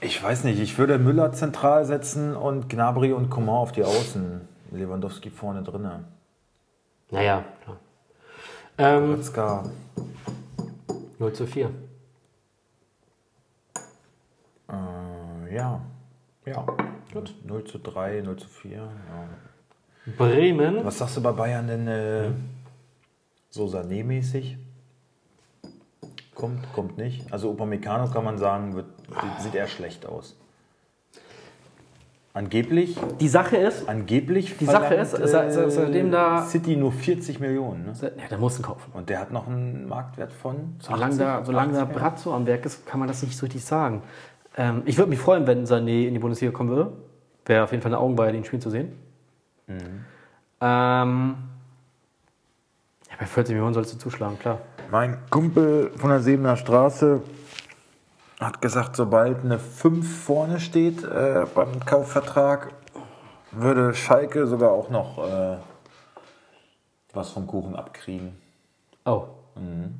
ich 0.00 0.20
weiß 0.20 0.42
nicht. 0.42 0.58
Ich 0.58 0.78
würde 0.78 0.98
Müller 0.98 1.32
zentral 1.32 1.84
setzen 1.84 2.34
und 2.34 2.68
Gnabry 2.68 3.12
und 3.12 3.30
Coman 3.30 3.54
auf 3.54 3.70
die 3.70 3.84
Außen. 3.84 4.40
Lewandowski 4.72 5.30
vorne 5.30 5.62
drinne. 5.62 6.02
Naja, 7.12 7.44
klar. 7.62 7.76
Ähm, 8.78 9.10
Goretzka, 9.10 9.62
0 11.20 11.32
zu 11.34 11.46
4. 11.46 11.70
äh, 14.70 15.54
ja. 15.54 15.80
Ja. 16.46 16.66
Gut. 17.12 17.34
0 17.44 17.64
zu 17.64 17.78
3, 17.78 18.22
0 18.22 18.36
zu 18.36 18.48
4. 18.48 18.76
Ja. 18.78 18.88
Bremen. 20.16 20.84
Was 20.84 20.98
sagst 20.98 21.16
du 21.16 21.22
bei 21.22 21.32
Bayern 21.32 21.66
denn 21.68 21.86
äh, 21.86 22.30
so 23.50 23.66
Sané-mäßig? 23.66 24.56
Kommt, 26.34 26.72
kommt 26.72 26.98
nicht. 26.98 27.32
Also 27.32 27.50
Upamecano 27.50 28.08
kann 28.10 28.24
man 28.24 28.38
sagen, 28.38 28.74
wird, 28.74 28.86
sieht 29.38 29.54
eher 29.54 29.68
schlecht 29.68 30.06
aus. 30.06 30.36
Angeblich, 32.34 32.96
Die 33.20 33.28
Sache 33.28 33.58
ist, 33.58 33.86
angeblich 33.90 34.56
Die 34.56 34.64
Sache 34.64 34.94
ist, 34.94 35.10
se- 35.10 35.70
seitdem 35.70 36.10
da- 36.10 36.42
City 36.46 36.76
nur 36.76 36.90
40 36.90 37.40
Millionen. 37.40 37.84
Ne? 37.84 37.92
ja, 38.00 38.26
der 38.30 38.38
muss 38.38 38.58
ihn 38.58 38.62
kaufen. 38.62 38.90
Und 38.94 39.10
der 39.10 39.20
hat 39.20 39.32
noch 39.32 39.46
einen 39.46 39.86
Marktwert 39.86 40.32
von 40.32 40.76
Solange 40.78 41.04
80, 41.12 41.18
da, 41.18 41.44
solange 41.44 41.72
da 41.74 41.82
80, 41.82 41.94
Brazzo 41.94 42.34
am 42.34 42.46
Werk 42.46 42.64
ist, 42.64 42.86
kann 42.86 42.98
man 43.00 43.06
das 43.08 43.22
nicht 43.22 43.36
so 43.36 43.44
richtig 43.44 43.62
sagen. 43.62 44.02
Ähm, 44.56 44.82
ich 44.84 44.98
würde 44.98 45.10
mich 45.10 45.18
freuen, 45.18 45.46
wenn 45.46 45.64
Sané 45.64 46.06
in 46.06 46.14
die 46.14 46.20
Bundesliga 46.20 46.52
kommen 46.52 46.70
würde. 46.70 46.92
Wäre 47.46 47.64
auf 47.64 47.70
jeden 47.72 47.82
Fall 47.82 47.92
eine 47.92 47.98
Augenweide, 47.98 48.36
ihn 48.36 48.44
spielen 48.44 48.62
zu 48.62 48.70
sehen. 48.70 48.92
Mhm. 49.66 50.04
Ähm, 50.60 51.36
ja, 53.10 53.16
bei 53.18 53.26
40 53.26 53.54
Millionen 53.54 53.74
solltest 53.74 53.94
du 53.96 53.98
zuschlagen, 53.98 54.38
klar. 54.38 54.60
Mein 54.90 55.18
Kumpel 55.30 55.90
von 55.96 56.10
der 56.10 56.20
Sebener 56.20 56.56
Straße 56.56 57.22
hat 58.38 58.60
gesagt, 58.60 58.96
sobald 58.96 59.44
eine 59.44 59.58
5 59.58 60.24
vorne 60.24 60.60
steht 60.60 61.02
äh, 61.04 61.46
beim 61.54 61.80
Kaufvertrag, 61.84 62.72
würde 63.52 63.94
Schalke 63.94 64.46
sogar 64.46 64.72
auch 64.72 64.90
noch 64.90 65.18
äh, 65.18 65.56
was 67.12 67.30
vom 67.30 67.46
Kuchen 67.46 67.76
abkriegen. 67.76 68.36
Oh. 69.04 69.24
Mhm. 69.54 69.98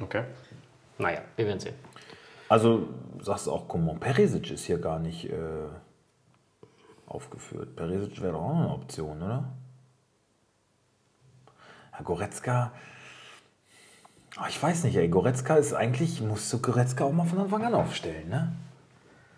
Okay. 0.00 0.24
Naja, 0.98 1.20
wir 1.36 1.46
werden 1.46 1.60
sehen. 1.60 1.74
Also 2.48 2.88
sagst 3.20 3.46
du 3.46 3.52
auch, 3.52 3.66
Coman, 3.68 3.98
Perisic 3.98 4.50
ist 4.50 4.64
hier 4.64 4.78
gar 4.78 4.98
nicht 4.98 5.28
äh, 5.30 5.66
aufgeführt. 7.06 7.74
Perisic 7.76 8.20
wäre 8.20 8.32
doch 8.32 8.42
auch 8.42 8.56
eine 8.56 8.68
Option, 8.70 9.22
oder? 9.22 9.44
Herr 11.92 12.04
Goretzka, 12.04 12.72
Ah, 14.36 14.46
ich 14.48 14.60
weiß 14.60 14.82
nicht, 14.84 14.96
ey, 14.96 15.08
Goretzka 15.08 15.54
ist 15.54 15.74
eigentlich, 15.74 16.20
musst 16.20 16.52
du 16.52 16.58
Goretzka 16.58 17.04
auch 17.04 17.12
mal 17.12 17.24
von 17.24 17.38
Anfang 17.38 17.64
an 17.64 17.74
aufstellen, 17.74 18.28
ne? 18.28 18.52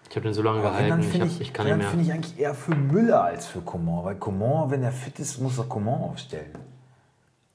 Ich 0.08 0.16
habe 0.16 0.22
den 0.24 0.32
so 0.32 0.40
lange 0.40 0.60
Aber 0.60 0.70
gehalten, 0.70 0.88
dann 0.88 1.00
ich, 1.00 1.06
finde 1.08 1.26
hab, 1.26 1.32
ich, 1.34 1.40
ich 1.42 1.52
kann 1.52 1.66
nicht 1.66 1.72
dann 1.72 1.78
mehr. 1.80 1.88
finde 1.90 2.04
ich 2.04 2.12
eigentlich 2.12 2.38
eher 2.38 2.54
für 2.54 2.74
Müller 2.74 3.22
als 3.22 3.46
für 3.46 3.60
Coman, 3.60 4.04
weil 4.04 4.14
Coman, 4.14 4.70
wenn 4.70 4.82
er 4.82 4.92
fit 4.92 5.18
ist, 5.18 5.38
muss 5.38 5.58
er 5.58 5.64
Coman 5.64 6.00
aufstellen. 6.00 6.52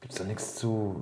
Gibt 0.02 0.14
es 0.14 0.20
da 0.20 0.26
nichts 0.26 0.56
zu. 0.56 1.02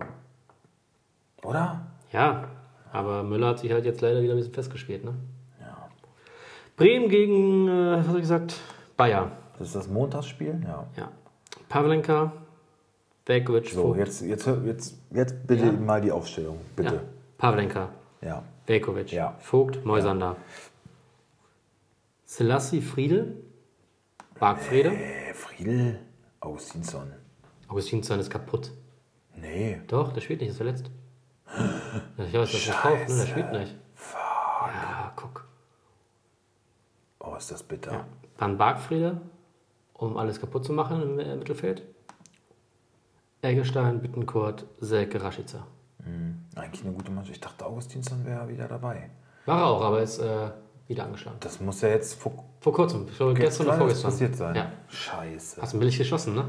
Oder? 1.43 1.81
Ja, 2.13 2.47
aber 2.91 3.23
Müller 3.23 3.47
hat 3.49 3.59
sich 3.59 3.71
halt 3.71 3.85
jetzt 3.85 4.01
leider 4.01 4.21
wieder 4.21 4.33
ein 4.33 4.37
bisschen 4.37 4.53
festgespielt. 4.53 5.03
Ne? 5.03 5.13
Ja. 5.61 5.89
Bremen 6.77 7.09
gegen, 7.09 7.67
äh, 7.67 7.97
was 7.97 8.07
habe 8.07 8.17
ich 8.17 8.23
gesagt? 8.23 8.55
Bayer. 8.97 9.31
Das 9.57 9.67
ist 9.67 9.75
das 9.75 9.87
Montagsspiel? 9.87 10.61
Ja. 10.63 10.87
Ja. 10.97 11.11
Pavlenka, 11.67 12.31
Velkovic, 13.25 13.69
So, 13.69 13.93
jetzt, 13.95 14.21
jetzt, 14.21 14.47
jetzt, 14.65 14.97
jetzt 15.11 15.47
bitte 15.47 15.65
Ja. 15.67 15.71
mal 15.73 16.01
die 16.01 16.11
Aufstellung. 16.11 16.55
Ja. 16.55 16.83
Bitte. 16.83 17.01
Pavlenka, 17.37 17.89
Ja. 18.21 18.43
Velkovic, 18.65 19.11
Ja. 19.11 19.35
Vogt, 19.39 19.85
Moisander. 19.85 20.35
Selassie, 22.25 22.81
Friedel, 22.81 23.35
Bargfrede. 24.39 24.89
Äh, 24.89 25.33
Friedel, 25.33 25.99
Augustinsson. 26.39 27.11
Augustinsson 27.67 28.19
ist 28.19 28.29
kaputt. 28.29 28.71
Nee. 29.35 29.81
Doch, 29.87 30.13
der 30.13 30.21
spielt 30.21 30.41
nicht, 30.41 30.49
ist 30.51 30.57
verletzt. 30.57 30.89
Ich 32.17 32.33
weiß, 32.33 32.51
das 32.51 32.65
gekauft, 32.65 33.09
ne? 33.09 33.15
Der 33.17 33.25
spielt 33.27 33.51
nicht. 33.51 33.75
Ja, 34.13 35.11
guck. 35.15 35.45
Oh, 37.19 37.35
ist 37.35 37.51
das 37.51 37.63
bitter. 37.63 38.05
Dann 38.37 38.57
Bargfriede, 38.57 39.19
um 39.93 40.17
alles 40.17 40.39
kaputt 40.39 40.65
zu 40.65 40.73
machen 40.73 41.01
im 41.01 41.19
äh, 41.19 41.35
Mittelfeld. 41.35 41.83
Eggestein, 43.41 44.01
Bittenkurt, 44.01 44.65
Selke, 44.79 45.21
Rashica. 45.23 45.65
Eigentlich 46.55 46.83
eine 46.83 46.93
gute 46.93 47.11
Mannschaft. 47.11 47.35
Ich 47.35 47.41
dachte, 47.41 47.65
Augustinsson 47.65 48.25
wäre 48.25 48.47
wieder 48.47 48.67
dabei. 48.67 49.09
War 49.45 49.59
er 49.59 49.65
auch, 49.67 49.81
aber 49.83 50.01
ist 50.01 50.19
äh, 50.19 50.49
wieder 50.87 51.03
angeschlagen. 51.05 51.37
Das 51.41 51.59
muss 51.61 51.81
ja 51.81 51.89
jetzt 51.89 52.19
vor 52.19 52.33
Vor 52.61 52.73
kurzem, 52.73 53.07
ich 53.09 53.15
glaube 53.17 53.33
gestern 53.35 53.67
oder 53.67 53.77
vorgestern. 53.77 54.11
passiert 54.11 54.35
sein. 54.35 54.55
Ja. 54.55 54.71
Scheiße. 54.87 55.61
Hast 55.61 55.73
du 55.73 55.79
billig 55.79 55.97
geschossen, 55.97 56.35
ne? 56.35 56.45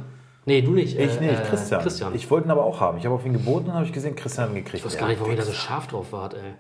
Nee, 0.47 0.63
du 0.63 0.73
nicht. 0.73 0.99
Ich 0.99 1.17
äh, 1.17 1.21
nicht, 1.21 1.41
äh, 1.41 1.45
Christian. 1.45 1.83
Christian. 1.83 2.15
Ich 2.15 2.25
Ich 2.25 2.31
wollte 2.31 2.49
ihn 2.49 2.51
aber 2.51 2.65
auch 2.65 2.81
haben. 2.81 2.99
Ich 2.99 3.05
habe 3.05 3.15
auf 3.15 3.25
ihn 3.25 3.33
geboten 3.33 3.67
und 3.67 3.75
habe 3.75 3.85
ich 3.85 3.93
gesehen, 3.93 4.17
Christian 4.17 4.49
hat 4.49 4.57
ihn 4.57 4.65
gekriegt. 4.65 4.85
weiß 4.85 4.97
gar 4.97 5.09
nicht, 5.09 5.21
warum 5.21 5.33
ihr 5.33 5.39
da 5.39 5.45
so 5.45 5.53
scharf 5.53 5.87
drauf 5.87 6.13
wart, 6.13 6.35
ey. 6.35 6.55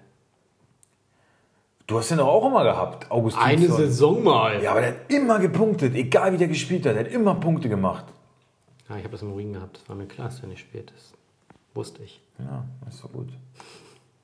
Du 1.86 1.98
hast 1.98 2.10
ihn 2.12 2.18
doch 2.18 2.28
auch 2.28 2.46
immer 2.46 2.62
gehabt, 2.62 3.10
Augustinsson. 3.10 3.50
Eine 3.50 3.68
Saison 3.68 4.22
mal. 4.22 4.62
Ja, 4.62 4.70
aber 4.72 4.80
der 4.80 4.90
hat 4.90 4.96
immer 5.08 5.40
gepunktet, 5.40 5.94
egal 5.96 6.32
wie 6.32 6.36
der 6.36 6.46
gespielt 6.46 6.86
hat. 6.86 6.94
Der 6.94 7.04
hat 7.04 7.10
immer 7.10 7.34
Punkte 7.34 7.68
gemacht. 7.68 8.04
Ja, 8.88 8.96
ich 8.96 9.02
habe 9.02 9.12
das 9.12 9.22
im 9.22 9.32
Urin 9.32 9.54
gehabt. 9.54 9.78
Das 9.78 9.88
war 9.88 9.96
mir 9.96 10.06
klar, 10.06 10.28
dass 10.28 10.40
der 10.40 10.48
nicht 10.48 10.60
spät 10.60 10.92
ist. 10.96 11.14
Wusste 11.74 12.02
ich. 12.04 12.20
Ja, 12.38 12.64
ist 12.88 13.02
doch 13.02 13.12
gut. 13.12 13.30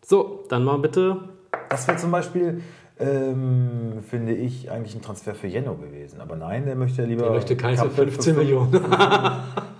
So, 0.03 0.45
dann 0.49 0.63
mal 0.63 0.79
bitte. 0.79 1.29
Das 1.69 1.89
wäre 1.89 1.99
zum 1.99 2.13
Beispiel, 2.13 2.63
ähm, 2.99 4.03
finde 4.09 4.33
ich, 4.35 4.71
eigentlich 4.71 4.95
ein 4.95 5.03
Transfer 5.03 5.35
für 5.35 5.47
Jenno 5.47 5.75
gewesen. 5.75 6.21
Aber 6.21 6.37
nein, 6.37 6.65
der 6.65 6.77
möchte 6.77 7.03
ja 7.03 7.09
lieber. 7.09 7.25
Der 7.25 7.33
möchte 7.33 7.57
keins 7.57 7.81
für 7.81 7.89
Kampel 7.89 8.11
15 8.11 8.35
für, 8.35 8.41
Millionen. 8.41 8.73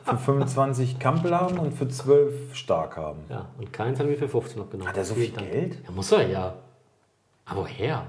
Für 0.05 0.19
25 0.19 0.99
Kampel 0.99 1.35
haben 1.35 1.59
und 1.59 1.73
für 1.73 1.89
12 1.89 2.55
Stark 2.55 2.97
haben. 2.97 3.21
ja, 3.29 3.47
und 3.59 3.73
keins 3.73 3.99
haben 3.99 4.09
wir 4.09 4.17
für 4.17 4.29
15 4.29 4.61
abgenommen. 4.61 4.89
Hat 4.89 4.97
er 4.97 5.05
so 5.05 5.15
viel 5.15 5.31
Dank. 5.31 5.51
Geld? 5.51 5.79
Ja, 5.85 5.91
muss 5.91 6.13
er 6.13 6.29
ja. 6.29 6.55
Aber 7.47 7.63
woher? 7.63 8.07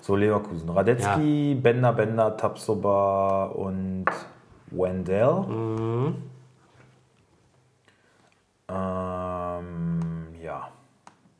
So, 0.00 0.14
Leverkusen. 0.14 0.68
Radetzky, 0.70 1.54
Bender, 1.54 1.92
Bender, 1.92 2.36
Tapsoba 2.36 3.46
und 3.46 4.06
Wendell. 4.70 5.40
Mhm. 5.48 6.14
Ähm, 8.68 10.26
ja. 10.42 10.68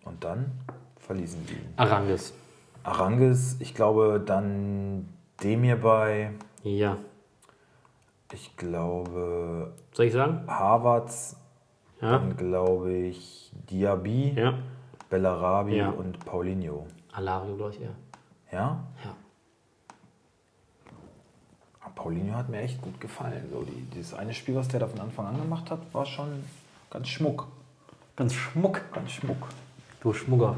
Und 0.04 0.24
dann 0.24 0.50
verließen 0.98 1.46
die 1.46 1.54
ihn. 1.54 1.72
Aranges. 1.76 2.34
Aranges, 2.88 3.56
ich 3.60 3.74
glaube, 3.74 4.20
dann 4.24 5.08
Demir 5.42 5.76
bei, 5.76 6.32
Ja. 6.62 6.96
ich 8.32 8.56
glaube, 8.56 9.72
Soll 9.92 10.06
ich 10.06 10.12
sagen? 10.12 10.44
Harvards, 10.46 11.36
Ja. 12.00 12.12
dann 12.18 12.36
glaube 12.36 12.92
ich 12.92 13.52
Diaby, 13.70 14.32
Ja. 14.36 14.54
Bellarabi 15.10 15.76
Ja. 15.76 15.90
und 15.90 16.18
Paulinho. 16.24 16.86
Alario, 17.12 17.56
glaube 17.56 17.72
ich, 17.72 17.80
eher. 17.82 17.94
Ja? 18.52 18.84
Ja. 19.04 19.14
Aber 21.80 21.94
Paulinho 21.94 22.34
hat 22.34 22.48
mir 22.48 22.60
echt 22.60 22.80
gut 22.80 23.00
gefallen. 23.00 23.48
So, 23.52 23.62
die, 23.62 23.82
dieses 23.94 24.14
eine 24.14 24.32
Spiel, 24.34 24.54
was 24.54 24.68
der 24.68 24.80
da 24.80 24.86
von 24.86 25.00
Anfang 25.00 25.26
an 25.26 25.40
gemacht 25.40 25.70
hat, 25.70 25.80
war 25.92 26.06
schon 26.06 26.44
ganz 26.90 27.08
schmuck. 27.08 27.46
Ganz 28.16 28.34
schmuck. 28.34 28.80
Ganz 28.92 29.10
schmuck. 29.12 29.48
Du 30.00 30.12
Schmugger. 30.12 30.56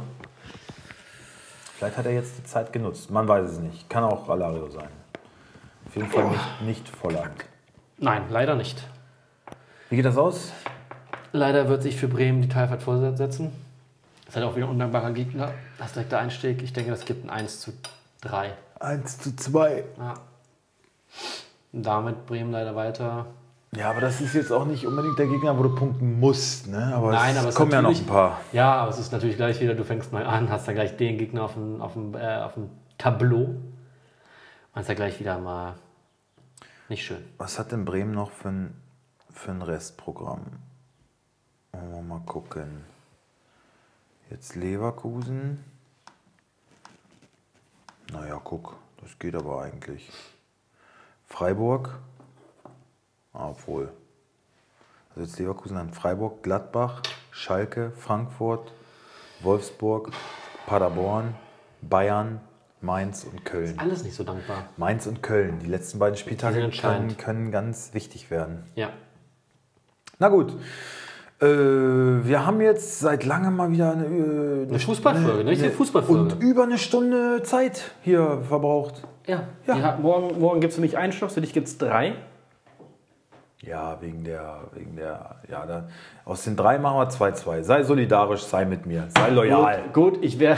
Vielleicht 1.81 1.97
hat 1.97 2.05
er 2.05 2.12
jetzt 2.12 2.36
die 2.36 2.44
Zeit 2.44 2.74
genutzt. 2.74 3.11
Man 3.11 3.27
weiß 3.27 3.52
es 3.52 3.59
nicht. 3.59 3.89
Kann 3.89 4.05
auch 4.05 4.28
Alario 4.28 4.69
sein. 4.69 4.90
Auf 5.86 5.97
jeden 5.97 6.11
Fall 6.11 6.28
nicht, 6.28 6.61
nicht 6.61 6.89
Volland. 6.90 7.47
Nein, 7.97 8.24
leider 8.28 8.55
nicht. 8.55 8.86
Wie 9.89 9.97
geht 9.97 10.05
das 10.05 10.19
aus? 10.19 10.52
Leider 11.32 11.70
wird 11.70 11.82
sich 11.82 11.97
für 11.97 12.07
Bremen 12.07 12.43
die 12.43 12.51
Teilfahrt 12.51 12.82
vorsetzen. 12.82 13.51
Das 14.27 14.28
ist 14.28 14.36
halt 14.36 14.44
auch 14.44 14.57
wieder 14.57 14.66
ein 14.66 14.73
undankbarer 14.73 15.12
Gegner. 15.12 15.55
Das 15.78 15.94
direkte 15.94 16.19
Einstieg. 16.19 16.62
Ich 16.62 16.74
denke, 16.74 16.90
das 16.90 17.07
gibt 17.07 17.24
ein 17.24 17.31
1 17.31 17.61
zu 17.61 17.73
3. 18.20 18.52
1 18.78 19.19
zu 19.19 19.35
2. 19.35 19.85
Ja. 19.97 20.15
Und 21.73 21.82
damit 21.82 22.27
Bremen 22.27 22.52
leider 22.52 22.77
weiter. 22.77 23.24
Ja, 23.76 23.90
aber 23.90 24.01
das 24.01 24.20
ist 24.20 24.34
jetzt 24.34 24.51
auch 24.51 24.64
nicht 24.64 24.84
unbedingt 24.86 25.16
der 25.18 25.28
Gegner, 25.28 25.56
wo 25.56 25.62
du 25.62 25.74
punkten 25.74 26.18
musst. 26.18 26.66
Ne? 26.66 26.92
Aber 26.94 27.12
Nein, 27.12 27.32
es 27.32 27.38
aber 27.38 27.48
es 27.48 27.55
ist 27.55 27.59
kommen 27.59 27.70
ja 27.70 27.82
noch 27.82 27.90
natürlich- 27.90 28.09
ein 28.09 28.12
paar. 28.12 28.40
Ja, 28.52 28.74
aber 28.74 28.90
es 28.90 28.98
ist 28.98 29.12
natürlich 29.12 29.36
gleich 29.36 29.60
wieder, 29.60 29.74
du 29.74 29.84
fängst 29.84 30.12
neu 30.12 30.24
an, 30.24 30.51
hast 30.51 30.66
dann 30.66 30.74
gleich 30.74 30.97
den 30.97 31.18
Gegner 31.18 31.44
auf 31.44 31.55
dem, 31.55 31.80
auf 31.80 31.92
dem, 31.92 32.14
äh, 32.14 32.38
auf 32.38 32.55
dem 32.55 32.68
Tableau. 32.98 33.55
Und 34.74 34.80
ist 34.80 34.88
ja 34.88 34.94
gleich 34.94 35.20
wieder 35.20 35.38
mal 35.38 35.74
nicht 36.88 37.05
schön. 37.05 37.24
Was 37.38 37.59
hat 37.60 37.70
denn 37.70 37.84
Bremen 37.84 38.12
noch 38.12 38.32
für 38.32 38.48
ein, 38.48 38.74
für 39.32 39.52
ein 39.52 39.62
Restprogramm? 39.62 40.47
Wollen 41.72 41.92
wir 41.94 42.02
mal 42.02 42.20
gucken. 42.26 42.84
Jetzt 44.30 44.56
Leverkusen. 44.56 45.64
Naja, 48.12 48.40
guck, 48.42 48.74
das 49.01 49.16
geht 49.20 49.36
aber 49.36 49.62
eigentlich. 49.62 50.10
Freiburg. 51.28 52.01
Ah, 53.32 53.48
obwohl. 53.51 53.90
Also 55.11 55.23
jetzt 55.23 55.39
Leverkusen 55.39 55.77
dann 55.77 55.93
Freiburg, 55.93 56.43
Gladbach, 56.43 57.02
Schalke, 57.31 57.93
Frankfurt, 57.97 58.73
Wolfsburg, 59.43 60.11
Paderborn, 60.66 61.35
Bayern, 61.82 62.40
Mainz 62.81 63.24
und 63.24 63.44
Köln. 63.44 63.74
Alles 63.78 64.05
nicht 64.05 64.15
so 64.15 64.24
dankbar. 64.24 64.65
Mainz 64.77 65.07
und 65.07 65.23
Köln, 65.23 65.59
die 65.61 65.66
letzten 65.66 65.98
beiden 65.98 66.16
Spieltage 66.16 66.70
können, 66.70 67.16
können 67.16 67.51
ganz 67.51 67.93
wichtig 67.93 68.31
werden. 68.31 68.65
Ja. 68.74 68.90
Na 70.19 70.28
gut. 70.28 70.52
Äh, 71.40 71.47
wir 71.47 72.44
haben 72.47 72.61
jetzt 72.61 73.01
seit 73.01 73.24
langem 73.24 73.57
mal 73.57 73.70
wieder 73.70 73.93
eine, 73.93 74.05
äh, 74.05 74.69
Eine 74.69 74.78
Fußballfolge, 74.78 75.44
ne? 75.44 75.52
Ich 75.52 75.59
sehe 75.59 75.70
Fußballfolge. 75.70 76.35
und 76.35 76.43
über 76.43 76.65
eine 76.65 76.77
Stunde 76.78 77.43
Zeit 77.43 77.93
hier 78.02 78.43
verbraucht. 78.47 79.02
Ja. 79.27 79.44
Ja. 79.66 79.77
Ja, 79.77 79.98
morgen 80.01 80.39
morgen 80.39 80.61
gibt 80.61 80.70
es 80.73 80.74
für 80.77 80.82
mich 80.82 80.98
einen 80.98 81.12
Stoff, 81.12 81.32
für 81.32 81.40
dich 81.40 81.52
gibt 81.55 81.69
es 81.69 81.78
drei. 81.78 82.15
Ja, 83.70 83.97
wegen 84.01 84.24
der, 84.24 84.62
wegen 84.72 84.97
der, 84.97 85.36
ja, 85.48 85.64
da, 85.64 85.84
aus 86.24 86.42
den 86.42 86.56
drei 86.56 86.76
machen 86.78 86.98
wir 86.98 87.09
2-2. 87.09 87.62
Sei 87.62 87.82
solidarisch, 87.84 88.42
sei 88.42 88.64
mit 88.64 88.84
mir, 88.84 89.05
sei 89.16 89.30
loyal. 89.30 89.82
Gut, 89.92 90.14
gut 90.14 90.24
ich, 90.24 90.40
wär, 90.40 90.56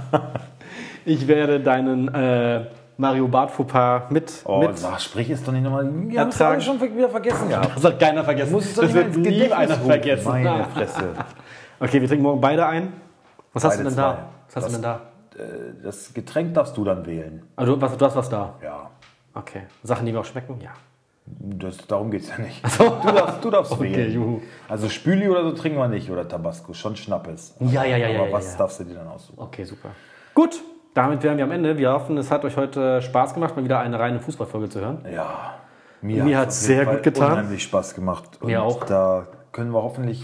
ich 1.04 1.26
werde 1.26 1.58
deinen 1.58 2.06
äh, 2.14 2.66
Mario 2.96 3.26
Barth 3.26 3.50
Fauxpas 3.50 4.10
mit, 4.10 4.32
Oh, 4.44 4.60
mit 4.60 4.78
sag, 4.78 5.00
sprich 5.00 5.28
es 5.30 5.42
doch 5.42 5.52
nicht 5.52 5.64
nochmal. 5.64 5.90
Wir 6.08 6.20
haben 6.20 6.28
es 6.28 6.40
alle 6.40 6.60
schon 6.60 6.80
wieder 6.80 7.08
vergessen 7.08 7.48
gehabt. 7.48 7.74
Das 7.74 7.84
hat 7.84 7.98
keiner 7.98 8.22
vergessen. 8.22 8.52
Muss 8.52 8.66
es 8.66 8.74
doch 8.76 8.82
das 8.84 8.94
wird 8.94 9.16
nie 9.16 9.50
einer 9.52 9.74
vergessen. 9.74 10.28
Meine 10.28 10.64
Fresse. 10.74 11.10
Okay, 11.80 12.00
wir 12.00 12.06
trinken 12.06 12.22
morgen 12.22 12.40
beide 12.40 12.64
ein. 12.66 12.92
Was 13.52 13.64
hast 13.64 13.72
Beide 13.78 13.82
du 13.82 13.88
denn 13.88 13.96
da? 13.98 14.12
zwei. 14.12 14.22
Was 14.46 14.56
hast 14.56 14.68
du 14.68 14.72
denn 14.72 14.82
da? 14.82 15.00
Das 15.82 16.14
Getränk 16.14 16.54
darfst 16.54 16.76
du 16.76 16.84
dann 16.84 17.04
wählen. 17.06 17.42
Also, 17.56 17.80
was, 17.80 17.96
du 17.96 18.04
hast 18.06 18.14
was 18.14 18.28
da. 18.28 18.54
Ja. 18.62 18.90
Okay. 19.34 19.62
Sachen, 19.82 20.06
die 20.06 20.12
mir 20.12 20.20
auch 20.20 20.24
schmecken? 20.24 20.60
Ja. 20.60 20.70
Das, 21.26 21.78
darum 21.86 22.10
geht 22.10 22.22
es 22.22 22.28
ja 22.28 22.38
nicht. 22.38 22.62
Du 22.78 23.10
darfst, 23.12 23.44
du 23.44 23.50
darfst 23.50 23.80
wählen. 23.80 24.12
juhu. 24.12 24.40
Also 24.68 24.88
Spüli 24.90 25.28
oder 25.28 25.42
so 25.44 25.52
trinken 25.52 25.78
wir 25.78 25.88
nicht 25.88 26.10
oder 26.10 26.28
Tabasco, 26.28 26.74
schon 26.74 26.96
Schnappes. 26.96 27.56
Ja, 27.60 27.82
ja, 27.84 27.96
ja, 27.96 28.08
Aber 28.18 28.28
ja, 28.28 28.32
was 28.32 28.52
ja. 28.52 28.58
darfst 28.58 28.80
du 28.80 28.84
dir 28.84 28.94
dann 28.94 29.08
aussuchen? 29.08 29.38
Okay, 29.40 29.64
super. 29.64 29.88
Gut, 30.34 30.60
damit 30.92 31.22
wären 31.22 31.38
wir 31.38 31.44
am 31.44 31.50
Ende. 31.52 31.78
Wir 31.78 31.92
hoffen, 31.92 32.18
es 32.18 32.30
hat 32.30 32.44
euch 32.44 32.56
heute 32.58 33.00
Spaß 33.00 33.32
gemacht, 33.34 33.56
mal 33.56 33.64
wieder 33.64 33.78
eine 33.80 33.98
reine 33.98 34.20
Fußballfolge 34.20 34.68
zu 34.68 34.80
hören. 34.80 34.98
Ja, 35.10 35.54
Mir 36.02 36.38
hat's 36.38 36.58
auf 36.60 36.66
sehr 36.66 36.76
jeden 36.80 36.86
gut 36.86 36.94
Fall 36.96 37.02
getan. 37.02 37.32
Unheimlich 37.32 37.62
Spaß 37.62 37.94
gemacht. 37.94 38.38
Und 38.40 38.48
Mir 38.48 38.62
auch. 38.62 38.84
Da 38.84 39.26
können 39.52 39.72
wir 39.72 39.82
hoffentlich 39.82 40.22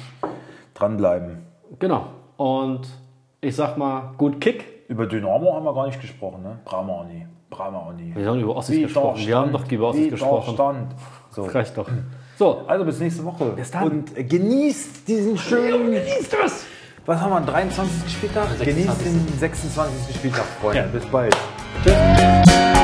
dranbleiben. 0.74 1.46
Genau. 1.78 2.08
Und 2.36 2.88
ich 3.40 3.56
sag 3.56 3.78
mal, 3.78 4.12
gut 4.18 4.40
Kick. 4.40 4.64
Über 4.88 5.06
Dynamo 5.06 5.54
haben 5.54 5.64
wir 5.64 5.72
gar 5.74 5.86
nicht 5.86 6.00
gesprochen, 6.00 6.42
ne? 6.42 6.58
Bramani. 6.64 7.26
Bramani. 7.50 8.12
Wir 8.14 8.26
haben 8.26 8.40
über 8.40 8.56
Ossis 8.56 8.80
gesprochen. 8.80 9.26
Wir 9.26 9.36
haben 9.36 9.52
doch 9.52 9.70
über 9.70 9.88
Ossis 9.88 10.04
Wie 10.04 10.10
gesprochen. 10.10 10.54
stand. 10.54 10.94
So. 11.30 11.44
Das 11.44 11.54
reicht 11.54 11.76
doch. 11.76 11.88
So, 12.38 12.64
Also 12.66 12.84
bis 12.84 12.98
nächste 13.00 13.24
Woche. 13.24 13.44
Bis 13.56 13.70
dann. 13.70 13.84
Und 13.84 14.14
genießt 14.14 15.06
diesen 15.06 15.36
schönen. 15.36 15.92
genießt 15.92 16.36
es! 16.44 16.64
Was 17.06 17.20
haben 17.20 17.32
wir? 17.32 17.40
23. 17.52 18.12
Spieltag? 18.12 18.48
26. 18.58 18.66
Genießt 18.66 19.04
den 19.04 19.38
26. 19.38 20.16
Spieltag, 20.16 20.44
Freunde. 20.60 20.78
Ja. 20.80 20.86
Bis 20.86 21.06
bald. 21.06 21.36
Tschüss. 21.84 22.79